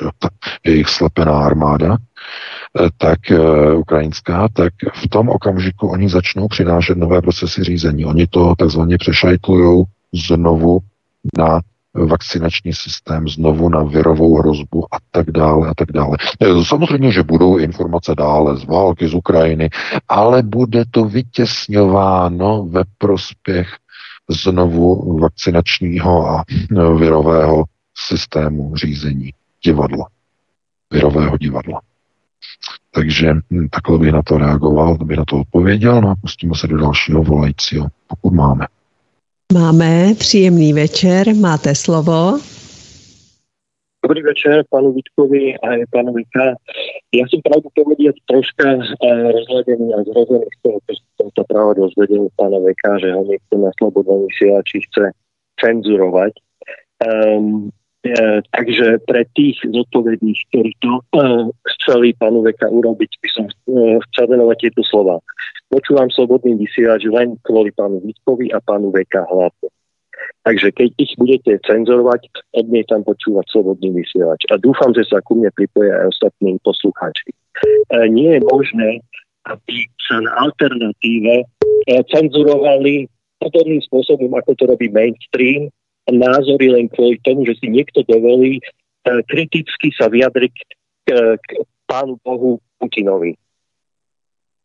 že 0.00 0.08
ta 0.18 0.28
jejich 0.64 0.88
slepená 0.88 1.38
armáda, 1.38 1.96
eh, 1.96 2.88
tak 2.96 3.18
uh, 3.30 3.78
ukrajinská, 3.78 4.48
tak 4.52 4.72
v 4.94 5.08
tom 5.08 5.28
okamžiku 5.28 5.88
oni 5.88 6.08
začnou 6.08 6.48
přinášet 6.48 6.98
nové 6.98 7.22
procesy 7.22 7.64
řízení. 7.64 8.04
Oni 8.04 8.26
to 8.26 8.54
takzvaně 8.58 8.98
přešajtlují 8.98 9.84
znovu 10.26 10.78
na 11.38 11.60
vakcinační 11.94 12.72
systém 12.72 13.28
znovu 13.28 13.68
na 13.68 13.82
virovou 13.82 14.38
hrozbu 14.38 14.94
a 14.94 14.98
tak 15.10 15.30
dále 15.30 15.68
a 15.68 15.74
tak 15.74 15.92
dále. 15.92 16.16
E, 16.40 16.64
samozřejmě, 16.64 17.12
že 17.12 17.22
budou 17.22 17.58
informace 17.58 18.14
dále 18.14 18.56
z 18.56 18.64
války 18.64 19.08
z 19.08 19.14
Ukrajiny, 19.14 19.70
ale 20.08 20.42
bude 20.42 20.84
to 20.90 21.04
vytěsňováno 21.04 22.66
ve 22.70 22.82
prospěch 22.98 23.68
znovu 24.30 25.18
vakcinačního 25.18 26.28
a 26.28 26.44
virového 26.98 27.64
systému 28.08 28.76
řízení 28.76 29.30
divadla. 29.64 30.06
Virového 30.90 31.36
divadla. 31.36 31.80
Takže 32.90 33.32
hm, 33.50 33.68
takhle 33.70 33.98
bych 33.98 34.12
na 34.12 34.22
to 34.22 34.38
reagoval, 34.38 34.94
bych 34.94 35.18
na 35.18 35.24
to 35.24 35.36
odpověděl, 35.36 36.00
no 36.00 36.10
a 36.10 36.14
pustíme 36.14 36.54
se 36.54 36.66
do 36.66 36.76
dalšího 36.76 37.22
volajícího, 37.22 37.86
pokud 38.06 38.34
máme. 38.34 38.66
Máme 39.52 40.14
příjemný 40.18 40.72
večer, 40.72 41.34
máte 41.34 41.74
slovo. 41.74 42.38
Dobrý 44.02 44.22
večer 44.22 44.64
panu 44.70 44.92
Vítkovi 44.92 45.58
a 45.58 45.66
panu 45.90 46.12
Vika. 46.14 46.54
Ja 47.10 47.26
som 47.26 47.42
pravdu 47.42 47.66
povedať 47.74 48.14
troška 48.30 48.78
uh, 48.78 49.26
rozhľadený 49.34 49.90
a 49.90 50.06
zrozený 50.06 50.46
z 50.46 50.58
toho, 50.62 50.78
čo 50.86 50.92
som 51.18 51.28
sa 51.34 51.42
práve 51.50 51.82
dozvedel 51.82 52.30
pána 52.38 52.62
Veka, 52.62 53.02
že 53.02 53.10
ho 53.10 53.26
niekto 53.26 53.54
na 53.58 53.74
slobodnom 53.82 54.30
vysielači 54.30 54.86
chce 54.86 55.10
cenzurovať. 55.58 56.32
Um, 57.02 57.74
E, 58.00 58.40
takže 58.56 59.04
pre 59.04 59.28
tých 59.36 59.60
zodpovedných, 59.60 60.40
ktorí 60.48 60.72
to 60.80 60.92
e, 60.96 61.02
chceli 61.76 62.16
pánu 62.16 62.40
Veka 62.40 62.72
urobiť, 62.72 63.10
by 63.20 63.28
som 63.28 63.44
e, 63.44 63.52
chcel 64.08 64.24
venovať 64.32 64.56
tieto 64.56 64.80
slova. 64.88 65.20
Počúvam 65.68 66.08
slobodný 66.08 66.56
vysielač 66.56 67.04
len 67.04 67.36
kvôli 67.44 67.68
pánu 67.76 68.00
Vítkovi 68.00 68.56
a 68.56 68.58
pánu 68.64 68.88
Veka 68.88 69.28
hlavne. 69.28 69.68
Takže 70.48 70.72
keď 70.72 70.88
ich 70.96 71.12
budete 71.20 71.60
cenzorovať, 71.68 72.24
odmietam 72.56 73.04
počúvať 73.04 73.44
slobodný 73.52 73.92
vysielač. 74.00 74.48
A 74.48 74.56
dúfam, 74.56 74.96
že 74.96 75.04
sa 75.04 75.20
ku 75.20 75.36
mne 75.36 75.52
pripoja 75.52 76.00
aj 76.00 76.16
ostatní 76.16 76.56
poslucháči. 76.64 77.28
E, 77.28 77.36
nie 78.08 78.32
je 78.32 78.40
možné, 78.48 79.04
aby 79.44 79.84
sa 80.08 80.24
na 80.24 80.48
alternatíve 80.48 81.44
e, 81.44 81.46
cenzurovali 82.08 83.12
podobným 83.40 83.80
spôsobom, 83.84 84.32
ako 84.36 84.56
to 84.56 84.64
robí 84.68 84.88
mainstream, 84.88 85.68
názory 86.18 86.66
len 86.72 86.86
kvôli 86.90 87.18
tomu, 87.22 87.46
že 87.46 87.58
si 87.58 87.70
niekto 87.70 88.02
dovolí 88.06 88.58
e, 88.58 88.62
kriticky 89.28 89.94
sa 89.94 90.10
vyjadriť 90.10 90.54
k, 91.06 91.08
k 91.38 91.48
pánu 91.86 92.18
Bohu 92.22 92.58
Putinovi. 92.78 93.34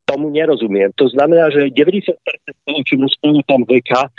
Tomu 0.06 0.30
nerozumiem. 0.30 0.94
To 1.02 1.10
znamená, 1.10 1.50
že 1.50 1.74
90% 1.74 2.14
toho, 2.62 2.80
čo 2.86 2.94
mu 3.02 3.10
spolu 3.10 3.42
tam 3.50 3.66
veka, 3.66 4.06
e, 4.06 4.12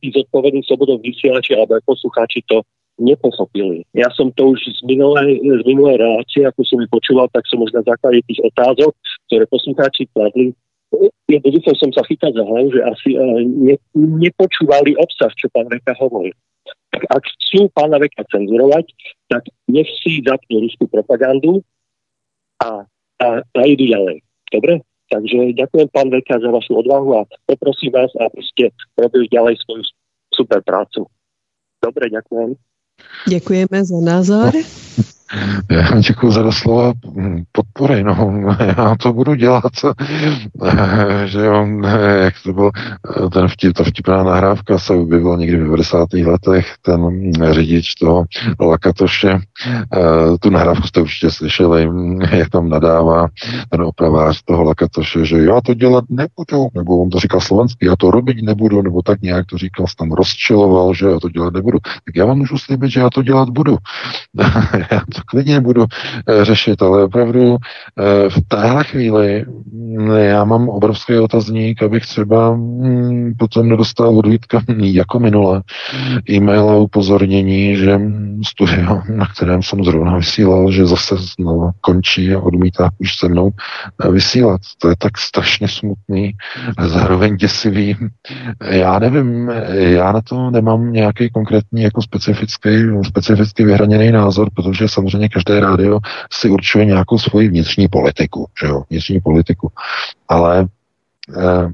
tí 0.00 0.12
zodpovední 0.12 0.60
slobodov 0.68 1.00
vysielači 1.00 1.56
alebo 1.56 1.80
aj 1.80 1.84
poslucháči 1.88 2.44
to 2.44 2.60
nepochopili. 3.00 3.82
Ja 3.90 4.06
som 4.14 4.30
to 4.38 4.54
už 4.54 4.70
z 4.70 4.80
minulej, 4.86 5.42
z 5.42 5.62
minulej 5.66 5.98
relácie, 5.98 6.46
ako 6.46 6.62
som 6.62 6.78
vypočúval, 6.78 7.26
tak 7.34 7.42
som 7.50 7.58
už 7.58 7.74
na 7.74 7.82
základe 7.82 8.22
tých 8.30 8.38
otázok, 8.44 8.94
ktoré 9.26 9.44
poslucháči 9.50 10.06
kladli, 10.14 10.54
jednoducho 11.26 11.74
som 11.74 11.90
sa 11.90 12.02
chytal 12.06 12.30
za 12.30 12.44
hlavu, 12.44 12.68
že 12.70 12.80
asi 12.86 13.10
ne, 13.44 13.76
nepočúvali 13.94 14.94
obsah, 14.98 15.32
čo 15.34 15.50
pán 15.50 15.66
Veka 15.66 15.96
hovorí. 15.98 16.30
Tak 16.94 17.02
ak 17.10 17.22
chcú 17.26 17.66
pána 17.74 17.98
Veka 17.98 18.22
cenzurovať, 18.30 18.86
tak 19.26 19.42
nech 19.66 19.90
si 19.98 20.22
zapnú 20.22 20.62
ruskú 20.62 20.86
propagandu 20.86 21.58
a, 22.62 22.86
a, 23.18 23.26
a 23.42 23.60
idú 23.66 23.90
ďalej. 23.90 24.22
Dobre? 24.54 24.86
Takže 25.10 25.58
ďakujem 25.58 25.88
pán 25.90 26.08
Veka 26.14 26.38
za 26.38 26.48
vašu 26.54 26.78
odvahu 26.78 27.18
a 27.18 27.26
poprosím 27.50 27.92
vás, 27.92 28.14
aby 28.14 28.40
ste 28.46 28.64
robili 28.94 29.26
ďalej 29.26 29.58
svoju 29.66 29.82
super 30.30 30.62
prácu. 30.62 31.10
Dobre, 31.82 32.08
ďakujem. 32.08 32.54
Děkujeme 33.28 33.78
za 33.84 33.98
názor. 34.00 34.54
Já 35.70 36.00
děkuji 36.00 36.30
za 36.30 36.52
slova 36.52 36.92
podpory, 37.52 38.04
no, 38.04 38.34
já 38.76 38.96
to 39.02 39.12
budu 39.12 39.34
dělat, 39.34 39.72
že 41.24 41.40
jo, 41.40 41.66
jak 42.22 42.34
to 42.44 42.52
byl, 42.52 42.70
ten 43.32 43.48
vtip, 43.48 43.72
ta 43.76 43.84
vtipná 43.84 44.22
nahrávka 44.22 44.78
se 44.78 44.92
objevila 44.94 45.36
někdy 45.36 45.56
v 45.56 45.62
90. 45.62 46.12
letech, 46.12 46.74
ten 46.82 47.32
řidič 47.50 47.94
toho 47.94 48.24
Lakatoše, 48.60 49.30
eh, 49.30 50.38
tu 50.40 50.50
nahrávku 50.50 50.86
jste 50.86 51.00
určitě 51.00 51.30
slyšeli, 51.30 51.88
jak 52.30 52.48
tam 52.48 52.68
nadává 52.68 53.28
ten 53.70 53.82
opravář 53.82 54.42
toho 54.44 54.62
Lakatoše, 54.62 55.24
že 55.24 55.36
já 55.36 55.60
to 55.60 55.74
dělat 55.74 56.04
nebudu, 56.10 56.68
nebo 56.74 57.02
on 57.02 57.10
to 57.10 57.20
říkal 57.20 57.40
slovenský, 57.40 57.86
já 57.86 57.96
to 57.96 58.10
robit 58.10 58.42
nebudu, 58.42 58.82
nebo 58.82 59.02
tak 59.02 59.22
nějak 59.22 59.46
to 59.46 59.58
říkal, 59.58 59.86
tam 59.98 60.12
rozčiloval, 60.12 60.94
že 60.94 61.06
já 61.06 61.20
to 61.20 61.28
dělat 61.28 61.54
nebudu. 61.54 61.78
Tak 62.04 62.16
já 62.16 62.26
vám 62.26 62.38
můžu 62.38 62.58
slíbit, 62.58 62.90
že 62.90 63.00
já 63.00 63.10
to 63.10 63.22
dělat 63.22 63.50
budu. 63.50 63.76
já 64.90 65.00
to 65.14 65.20
klidně 65.24 65.60
budu 65.60 65.84
eh, 65.84 66.44
řešit, 66.44 66.82
ale 66.82 67.04
opravdu 67.04 67.56
eh, 67.56 68.30
v 68.30 68.40
téhle 68.48 68.84
chvíli 68.84 69.44
mm, 69.72 70.10
já 70.10 70.44
mám 70.44 70.68
obrovský 70.68 71.16
otazník, 71.16 71.82
abych 71.82 72.06
třeba 72.06 72.54
mm, 72.54 73.34
potom 73.38 73.68
nedostal 73.68 74.18
od 74.18 74.26
Vítka 74.26 74.62
jako 74.76 75.20
minule 75.20 75.62
e-mail 76.30 76.70
a 76.70 76.76
upozornění, 76.76 77.76
že 77.76 78.00
studio, 78.46 79.02
na 79.08 79.26
kterém 79.26 79.62
jsem 79.62 79.84
zrovna 79.84 80.16
vysílal, 80.16 80.72
že 80.72 80.86
zase 80.86 81.16
znovu 81.16 81.70
končí 81.80 82.34
a 82.34 82.40
odmítá 82.40 82.90
už 82.98 83.16
se 83.16 83.28
mnou 83.28 83.50
eh, 84.04 84.10
vysílat. 84.10 84.60
To 84.78 84.88
je 84.88 84.94
tak 84.98 85.18
strašně 85.18 85.68
smutný, 85.68 86.32
zároveň 86.80 87.36
děsivý. 87.36 87.96
Já 88.70 88.98
nevím, 88.98 89.50
já 89.70 90.12
na 90.12 90.20
to 90.20 90.50
nemám 90.50 90.92
nějaký 90.92 91.30
konkrétní 91.30 91.82
jako 91.82 92.02
specifický, 92.02 92.70
specificky 93.06 93.64
vyhraněný 93.64 94.12
názor, 94.12 94.48
protože 94.54 94.88
jsem 94.88 95.03
samozřejmě 95.04 95.28
každé 95.28 95.60
rádio 95.60 95.98
si 96.32 96.50
určuje 96.50 96.84
nějakou 96.84 97.18
svoji 97.18 97.48
vnitřní 97.48 97.88
politiku, 97.88 98.46
že 98.60 98.66
jo, 98.66 98.82
vnitřní 98.90 99.20
politiku. 99.20 99.70
Ale 100.28 100.66
eh, 101.36 101.68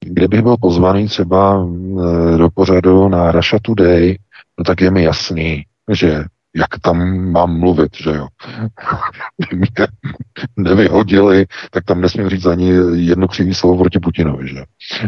kdybych 0.00 0.42
byl 0.42 0.56
pozvaný 0.56 1.06
třeba 1.06 1.66
eh, 1.66 2.38
do 2.38 2.48
pořadu 2.54 3.08
na 3.08 3.32
Russia 3.32 3.60
Today, 3.62 4.18
no 4.58 4.64
tak 4.64 4.80
je 4.80 4.90
mi 4.90 5.02
jasný, 5.02 5.64
že 5.92 6.24
jak 6.58 6.80
tam 6.82 7.18
mám 7.32 7.58
mluvit, 7.58 7.96
že 8.02 8.10
jo. 8.10 8.26
mě 9.54 9.86
nevyhodili, 10.56 11.46
tak 11.70 11.84
tam 11.84 12.00
nesmím 12.00 12.28
říct 12.28 12.46
ani 12.46 12.72
jedno 12.94 13.28
křivý 13.28 13.54
slovo 13.54 13.78
proti 13.78 13.98
Putinovi, 13.98 14.48
že 14.48 14.64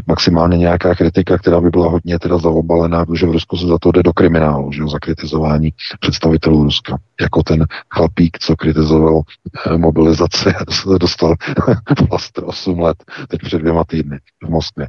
Maximálně 0.07 0.59
nějaká 0.59 0.95
kritika, 0.95 1.39
která 1.39 1.61
by 1.61 1.71
byla 1.71 1.91
hodně 1.91 2.19
teda 2.19 2.39
zaobalená, 2.39 3.07
protože 3.07 3.27
v 3.27 3.31
Rusku 3.31 3.57
se 3.57 3.67
za 3.67 3.79
to 3.79 3.93
jde 3.93 4.03
do 4.03 4.13
kriminálu, 4.13 4.73
že 4.73 4.81
jo, 4.81 4.89
za 4.89 4.99
kritizování 4.99 5.73
představitelů 6.01 6.65
Ruska. 6.65 6.99
Jako 7.21 7.43
ten 7.43 7.67
chlapík, 7.95 8.39
co 8.39 8.57
kritizoval 8.57 9.23
eh, 9.67 9.79
mobilizaci 9.79 10.51
se 10.71 10.99
dostal 11.01 11.35
vlastně 12.11 12.43
8 12.43 12.81
let, 12.81 12.97
teď 13.29 13.41
před 13.41 13.59
dvěma 13.59 13.85
týdny 13.85 14.19
v 14.45 14.49
Moskvě. 14.49 14.87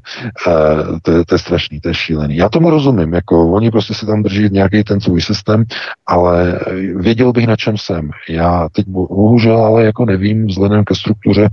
Eh, 0.48 0.52
to, 1.02 1.26
to 1.26 1.36
je 1.36 1.40
strašný, 1.40 1.82
to 1.82 1.88
je 1.90 1.94
šílený. 1.94 2.36
Já 2.36 2.50
tomu 2.50 2.70
rozumím, 2.70 3.14
jako 3.14 3.52
oni 3.52 3.72
prostě 3.72 3.94
si 3.94 4.06
tam 4.06 4.24
drží 4.24 4.50
nějaký 4.52 4.84
ten 4.84 5.02
svůj 5.02 5.22
systém, 5.22 5.64
ale 6.06 6.51
věděl 6.96 7.32
bych, 7.32 7.48
na 7.48 7.56
čem 7.56 7.78
jsem. 7.78 8.10
Já 8.30 8.70
teď 8.72 8.88
bohužel 8.88 9.58
ale 9.58 9.84
jako 9.84 10.06
nevím 10.06 10.48
vzhledem 10.48 10.84
ke 10.84 10.96
struktuře 10.96 11.46
e, 11.46 11.50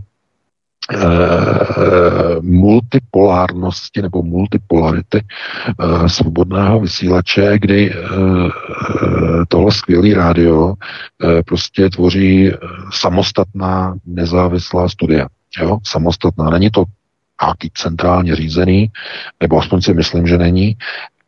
multipolárnosti 2.40 4.02
nebo 4.02 4.22
multipolarity 4.22 5.18
e, 5.18 6.08
svobodného 6.08 6.80
vysílače, 6.80 7.58
kdy 7.58 7.90
e, 7.90 7.94
tohle 9.48 9.72
skvělý 9.72 10.14
rádio 10.14 10.74
prostě 11.46 11.90
tvoří 11.90 12.52
samostatná 12.92 13.94
nezávislá 14.06 14.88
studia. 14.88 15.26
Jo? 15.60 15.78
Samostatná. 15.86 16.50
Není 16.50 16.70
to 16.70 16.84
nějaký 17.42 17.70
centrálně 17.74 18.36
řízený, 18.36 18.90
nebo 19.40 19.58
aspoň 19.58 19.80
si 19.80 19.94
myslím, 19.94 20.26
že 20.26 20.38
není, 20.38 20.76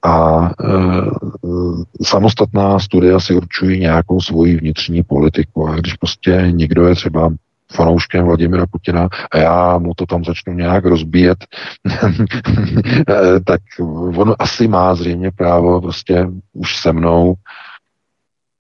a 0.03 0.51
samostatná 2.11 2.79
studia 2.79 3.21
si 3.21 3.35
určují 3.35 3.81
nějakou 3.81 4.21
svoji 4.21 4.57
vnitřní 4.57 5.03
politiku. 5.03 5.69
A 5.69 5.77
když 5.77 5.95
prostě 5.95 6.47
někdo 6.51 6.87
je 6.87 6.95
třeba 6.95 7.33
fanouškem 7.73 8.25
Vladimira 8.25 8.67
Putina 8.67 9.09
a 9.31 9.39
já 9.39 9.79
mu 9.79 9.95
to 9.95 10.07
tam 10.07 10.25
začnu 10.25 10.53
nějak 10.53 10.85
rozbíjet, 10.85 11.39
tak 13.45 13.61
on 14.17 14.35
asi 14.39 14.69
má 14.69 14.95
zřejmě 14.95 15.31
právo 15.31 15.81
prostě 15.81 16.27
už 16.53 16.77
se 16.77 16.93
mnou 16.93 17.35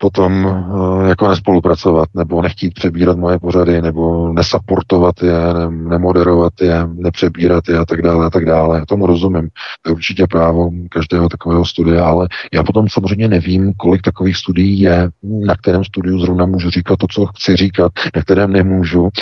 potom 0.00 0.46
eh, 0.46 1.08
jako 1.08 1.28
nespolupracovat, 1.28 2.08
nebo 2.14 2.42
nechtít 2.42 2.74
přebírat 2.74 3.18
moje 3.18 3.38
pořady, 3.38 3.82
nebo 3.82 4.32
nesaportovat 4.32 5.22
je, 5.22 5.32
ne, 5.32 5.70
nemoderovat 5.70 6.52
je, 6.60 6.88
nepřebírat 6.94 7.68
je 7.68 7.78
a 7.78 7.84
tak 7.84 8.02
dále 8.02 8.26
a 8.26 8.30
tak 8.30 8.44
dále. 8.44 8.78
Já 8.78 8.86
tomu 8.86 9.06
rozumím. 9.06 9.48
To 9.82 9.90
je 9.90 9.94
určitě 9.94 10.26
právo 10.26 10.70
každého 10.90 11.28
takového 11.28 11.64
studia, 11.64 12.04
ale 12.04 12.28
já 12.52 12.62
potom 12.62 12.88
samozřejmě 12.88 13.28
nevím, 13.28 13.72
kolik 13.76 14.02
takových 14.02 14.36
studií 14.36 14.80
je, 14.80 15.08
na 15.22 15.56
kterém 15.56 15.84
studiu 15.84 16.18
zrovna 16.18 16.46
můžu 16.46 16.70
říkat 16.70 16.98
to, 16.98 17.06
co 17.10 17.26
chci 17.26 17.56
říkat, 17.56 17.92
na 18.16 18.22
kterém 18.22 18.52
nemůžu. 18.52 19.08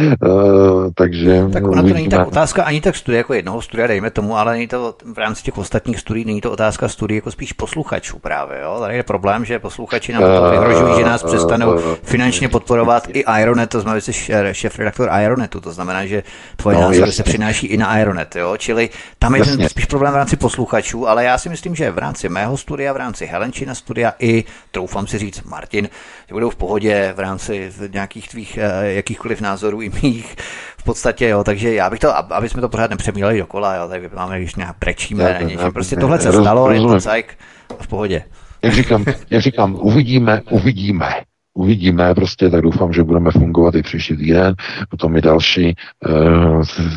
Eh, 0.00 0.90
takže 0.94 1.44
tak 1.52 1.64
ona 1.64 1.82
to 1.82 1.88
není 1.88 2.08
tak 2.08 2.28
otázka 2.28 2.62
ani 2.62 2.80
tak 2.80 2.96
studie 2.96 3.18
jako 3.18 3.34
jednoho 3.34 3.62
studia, 3.62 3.86
dejme 3.86 4.10
tomu, 4.10 4.36
ale 4.36 4.52
není 4.52 4.68
to 4.68 4.94
v 5.14 5.18
rámci 5.18 5.42
těch 5.42 5.58
ostatních 5.58 6.00
studií, 6.00 6.24
není 6.24 6.40
to 6.40 6.52
otázka 6.52 6.88
studií 6.88 7.16
jako 7.16 7.30
spíš 7.30 7.52
posluchačů 7.52 8.18
právě. 8.18 8.60
Jo? 8.60 8.76
Tady 8.80 8.96
je 8.96 9.02
problém, 9.02 9.44
že 9.44 9.58
posluchači 9.58 10.09
posluchači 10.18 10.34
nám 10.34 10.42
to 10.42 10.50
vyhrožují, 10.50 10.98
že 10.98 11.04
nás 11.04 11.22
přestanou 11.22 11.78
finančně 12.02 12.48
podporovat 12.48 13.08
i 13.12 13.24
Ironet, 13.40 13.70
to 13.70 13.80
znamená, 13.80 13.98
že 13.98 14.12
jsi 14.12 14.32
šéf-redaktor 14.52 15.10
Ironetu, 15.22 15.60
to 15.60 15.72
znamená, 15.72 16.06
že 16.06 16.22
tvoje 16.56 16.76
no, 16.76 16.82
názory 16.82 17.12
se 17.12 17.22
přináší 17.22 17.66
i 17.66 17.76
na 17.76 17.98
Ironet, 17.98 18.36
jo? 18.36 18.56
čili 18.56 18.90
tam 19.18 19.34
je 19.34 19.44
ten 19.44 19.68
spíš 19.68 19.84
problém 19.84 20.12
v 20.12 20.16
rámci 20.16 20.36
posluchačů, 20.36 21.08
ale 21.08 21.24
já 21.24 21.38
si 21.38 21.48
myslím, 21.48 21.74
že 21.74 21.90
v 21.90 21.98
rámci 21.98 22.28
mého 22.28 22.56
studia, 22.56 22.92
v 22.92 22.96
rámci 22.96 23.26
Helenčina 23.26 23.74
studia 23.74 24.12
i, 24.18 24.44
troufám 24.70 25.06
si 25.06 25.18
říct, 25.18 25.42
Martin, 25.42 25.88
že 26.28 26.34
budou 26.34 26.50
v 26.50 26.56
pohodě 26.56 27.12
v 27.16 27.20
rámci 27.20 27.72
nějakých 27.92 28.28
tvých 28.28 28.58
eh, 28.58 28.92
jakýchkoliv 28.92 29.40
názorů 29.40 29.82
i 29.82 29.90
mých, 30.02 30.36
v 30.78 30.82
podstatě, 30.82 31.28
jo, 31.28 31.44
takže 31.44 31.74
já 31.74 31.90
bych 31.90 32.00
to, 32.00 32.34
aby 32.34 32.48
jsme 32.48 32.60
to 32.60 32.68
pořád 32.68 32.90
nepřemýleli 32.90 33.38
dokola, 33.38 33.74
jo, 33.74 33.88
tady 33.88 34.10
máme, 34.14 34.38
když 34.38 34.54
nějak 34.54 34.76
brečíme, 34.80 35.24
ne, 35.24 35.40
něčím, 35.44 35.72
prostě 35.72 35.96
tohle 35.96 36.20
se 36.20 36.32
stalo, 36.32 36.70
je 36.70 36.80
to 36.80 37.00
cajk 37.00 37.38
v 37.80 37.86
pohodě 37.88 38.24
jak 38.62 38.74
říkám, 38.74 39.04
jak 39.30 39.42
říkám, 39.42 39.74
uvidíme, 39.80 40.42
uvidíme. 40.50 41.10
Uvidíme, 41.54 42.14
prostě 42.14 42.50
tak 42.50 42.62
doufám, 42.62 42.92
že 42.92 43.02
budeme 43.02 43.30
fungovat 43.30 43.74
i 43.74 43.82
příští 43.82 44.16
týden, 44.16 44.54
potom 44.88 45.16
i 45.16 45.20
další, 45.20 45.68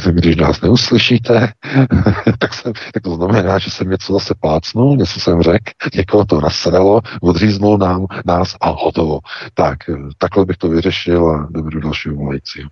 e, 0.08 0.12
když 0.12 0.36
nás 0.36 0.62
neuslyšíte, 0.62 1.48
tak, 2.40 2.54
jsem, 2.54 2.74
tak 2.94 3.04
to 3.04 3.16
znamená, 3.16 3.60
že 3.60 3.72
jsem 3.72 3.90
něco 3.90 4.14
zase 4.14 4.34
plácnul, 4.40 4.98
něco 4.98 5.20
jsem 5.20 5.42
řekl, 5.42 5.72
někoho 5.96 6.26
to 6.26 6.42
nasedalo, 6.42 7.02
odříznul 7.22 7.78
nám, 7.78 8.06
nás 8.26 8.56
a 8.62 8.70
hotovo. 8.70 9.20
Tak, 9.54 9.78
eh, 9.90 9.96
takhle 10.18 10.46
bych 10.46 10.58
to 10.58 10.70
vyřešil 10.70 11.30
a 11.30 11.48
dobrý 11.52 11.82
dalšího 11.82 12.16
volajícího. 12.16 12.70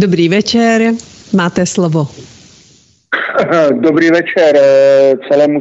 Dobrý 0.00 0.28
večer, 0.28 0.92
máte 1.36 1.66
slovo. 1.66 2.08
Dobrý 3.80 4.10
večer 4.10 4.56
eh, 4.56 5.14
celému 5.28 5.60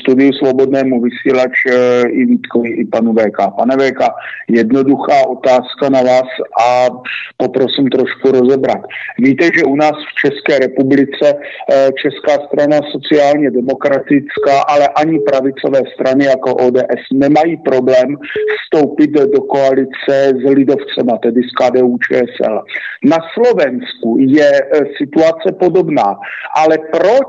studiu 0.00 0.32
Slobodnému 0.32 1.00
vysílač 1.00 1.52
eh, 1.66 2.04
i 2.10 2.24
Vítkovi, 2.24 2.68
i 2.68 2.84
panu 2.84 3.12
VK. 3.12 3.38
Pane 3.56 3.76
VK, 3.76 4.00
jednoduchá 4.48 5.26
otázka 5.28 5.88
na 5.90 6.02
vás 6.02 6.30
a 6.60 6.88
poprosím 7.36 7.88
trošku 7.88 8.32
rozebrat. 8.32 8.80
Víte, 9.18 9.44
že 9.44 9.64
u 9.64 9.76
nás 9.76 9.92
v 9.92 10.12
České 10.14 10.58
republice 10.58 11.26
eh, 11.34 11.90
Česká 12.02 12.46
strana 12.46 12.80
sociálně 12.92 13.50
demokratická, 13.50 14.60
ale 14.68 14.88
ani 14.88 15.18
pravicové 15.18 15.80
strany 15.94 16.24
jako 16.24 16.54
ODS 16.54 17.04
nemají 17.12 17.56
problém 17.56 18.16
vstoupit 18.58 19.10
do 19.10 19.40
koalice 19.40 20.14
s 20.40 20.44
lidovcema, 20.54 21.18
tedy 21.22 21.40
s 21.42 21.52
KDU 21.58 21.98
ČSL. 21.98 22.62
Na 23.04 23.18
Slovensku 23.34 24.16
je 24.18 24.50
situace 24.98 25.52
podobná, 25.60 26.16
ale 26.56 26.78
proč 26.78 27.28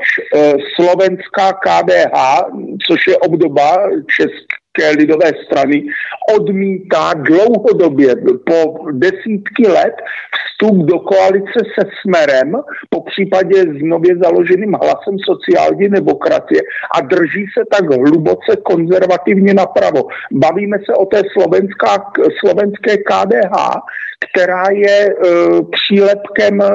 slovenská 0.75 1.53
KDU 1.53 1.80
KDH, 1.81 2.45
což 2.87 3.07
je 3.07 3.17
obdoba 3.17 3.89
České 4.17 4.89
lidové 4.97 5.31
strany, 5.45 5.83
odmítá 6.35 7.13
dlouhodobě 7.13 8.15
po 8.45 8.85
desítky 8.91 9.67
let 9.67 9.93
vstup 10.61 10.75
do 10.85 10.99
koalice 10.99 11.59
se 11.79 11.89
Smerem, 12.01 12.51
po 12.89 13.01
případě 13.01 13.61
s 13.61 13.81
nově 13.81 14.17
založeným 14.23 14.73
hlasem 14.73 15.15
sociální 15.25 15.89
demokracie 15.89 16.61
a 16.95 17.01
drží 17.01 17.45
se 17.57 17.63
tak 17.71 17.89
hluboce 17.89 18.55
konzervativně 18.63 19.53
napravo. 19.53 20.01
Bavíme 20.31 20.77
se 20.85 20.93
o 20.93 21.05
té 21.05 21.21
slovenská, 21.33 22.11
slovenské 22.39 22.97
KDH, 22.97 23.55
která 24.29 24.63
je 24.69 24.99
e, 25.05 25.13
přílepkem 25.71 26.61
e, 26.61 26.65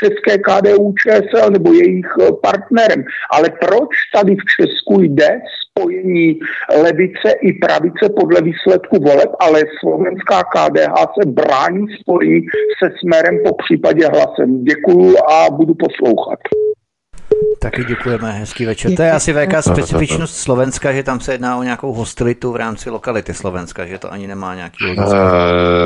české 0.00 0.38
KDU 0.38 0.94
ČSL 1.02 1.50
nebo 1.50 1.72
jejich 1.72 2.06
e, 2.20 2.32
partnerem. 2.42 3.04
Ale 3.30 3.48
proč 3.60 3.88
tady 4.14 4.34
v 4.34 4.44
Česku 4.56 5.00
jde 5.00 5.40
spojení 5.70 6.38
levice 6.82 7.30
i 7.42 7.52
pravice 7.52 8.08
podle 8.20 8.40
výsledku 8.40 8.96
voleb, 8.98 9.30
ale 9.40 9.62
slovenská 9.80 10.42
KDH 10.42 10.94
se 11.20 11.26
brání 11.26 11.86
spojení 12.00 12.46
se 12.78 12.90
směrem 13.00 13.38
po 13.44 13.54
případě 13.54 14.06
hlasem. 14.06 14.64
Děkuju 14.64 15.16
a 15.30 15.50
budu 15.50 15.74
poslouchat. 15.74 16.38
Taky 17.58 17.84
děkujeme, 17.84 18.32
hezký 18.32 18.66
večer. 18.66 18.94
To 18.96 19.02
je 19.02 19.12
asi 19.12 19.32
velká 19.32 19.62
specifičnost 19.62 20.36
Slovenska, 20.36 20.92
že 20.92 21.02
tam 21.02 21.20
se 21.20 21.32
jedná 21.32 21.56
o 21.56 21.62
nějakou 21.62 21.92
hostilitu 21.92 22.52
v 22.52 22.56
rámci 22.56 22.90
lokality 22.90 23.34
Slovenska, 23.34 23.86
že 23.86 23.98
to 23.98 24.12
ani 24.12 24.26
nemá 24.26 24.54
nějaký 24.54 24.84
logický. 24.84 25.18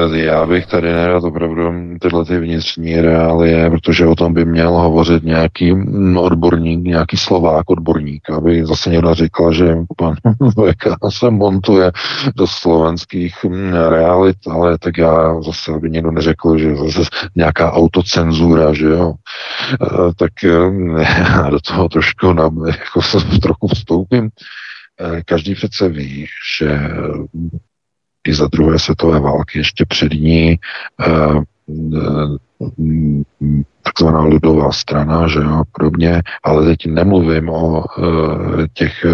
Uh, 0.08 0.16
já 0.16 0.46
bych 0.46 0.66
tady 0.66 0.92
nerad 0.92 1.24
opravdu 1.24 1.72
tyhle 2.00 2.24
ty 2.24 2.38
vnitřní 2.38 3.00
reálie, 3.00 3.70
protože 3.70 4.06
o 4.06 4.14
tom 4.14 4.34
by 4.34 4.44
měl 4.44 4.70
hovořit 4.70 5.24
nějaký 5.24 5.72
odborník, 6.16 6.84
nějaký 6.84 7.16
Slovák 7.16 7.70
odborník, 7.70 8.30
aby 8.30 8.66
zase 8.66 8.90
někdo 8.90 9.14
řekl, 9.14 9.52
že 9.52 9.76
pan 9.96 10.14
VK 10.50 10.86
se 11.08 11.30
montuje 11.30 11.92
do 12.36 12.46
slovenských 12.46 13.34
hm, 13.44 13.72
realit, 13.88 14.36
ale 14.50 14.78
tak 14.78 14.98
já 14.98 15.42
zase, 15.42 15.72
aby 15.72 15.90
někdo 15.90 16.10
neřekl, 16.10 16.58
že 16.58 16.76
zase 16.76 17.10
nějaká 17.36 17.72
autocenzura, 17.72 18.72
že 18.72 18.86
jo. 18.86 19.14
Uh, 19.80 20.12
tak 20.16 20.30
uh, 20.44 21.00
do 21.50 21.60
toho 21.60 21.88
trošku 21.88 22.32
na, 22.32 22.50
jako 22.66 23.02
se 23.02 23.18
trochu 23.42 23.68
vstoupím. 23.68 24.30
Eh, 25.00 25.22
každý 25.22 25.54
přece 25.54 25.88
ví, 25.88 26.26
že 26.58 26.80
i 28.28 28.34
za 28.34 28.46
druhé 28.46 28.78
světové 28.78 29.20
války, 29.20 29.58
ještě 29.58 29.84
před 29.84 30.12
ní, 30.12 30.58
eh, 31.00 31.34
takzvaná 33.82 34.24
lidová 34.24 34.72
strana, 34.72 35.28
že 35.28 35.38
jo, 35.38 35.62
podobně, 35.72 36.22
ale 36.42 36.66
teď 36.66 36.86
nemluvím 36.86 37.48
o 37.48 37.84
eh, 37.98 38.68
těch, 38.72 39.06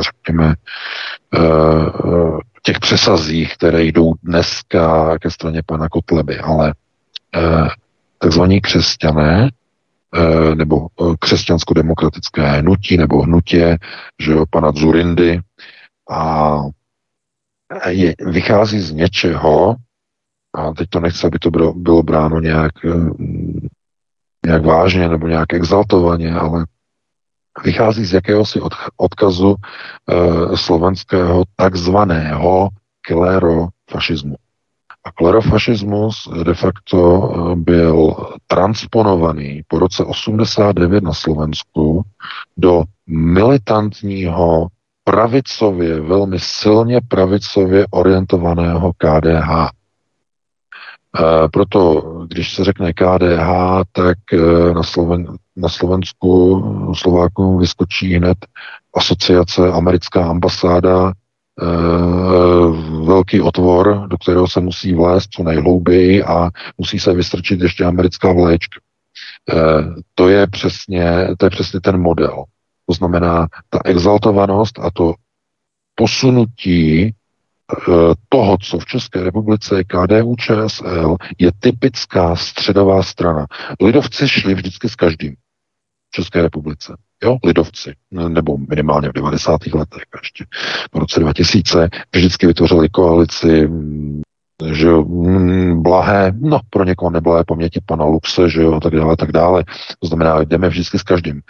řekněme, 0.00 0.54
těch 2.62 2.80
přesazích, 2.80 3.54
které 3.54 3.84
jdou 3.84 4.14
dneska 4.22 5.18
ke 5.18 5.30
straně 5.30 5.62
pana 5.66 5.88
Kotleby, 5.88 6.38
ale 6.38 6.74
takzvaní 8.18 8.60
křesťané 8.60 9.50
Eh, 9.50 9.65
nebo 10.54 10.86
eh, 10.86 11.14
křesťansko-demokratické 11.18 12.58
hnutí 12.58 12.96
nebo 12.96 13.22
hnutě, 13.22 13.78
že 14.22 14.32
jo, 14.32 14.44
pana 14.50 14.72
Zurindy 14.72 15.40
a 16.10 16.60
je, 17.88 18.14
vychází 18.26 18.80
z 18.80 18.92
něčeho, 18.92 19.76
a 20.54 20.72
teď 20.72 20.88
to 20.90 21.00
nechci, 21.00 21.26
aby 21.26 21.38
to 21.38 21.50
bylo, 21.50 21.72
bylo 21.72 22.02
bráno 22.02 22.40
nějak, 22.40 22.72
eh, 22.84 23.10
nějak 24.46 24.64
vážně 24.64 25.08
nebo 25.08 25.28
nějak 25.28 25.54
exaltovaně, 25.54 26.34
ale 26.34 26.64
vychází 27.64 28.04
z 28.04 28.12
jakéhosi 28.12 28.60
od, 28.60 28.72
odkazu 28.96 29.54
e, 29.54 30.56
slovenského 30.56 31.42
takzvaného 31.56 32.68
klerofašismu. 33.06 34.36
A 35.06 35.10
klerofašismus 35.12 36.28
de 36.42 36.54
facto 36.54 36.98
eh, 36.98 37.56
byl 37.56 38.16
transponovaný 38.46 39.62
po 39.68 39.78
roce 39.78 40.04
89 40.04 41.04
na 41.04 41.12
Slovensku 41.12 42.02
do 42.56 42.82
militantního 43.06 44.68
pravicově, 45.04 46.00
velmi 46.00 46.38
silně 46.40 47.00
pravicově 47.08 47.86
orientovaného 47.90 48.92
KDH. 48.92 49.50
E, 51.18 51.48
proto, 51.48 52.00
když 52.26 52.54
se 52.54 52.64
řekne 52.64 52.92
KDH, 52.92 53.48
tak 53.92 54.18
e, 54.32 54.36
na, 54.74 54.82
Sloven, 54.82 55.26
na 55.56 55.68
Slovensku 55.68 56.62
Slovákům 56.96 57.58
vyskočí 57.58 58.14
hned 58.14 58.38
asociace 58.94 59.72
americká 59.72 60.30
ambasáda 60.30 61.12
Eh, 61.12 61.25
velký 63.04 63.40
otvor, 63.40 64.08
do 64.08 64.16
kterého 64.18 64.48
se 64.48 64.60
musí 64.60 64.94
vlézt 64.94 65.30
co 65.30 65.42
nejhlouběji 65.42 66.22
a 66.22 66.50
musí 66.78 66.98
se 66.98 67.12
vystrčit 67.12 67.60
ještě 67.60 67.84
americká 67.84 68.32
vlaječka. 68.32 68.80
Eh, 69.52 69.54
to 70.14 70.28
je 70.28 70.46
přesně, 70.46 71.28
to 71.38 71.46
je 71.46 71.50
přesně 71.50 71.80
ten 71.80 72.00
model. 72.00 72.44
To 72.86 72.94
znamená, 72.94 73.48
ta 73.70 73.78
exaltovanost 73.84 74.78
a 74.78 74.90
to 74.90 75.14
posunutí 75.94 77.04
eh, 77.06 77.12
toho, 78.28 78.58
co 78.58 78.78
v 78.78 78.86
České 78.86 79.24
republice 79.24 79.76
je 79.76 79.84
KDU 79.84 80.36
ČSL, 80.36 81.16
je 81.38 81.50
typická 81.60 82.36
středová 82.36 83.02
strana. 83.02 83.46
Lidovci 83.80 84.28
šli 84.28 84.54
vždycky 84.54 84.88
s 84.88 84.94
každým 84.94 85.34
v 86.08 86.10
České 86.10 86.42
republice 86.42 86.96
jo, 87.24 87.38
lidovci, 87.44 87.94
nebo 88.10 88.58
minimálně 88.58 89.08
v 89.08 89.12
90. 89.12 89.66
letech 89.66 90.02
ještě. 90.22 90.44
V 90.94 90.98
roce 90.98 91.20
2000 91.20 91.88
vždycky 92.14 92.46
vytvořili 92.46 92.88
koalici 92.88 93.68
že 94.64 94.86
jo, 94.86 95.04
mm, 95.04 95.82
blahé, 95.82 96.32
no 96.40 96.60
pro 96.70 96.84
někoho 96.84 97.10
neblahé 97.10 97.44
paměti 97.44 97.80
pana 97.86 98.04
Luxe, 98.04 98.50
že 98.50 98.62
jo, 98.62 98.80
tak 98.80 98.94
dále, 98.94 99.16
tak 99.16 99.32
dále. 99.32 99.64
To 99.98 100.06
znamená, 100.06 100.42
jdeme 100.42 100.68
vždycky 100.68 100.98
s 100.98 101.02
každým. 101.02 101.40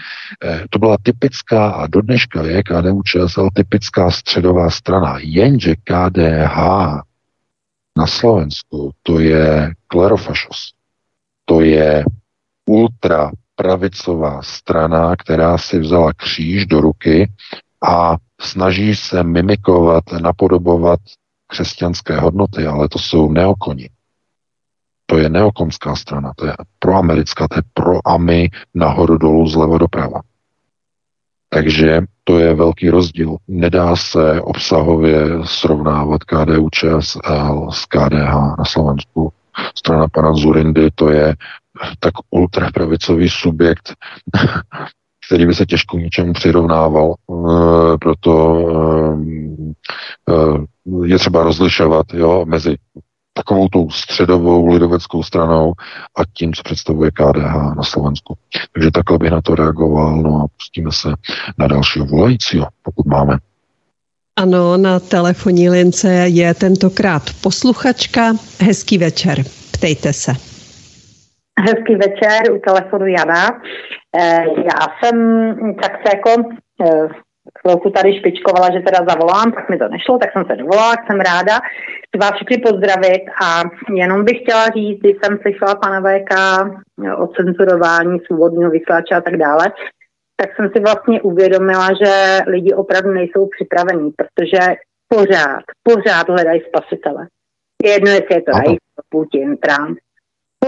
E, 0.45 0.65
to 0.71 0.79
byla 0.79 0.97
typická 1.03 1.71
a 1.71 1.87
do 1.87 2.03
dneška 2.03 2.43
je 2.43 2.63
KDU 2.63 3.03
ČSL 3.03 3.49
typická 3.55 4.11
středová 4.11 4.71
strana, 4.71 5.19
jenže 5.21 5.75
KDH 5.75 6.57
na 7.99 8.07
Slovensku 8.07 8.91
to 9.03 9.21
je 9.21 9.75
klerofašos. 9.87 10.73
To 11.45 11.61
je 11.61 12.05
ultra 12.67 13.31
pravicová 13.57 14.43
strana, 14.43 15.17
která 15.17 15.59
si 15.59 15.79
vzala 15.79 16.13
kříž 16.13 16.67
do 16.67 16.81
ruky 16.81 17.31
a 17.89 18.17
snaží 18.41 18.97
se 18.97 19.23
mimikovat, 19.23 20.05
napodobovat 20.23 21.01
křesťanské 21.47 22.17
hodnoty, 22.17 22.67
ale 22.67 22.89
to 22.89 22.99
jsou 22.99 23.33
neokoni. 23.33 23.91
To 25.07 25.19
je 25.19 25.29
neokonská 25.29 25.97
strana, 25.97 26.33
to 26.37 26.47
je 26.47 26.53
proamerická, 26.79 27.49
to 27.49 27.59
je 27.59 27.63
proami 27.75 28.51
nahoru 28.75 29.19
dolů, 29.19 29.49
zleva 29.49 29.79
doprava. 29.79 30.21
Takže 31.49 32.01
to 32.25 32.39
je 32.39 32.55
velký 32.55 32.91
rozdíl. 32.91 33.37
Nedá 33.49 33.97
se 33.97 34.41
obsahově 34.41 35.27
srovnávat 35.45 36.25
KDU 36.25 36.69
ČSL 36.71 37.71
s 37.73 37.85
KDH 37.87 38.35
na 38.59 38.65
Slovensku. 38.65 39.33
Strana 39.75 40.09
pana 40.09 40.33
Zurindy 40.33 40.91
to 40.95 41.11
je 41.11 41.35
tak 42.01 42.15
ultrapravicový 42.31 43.29
subjekt, 43.29 43.95
který 45.27 45.47
by 45.47 45.55
se 45.55 45.67
těžko 45.67 45.99
ničemu 45.99 46.33
přirovnával. 46.33 47.15
E, 47.15 47.99
proto 47.99 48.59
e, 48.69 50.33
e, 50.33 51.07
je 51.07 51.19
třeba 51.19 51.43
rozlišovat 51.43 52.07
jo, 52.15 52.45
mezi 52.49 52.77
takovou 53.37 53.69
tou 53.69 53.91
středovou 53.91 54.67
lidoveckou 54.67 55.23
stranou 55.23 55.73
a 56.17 56.21
tím, 56.33 56.55
co 56.55 56.63
představuje 56.63 57.11
KDH 57.11 57.77
na 57.77 57.83
Slovensku. 57.83 58.37
Takže 58.73 58.91
takhle 58.91 59.19
bych 59.19 59.31
na 59.31 59.43
to 59.43 59.55
reagoval, 59.55 60.17
no 60.17 60.43
a 60.43 60.47
pustíme 60.57 60.93
se 60.93 61.09
na 61.59 61.67
dalšího 61.69 62.07
volajícího, 62.07 62.67
pokud 62.83 63.07
máme. 63.07 63.39
Ano, 64.37 64.77
na 64.77 65.01
telefonní 65.01 65.71
lince 65.71 66.09
je 66.13 66.55
tentokrát 66.55 67.23
posluchačka. 67.41 68.33
Hezký 68.61 68.99
večer, 68.99 69.45
ptejte 69.71 70.13
se. 70.13 70.56
Hezký 71.61 71.97
večer, 71.97 72.53
u 72.53 72.59
telefonu 72.59 73.07
Jana. 73.07 73.61
Eh, 74.19 74.45
já 74.57 74.81
jsem 74.99 75.17
tak 75.83 75.93
se 75.93 76.17
jako 76.17 76.31
eh, 76.85 77.09
chvilku 77.61 77.91
tady 77.91 78.19
špičkovala, 78.19 78.71
že 78.73 78.81
teda 78.81 79.01
zavolám, 79.09 79.53
tak 79.53 79.71
mi 79.71 79.79
to 79.79 79.89
nešlo, 79.89 80.19
tak 80.19 80.33
jsem 80.33 80.45
se 80.51 80.57
dovolala, 80.57 80.95
jsem 81.07 81.21
ráda. 81.21 81.57
Chci 82.07 82.17
vás 82.21 82.33
všichni 82.35 82.59
pozdravit 82.59 83.25
a 83.45 83.63
jenom 83.95 84.25
bych 84.25 84.39
chtěla 84.41 84.65
říct, 84.67 85.01
když 85.01 85.17
jsem 85.23 85.39
slyšela 85.39 85.75
pana 85.75 86.01
VK 86.01 86.33
eh, 86.33 87.15
o 87.15 87.27
cenzurování 87.27 88.21
svobodného 88.27 88.71
vysílače 88.71 89.15
a 89.15 89.21
tak 89.21 89.37
dále, 89.37 89.73
tak 90.37 90.57
jsem 90.57 90.71
si 90.77 90.83
vlastně 90.83 91.23
uvědomila, 91.23 91.89
že 92.03 92.41
lidi 92.47 92.73
opravdu 92.75 93.11
nejsou 93.11 93.47
připravení, 93.47 94.11
protože 94.17 94.61
pořád, 95.09 95.63
pořád 95.83 96.29
hledají 96.29 96.61
spasitele. 96.69 97.27
Je 97.85 97.93
jedno, 97.93 98.11
jestli 98.11 98.35
je 98.35 98.43
to 98.43 98.53
Putin, 99.09 99.57
Trump, 99.57 99.99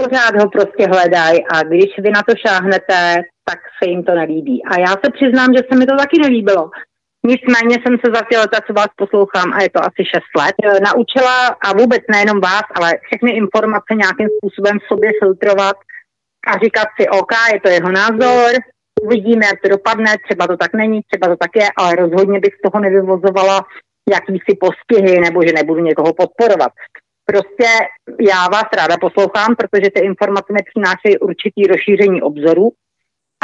pořád 0.03 0.33
ho 0.41 0.49
prostě 0.49 0.87
hledají 0.87 1.39
a 1.53 1.63
když 1.63 1.89
vy 1.97 2.09
na 2.11 2.21
to 2.27 2.33
šáhnete, 2.47 3.21
tak 3.45 3.59
se 3.77 3.89
jim 3.89 4.03
to 4.03 4.15
nelíbí. 4.15 4.63
A 4.65 4.79
já 4.79 4.87
se 4.87 5.11
přiznám, 5.13 5.49
že 5.55 5.61
se 5.71 5.79
mi 5.79 5.85
to 5.85 5.97
taky 5.97 6.17
nelíbilo. 6.21 6.69
Nicméně 7.25 7.75
jsem 7.75 7.95
se 8.05 8.07
za 8.15 8.21
ty 8.29 8.37
leta, 8.37 8.57
co 8.67 8.73
vás 8.73 8.91
poslouchám, 8.95 9.53
a 9.53 9.61
je 9.61 9.69
to 9.69 9.79
asi 9.79 10.01
6 10.05 10.23
let, 10.37 10.55
eh, 10.63 10.79
naučila, 10.89 11.47
a 11.47 11.73
vůbec 11.73 12.01
nejenom 12.11 12.39
vás, 12.41 12.65
ale 12.75 12.89
všechny 13.05 13.31
informace 13.31 13.91
nějakým 13.95 14.29
způsobem 14.37 14.79
v 14.79 14.87
sobě 14.87 15.11
filtrovat 15.19 15.75
a 16.47 16.51
říkat 16.63 16.87
si, 16.95 17.09
OK, 17.09 17.33
je 17.53 17.59
to 17.59 17.69
jeho 17.69 17.91
názor, 17.91 18.49
uvidíme, 19.01 19.45
jak 19.45 19.61
to 19.61 19.69
dopadne, 19.69 20.11
třeba 20.25 20.47
to 20.47 20.57
tak 20.57 20.73
není, 20.73 20.99
třeba 21.07 21.27
to 21.27 21.37
tak 21.37 21.51
je, 21.55 21.67
ale 21.77 21.95
rozhodně 21.95 22.39
bych 22.39 22.53
z 22.53 22.61
toho 22.61 22.83
nevyvozovala 22.83 23.65
jakýsi 24.15 24.51
postihy 24.65 25.19
nebo 25.19 25.43
že 25.43 25.53
nebudu 25.53 25.81
někoho 25.81 26.13
podporovat. 26.13 26.71
Prostě 27.29 27.69
já 28.29 28.47
vás 28.47 28.67
ráda 28.77 28.97
poslouchám, 28.97 29.55
protože 29.55 29.89
ty 29.95 29.99
informace 29.99 30.53
mi 30.53 30.59
přinášejí 30.69 31.17
určitý 31.17 31.67
rozšíření 31.67 32.21
obzoru 32.21 32.71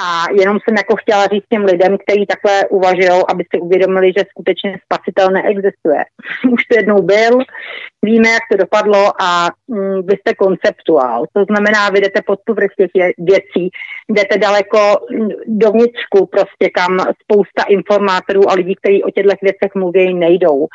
a 0.04 0.26
jenom 0.32 0.58
jsem 0.60 0.76
jako 0.78 0.96
chtěla 0.96 1.28
říct 1.28 1.44
těm 1.50 1.64
lidem, 1.66 1.98
kteří 1.98 2.26
takhle 2.26 2.70
uvažují, 2.70 3.22
aby 3.30 3.44
si 3.54 3.62
uvědomili, 3.62 4.08
že 4.18 4.24
skutečně 4.30 4.78
spasitel 4.84 5.30
neexistuje. 5.32 6.04
Už 6.52 6.66
to 6.66 6.78
jednou 6.78 7.02
byl, 7.02 7.38
víme, 8.06 8.30
jak 8.30 8.44
to 8.52 8.58
dopadlo 8.58 9.22
a 9.22 9.50
mm, 9.68 10.02
vy 10.08 10.14
jste 10.18 10.34
konceptuál. 10.34 11.26
To 11.34 11.44
znamená, 11.44 11.90
vy 11.90 12.02
jdete 12.02 12.22
pod 12.22 12.40
povrch 12.46 12.72
těch 12.78 12.92
věcí, 13.18 13.70
jdete 14.10 14.38
daleko 14.38 14.80
mm, 15.12 15.30
dovnitřku, 15.48 16.26
prostě 16.26 16.70
kam 16.70 17.00
spousta 17.24 17.64
informátorů 17.70 18.50
a 18.50 18.54
lidí, 18.54 18.76
kteří 18.76 19.04
o 19.04 19.12
těchto 19.12 19.34
věcech 19.42 19.72
mluví, 19.76 20.14
nejdou. 20.14 20.68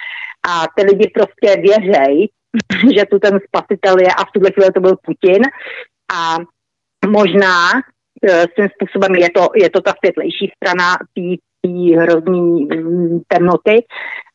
A 0.48 0.66
ty 0.76 0.82
lidi 0.86 1.10
prostě 1.14 1.56
věřejí, 1.56 2.30
že 2.96 3.04
tu 3.06 3.18
ten 3.18 3.38
spasitel 3.48 3.98
je 3.98 4.08
a 4.18 4.24
v 4.24 4.32
tuhle 4.34 4.50
chvíli 4.50 4.72
to 4.72 4.80
byl 4.80 4.96
Putin. 5.06 5.42
A 6.14 6.36
možná 7.06 7.70
Eh, 8.24 8.44
svým 8.54 8.68
způsobem 8.74 9.14
je 9.14 9.30
to, 9.30 9.48
je 9.56 9.70
to 9.70 9.80
ta 9.80 9.92
světlejší 9.98 10.52
strana 10.56 10.96
té 11.14 12.00
hrozný 12.00 12.64
mm, 12.64 13.20
temnoty, 13.28 13.84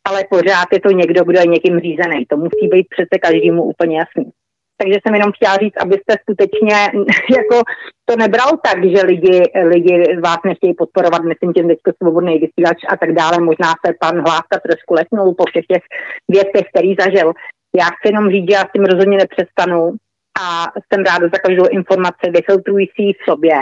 ale 0.07 0.23
pořád 0.29 0.67
je 0.73 0.79
to 0.79 0.91
někdo, 0.91 1.23
kdo 1.23 1.39
je 1.39 1.45
někým 1.45 1.79
řízený. 1.79 2.25
To 2.25 2.37
musí 2.37 2.67
být 2.71 2.87
přece 2.89 3.19
každému 3.21 3.63
úplně 3.63 3.97
jasný. 3.97 4.31
Takže 4.77 4.99
jsem 4.99 5.15
jenom 5.15 5.31
chtěla 5.31 5.55
říct, 5.55 5.77
abyste 5.81 6.13
skutečně 6.21 6.75
jako 7.39 7.57
to 8.05 8.15
nebral 8.15 8.51
tak, 8.63 8.77
že 8.83 9.05
lidi, 9.05 9.43
lidi 9.63 10.17
vás 10.23 10.37
nechtějí 10.45 10.73
podporovat, 10.73 11.23
myslím 11.23 11.53
tím 11.53 11.67
teďko 11.67 11.91
svobodný 11.97 12.33
vysílač 12.33 12.79
a 12.89 12.97
tak 12.97 13.11
dále. 13.11 13.39
Možná 13.39 13.69
se 13.85 13.93
pan 13.99 14.15
Hláska 14.21 14.55
trošku 14.65 14.93
letnul 14.93 15.33
po 15.37 15.43
všech 15.45 15.65
těch 15.65 15.83
věcech, 16.29 16.65
který 16.73 16.95
zažil. 16.99 17.33
Já 17.77 17.85
chci 17.85 18.05
jenom 18.05 18.29
říct, 18.29 18.49
že 18.49 18.55
já 18.55 18.61
s 18.61 18.71
tím 18.73 18.85
rozhodně 18.85 19.17
nepřestanu 19.17 19.93
a 20.41 20.65
jsem 20.87 21.03
ráda 21.03 21.27
za 21.33 21.39
každou 21.39 21.67
informaci, 21.67 22.25
vyfiltrují 22.29 22.85
si 22.87 23.13
v 23.13 23.29
sobě 23.29 23.57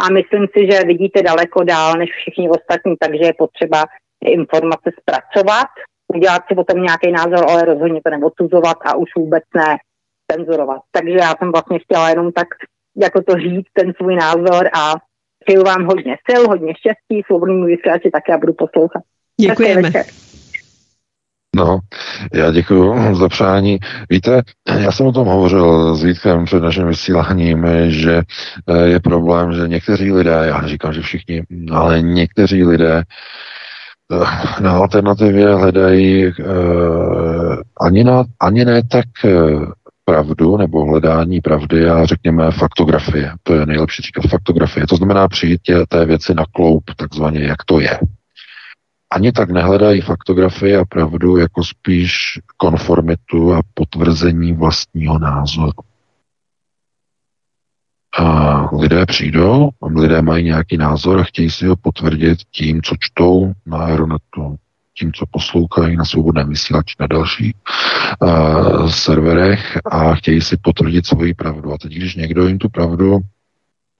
a 0.00 0.12
myslím 0.12 0.46
si, 0.52 0.60
že 0.70 0.84
vidíte 0.86 1.22
daleko 1.22 1.64
dál 1.64 1.94
než 1.94 2.10
všichni 2.10 2.48
ostatní, 2.48 2.94
takže 3.00 3.24
je 3.24 3.32
potřeba 3.38 3.84
informace 4.24 4.90
zpracovat, 5.00 5.68
udělat 6.14 6.42
si 6.48 6.54
potom 6.54 6.82
nějaký 6.82 7.12
názor, 7.12 7.50
ale 7.50 7.64
rozhodně 7.64 8.00
to 8.04 8.10
neodsuzovat 8.10 8.76
a 8.84 8.96
už 8.96 9.08
vůbec 9.16 9.44
ne 9.56 9.76
cenzurovat. 10.32 10.80
Takže 10.92 11.16
já 11.16 11.34
jsem 11.38 11.52
vlastně 11.52 11.78
chtěla 11.78 12.08
jenom 12.08 12.32
tak 12.32 12.48
jako 12.96 13.22
to 13.22 13.34
říct, 13.34 13.68
ten 13.72 13.92
svůj 13.96 14.16
názor 14.16 14.68
a 14.74 14.94
přeju 15.44 15.62
vám 15.62 15.84
hodně 15.84 16.16
sil, 16.26 16.42
hodně 16.48 16.74
štěstí, 16.74 17.22
svobodný 17.26 17.66
vysílači, 17.66 18.10
tak 18.10 18.22
já 18.28 18.38
budu 18.38 18.52
poslouchat. 18.52 19.02
Děkujeme. 19.40 19.90
No, 21.56 21.78
já 22.32 22.52
děkuji 22.52 23.14
za 23.14 23.28
přání. 23.28 23.78
Víte, 24.10 24.42
já 24.78 24.92
jsem 24.92 25.06
o 25.06 25.12
tom 25.12 25.26
hovořil 25.26 25.96
s 25.96 26.02
Vítkem 26.02 26.44
před 26.44 26.62
naším 26.62 26.86
vysíláním, 26.86 27.66
že 27.88 28.22
eh, 28.68 28.88
je 28.88 29.00
problém, 29.00 29.52
že 29.52 29.68
někteří 29.68 30.12
lidé, 30.12 30.42
já 30.46 30.60
neříkám, 30.60 30.92
že 30.92 31.02
všichni, 31.02 31.42
ale 31.72 32.02
někteří 32.02 32.64
lidé 32.64 33.02
eh, 34.12 34.62
na 34.62 34.72
alternativě 34.72 35.54
hledají 35.54 36.26
uh, 36.26 37.56
ani, 37.80 38.04
na, 38.04 38.24
ani 38.40 38.64
ne 38.64 38.82
tak 38.82 39.06
pravdu 40.04 40.56
nebo 40.56 40.84
hledání 40.84 41.40
pravdy 41.40 41.90
a 41.90 42.04
řekněme 42.04 42.50
faktografie. 42.50 43.32
To 43.42 43.54
je 43.54 43.66
nejlepší 43.66 44.02
říkat 44.02 44.28
faktografie. 44.30 44.86
To 44.86 44.96
znamená 44.96 45.28
přijít 45.28 45.60
té 45.88 46.04
věci 46.04 46.34
na 46.34 46.44
kloup, 46.52 46.84
takzvaně, 46.96 47.40
jak 47.40 47.64
to 47.64 47.80
je 47.80 47.98
ani 49.10 49.32
tak 49.32 49.50
nehledají 49.50 50.00
faktografii 50.00 50.76
a 50.76 50.84
pravdu, 50.84 51.36
jako 51.36 51.64
spíš 51.64 52.38
konformitu 52.56 53.54
a 53.54 53.62
potvrzení 53.74 54.52
vlastního 54.52 55.18
názoru. 55.18 55.82
A 58.18 58.76
lidé 58.76 59.06
přijdou, 59.06 59.70
lidé 59.96 60.22
mají 60.22 60.44
nějaký 60.44 60.76
názor 60.76 61.20
a 61.20 61.24
chtějí 61.24 61.50
si 61.50 61.66
ho 61.66 61.76
potvrdit 61.76 62.38
tím, 62.50 62.82
co 62.82 62.94
čtou 62.98 63.52
na 63.66 63.78
Aeronetu, 63.78 64.56
tím, 64.94 65.12
co 65.12 65.24
poslouchají 65.30 65.96
na 65.96 66.04
svobodném 66.04 66.48
vysílači 66.48 66.94
na 67.00 67.06
dalších 67.06 67.54
serverech 68.88 69.78
a 69.84 70.14
chtějí 70.14 70.40
si 70.40 70.56
potvrdit 70.56 71.06
svoji 71.06 71.34
pravdu. 71.34 71.72
A 71.72 71.78
teď, 71.78 71.92
když 71.92 72.14
někdo 72.14 72.46
jim 72.46 72.58
tu 72.58 72.68
pravdu 72.68 73.18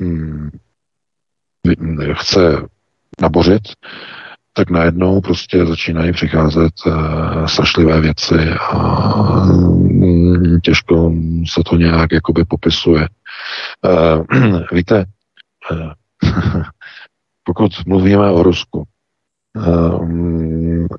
hmm, 0.01 0.51
chce 2.13 2.69
nabořit, 3.21 3.63
tak 4.53 4.71
najednou 4.71 5.21
prostě 5.21 5.67
začínají 5.67 6.13
přicházet 6.13 6.73
uh, 6.87 7.47
strašlivé 7.47 8.01
věci 8.01 8.51
a 8.71 9.45
um, 9.45 10.61
těžko 10.63 11.13
se 11.47 11.61
to 11.67 11.77
nějak 11.77 12.13
jakoby 12.13 12.45
popisuje. 12.45 13.09
Uh, 13.85 14.61
víte, 14.73 15.05
uh, 15.73 15.93
pokud 17.45 17.73
mluvíme 17.87 18.31
o 18.31 18.43
Rusku, 18.43 18.85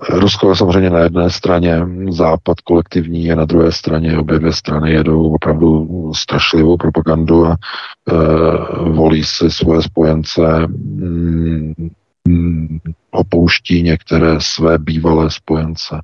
Rusko 0.09 0.49
je 0.49 0.55
samozřejmě 0.55 0.89
na 0.89 0.99
jedné 0.99 1.29
straně, 1.29 1.87
západ 2.09 2.61
kolektivní 2.61 3.31
a 3.31 3.35
na 3.35 3.45
druhé 3.45 3.71
straně 3.71 4.17
obě 4.17 4.39
dvě 4.39 4.53
strany 4.53 4.91
jedou 4.91 5.33
opravdu 5.33 5.87
strašlivou 6.15 6.77
propagandu 6.77 7.45
a 7.45 7.57
uh, 8.11 8.95
volí 8.95 9.23
si 9.23 9.51
svoje 9.51 9.81
spojence 9.81 10.41
Hmm, 10.41 11.73
opouští 13.11 13.81
některé 13.83 14.35
své 14.39 14.77
bývalé 14.77 15.31
spojence. 15.31 16.01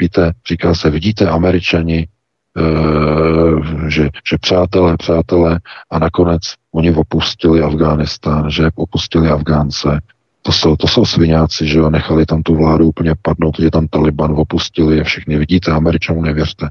Víte, 0.00 0.32
říká 0.48 0.74
se, 0.74 0.90
vidíte, 0.90 1.28
američani, 1.28 1.98
e, 1.98 3.88
že, 3.90 4.08
že 4.30 4.38
přátelé, 4.40 4.96
přátelé 4.96 5.60
a 5.90 5.98
nakonec 5.98 6.42
oni 6.72 6.94
opustili 6.94 7.62
Afghánistán, 7.62 8.50
že 8.50 8.68
opustili 8.74 9.28
Afgánce. 9.28 10.00
To 10.42 10.52
jsou, 10.52 10.76
to 10.76 10.86
jsou 10.86 11.04
svináci, 11.04 11.66
že 11.66 11.78
jo, 11.78 11.90
nechali 11.90 12.26
tam 12.26 12.42
tu 12.42 12.54
vládu 12.54 12.88
úplně 12.88 13.14
padnout, 13.22 13.58
je 13.58 13.70
tam 13.70 13.88
Taliban, 13.88 14.34
opustili 14.36 14.96
je 14.96 15.04
všichni. 15.04 15.36
Vidíte, 15.36 15.72
američanům 15.72 16.24
nevěřte. 16.24 16.68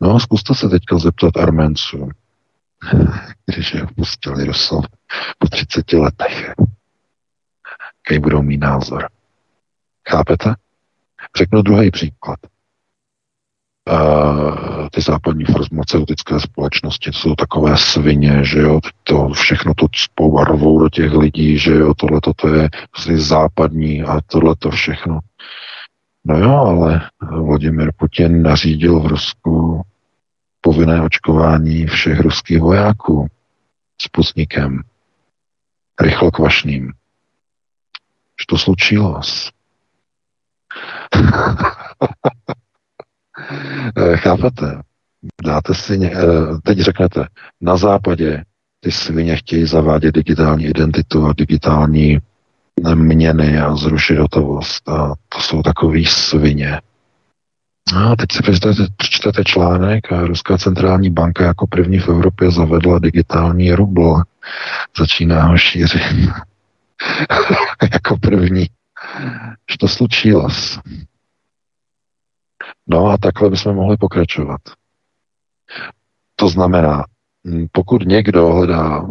No, 0.00 0.20
zkuste 0.20 0.54
se 0.54 0.68
teďka 0.68 0.98
zeptat 0.98 1.36
Arménců, 1.36 2.08
když 3.46 3.74
je 3.74 3.82
opustili 3.82 4.44
Rusov 4.44 4.84
po 5.38 5.48
30 5.48 5.92
letech 5.92 6.54
jaký 8.10 8.20
budou 8.20 8.42
mít 8.42 8.60
názor. 8.60 9.08
Chápete? 10.08 10.54
Řeknu 11.36 11.62
druhý 11.62 11.90
příklad. 11.90 12.38
Uh, 13.90 14.88
ty 14.88 15.00
západní 15.00 15.44
farmaceutické 15.44 16.40
společnosti 16.40 17.10
to 17.10 17.18
jsou 17.18 17.34
takové 17.34 17.76
svině, 17.76 18.44
že 18.44 18.58
jo, 18.58 18.80
to 19.02 19.28
všechno 19.28 19.74
to 19.74 19.86
cpou 19.92 20.38
a 20.38 20.44
rvou 20.44 20.78
do 20.78 20.88
těch 20.88 21.12
lidí, 21.12 21.58
že 21.58 21.74
jo, 21.74 21.94
tohle 21.94 22.20
to 22.36 22.48
je 22.48 22.68
prostě 22.90 23.18
západní 23.18 24.02
a 24.02 24.20
tohle 24.26 24.56
to 24.58 24.70
všechno. 24.70 25.18
No 26.24 26.38
jo, 26.38 26.50
ale 26.50 27.10
Vladimir 27.20 27.92
Putin 27.96 28.42
nařídil 28.42 29.00
v 29.00 29.06
Rusku 29.06 29.82
povinné 30.60 31.02
očkování 31.02 31.86
všech 31.86 32.20
ruských 32.20 32.60
vojáků 32.60 33.26
s 34.00 34.08
pusníkem, 34.08 34.82
rychlokvašným. 36.00 36.92
Что 38.35 38.57
случилось? 38.57 39.51
Chápete? 44.15 44.81
Dáte 45.43 45.73
si, 45.73 45.99
ně, 45.99 46.11
eh, 46.11 46.57
teď 46.63 46.79
řeknete, 46.79 47.27
na 47.61 47.77
západě 47.77 48.43
ty 48.79 48.91
svině 48.91 49.35
chtějí 49.35 49.65
zavádět 49.65 50.15
digitální 50.15 50.65
identitu 50.65 51.25
a 51.25 51.33
digitální 51.33 52.19
měny 52.95 53.59
a 53.59 53.75
zrušit 53.75 54.17
hotovost. 54.17 54.89
A 54.89 55.13
to 55.29 55.39
jsou 55.39 55.61
takový 55.61 56.05
svině. 56.05 56.81
A 57.95 58.15
teď 58.15 58.31
si 58.31 58.43
přečtete, 58.43 58.83
přečtete 58.97 59.43
článek 59.43 60.11
a 60.11 60.21
Ruská 60.21 60.57
centrální 60.57 61.09
banka 61.09 61.43
jako 61.43 61.67
první 61.67 61.99
v 61.99 62.09
Evropě 62.09 62.51
zavedla 62.51 62.99
digitální 62.99 63.71
rubl. 63.71 64.21
Začíná 64.99 65.43
ho 65.43 65.57
šířit. 65.57 66.01
jako 67.92 68.16
první. 68.16 68.66
Že 69.70 69.78
to 69.80 69.88
slučilo. 69.88 70.48
No 72.86 73.06
a 73.06 73.18
takhle 73.18 73.50
bychom 73.50 73.74
mohli 73.74 73.96
pokračovat. 73.96 74.60
To 76.36 76.48
znamená, 76.48 77.04
pokud 77.72 78.02
někdo 78.02 78.46
hledá 78.52 79.06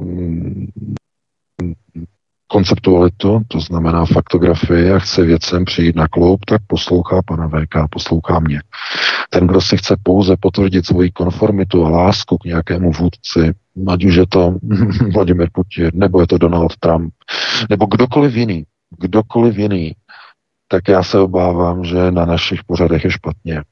konceptualitu, 2.54 3.42
to 3.48 3.60
znamená 3.60 4.06
faktografii 4.06 4.92
a 4.92 5.00
chce 5.00 5.24
věcem 5.24 5.66
přijít 5.66 5.96
na 5.96 6.08
kloup, 6.08 6.46
tak 6.46 6.62
poslouchá 6.68 7.22
pana 7.26 7.48
VK, 7.48 7.76
poslouchá 7.90 8.40
mě. 8.40 8.62
Ten, 9.30 9.48
kdo 9.48 9.62
si 9.62 9.78
chce 9.78 9.96
pouze 10.04 10.36
potvrdit 10.40 10.86
svoji 10.86 11.12
konformitu 11.12 11.86
a 11.86 11.90
lásku 11.90 12.38
k 12.38 12.46
nějakému 12.46 12.92
vůdci, 12.92 13.54
ať 13.88 14.06
už 14.06 14.16
je 14.16 14.28
to 14.28 14.56
Vladimir 15.14 15.50
Putin, 15.54 15.92
nebo 15.94 16.22
je 16.22 16.28
to 16.28 16.38
Donald 16.38 16.78
Trump, 16.80 17.14
nebo 17.70 17.86
kdokoliv 17.86 18.36
jiný, 18.36 18.64
kdokoliv 19.00 19.58
jiný, 19.58 19.96
tak 20.68 20.88
já 20.88 21.04
se 21.04 21.20
obávám, 21.20 21.84
že 21.84 22.12
na 22.12 22.26
našich 22.26 22.64
pořadech 22.64 23.04
je 23.04 23.12
špatně. 23.12 23.64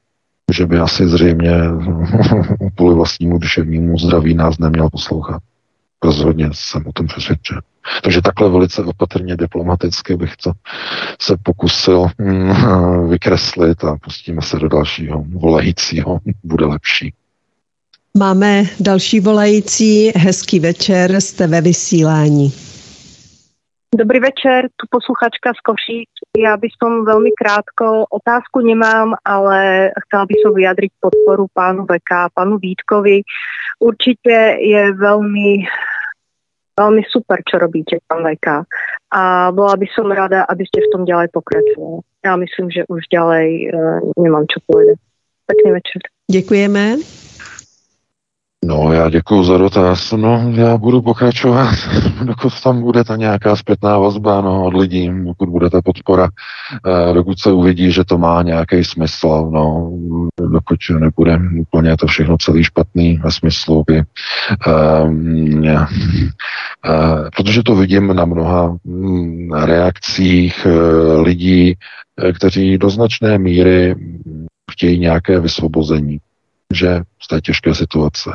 Že 0.52 0.66
by 0.66 0.78
asi 0.78 1.08
zřejmě 1.08 1.52
kvůli 2.76 2.94
vlastnímu 2.94 3.38
duševnímu 3.38 3.98
zdraví 3.98 4.34
nás 4.34 4.58
neměl 4.58 4.88
poslouchat. 4.90 5.42
Rozhodně 6.02 6.50
jsem 6.52 6.86
o 6.86 6.92
tom 6.92 7.06
přesvědčen. 7.06 7.60
Takže 8.02 8.22
takhle 8.22 8.50
velice 8.50 8.84
opatrně 8.84 9.36
diplomaticky 9.36 10.16
bych 10.16 10.36
to 10.36 10.52
se 11.20 11.36
pokusil 11.42 12.06
mm, 12.18 13.08
vykreslit 13.10 13.84
a 13.84 13.96
pustíme 14.04 14.42
se 14.42 14.58
do 14.58 14.68
dalšího 14.68 15.24
volajícího. 15.28 16.18
Bude 16.44 16.66
lepší. 16.66 17.14
Máme 18.18 18.62
další 18.80 19.20
volající. 19.20 20.12
Hezký 20.16 20.60
večer, 20.60 21.20
jste 21.20 21.46
ve 21.46 21.60
vysílání. 21.60 22.52
Dobrý 23.98 24.20
večer, 24.20 24.68
tu 24.76 24.86
posluchačka 24.90 25.52
z 25.52 25.60
Košíc. 25.60 26.08
Ja 26.32 26.56
by 26.56 26.68
som 26.80 27.04
veľmi 27.04 27.28
krátko, 27.36 28.08
otázku 28.08 28.64
nemám, 28.64 29.12
ale 29.20 29.92
chcela 30.08 30.24
by 30.24 30.34
som 30.40 30.52
vyjadriť 30.56 30.90
podporu 30.96 31.44
pánu 31.52 31.84
Beka, 31.84 32.32
pánu 32.32 32.56
Vítkovi. 32.56 33.20
Určite 33.82 34.62
je 34.62 34.94
veľmi 34.94 35.66
veľmi 36.72 37.02
super, 37.04 37.42
čo 37.44 37.60
robíte, 37.60 38.00
pán 38.08 38.24
VK. 38.24 38.64
A 39.12 39.52
bola 39.52 39.76
by 39.76 39.86
som 39.92 40.08
rada, 40.08 40.48
aby 40.48 40.64
ste 40.64 40.80
v 40.80 40.92
tom 40.92 41.02
ďalej 41.04 41.28
pokračovali. 41.36 42.00
Já 42.24 42.36
myslím, 42.36 42.70
že 42.70 42.88
už 42.88 43.02
ďalej 43.12 43.48
uh, 43.74 44.00
nemám 44.16 44.46
čo 44.48 44.58
povedať. 44.66 44.96
Pekný 45.46 45.70
večer. 45.72 46.00
Děkujeme. 46.30 46.96
No, 48.64 48.92
já 48.92 49.10
děkuji 49.10 49.44
za 49.44 49.58
dotaz. 49.58 50.12
No, 50.12 50.52
já 50.54 50.76
budu 50.76 51.02
pokračovat, 51.02 51.74
dokud 52.24 52.62
tam 52.62 52.80
bude 52.80 53.04
ta 53.04 53.16
nějaká 53.16 53.56
zpětná 53.56 53.98
vazba 53.98 54.40
no, 54.40 54.64
od 54.64 54.74
lidí, 54.74 55.10
dokud 55.24 55.48
bude 55.48 55.70
ta 55.70 55.82
podpora, 55.82 56.28
eh, 56.86 57.14
dokud 57.14 57.38
se 57.38 57.52
uvidí, 57.52 57.92
že 57.92 58.04
to 58.04 58.18
má 58.18 58.42
nějaký 58.42 58.84
smysl, 58.84 59.48
no, 59.52 59.92
dokud 60.50 60.78
nebude 60.98 61.38
úplně 61.60 61.96
to 61.96 62.06
všechno 62.06 62.36
celý 62.38 62.64
špatný 62.64 63.16
ve 63.16 63.30
smyslu, 63.30 63.84
by, 63.86 64.02
um, 65.02 65.62
uh, 65.62 65.86
protože 67.36 67.62
to 67.62 67.76
vidím 67.76 68.16
na 68.16 68.24
mnoha 68.24 68.76
um, 68.84 69.52
reakcích 69.52 70.66
uh, 70.66 71.22
lidí, 71.22 71.74
kteří 72.36 72.78
do 72.78 72.90
značné 72.90 73.38
míry 73.38 73.94
chtějí 74.72 74.98
nějaké 74.98 75.40
vysvobození 75.40 76.18
že 76.72 77.00
z 77.22 77.28
té 77.28 77.40
těžké 77.40 77.74
situace 77.74 78.30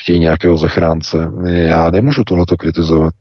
chtějí 0.00 0.18
nějakého 0.18 0.56
zachránce. 0.58 1.18
Já 1.46 1.90
nemůžu 1.90 2.24
tohleto 2.24 2.56
kritizovat. 2.56 3.14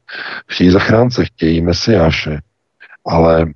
Chtějí 0.47 0.69
zachránce, 0.69 1.25
chtějí 1.25 1.61
mesiáše, 1.61 2.41
ale 3.05 3.53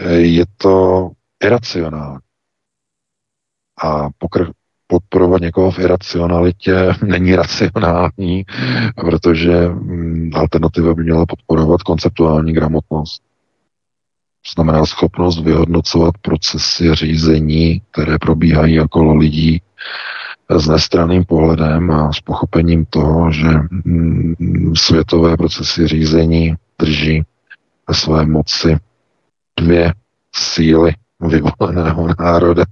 eh, 0.00 0.12
je 0.12 0.44
to 0.56 1.10
iracionální. 1.44 2.18
A 3.82 4.08
pokr- 4.08 4.52
podporovat 4.86 5.40
někoho 5.40 5.70
v 5.70 5.78
iracionalitě 5.78 6.74
není 7.06 7.36
racionální, 7.36 8.44
protože 9.00 9.68
mm, 9.68 10.30
alternativa 10.34 10.94
by 10.94 11.02
měla 11.02 11.26
podporovat 11.26 11.82
konceptuální 11.82 12.52
gramotnost. 12.52 13.22
Znamená 14.54 14.86
schopnost 14.86 15.42
vyhodnocovat 15.42 16.18
procesy 16.22 16.94
řízení, 16.94 17.82
které 17.90 18.18
probíhají 18.18 18.80
okolo 18.80 19.14
lidí, 19.14 19.62
s 20.50 20.68
nestranným 20.68 21.24
pohledem 21.24 21.90
a 21.90 22.12
s 22.12 22.20
pochopením 22.20 22.84
toho, 22.84 23.32
že 23.32 23.48
mm, 23.84 24.72
světové 24.76 25.36
procesy 25.36 25.86
řízení 25.86 26.54
drží 26.78 27.22
ve 27.88 27.94
své 27.94 28.26
moci 28.26 28.76
dvě 29.60 29.92
síly 30.36 30.94
vyvoleného 31.20 32.08
národa, 32.18 32.64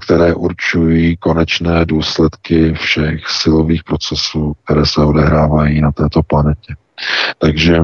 které 0.00 0.34
určují 0.34 1.16
konečné 1.16 1.84
důsledky 1.84 2.72
všech 2.72 3.28
silových 3.28 3.84
procesů, 3.84 4.52
které 4.64 4.86
se 4.86 5.00
odehrávají 5.04 5.80
na 5.80 5.92
této 5.92 6.22
planetě. 6.22 6.74
Takže 7.38 7.80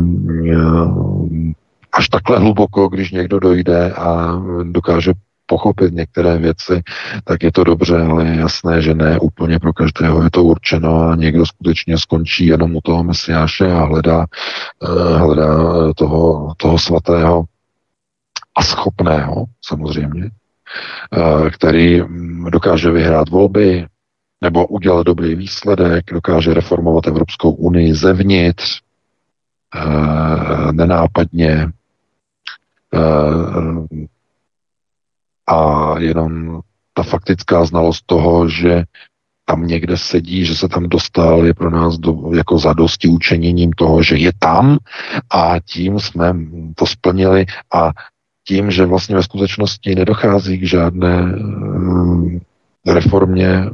až 1.93 2.09
takhle 2.09 2.39
hluboko, 2.39 2.89
když 2.89 3.11
někdo 3.11 3.41
dojde 3.41 3.93
a 3.93 4.43
dokáže 4.63 5.13
pochopit 5.53 5.95
některé 5.95 6.39
věci, 6.39 6.83
tak 7.25 7.43
je 7.43 7.53
to 7.53 7.65
dobře, 7.65 8.01
ale 8.03 8.27
je 8.27 8.37
jasné, 8.37 8.83
že 8.83 8.95
ne 8.95 9.19
úplně 9.21 9.59
pro 9.59 9.73
každého 9.73 10.23
je 10.25 10.31
to 10.31 10.45
určeno 10.45 11.09
a 11.09 11.17
někdo 11.17 11.47
skutečně 11.47 11.99
skončí 11.99 12.47
jenom 12.47 12.77
u 12.77 12.81
toho 12.81 13.05
mesiáše 13.05 13.73
a 13.73 13.85
hledá, 13.85 14.25
eh, 14.25 15.19
hledá 15.19 15.49
toho, 15.97 16.55
toho 16.57 16.79
svatého 16.79 17.45
a 18.57 18.63
schopného 18.63 19.45
samozřejmě, 19.65 20.31
eh, 20.31 21.51
který 21.51 22.01
mm, 22.01 22.51
dokáže 22.51 22.91
vyhrát 22.91 23.29
volby, 23.29 23.87
nebo 24.41 24.67
udělat 24.67 25.07
dobrý 25.07 25.35
výsledek, 25.35 26.05
dokáže 26.13 26.55
reformovat 26.55 27.07
Evropskou 27.07 27.51
unii 27.51 27.95
zevnitř, 27.95 28.81
eh, 29.77 30.73
nenápadně, 30.73 31.69
a 35.47 35.95
jenom 35.99 36.61
ta 36.95 37.03
faktická 37.03 37.65
znalost 37.65 38.03
toho, 38.07 38.49
že 38.49 38.85
tam 39.45 39.67
někde 39.67 39.99
sedí, 39.99 40.45
že 40.45 40.55
se 40.55 40.69
tam 40.69 40.89
dostal, 40.89 41.47
je 41.47 41.55
pro 41.55 41.71
nás 41.71 41.99
do, 41.99 42.15
jako 42.35 42.59
zadosti 42.59 43.09
učeněním 43.09 43.73
toho, 43.73 44.03
že 44.03 44.17
je 44.17 44.33
tam 44.39 44.79
a 45.31 45.55
tím 45.65 46.01
jsme 46.01 46.35
to 46.75 46.87
splnili 46.87 47.47
a 47.75 47.91
tím, 48.47 48.71
že 48.71 48.87
vlastně 48.87 49.15
ve 49.15 49.23
skutečnosti 49.23 49.95
nedochází 49.95 50.59
k 50.59 50.67
žádné 50.67 51.23
um, 51.23 52.41
reformě, 52.87 53.71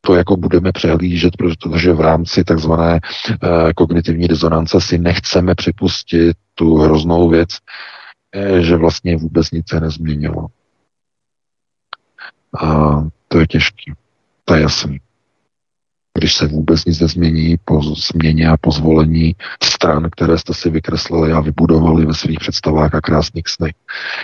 to 0.00 0.14
jako 0.14 0.36
budeme 0.36 0.72
přehlížet, 0.72 1.36
protože 1.36 1.92
v 1.92 2.00
rámci 2.00 2.44
takzvané 2.44 3.00
uh, 3.30 3.70
kognitivní 3.76 4.28
disonance 4.28 4.80
si 4.80 4.98
nechceme 4.98 5.54
připustit 5.54 6.36
tu 6.54 6.76
hroznou 6.76 7.28
věc, 7.28 7.48
uh, 8.36 8.58
že 8.58 8.76
vlastně 8.76 9.16
vůbec 9.16 9.50
nic 9.50 9.68
se 9.68 9.80
nezměnilo. 9.80 10.46
A 12.58 12.96
to 13.28 13.38
je 13.38 13.46
těžký. 13.46 13.92
To 14.44 14.54
je 14.54 14.60
jasný. 14.60 15.00
Když 16.18 16.34
se 16.34 16.46
vůbec 16.46 16.84
nic 16.84 17.00
nezmění 17.00 17.56
po 17.64 17.82
změně 17.82 18.48
a 18.48 18.56
po 18.56 18.70
zvolení 18.70 19.36
stran, 19.62 20.08
které 20.10 20.38
jste 20.38 20.54
si 20.54 20.70
vykreslili 20.70 21.32
a 21.32 21.40
vybudovali 21.40 22.06
ve 22.06 22.14
svých 22.14 22.38
představách 22.38 22.94
a 22.94 23.00
krásných 23.00 23.48
snech, 23.48 23.74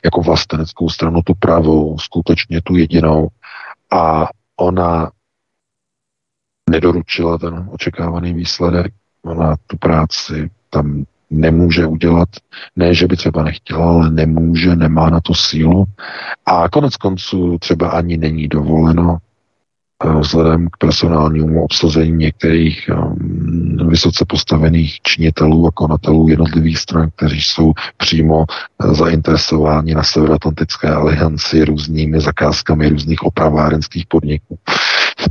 jako 0.04 0.20
vlasteneckou 0.20 0.88
stranu, 0.88 1.22
tu 1.22 1.34
pravou, 1.34 1.98
skutečně 1.98 2.62
tu 2.62 2.76
jedinou, 2.76 3.28
a 3.90 4.28
ona 4.56 5.10
nedoručila 6.70 7.38
ten 7.38 7.68
očekávaný 7.72 8.34
výsledek, 8.34 8.94
ona 9.22 9.56
tu 9.66 9.76
práci 9.76 10.50
tam 10.70 11.04
nemůže 11.30 11.86
udělat, 11.86 12.28
ne, 12.76 12.94
že 12.94 13.06
by 13.06 13.16
třeba 13.16 13.42
nechtěla, 13.42 13.88
ale 13.88 14.10
nemůže, 14.10 14.76
nemá 14.76 15.10
na 15.10 15.20
to 15.20 15.34
sílu. 15.34 15.84
A 16.46 16.68
konec 16.68 16.96
konců 16.96 17.58
třeba 17.58 17.88
ani 17.88 18.16
není 18.16 18.48
dovoleno 18.48 19.18
eh, 20.04 20.20
vzhledem 20.20 20.68
k 20.68 20.76
personálnímu 20.76 21.64
obsazení 21.64 22.12
některých 22.12 22.90
um, 22.92 23.88
vysoce 23.88 24.24
postavených 24.28 25.00
činitelů 25.02 25.66
a 25.66 25.70
konatelů 25.70 26.28
jednotlivých 26.28 26.78
stran, 26.78 27.10
kteří 27.16 27.40
jsou 27.40 27.72
přímo 27.96 28.38
uh, 28.38 28.94
zainteresováni 28.94 29.94
na 29.94 30.02
Severoatlantické 30.02 30.88
alianci 30.88 31.64
různými 31.64 32.20
zakázkami 32.20 32.88
různých 32.88 33.22
opravárenských 33.22 34.06
podniků 34.06 34.58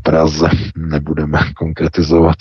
Praze, 0.01 0.47
nebudeme 0.77 1.39
konkretizovat, 1.53 2.35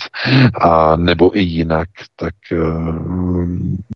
a 0.61 0.95
nebo 0.95 1.37
i 1.37 1.41
jinak, 1.41 1.89
tak 2.15 2.33
uh, 2.51 3.47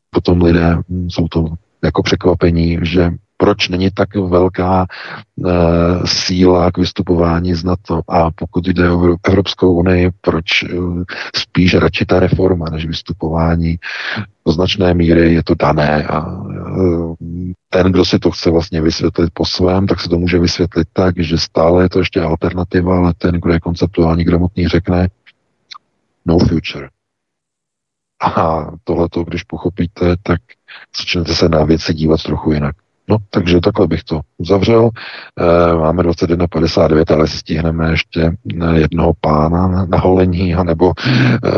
potom 0.09 0.41
lidé 0.41 0.77
jsou 1.07 1.27
to 1.27 1.45
jako 1.83 2.03
překvapení, 2.03 2.79
že 2.81 3.11
proč 3.41 3.69
není 3.69 3.91
tak 3.91 4.15
velká 4.15 4.85
e, 4.85 5.51
síla 6.07 6.71
k 6.71 6.77
vystupování 6.77 7.53
z 7.53 7.63
NATO 7.63 8.01
a 8.07 8.31
pokud 8.31 8.67
jde 8.67 8.91
o 8.91 9.15
Evropskou 9.23 9.73
unii, 9.73 10.11
proč 10.21 10.63
e, 10.63 10.67
spíš 11.35 11.73
radši 11.73 12.05
ta 12.05 12.19
reforma 12.19 12.65
než 12.71 12.85
vystupování. 12.85 13.79
Do 14.45 14.51
značné 14.51 14.93
míry 14.93 15.33
je 15.33 15.43
to 15.43 15.55
dané 15.55 16.03
a 16.07 16.21
e, 16.21 17.53
ten, 17.69 17.91
kdo 17.91 18.05
si 18.05 18.19
to 18.19 18.31
chce 18.31 18.49
vlastně 18.49 18.81
vysvětlit 18.81 19.29
po 19.33 19.45
svém, 19.45 19.87
tak 19.87 19.99
se 19.99 20.09
to 20.09 20.17
může 20.17 20.39
vysvětlit 20.39 20.87
tak, 20.93 21.19
že 21.19 21.37
stále 21.37 21.83
je 21.83 21.89
to 21.89 21.99
ještě 21.99 22.21
alternativa, 22.21 22.97
ale 22.97 23.13
ten, 23.17 23.35
kdo 23.35 23.53
je 23.53 23.59
konceptuální 23.59 24.23
gramotný, 24.23 24.67
řekne 24.67 25.07
no 26.25 26.39
future. 26.39 26.89
A 28.21 28.65
tohleto, 28.83 29.23
když 29.23 29.43
pochopíte, 29.43 30.15
tak 30.23 30.41
začnete 30.97 31.35
se 31.35 31.49
na 31.49 31.63
věci 31.63 31.93
dívat 31.93 32.23
trochu 32.23 32.51
jinak. 32.51 32.75
No, 33.09 33.17
takže 33.29 33.59
takhle 33.59 33.87
bych 33.87 34.03
to 34.03 34.21
uzavřel. 34.37 34.89
E, 35.39 35.75
máme 35.75 36.03
21.59, 36.03 37.13
ale 37.13 37.27
si 37.27 37.37
stihneme 37.37 37.91
ještě 37.91 38.31
jednoho 38.73 39.13
pána 39.21 39.85
na, 39.85 39.97
holení, 39.97 40.55
anebo 40.55 40.93
e, 41.43 41.49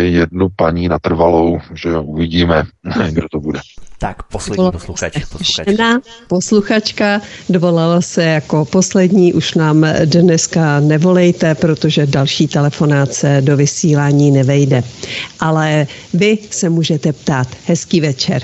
jednu 0.00 0.48
paní 0.56 0.88
na 0.88 0.98
trvalou, 0.98 1.58
že 1.74 1.98
uvidíme, 1.98 2.64
kdo 3.10 3.26
to 3.30 3.40
bude. 3.40 3.60
Tak, 3.98 4.22
poslední 4.22 4.70
posluchač. 4.70 5.12
posluchač. 5.32 5.68
Žena, 5.68 6.00
posluchačka, 6.28 7.20
dovolala 7.48 8.00
se 8.00 8.24
jako 8.24 8.64
poslední, 8.64 9.32
už 9.32 9.54
nám 9.54 9.86
dneska 10.04 10.80
nevolejte, 10.80 11.54
protože 11.54 12.06
další 12.06 12.48
telefonáce 12.48 13.40
do 13.44 13.56
vysílání 13.56 14.30
nevejde. 14.30 14.82
Ale 15.40 15.86
vy 16.14 16.38
se 16.50 16.68
můžete 16.68 17.12
ptát. 17.12 17.48
Hezký 17.66 18.00
večer. 18.00 18.42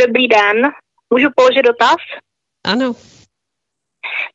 Dobrý 0.00 0.28
den. 0.28 0.62
Můžu 1.10 1.28
položit 1.36 1.62
dotaz? 1.62 1.96
Ano. 2.64 2.92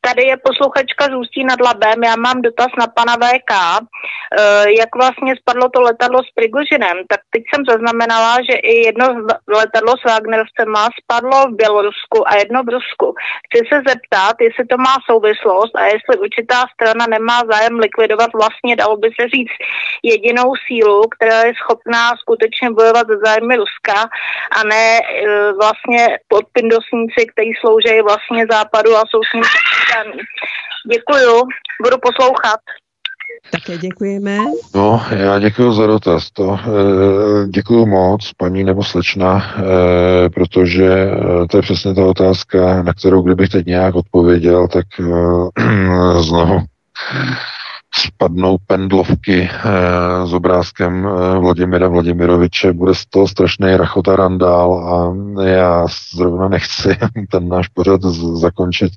Tady 0.00 0.22
je 0.22 0.36
posluchačka 0.36 1.04
z 1.04 1.14
Ústí 1.14 1.44
nad 1.44 1.60
Labem. 1.60 2.04
Já 2.04 2.16
mám 2.16 2.42
dotaz 2.42 2.66
na 2.78 2.86
pana 2.86 3.14
VK. 3.16 3.52
E, 3.52 4.72
jak 4.78 4.96
vlastně 4.96 5.36
spadlo 5.36 5.68
to 5.68 5.80
letadlo 5.80 6.20
s 6.22 6.30
Prigožinem? 6.34 6.96
Tak 7.08 7.20
teď 7.30 7.42
jsem 7.48 7.64
zaznamenala, 7.68 8.36
že 8.50 8.54
i 8.54 8.86
jedno 8.86 9.06
letadlo 9.48 9.92
s 10.00 10.04
Wagnerovcema 10.04 10.88
spadlo 11.02 11.38
v 11.46 11.56
Bělorusku 11.56 12.28
a 12.28 12.36
jedno 12.36 12.62
v 12.62 12.68
Rusku. 12.68 13.14
Chci 13.46 13.58
se 13.68 13.76
zeptat, 13.88 14.34
jestli 14.40 14.64
to 14.66 14.76
má 14.76 14.94
souvislost 15.10 15.76
a 15.76 15.84
jestli 15.84 16.16
určitá 16.18 16.64
strana 16.74 17.06
nemá 17.06 17.42
zájem 17.50 17.78
likvidovat 17.78 18.30
vlastně, 18.40 18.76
dalo 18.76 18.96
by 18.96 19.08
se 19.20 19.28
říct, 19.28 19.56
jedinou 20.02 20.54
sílu, 20.66 21.02
která 21.08 21.42
je 21.42 21.52
schopná 21.62 22.16
skutečně 22.16 22.70
bojovat 22.70 23.06
za 23.08 23.18
zájmy 23.24 23.56
Ruska 23.56 24.08
a 24.58 24.64
ne 24.64 24.98
e, 24.98 25.02
vlastně 25.52 26.18
podpindosníci, 26.28 27.20
kteří 27.32 27.52
slouží 27.60 28.00
vlastně 28.00 28.46
západu 28.50 28.96
a 28.96 29.02
jsou 29.06 29.22
s 29.22 29.32
ním 29.34 29.44
Děkuju, 30.92 31.42
budu 31.82 31.96
poslouchat. 32.02 32.60
Také 33.50 33.78
děkujeme. 33.78 34.38
No, 34.74 35.02
já 35.10 35.38
děkuji 35.38 35.72
za 35.72 35.86
dotaz. 35.86 36.30
To, 36.30 36.58
e, 36.64 37.48
děkuji 37.48 37.86
moc, 37.86 38.32
paní 38.36 38.64
nebo 38.64 38.84
slečna, 38.84 39.54
e, 39.56 40.30
protože 40.30 40.84
e, 40.84 41.46
to 41.50 41.56
je 41.56 41.62
přesně 41.62 41.94
ta 41.94 42.06
otázka, 42.06 42.82
na 42.82 42.94
kterou 42.94 43.22
kdybych 43.22 43.48
teď 43.48 43.66
nějak 43.66 43.94
odpověděl, 43.94 44.68
tak 44.68 44.86
e, 45.00 46.20
znovu 46.22 46.60
spadnou 47.96 48.58
pendlovky 48.66 49.50
eh, 49.50 50.26
s 50.26 50.32
obrázkem 50.32 51.06
eh, 51.06 51.38
Vladimira 51.38 51.88
Vladimiroviče, 51.88 52.72
bude 52.72 52.94
z 52.94 53.06
toho 53.06 53.28
strašný 53.28 53.76
rachotarandál 53.76 54.72
a 54.74 55.14
já 55.42 55.86
zrovna 56.14 56.48
nechci 56.48 56.88
ten 57.30 57.48
náš 57.48 57.68
pořad 57.68 58.00
zakončit 58.34 58.92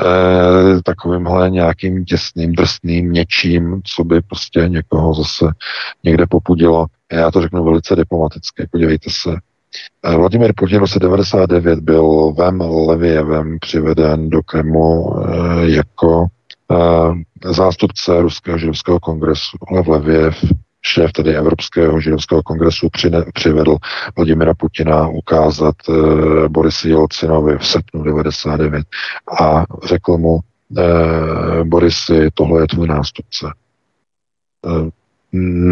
eh, 0.00 0.82
takovýmhle 0.84 1.50
nějakým 1.50 2.04
těsným, 2.04 2.52
drsným 2.52 3.12
něčím, 3.12 3.80
co 3.84 4.04
by 4.04 4.20
prostě 4.22 4.68
někoho 4.68 5.14
zase 5.14 5.46
někde 6.04 6.26
popudilo. 6.26 6.86
Já 7.12 7.30
to 7.30 7.42
řeknu 7.42 7.64
velice 7.64 7.96
diplomaticky, 7.96 8.68
podívejte 8.70 9.10
se. 9.10 9.30
Vladimir 10.16 10.52
Putin 10.56 10.78
v 10.78 10.80
roce 10.80 10.98
99 10.98 11.78
byl 11.78 12.34
vem 12.38 12.60
Levěvem 12.60 13.58
přiveden 13.60 14.30
do 14.30 14.42
Kremlu 14.42 15.24
jako 15.60 16.26
zástupce 17.44 18.22
Ruského 18.22 18.58
židovského 18.58 19.00
kongresu 19.00 19.56
Lev 19.70 19.86
Leviev, 19.86 20.44
šéf 20.82 21.12
tedy 21.12 21.36
Evropského 21.36 22.00
židovského 22.00 22.42
kongresu, 22.42 22.88
přine, 22.92 23.24
přivedl 23.34 23.76
Vladimira 24.16 24.54
Putina 24.54 25.08
ukázat 25.08 25.74
e, 25.88 25.92
Borisi 26.48 26.88
Jelcinovi 26.88 27.58
v 27.58 27.66
srpnu 27.66 28.02
99 28.02 28.86
a 29.40 29.64
řekl 29.84 30.18
mu, 30.18 30.38
e, 30.78 31.64
Borisi, 31.64 32.28
tohle 32.34 32.62
je 32.62 32.66
tvůj 32.66 32.88
nástupce. 32.88 33.46
E, 34.66 34.90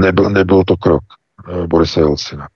nebyl, 0.01 0.31
nebyl 0.31 0.65
to 0.65 0.77
krok 0.77 1.05
e, 1.49 1.67
Borise 1.67 2.01
Jelcina. 2.01 2.49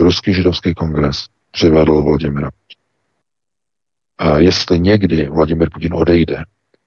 Ruský 0.00 0.34
židovský 0.34 0.74
kongres 0.74 1.26
přivedl 1.50 2.02
Vladimira 2.02 2.50
Putina. 2.50 2.82
A 4.18 4.38
jestli 4.38 4.80
někdy 4.80 5.28
Vladimir 5.28 5.70
Putin 5.70 5.94
odejde, 5.94 6.44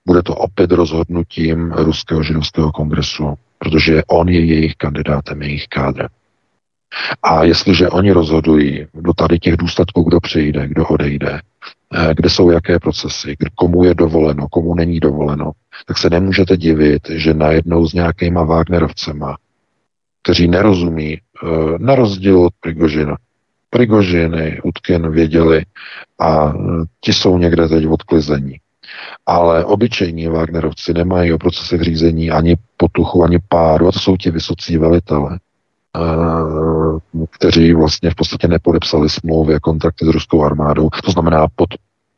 bude 0.08 0.24
to 0.24 0.36
opět 0.36 0.72
rozhodnutím 0.72 1.72
Ruského 1.72 2.24
židovského 2.24 2.72
kongresu, 2.72 3.34
protože 3.58 4.04
on 4.08 4.30
je 4.30 4.46
jejich 4.46 4.76
kandidátem, 4.76 5.42
jejich 5.42 5.68
kádrem. 5.68 6.08
A 7.24 7.44
jestliže 7.44 7.90
oni 7.90 8.12
rozhodují 8.12 8.88
do 8.94 9.14
tady 9.14 9.40
těch 9.40 9.58
důsledků, 9.58 10.04
kdo 10.04 10.20
přijde, 10.20 10.68
kdo 10.68 10.88
odejde, 10.88 11.42
eh, 11.94 12.14
kde 12.16 12.30
jsou 12.30 12.50
jaké 12.50 12.80
procesy, 12.80 13.36
komu 13.56 13.84
je 13.84 13.96
dovoleno, 13.96 14.48
komu 14.48 14.76
není 14.76 15.00
dovoleno, 15.00 15.52
tak 15.88 15.98
se 15.98 16.10
nemůžete 16.10 16.58
divit, 16.58 17.10
že 17.10 17.34
najednou 17.34 17.88
s 17.88 17.94
nějakýma 17.94 18.44
Wagnerovcema, 18.44 19.38
kteří 20.22 20.48
nerozumí, 20.48 21.14
eh, 21.14 21.48
na 21.78 21.96
rozdíl 21.96 22.40
od 22.40 22.54
Prigožina, 22.60 23.18
Prigožiny, 23.70 24.62
Utkin 24.64 25.12
věděli 25.12 25.66
a 26.20 26.54
eh, 26.56 26.60
ti 27.02 27.14
jsou 27.14 27.38
někde 27.38 27.68
teď 27.68 27.88
odklizení. 27.88 28.60
Ale 29.26 29.66
obyčejní 29.66 30.28
Wagnerovci 30.28 30.94
nemají 30.94 31.34
o 31.34 31.38
procesech 31.38 31.82
řízení 31.82 32.32
ani 32.32 32.58
potuchu, 32.78 33.24
ani 33.24 33.40
páru, 33.50 33.88
a 33.88 33.92
to 33.92 34.00
jsou 34.00 34.18
ti 34.18 34.32
vysocí 34.32 34.78
velitele, 34.78 35.40
kteří 37.30 37.74
vlastně 37.74 38.10
v 38.10 38.16
podstatě 38.16 38.48
nepodepsali 38.48 39.10
smlouvy 39.10 39.56
a 39.56 39.60
kontrakty 39.60 40.06
s 40.06 40.08
ruskou 40.08 40.44
armádou, 40.44 40.90
to 41.06 41.12
znamená 41.12 41.48
pod 41.56 41.70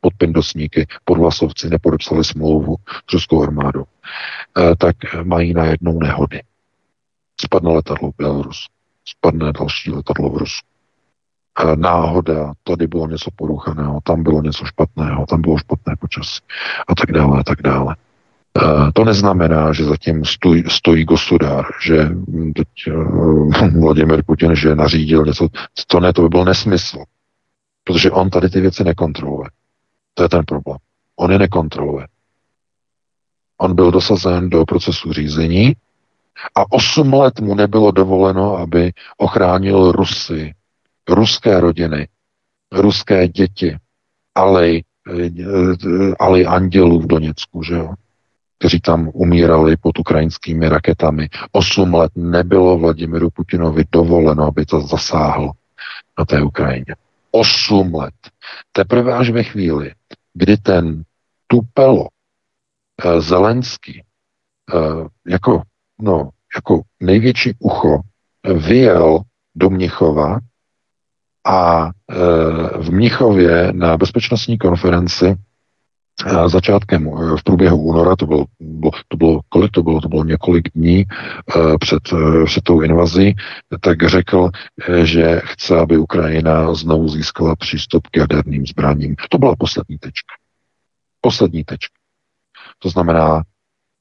podpindosníky, 0.01 0.87
podvlasovci 1.05 1.69
nepodepsali 1.69 2.23
smlouvu 2.23 2.75
s 3.09 3.13
ruskou 3.13 3.43
armádou, 3.43 3.83
tak 4.77 4.95
mají 5.23 5.53
najednou 5.53 5.99
nehody. 5.99 6.41
Spadne 7.41 7.71
letadlo 7.71 8.11
v 8.11 8.17
Bělorus, 8.17 8.65
spadne 9.05 9.51
další 9.51 9.91
letadlo 9.91 10.29
v 10.29 10.37
Rusku 10.37 10.67
náhoda, 11.75 12.53
tady 12.63 12.87
bylo 12.87 13.07
něco 13.07 13.29
poruchaného, 13.35 13.99
tam 14.03 14.23
bylo 14.23 14.41
něco 14.41 14.65
špatného, 14.65 15.25
tam 15.25 15.41
bylo 15.41 15.57
špatné 15.57 15.95
počasí 15.99 16.39
a 16.87 16.95
tak 16.95 17.11
dále 17.11 17.39
a 17.39 17.43
tak 17.43 17.61
dále. 17.61 17.95
To 18.93 19.05
neznamená, 19.05 19.73
že 19.73 19.85
zatím 19.85 20.25
stojí, 20.25 20.63
stojí 20.67 21.03
gosudár, 21.03 21.65
že 21.81 22.09
teď 22.55 22.67
Vladimir 23.81 24.23
Putin, 24.25 24.55
že 24.55 24.75
nařídil 24.75 25.25
něco, 25.25 25.47
to 25.87 25.99
ne, 25.99 26.13
to 26.13 26.21
by 26.21 26.29
byl 26.29 26.45
nesmysl. 26.45 27.03
Protože 27.83 28.11
on 28.11 28.29
tady 28.29 28.49
ty 28.49 28.61
věci 28.61 28.83
nekontroluje. 28.83 29.49
To 30.13 30.23
je 30.23 30.29
ten 30.29 30.45
problém. 30.45 30.77
On 31.15 31.31
je 31.31 31.39
nekontroluje. 31.39 32.07
On 33.57 33.75
byl 33.75 33.91
dosazen 33.91 34.49
do 34.49 34.65
procesu 34.65 35.13
řízení 35.13 35.75
a 36.55 36.71
osm 36.71 37.13
let 37.13 37.39
mu 37.39 37.55
nebylo 37.55 37.91
dovoleno, 37.91 38.57
aby 38.57 38.91
ochránil 39.17 39.91
Rusy 39.91 40.53
ruské 41.09 41.59
rodiny, 41.59 42.07
ruské 42.71 43.27
děti, 43.27 43.77
alej, 44.35 44.83
alej 46.19 46.47
andělů 46.47 46.99
v 46.99 47.07
Doněcku, 47.07 47.63
že 47.63 47.75
jo? 47.75 47.93
kteří 48.59 48.79
tam 48.79 49.09
umírali 49.13 49.77
pod 49.77 49.99
ukrajinskými 49.99 50.69
raketami. 50.69 51.29
Osm 51.51 51.93
let 51.93 52.11
nebylo 52.15 52.77
Vladimiru 52.77 53.29
Putinovi 53.29 53.83
dovoleno, 53.91 54.43
aby 54.43 54.65
to 54.65 54.81
zasáhl 54.81 55.51
na 56.19 56.25
té 56.25 56.41
Ukrajině. 56.41 56.95
Osm 57.31 57.95
let. 57.95 58.13
Teprve 58.71 59.13
až 59.13 59.29
ve 59.29 59.43
chvíli, 59.43 59.91
kdy 60.33 60.57
ten 60.57 61.03
Tupelo, 61.47 62.07
eh, 63.05 63.21
Zelenský, 63.21 64.03
eh, 64.73 65.07
jako, 65.27 65.61
no, 66.01 66.29
jako 66.55 66.81
největší 66.99 67.53
ucho 67.59 68.01
vyjel 68.67 69.19
do 69.55 69.69
Mnichova 69.69 70.39
a 71.47 71.85
e, 71.85 72.15
v 72.81 72.91
Mnichově 72.91 73.69
na 73.71 73.97
bezpečnostní 73.97 74.57
konferenci 74.57 75.25
e, 75.25 76.49
začátkem 76.49 77.07
e, 77.07 77.37
v 77.37 77.43
průběhu 77.43 77.77
února, 77.77 78.15
to 78.15 78.25
bylo, 78.25 78.45
to 79.07 79.17
bylo, 79.17 79.39
kolik 79.49 79.71
to 79.71 79.83
bylo, 79.83 80.01
to 80.01 80.09
bylo 80.09 80.23
několik 80.23 80.69
dní 80.75 81.05
před, 81.79 81.99
před 82.45 82.63
tou 82.63 82.81
invazí, 82.81 83.35
tak 83.81 84.09
řekl, 84.09 84.49
že 85.03 85.41
chce, 85.45 85.77
aby 85.77 85.97
Ukrajina 85.97 86.73
znovu 86.73 87.09
získala 87.09 87.55
přístup 87.55 88.07
k 88.07 88.17
jaderným 88.17 88.65
zbraním. 88.65 89.15
To 89.29 89.37
byla 89.37 89.55
poslední 89.55 89.97
tečka. 89.97 90.33
Poslední 91.21 91.63
tečka. 91.63 91.93
To 92.79 92.89
znamená, 92.89 93.41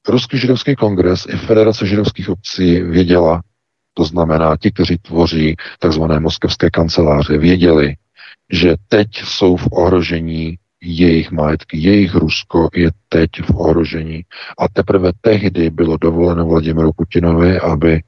Ruský 0.07 0.37
židovský 0.37 0.75
kongres 0.75 1.25
i 1.29 1.37
Federace 1.37 1.85
židovských 1.85 2.29
obcí 2.29 2.81
věděla, 2.81 3.41
to 3.97 4.03
znamená, 4.03 4.57
ti, 4.57 4.71
kteří 4.71 4.97
tvoří 4.97 5.55
takzvané 5.79 6.19
moskevské 6.19 6.69
kanceláře, 6.69 7.37
věděli, 7.37 7.95
že 8.51 8.75
teď 8.87 9.07
jsou 9.17 9.55
v 9.55 9.67
ohrožení 9.71 10.57
jejich 10.81 11.31
majetky, 11.31 11.77
jejich 11.77 12.15
Rusko 12.15 12.69
je 12.75 12.91
teď 13.09 13.29
v 13.41 13.49
ohrožení. 13.55 14.21
A 14.59 14.67
teprve 14.73 15.11
tehdy 15.21 15.69
bylo 15.69 15.97
dovoleno 15.97 16.45
Vladimiru 16.45 16.91
Putinovi, 16.95 17.59
aby 17.59 18.01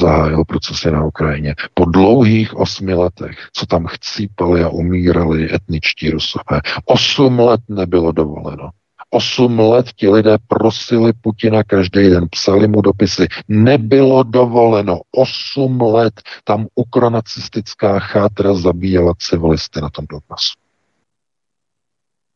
zahájil 0.00 0.44
procesy 0.44 0.90
na 0.90 1.04
Ukrajině. 1.04 1.54
Po 1.74 1.84
dlouhých 1.84 2.56
osmi 2.56 2.94
letech, 2.94 3.48
co 3.52 3.66
tam 3.66 3.86
chcípali 3.86 4.62
a 4.62 4.68
umírali 4.68 5.54
etničtí 5.54 6.10
rusové, 6.10 6.60
osm 6.84 7.38
let 7.38 7.60
nebylo 7.68 8.12
dovoleno. 8.12 8.70
Osm 9.10 9.60
let 9.60 9.92
ti 9.92 10.08
lidé 10.08 10.36
prosili 10.48 11.12
Putina 11.12 11.64
každý 11.64 12.10
den, 12.10 12.28
psali 12.28 12.68
mu 12.68 12.80
dopisy. 12.80 13.26
Nebylo 13.48 14.22
dovoleno. 14.22 15.00
Osm 15.10 15.80
let 15.82 16.20
tam 16.44 16.66
ukronacistická 16.74 17.98
chátra 17.98 18.54
zabíjela 18.54 19.12
civilisty 19.18 19.80
na 19.80 19.90
tom 19.90 20.04
Donbasu. 20.10 20.58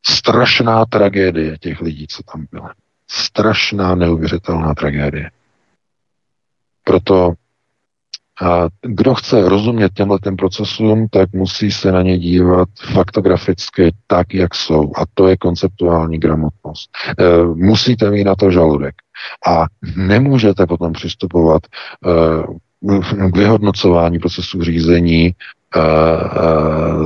Strašná 0.07 0.85
tragédie 0.85 1.59
těch 1.59 1.81
lidí, 1.81 2.07
co 2.07 2.23
tam 2.23 2.47
byly. 2.53 2.71
Strašná, 3.11 3.95
neuvěřitelná 3.95 4.75
tragédie. 4.75 5.31
Proto 6.85 7.33
a 8.41 8.69
kdo 8.83 9.15
chce 9.15 9.49
rozumět 9.49 9.93
těmhle 9.95 10.19
těm 10.23 10.37
procesům, 10.37 11.09
tak 11.11 11.33
musí 11.33 11.71
se 11.71 11.93
na 11.93 12.03
ně 12.03 12.19
dívat 12.19 12.69
faktograficky 12.93 13.95
tak, 14.07 14.35
jak 14.35 14.55
jsou. 14.55 14.93
A 14.97 15.03
to 15.15 15.29
je 15.29 15.37
konceptuální 15.37 16.19
gramotnost. 16.19 16.91
E, 17.19 17.45
musíte 17.55 18.11
mít 18.11 18.25
na 18.25 18.35
to 18.35 18.51
žaludek. 18.51 18.95
A 19.47 19.65
nemůžete 19.97 20.67
potom 20.67 20.93
přistupovat 20.93 21.63
e, 21.67 23.31
k 23.31 23.37
vyhodnocování 23.37 24.19
procesu 24.19 24.63
řízení 24.63 25.27
e, 25.27 25.33
e, 25.33 25.35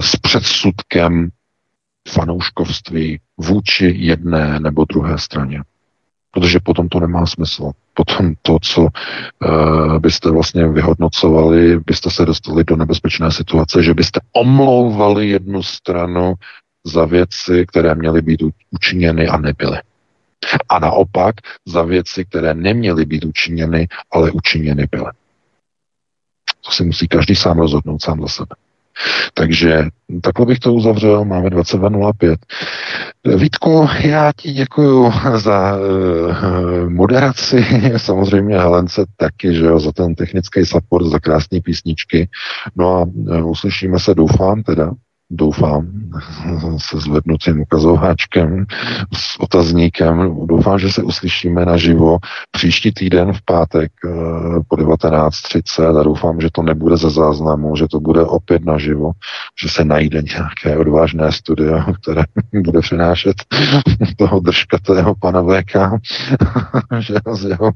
s 0.00 0.16
předsudkem 0.16 1.28
fanouškovství 2.08 3.20
vůči 3.38 3.94
jedné 3.96 4.60
nebo 4.60 4.84
druhé 4.84 5.18
straně 5.18 5.62
protože 6.36 6.60
potom 6.60 6.88
to 6.88 7.00
nemá 7.00 7.26
smysl. 7.26 7.70
Potom 7.96 8.34
to, 8.42 8.58
co 8.62 8.80
uh, 8.82 9.98
byste 9.98 10.30
vlastně 10.30 10.68
vyhodnocovali, 10.68 11.80
byste 11.80 12.10
se 12.10 12.24
dostali 12.24 12.64
do 12.64 12.76
nebezpečné 12.76 13.30
situace, 13.30 13.82
že 13.82 13.94
byste 13.94 14.20
omlouvali 14.32 15.28
jednu 15.28 15.62
stranu 15.62 16.34
za 16.84 17.04
věci, 17.04 17.64
které 17.68 17.94
měly 17.94 18.22
být 18.22 18.42
učiněny 18.70 19.28
a 19.28 19.36
nebyly. 19.36 19.78
A 20.68 20.78
naopak 20.78 21.34
za 21.66 21.82
věci, 21.82 22.24
které 22.24 22.54
neměly 22.54 23.04
být 23.04 23.24
učiněny, 23.24 23.88
ale 24.10 24.30
učiněny 24.30 24.86
byly. 24.90 25.10
To 26.64 26.70
si 26.70 26.84
musí 26.84 27.08
každý 27.08 27.34
sám 27.34 27.58
rozhodnout, 27.58 28.02
sám 28.02 28.20
za 28.20 28.28
sebe. 28.28 28.65
Takže 29.34 29.84
takhle 30.22 30.46
bych 30.46 30.58
to 30.58 30.72
uzavřel, 30.72 31.24
máme 31.24 31.48
22.05. 31.48 32.36
Vítku, 33.36 33.88
já 34.04 34.32
ti 34.36 34.52
děkuji 34.52 35.12
za 35.34 35.76
uh, 35.76 36.90
moderaci, 36.90 37.66
samozřejmě 37.96 38.58
Helence 38.58 39.04
taky, 39.16 39.54
že 39.54 39.64
jo, 39.64 39.78
za 39.78 39.92
ten 39.92 40.14
technický 40.14 40.66
support, 40.66 41.06
za 41.06 41.18
krásné 41.18 41.60
písničky. 41.60 42.28
No 42.76 42.96
a 42.96 43.02
uh, 43.02 43.50
uslyšíme 43.50 43.98
se, 43.98 44.14
doufám 44.14 44.62
teda, 44.62 44.90
doufám, 45.30 45.86
se 46.76 46.98
zvednutým 46.98 47.60
ukazováčkem, 47.60 48.66
s 49.12 49.40
otazníkem. 49.40 50.46
Doufám, 50.46 50.78
že 50.78 50.92
se 50.92 51.02
uslyšíme 51.02 51.64
naživo 51.64 52.18
příští 52.50 52.92
týden 52.92 53.32
v 53.32 53.42
pátek 53.44 53.92
eh, 54.04 54.10
po 54.68 54.76
19.30 54.76 56.00
a 56.00 56.02
doufám, 56.02 56.40
že 56.40 56.48
to 56.52 56.62
nebude 56.62 56.96
ze 56.96 57.10
záznamu, 57.10 57.76
že 57.76 57.86
to 57.88 58.00
bude 58.00 58.22
opět 58.22 58.64
naživo, 58.64 59.10
že 59.62 59.68
se 59.68 59.84
najde 59.84 60.22
nějaké 60.22 60.78
odvážné 60.78 61.32
studio, 61.32 61.84
které 62.02 62.22
bude 62.64 62.80
přinášet 62.80 63.34
toho 64.16 64.40
držkatého 64.40 65.14
pana 65.14 65.42
VK, 65.42 65.76
že 66.98 67.14
s 67.32 67.44
jeho 67.44 67.72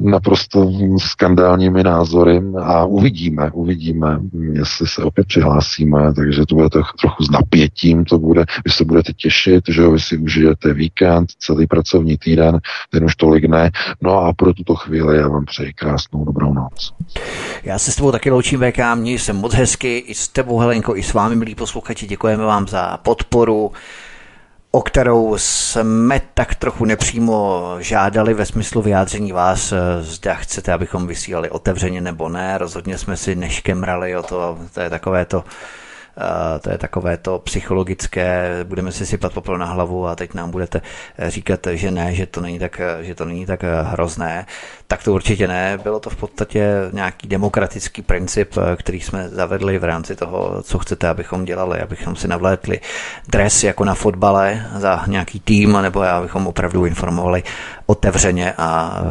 naprosto 0.00 0.72
skandálními 0.98 1.82
názory 1.82 2.42
a 2.62 2.84
uvidíme, 2.84 3.50
uvidíme, 3.52 4.20
jestli 4.52 4.86
se 4.86 5.02
opět 5.02 5.26
přihlásíme, 5.26 6.14
takže 6.14 6.46
to 6.46 6.54
bude 6.54 6.68
trochu 7.00 7.24
s 7.24 7.30
napětím, 7.30 8.04
to 8.04 8.18
bude, 8.18 8.44
vy 8.64 8.70
se 8.70 8.84
budete 8.84 9.12
těšit, 9.12 9.64
že 9.68 9.88
vy 9.88 10.00
si 10.00 10.16
užijete 10.16 10.74
víkend, 10.74 11.30
celý 11.38 11.66
pracovní 11.66 12.18
týden, 12.18 12.58
ten 12.90 13.04
už 13.04 13.16
tolik 13.16 13.44
ne. 13.44 13.70
No 14.00 14.18
a 14.18 14.32
pro 14.32 14.54
tuto 14.54 14.74
chvíli 14.74 15.16
já 15.16 15.28
vám 15.28 15.44
přeji 15.44 15.72
krásnou 15.72 16.24
dobrou 16.24 16.54
noc. 16.54 16.94
Já 17.64 17.78
se 17.78 17.92
s 17.92 17.96
tebou 17.96 18.12
taky 18.12 18.30
loučím, 18.30 18.60
VK, 18.60 18.78
měj 18.94 19.18
se 19.18 19.32
moc 19.32 19.54
hezky, 19.54 19.98
i 19.98 20.14
s 20.14 20.28
tebou 20.28 20.58
Helenko, 20.58 20.96
i 20.96 21.02
s 21.02 21.12
vámi, 21.12 21.36
milí 21.36 21.54
posluchači, 21.54 22.06
děkujeme 22.06 22.44
vám 22.44 22.68
za 22.68 22.96
podporu 22.96 23.72
o 24.72 24.82
kterou 24.82 25.38
jsme 25.38 26.20
tak 26.34 26.54
trochu 26.54 26.84
nepřímo 26.84 27.62
žádali 27.78 28.34
ve 28.34 28.46
smyslu 28.46 28.82
vyjádření 28.82 29.32
vás, 29.32 29.72
zda 30.00 30.34
chcete, 30.34 30.72
abychom 30.72 31.06
vysílali 31.06 31.50
otevřeně 31.50 32.00
nebo 32.00 32.28
ne. 32.28 32.58
Rozhodně 32.58 32.98
jsme 32.98 33.16
si 33.16 33.34
neškemrali 33.34 34.16
o 34.16 34.22
to, 34.22 34.58
to 34.74 34.80
je 34.80 34.90
takové 34.90 35.24
to 35.24 35.44
to 36.60 36.70
je 36.70 36.78
takové 36.78 37.16
to 37.16 37.38
psychologické, 37.38 38.50
budeme 38.64 38.92
si 38.92 39.06
sypat 39.06 39.32
popel 39.32 39.58
na 39.58 39.66
hlavu 39.66 40.06
a 40.06 40.16
teď 40.16 40.34
nám 40.34 40.50
budete 40.50 40.82
říkat, 41.28 41.66
že 41.72 41.90
ne, 41.90 42.14
že 42.14 42.26
to 42.26 42.40
není 42.40 42.58
tak, 42.58 42.80
že 43.00 43.14
to 43.14 43.24
není 43.24 43.46
tak 43.46 43.62
hrozné. 43.82 44.46
Tak 44.86 45.02
to 45.02 45.12
určitě 45.12 45.48
ne. 45.48 45.78
Bylo 45.82 46.00
to 46.00 46.10
v 46.10 46.16
podstatě 46.16 46.68
nějaký 46.92 47.28
demokratický 47.28 48.02
princip, 48.02 48.54
který 48.76 49.00
jsme 49.00 49.28
zavedli 49.28 49.78
v 49.78 49.84
rámci 49.84 50.16
toho, 50.16 50.62
co 50.62 50.78
chcete, 50.78 51.08
abychom 51.08 51.44
dělali, 51.44 51.80
abychom 51.80 52.16
si 52.16 52.28
navlétli 52.28 52.80
dres 53.28 53.64
jako 53.64 53.84
na 53.84 53.94
fotbale 53.94 54.66
za 54.76 55.04
nějaký 55.06 55.40
tým, 55.40 55.78
nebo 55.82 56.02
abychom 56.02 56.46
opravdu 56.46 56.86
informovali 56.86 57.42
otevřeně 57.86 58.54
a 58.58 59.02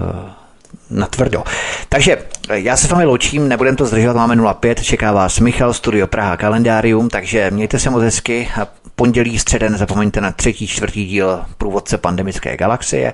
natvrdo. 0.89 1.43
Takže 1.89 2.17
eh, 2.49 2.59
já 2.59 2.77
se 2.77 2.87
s 2.87 2.89
vámi 2.89 3.05
loučím, 3.05 3.47
nebudem 3.47 3.75
to 3.75 3.85
zdržovat, 3.85 4.15
máme 4.15 4.53
05, 4.53 4.83
čeká 4.83 5.11
vás 5.11 5.39
Michal, 5.39 5.73
Studio 5.73 6.07
Praha, 6.07 6.37
kalendárium, 6.37 7.09
takže 7.09 7.51
mějte 7.51 7.79
se 7.79 7.89
moc 7.89 8.03
hezky. 8.03 8.49
Pondělí, 8.95 9.39
středen, 9.39 9.71
nezapomeňte 9.71 10.21
na 10.21 10.31
třetí, 10.31 10.67
čtvrtý 10.67 11.05
díl 11.05 11.41
průvodce 11.57 11.97
pandemické 11.97 12.57
galaxie 12.57 13.13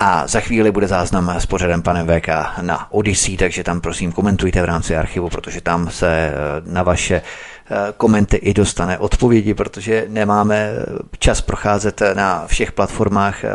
a 0.00 0.26
za 0.26 0.40
chvíli 0.40 0.70
bude 0.70 0.86
záznam 0.86 1.34
s 1.38 1.46
pořadem 1.46 1.82
panem 1.82 2.06
VK 2.06 2.28
na 2.62 2.92
Odyssey, 2.92 3.36
takže 3.36 3.64
tam 3.64 3.80
prosím 3.80 4.12
komentujte 4.12 4.62
v 4.62 4.64
rámci 4.64 4.96
archivu, 4.96 5.28
protože 5.28 5.60
tam 5.60 5.90
se 5.90 6.08
eh, 6.08 6.32
na 6.66 6.82
vaše 6.82 7.22
komenty 7.96 8.36
i 8.36 8.54
dostane 8.54 8.98
odpovědi, 8.98 9.54
protože 9.54 10.06
nemáme 10.08 10.70
čas 11.18 11.40
procházet 11.40 12.02
na 12.14 12.46
všech 12.46 12.72
platformách 12.72 13.44
eh, 13.44 13.50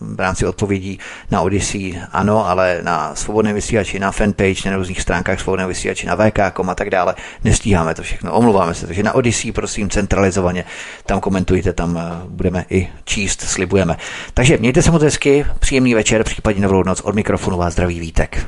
v 0.00 0.20
rámci 0.20 0.46
odpovědí 0.46 0.98
na 1.30 1.40
Odyssey, 1.40 2.00
ano, 2.12 2.48
ale 2.48 2.80
na 2.82 3.14
svobodné 3.14 3.52
vysílači, 3.52 3.98
na 3.98 4.12
fanpage, 4.12 4.70
na 4.70 4.76
různých 4.76 5.00
stránkách 5.00 5.40
svobodné 5.40 5.66
vysílači, 5.66 6.06
na 6.06 6.16
VK.com 6.16 6.70
a 6.70 6.74
tak 6.74 6.90
dále. 6.90 7.14
Nestíháme 7.44 7.94
to 7.94 8.02
všechno, 8.02 8.32
omluváme 8.32 8.74
se. 8.74 8.86
Takže 8.86 9.02
na 9.02 9.12
Odyssey, 9.12 9.52
prosím, 9.52 9.90
centralizovaně, 9.90 10.64
tam 11.06 11.20
komentujte, 11.20 11.72
tam 11.72 11.98
eh, 11.98 12.02
budeme 12.28 12.64
i 12.70 12.88
číst, 13.04 13.40
slibujeme. 13.40 13.96
Takže 14.34 14.58
mějte 14.58 14.82
se 14.82 14.90
moc 14.90 15.02
hezky, 15.02 15.46
příjemný 15.58 15.94
večer, 15.94 16.24
případně 16.24 16.62
novou 16.62 16.82
noc 16.82 17.00
od 17.00 17.14
mikrofonu 17.14 17.56
vás 17.56 17.72
zdraví 17.72 18.00
Vítek. 18.00 18.46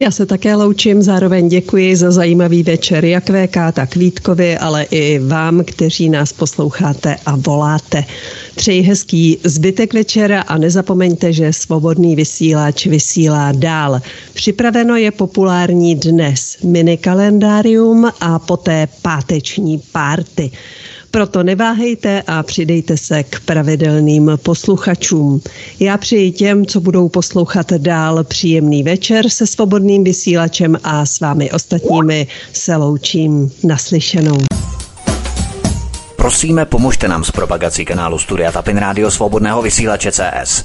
Já 0.00 0.10
se 0.10 0.26
také 0.26 0.54
loučím, 0.54 1.02
zároveň 1.02 1.48
děkuji 1.48 1.96
za 1.96 2.10
zajímavý 2.10 2.62
večer 2.62 3.04
jak 3.04 3.30
VK, 3.30 3.56
tak 3.72 3.96
Vítkovi, 3.96 4.58
ale 4.58 4.82
i 4.82 5.18
vám, 5.18 5.64
kteří 5.64 6.08
nás 6.10 6.32
posloucháte 6.32 7.16
a 7.26 7.36
voláte. 7.36 8.04
Přeji 8.56 8.82
hezký 8.82 9.38
zbytek 9.44 9.94
večera 9.94 10.40
a 10.40 10.58
nezapomeňte, 10.58 11.32
že 11.32 11.52
svobodný 11.52 12.16
vysílač 12.16 12.86
vysílá 12.86 13.52
dál. 13.52 14.00
Připraveno 14.34 14.96
je 14.96 15.10
populární 15.10 15.94
dnes 15.94 16.56
mini 16.64 16.96
kalendárium 16.96 18.10
a 18.20 18.38
poté 18.38 18.88
páteční 19.02 19.82
párty. 19.92 20.50
Proto 21.16 21.42
neváhejte 21.42 22.22
a 22.26 22.42
přidejte 22.42 22.96
se 22.96 23.22
k 23.22 23.40
pravidelným 23.40 24.30
posluchačům. 24.42 25.40
Já 25.80 25.98
přeji 25.98 26.32
těm, 26.32 26.66
co 26.66 26.80
budou 26.80 27.08
poslouchat 27.08 27.72
dál 27.72 28.24
příjemný 28.24 28.82
večer 28.82 29.28
se 29.28 29.46
svobodným 29.46 30.04
vysílačem 30.04 30.78
a 30.84 31.06
s 31.06 31.20
vámi 31.20 31.50
ostatními 31.50 32.26
se 32.52 32.76
loučím 32.76 33.52
naslyšenou. 33.64 34.36
Prosíme, 36.16 36.64
pomožte 36.64 37.08
nám 37.08 37.24
s 37.24 37.30
propagací 37.30 37.84
kanálu 37.84 38.18
Studia 38.18 38.52
Tapin 38.52 38.76
Rádio 38.76 39.10
Svobodného 39.10 39.62
vysílače 39.62 40.12
CS. 40.12 40.64